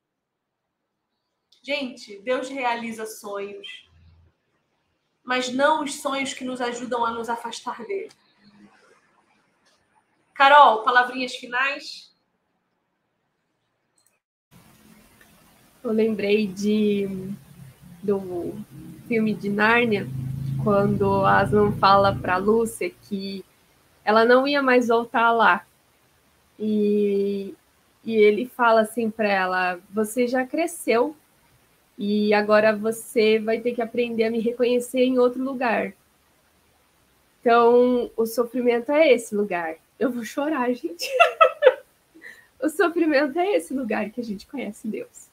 Gente, 1.62 2.20
Deus 2.20 2.48
realiza 2.48 3.06
sonhos, 3.06 3.90
mas 5.24 5.50
não 5.50 5.84
os 5.84 5.96
sonhos 6.02 6.34
que 6.34 6.46
nos 6.46 6.62
ajudam 6.62 7.06
a 7.06 7.12
nos 7.12 7.28
afastar 7.28 7.86
dele. 7.86 8.10
Carol, 10.34 10.84
palavrinhas 10.84 11.36
finais? 11.36 12.07
Eu 15.88 15.94
lembrei 15.94 16.48
de 16.48 17.08
do 18.04 18.54
filme 19.08 19.34
de 19.34 19.48
Nárnia, 19.48 20.06
quando 20.62 21.26
Aslan 21.26 21.72
fala 21.74 22.14
para 22.14 22.36
Lúcia 22.36 22.92
que 23.04 23.44
ela 24.04 24.26
não 24.26 24.46
ia 24.46 24.62
mais 24.62 24.90
voltar 24.90 25.32
lá. 25.32 25.66
E, 26.60 27.56
e 28.04 28.16
ele 28.16 28.48
fala 28.48 28.82
assim 28.82 29.10
para 29.10 29.30
ela: 29.30 29.80
Você 29.94 30.28
já 30.28 30.46
cresceu 30.46 31.16
e 31.98 32.34
agora 32.34 32.76
você 32.76 33.40
vai 33.40 33.62
ter 33.62 33.74
que 33.74 33.82
aprender 33.82 34.26
a 34.26 34.32
me 34.32 34.42
reconhecer 34.42 35.06
em 35.06 35.18
outro 35.18 35.42
lugar. 35.42 35.94
Então, 37.40 38.12
o 38.18 38.26
sofrimento 38.26 38.92
é 38.92 39.14
esse 39.14 39.34
lugar. 39.34 39.76
Eu 39.98 40.12
vou 40.12 40.26
chorar, 40.26 40.70
gente. 40.74 41.10
o 42.62 42.68
sofrimento 42.68 43.40
é 43.40 43.56
esse 43.56 43.74
lugar 43.74 44.10
que 44.10 44.20
a 44.20 44.24
gente 44.24 44.46
conhece 44.46 44.86
Deus. 44.86 45.27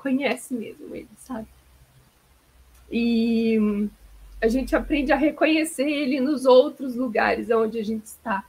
Conhece 0.00 0.54
mesmo 0.54 0.96
ele, 0.96 1.08
sabe? 1.18 1.46
E 2.90 3.58
a 4.40 4.48
gente 4.48 4.74
aprende 4.74 5.12
a 5.12 5.16
reconhecer 5.16 5.86
ele 5.86 6.18
nos 6.20 6.46
outros 6.46 6.96
lugares 6.96 7.50
onde 7.50 7.78
a 7.78 7.84
gente 7.84 8.06
está. 8.06 8.42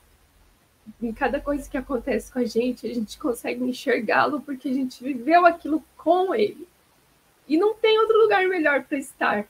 Em 1.01 1.11
cada 1.11 1.41
coisa 1.41 1.69
que 1.69 1.77
acontece 1.77 2.31
com 2.31 2.39
a 2.39 2.45
gente, 2.45 2.87
a 2.87 2.93
gente 2.93 3.19
consegue 3.19 3.65
enxergá-lo 3.65 4.39
porque 4.39 4.69
a 4.69 4.73
gente 4.73 5.03
viveu 5.03 5.45
aquilo 5.45 5.83
com 5.97 6.33
ele. 6.33 6.65
E 7.49 7.57
não 7.57 7.73
tem 7.73 7.99
outro 7.99 8.17
lugar 8.17 8.47
melhor 8.47 8.85
para 8.85 8.97
estar 8.97 9.45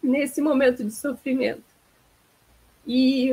nesse 0.00 0.40
momento 0.40 0.84
de 0.84 0.92
sofrimento. 0.92 1.64
E 2.86 3.32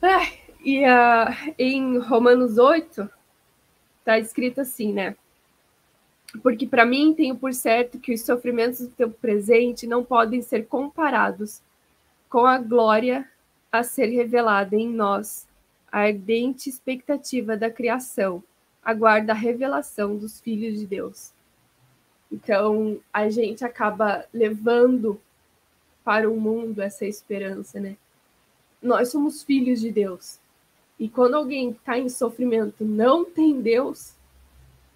ah, 0.00 0.32
e 0.64 0.84
uh, 0.84 1.54
em 1.58 1.98
Romanos 1.98 2.56
8 2.56 3.17
está 4.08 4.18
escrito 4.18 4.62
assim, 4.62 4.90
né? 4.90 5.14
Porque 6.42 6.66
para 6.66 6.86
mim 6.86 7.14
tenho 7.14 7.36
por 7.36 7.52
certo 7.52 7.98
que 7.98 8.12
os 8.12 8.22
sofrimentos 8.22 8.80
do 8.80 8.88
tempo 8.88 9.14
presente 9.20 9.86
não 9.86 10.02
podem 10.02 10.40
ser 10.40 10.66
comparados 10.66 11.60
com 12.28 12.46
a 12.46 12.58
glória 12.58 13.30
a 13.70 13.82
ser 13.82 14.06
revelada 14.06 14.74
em 14.74 14.88
nós, 14.88 15.46
a 15.92 16.00
ardente 16.00 16.70
expectativa 16.70 17.54
da 17.54 17.70
criação, 17.70 18.42
aguarda 18.82 19.32
a 19.32 19.36
revelação 19.36 20.16
dos 20.16 20.40
filhos 20.40 20.78
de 20.78 20.86
Deus. 20.86 21.32
Então, 22.32 22.98
a 23.12 23.28
gente 23.28 23.64
acaba 23.64 24.24
levando 24.32 25.20
para 26.02 26.30
o 26.30 26.38
mundo 26.40 26.80
essa 26.80 27.04
esperança, 27.04 27.78
né? 27.78 27.96
Nós 28.82 29.10
somos 29.10 29.42
filhos 29.42 29.80
de 29.80 29.90
Deus. 29.90 30.38
E 30.98 31.08
quando 31.08 31.34
alguém 31.34 31.70
está 31.70 31.98
em 31.98 32.08
sofrimento, 32.08 32.84
não 32.84 33.24
tem 33.24 33.60
Deus 33.60 34.14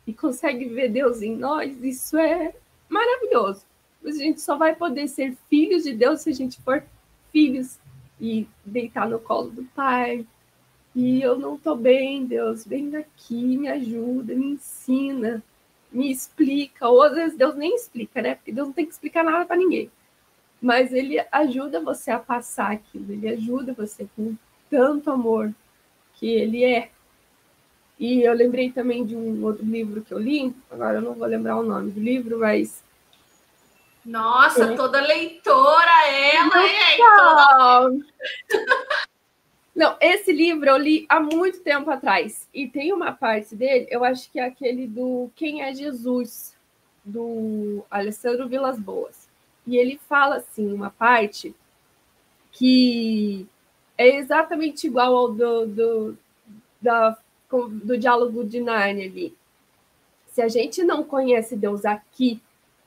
e 0.06 0.12
consegue 0.12 0.64
ver 0.66 0.88
Deus 0.88 1.22
em 1.22 1.36
nós, 1.36 1.82
isso 1.82 2.16
é 2.16 2.54
maravilhoso. 2.88 3.64
Mas 4.02 4.16
a 4.16 4.22
gente 4.22 4.40
só 4.40 4.56
vai 4.56 4.74
poder 4.74 5.06
ser 5.06 5.36
filhos 5.48 5.84
de 5.84 5.94
Deus 5.94 6.22
se 6.22 6.30
a 6.30 6.34
gente 6.34 6.60
for 6.62 6.82
filhos 7.30 7.78
e 8.20 8.48
deitar 8.64 9.08
no 9.08 9.20
colo 9.20 9.50
do 9.50 9.64
Pai. 9.76 10.26
E 10.94 11.22
eu 11.22 11.38
não 11.38 11.54
estou 11.54 11.76
bem, 11.76 12.26
Deus, 12.26 12.66
vem 12.66 12.94
aqui, 12.96 13.56
me 13.56 13.68
ajuda, 13.68 14.34
me 14.34 14.52
ensina 14.52 15.42
me 15.92 16.10
explica, 16.10 16.88
ou 16.88 17.02
às 17.02 17.14
vezes 17.14 17.36
Deus 17.36 17.54
nem 17.54 17.74
explica, 17.74 18.22
né? 18.22 18.34
Porque 18.34 18.50
Deus 18.50 18.68
não 18.68 18.72
tem 18.72 18.86
que 18.86 18.92
explicar 18.92 19.22
nada 19.22 19.44
para 19.44 19.56
ninguém. 19.56 19.90
Mas 20.60 20.92
ele 20.92 21.22
ajuda 21.30 21.80
você 21.80 22.10
a 22.10 22.18
passar 22.18 22.72
aquilo, 22.72 23.12
ele 23.12 23.28
ajuda 23.28 23.74
você 23.74 24.08
com 24.16 24.34
tanto 24.70 25.10
amor 25.10 25.52
que 26.22 26.28
ele 26.28 26.62
é. 26.62 26.88
E 27.98 28.22
eu 28.22 28.32
lembrei 28.32 28.70
também 28.70 29.04
de 29.04 29.16
um 29.16 29.42
outro 29.44 29.64
livro 29.64 30.02
que 30.02 30.14
eu 30.14 30.18
li, 30.18 30.54
agora 30.70 30.98
eu 30.98 31.02
não 31.02 31.14
vou 31.14 31.26
lembrar 31.26 31.56
o 31.56 31.64
nome 31.64 31.90
do 31.90 31.98
livro, 31.98 32.38
mas. 32.38 32.84
Nossa, 34.06 34.66
é. 34.66 34.76
toda 34.76 35.00
leitora 35.00 36.08
ela, 36.08 36.64
hein? 36.64 36.98
Toda... 36.98 38.62
Não, 39.74 39.96
esse 40.02 40.30
livro 40.32 40.68
eu 40.68 40.76
li 40.76 41.06
há 41.08 41.18
muito 41.18 41.60
tempo 41.60 41.90
atrás. 41.90 42.46
E 42.52 42.68
tem 42.68 42.92
uma 42.92 43.10
parte 43.10 43.56
dele, 43.56 43.86
eu 43.90 44.04
acho 44.04 44.30
que 44.30 44.38
é 44.38 44.44
aquele 44.44 44.86
do 44.86 45.30
Quem 45.34 45.62
é 45.62 45.74
Jesus, 45.74 46.54
do 47.02 47.82
Alessandro 47.90 48.46
Vilas 48.46 48.78
Boas. 48.78 49.28
E 49.66 49.78
ele 49.78 49.98
fala 50.08 50.36
assim, 50.36 50.70
uma 50.70 50.90
parte 50.90 51.54
que 52.50 53.48
é 54.02 54.16
exatamente 54.16 54.86
igual 54.86 55.16
ao 55.16 55.32
do, 55.32 55.66
do, 55.66 56.18
da, 56.80 57.16
do 57.50 57.96
diálogo 57.96 58.44
de 58.44 58.60
Narnia 58.60 59.06
ali. 59.06 59.34
Se 60.28 60.40
a 60.40 60.48
gente 60.48 60.82
não 60.82 61.04
conhece 61.04 61.56
Deus 61.56 61.84
aqui, 61.84 62.40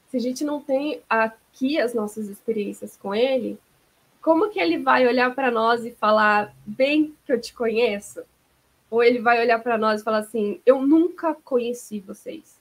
se 0.09 0.17
a 0.17 0.19
gente 0.19 0.43
não 0.43 0.59
tem 0.59 1.01
aqui 1.09 1.79
as 1.79 1.93
nossas 1.93 2.27
experiências 2.27 2.97
com 2.97 3.13
Ele, 3.13 3.59
como 4.25 4.49
que 4.49 4.59
ele 4.59 4.79
vai 4.79 5.05
olhar 5.05 5.35
para 5.35 5.51
nós 5.51 5.85
e 5.85 5.91
falar 5.91 6.51
bem 6.65 7.15
que 7.27 7.31
eu 7.31 7.39
te 7.39 7.53
conheço? 7.53 8.23
Ou 8.89 9.03
ele 9.03 9.19
vai 9.19 9.39
olhar 9.39 9.59
para 9.59 9.77
nós 9.77 10.01
e 10.01 10.03
falar 10.03 10.17
assim: 10.17 10.59
eu 10.65 10.81
nunca 10.81 11.35
conheci 11.35 11.99
vocês. 11.99 12.59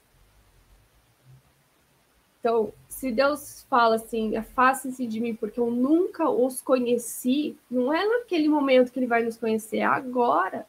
Então, 2.39 2.71
se 2.95 3.11
Deus 3.11 3.65
fala 3.69 3.97
assim, 3.97 4.37
afastem-se 4.37 5.05
de 5.05 5.19
mim 5.19 5.35
porque 5.35 5.59
eu 5.59 5.69
nunca 5.69 6.29
os 6.29 6.61
conheci, 6.61 7.57
não 7.69 7.93
é 7.93 8.05
naquele 8.07 8.47
momento 8.47 8.89
que 8.89 8.97
ele 8.97 9.05
vai 9.05 9.21
nos 9.21 9.35
conhecer, 9.35 9.79
é 9.79 9.83
agora. 9.83 10.65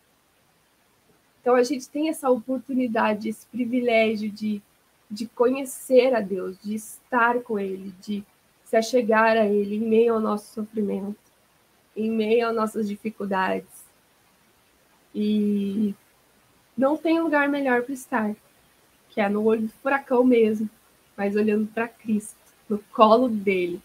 Então, 1.40 1.54
a 1.54 1.62
gente 1.62 1.88
tem 1.88 2.08
essa 2.08 2.28
oportunidade, 2.28 3.28
esse 3.28 3.46
privilégio 3.46 4.28
de, 4.28 4.60
de 5.08 5.28
conhecer 5.28 6.16
a 6.16 6.20
Deus, 6.20 6.58
de 6.60 6.74
estar 6.74 7.40
com 7.42 7.60
Ele, 7.60 7.94
de 8.00 8.24
se 8.64 8.76
achegar 8.76 9.36
a 9.36 9.46
Ele 9.46 9.76
em 9.76 9.88
meio 9.88 10.14
ao 10.14 10.20
nosso 10.20 10.52
sofrimento, 10.52 11.16
em 11.96 12.10
meio 12.10 12.48
às 12.48 12.56
nossas 12.56 12.88
dificuldades. 12.88 13.84
E 15.14 15.94
não 16.76 16.96
tem 16.96 17.20
lugar 17.20 17.48
melhor 17.48 17.82
para 17.82 17.94
estar, 17.94 18.34
que 19.10 19.20
é 19.20 19.28
no 19.28 19.44
olho 19.44 19.62
do 19.62 19.72
furacão 19.74 20.24
mesmo, 20.24 20.68
mas 21.16 21.34
olhando 21.34 21.66
para 21.72 21.88
Cristo, 21.88 22.36
no 22.68 22.78
colo 22.92 23.28
dele. 23.28 23.80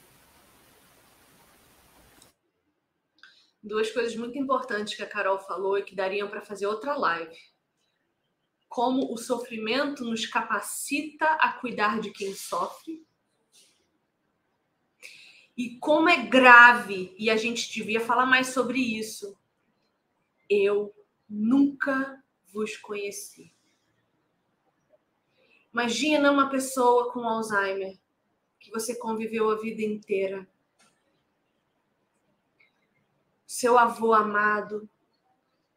Duas 3.63 3.91
coisas 3.91 4.15
muito 4.15 4.37
importantes 4.37 4.95
que 4.95 5.03
a 5.03 5.07
Carol 5.07 5.39
falou 5.39 5.77
e 5.77 5.83
que 5.83 5.95
dariam 5.95 6.27
para 6.27 6.41
fazer 6.41 6.65
outra 6.65 6.95
live. 6.95 7.37
Como 8.67 9.13
o 9.13 9.17
sofrimento 9.17 10.03
nos 10.03 10.25
capacita 10.25 11.25
a 11.35 11.53
cuidar 11.53 11.99
de 11.99 12.09
quem 12.11 12.33
sofre 12.33 13.05
e 15.57 15.77
como 15.77 16.09
é 16.09 16.25
grave, 16.25 17.13
e 17.19 17.29
a 17.29 17.37
gente 17.37 17.71
devia 17.71 17.99
falar 17.99 18.25
mais 18.25 18.47
sobre 18.47 18.79
isso. 18.79 19.37
Eu 20.49 20.91
nunca 21.29 22.23
vos 22.51 22.75
conheci. 22.77 23.53
Imagina 25.73 26.31
uma 26.31 26.49
pessoa 26.49 27.11
com 27.11 27.27
Alzheimer 27.27 27.97
que 28.59 28.69
você 28.69 28.95
conviveu 28.95 29.49
a 29.49 29.55
vida 29.55 29.81
inteira. 29.81 30.47
Seu 33.47 33.77
avô 33.77 34.13
amado 34.13 34.89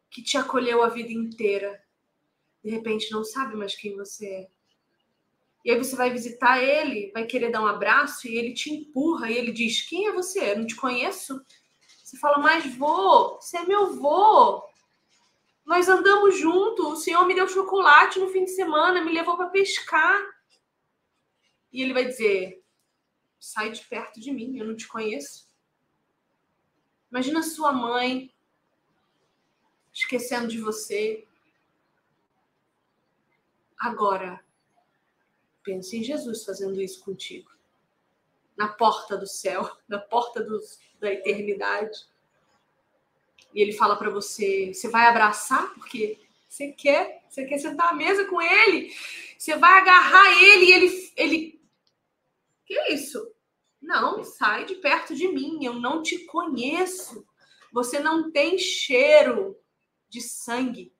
que 0.09 0.21
te 0.21 0.37
acolheu 0.37 0.83
a 0.83 0.89
vida 0.89 1.11
inteira. 1.11 1.81
De 2.63 2.69
repente 2.69 3.11
não 3.11 3.23
sabe 3.23 3.55
mais 3.55 3.75
quem 3.75 3.95
você 3.95 4.27
é. 4.27 4.47
E 5.63 5.71
aí 5.71 5.77
você 5.77 5.95
vai 5.95 6.11
visitar 6.11 6.61
ele, 6.61 7.11
vai 7.11 7.25
querer 7.25 7.49
dar 7.49 7.61
um 7.61 7.65
abraço 7.65 8.27
e 8.27 8.37
ele 8.37 8.53
te 8.53 8.71
empurra 8.71 9.31
e 9.31 9.37
ele 9.37 9.51
diz: 9.51 9.81
Quem 9.81 10.07
é 10.07 10.13
você? 10.13 10.51
Eu 10.51 10.59
não 10.59 10.67
te 10.67 10.75
conheço. 10.75 11.43
Você 12.03 12.17
fala: 12.19 12.37
Mas 12.37 12.75
vô, 12.75 13.39
você 13.41 13.57
é 13.57 13.65
meu 13.65 13.95
vô. 13.95 14.63
Nós 15.65 15.89
andamos 15.89 16.37
juntos. 16.37 16.85
O 16.85 16.95
senhor 16.95 17.25
me 17.25 17.33
deu 17.33 17.47
chocolate 17.47 18.19
no 18.19 18.29
fim 18.29 18.45
de 18.45 18.51
semana, 18.51 19.03
me 19.03 19.11
levou 19.11 19.35
para 19.35 19.49
pescar. 19.49 20.21
E 21.71 21.81
ele 21.81 21.93
vai 21.93 22.05
dizer: 22.05 22.63
Sai 23.39 23.71
de 23.71 23.83
perto 23.85 24.19
de 24.19 24.31
mim, 24.31 24.57
eu 24.57 24.65
não 24.65 24.75
te 24.75 24.87
conheço. 24.87 25.47
Imagina 27.11 27.41
sua 27.41 27.71
mãe 27.71 28.33
esquecendo 29.93 30.47
de 30.47 30.59
você. 30.59 31.25
Agora, 33.77 34.45
Pense 35.65 35.97
em 35.97 36.03
Jesus 36.03 36.45
fazendo 36.45 36.79
isso 36.79 37.03
contigo. 37.03 37.49
Na 38.55 38.67
porta 38.67 39.17
do 39.17 39.25
céu, 39.25 39.67
na 39.89 39.97
porta 39.97 40.45
da 40.99 41.11
eternidade. 41.11 42.07
E 43.55 43.61
ele 43.61 43.73
fala 43.73 43.95
para 43.95 44.11
você: 44.11 44.73
você 44.73 44.87
vai 44.87 45.07
abraçar 45.07 45.73
porque 45.73 46.19
você 46.47 46.71
quer, 46.73 47.23
você 47.27 47.45
quer 47.45 47.57
sentar 47.57 47.89
à 47.89 47.93
mesa 47.93 48.25
com 48.25 48.39
ele. 48.39 48.93
Você 49.37 49.55
vai 49.57 49.79
agarrar 49.79 50.43
ele 50.43 50.65
e 50.65 50.73
ele, 50.73 51.13
ele. 51.15 51.61
Que 52.65 52.93
isso? 52.93 53.33
Não, 53.81 54.23
sai 54.23 54.65
de 54.65 54.75
perto 54.75 55.15
de 55.15 55.27
mim. 55.27 55.63
Eu 55.63 55.73
não 55.73 56.03
te 56.03 56.19
conheço. 56.25 57.25
Você 57.71 57.99
não 57.99 58.31
tem 58.31 58.57
cheiro 58.57 59.57
de 60.09 60.21
sangue. 60.21 60.93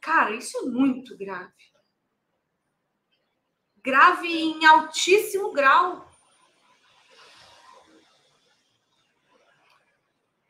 Cara, 0.00 0.34
isso 0.34 0.56
é 0.58 0.62
muito 0.62 1.16
grave 1.16 1.70
grave 3.82 4.28
em 4.28 4.64
altíssimo 4.64 5.52
grau. 5.52 6.09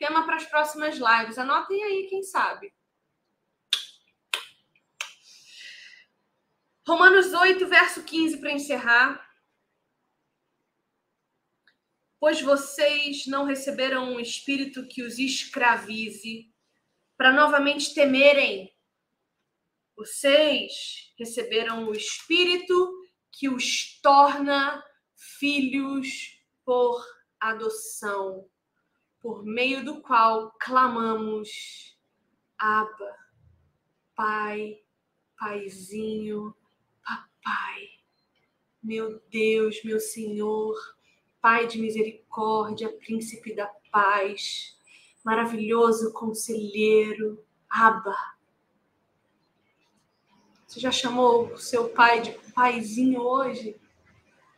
Tema 0.01 0.25
para 0.25 0.35
as 0.35 0.47
próximas 0.47 0.97
lives. 0.97 1.39
Anotem 1.39 1.85
aí, 1.85 2.09
quem 2.09 2.25
sabe. 2.25 2.75
Romanos 6.85 7.33
8, 7.33 7.69
verso 7.69 8.03
15, 8.03 8.41
para 8.41 8.51
encerrar. 8.51 9.31
pois 12.21 12.43
vocês 12.43 13.27
não 13.27 13.47
receberam 13.47 14.13
um 14.13 14.21
espírito 14.21 14.87
que 14.87 15.03
os 15.03 15.19
escravize, 15.19 16.53
para 17.17 17.33
novamente 17.33 17.95
temerem. 17.95 18.71
Vocês 19.97 21.15
receberam 21.19 21.89
o 21.89 21.93
espírito 21.93 22.93
que 23.33 23.49
os 23.49 23.99
torna 24.03 24.85
filhos 25.39 26.39
por 26.63 27.03
adoção, 27.41 28.51
por 29.21 29.45
meio 29.45 29.85
do 29.85 30.01
qual 30.01 30.55
clamamos: 30.59 31.97
Abba, 32.59 33.17
Pai, 34.15 34.81
Paizinho, 35.39 36.55
Papai, 37.05 37.89
meu 38.83 39.21
Deus, 39.31 39.83
meu 39.85 40.01
Senhor, 40.01 40.77
Pai 41.41 41.67
de 41.67 41.81
misericórdia, 41.81 42.93
Príncipe 42.99 43.55
da 43.55 43.67
paz, 43.91 44.77
maravilhoso 45.25 46.13
conselheiro, 46.13 47.45
Abba. 47.69 48.17
Você 50.67 50.79
já 50.79 50.93
chamou 50.93 51.53
o 51.53 51.59
seu 51.59 51.89
pai 51.89 52.23
de 52.23 52.31
paizinho 52.55 53.21
hoje? 53.23 53.77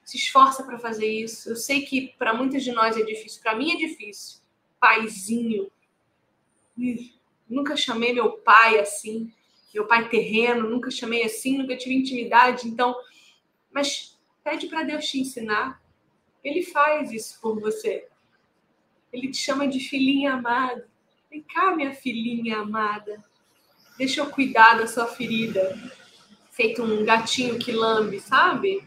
Se 0.05 0.18
esforça 0.18 0.62
para 0.62 0.78
fazer 0.78 1.06
isso. 1.06 1.48
Eu 1.48 1.56
sei 1.56 1.86
que 1.86 2.09
para 2.18 2.34
muitas 2.34 2.62
de 2.62 2.70
nós 2.70 2.98
é 2.98 3.02
difícil, 3.02 3.40
para 3.40 3.56
mim 3.56 3.72
é 3.72 3.76
difícil. 3.76 4.41
Paizinho. 4.82 5.70
Nunca 7.48 7.76
chamei 7.76 8.12
meu 8.12 8.32
pai 8.38 8.80
assim, 8.80 9.32
meu 9.72 9.86
pai 9.86 10.09
terreno, 10.09 10.68
nunca 10.68 10.90
chamei 10.90 11.22
assim, 11.22 11.56
nunca 11.56 11.76
tive 11.76 11.94
intimidade, 11.94 12.66
então, 12.66 12.92
mas 13.70 14.18
pede 14.42 14.66
para 14.66 14.82
Deus 14.82 15.06
te 15.06 15.20
ensinar. 15.20 15.80
Ele 16.42 16.64
faz 16.64 17.12
isso 17.12 17.40
por 17.40 17.60
você. 17.60 18.09
Ele 19.12 19.30
te 19.30 19.36
chama 19.36 19.68
de 19.68 19.78
filhinha 19.78 20.32
amada. 20.32 20.88
Vem 21.30 21.42
cá, 21.42 21.76
minha 21.76 21.94
filhinha 21.94 22.59
amada. 22.59 23.22
Deixa 23.96 24.20
eu 24.20 24.30
cuidar 24.30 24.78
da 24.78 24.88
sua 24.88 25.06
ferida. 25.06 25.78
Feito 26.50 26.82
um 26.82 27.04
gatinho 27.04 27.56
que 27.56 27.70
lambe, 27.70 28.18
sabe? 28.18 28.84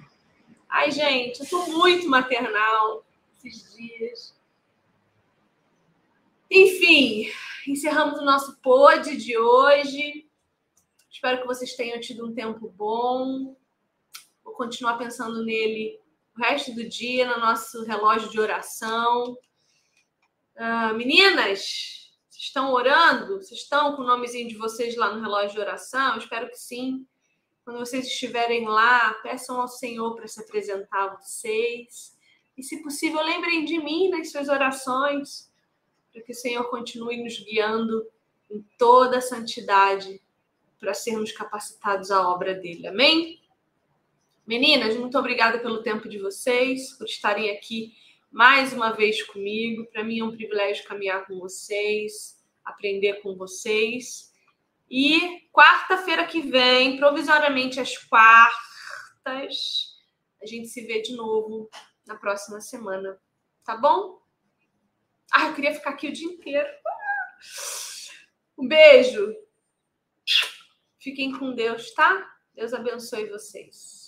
Ai, 0.67 0.91
gente, 0.91 1.39
eu 1.39 1.47
tô 1.47 1.67
muito 1.67 2.09
maternal 2.09 3.05
esses 3.37 3.73
dias. 3.77 4.35
Enfim, 6.49 7.31
encerramos 7.67 8.19
o 8.19 8.25
nosso 8.25 8.59
pod 8.61 9.15
de 9.17 9.37
hoje. 9.37 10.29
Espero 11.09 11.41
que 11.41 11.47
vocês 11.47 11.75
tenham 11.75 11.99
tido 11.99 12.25
um 12.25 12.33
tempo 12.33 12.69
bom. 12.69 13.57
Vou 14.43 14.53
continuar 14.53 14.97
pensando 14.97 15.43
nele 15.43 15.99
o 16.37 16.41
resto 16.41 16.75
do 16.75 16.87
dia 16.87 17.25
no 17.25 17.39
nosso 17.39 17.83
relógio 17.83 18.29
de 18.29 18.39
oração. 18.39 19.35
Uh, 20.55 20.93
meninas, 20.95 22.11
vocês 22.29 22.43
estão 22.43 22.71
orando? 22.73 23.41
Vocês 23.41 23.61
estão 23.61 23.95
com 23.95 24.03
o 24.03 24.05
nomezinho 24.05 24.47
de 24.47 24.55
vocês 24.55 24.95
lá 24.95 25.13
no 25.13 25.21
relógio 25.21 25.53
de 25.53 25.59
oração? 25.59 26.17
Espero 26.17 26.47
que 26.47 26.57
sim. 26.57 27.07
Quando 27.63 27.79
vocês 27.79 28.05
estiverem 28.05 28.67
lá, 28.67 29.15
peçam 29.23 29.59
ao 29.59 29.67
Senhor 29.67 30.15
para 30.15 30.27
se 30.27 30.39
apresentar 30.39 31.05
a 31.05 31.15
vocês. 31.15 32.15
E, 32.55 32.61
se 32.61 32.83
possível, 32.83 33.23
lembrem 33.23 33.65
de 33.65 33.79
mim 33.79 34.09
nas 34.09 34.31
suas 34.31 34.47
orações, 34.47 35.49
para 36.15 36.23
que 36.23 36.31
o 36.31 36.35
Senhor 36.35 36.63
continue 36.69 37.21
nos 37.21 37.37
guiando 37.39 38.09
em 38.49 38.65
toda 38.77 39.17
a 39.17 39.21
santidade 39.21 40.21
para 40.79 40.93
sermos 40.93 41.33
capacitados 41.33 42.09
à 42.09 42.29
obra 42.29 42.55
dele. 42.55 42.87
Amém? 42.87 43.41
Meninas, 44.47 44.95
muito 44.95 45.19
obrigada 45.19 45.59
pelo 45.59 45.83
tempo 45.83 46.07
de 46.07 46.17
vocês, 46.17 46.93
por 46.93 47.03
estarem 47.03 47.51
aqui 47.51 47.93
mais 48.31 48.71
uma 48.71 48.91
vez 48.91 49.21
comigo. 49.23 49.85
Para 49.87 50.05
mim 50.05 50.19
é 50.19 50.23
um 50.23 50.31
privilégio 50.31 50.87
caminhar 50.87 51.27
com 51.27 51.37
vocês, 51.37 52.41
aprender 52.63 53.15
com 53.15 53.35
vocês. 53.35 54.31
E 54.89 55.41
quarta-feira 55.51 56.25
que 56.25 56.39
vem, 56.39 56.95
provisoriamente 56.95 57.77
às 57.77 57.97
quartas, 57.97 59.97
a 60.41 60.45
gente 60.45 60.69
se 60.69 60.79
vê 60.85 61.01
de 61.01 61.13
novo 61.13 61.69
na 62.07 62.15
próxima 62.15 62.61
semana. 62.61 63.19
Tá 63.65 63.75
bom? 63.75 64.24
Ah, 65.31 65.47
eu 65.47 65.55
queria 65.55 65.73
ficar 65.73 65.91
aqui 65.91 66.07
o 66.07 66.13
dia 66.13 66.27
inteiro. 66.27 66.69
Um 68.57 68.67
beijo. 68.67 69.33
Fiquem 70.99 71.37
com 71.37 71.53
Deus, 71.53 71.93
tá? 71.93 72.27
Deus 72.53 72.73
abençoe 72.73 73.29
vocês. 73.29 74.04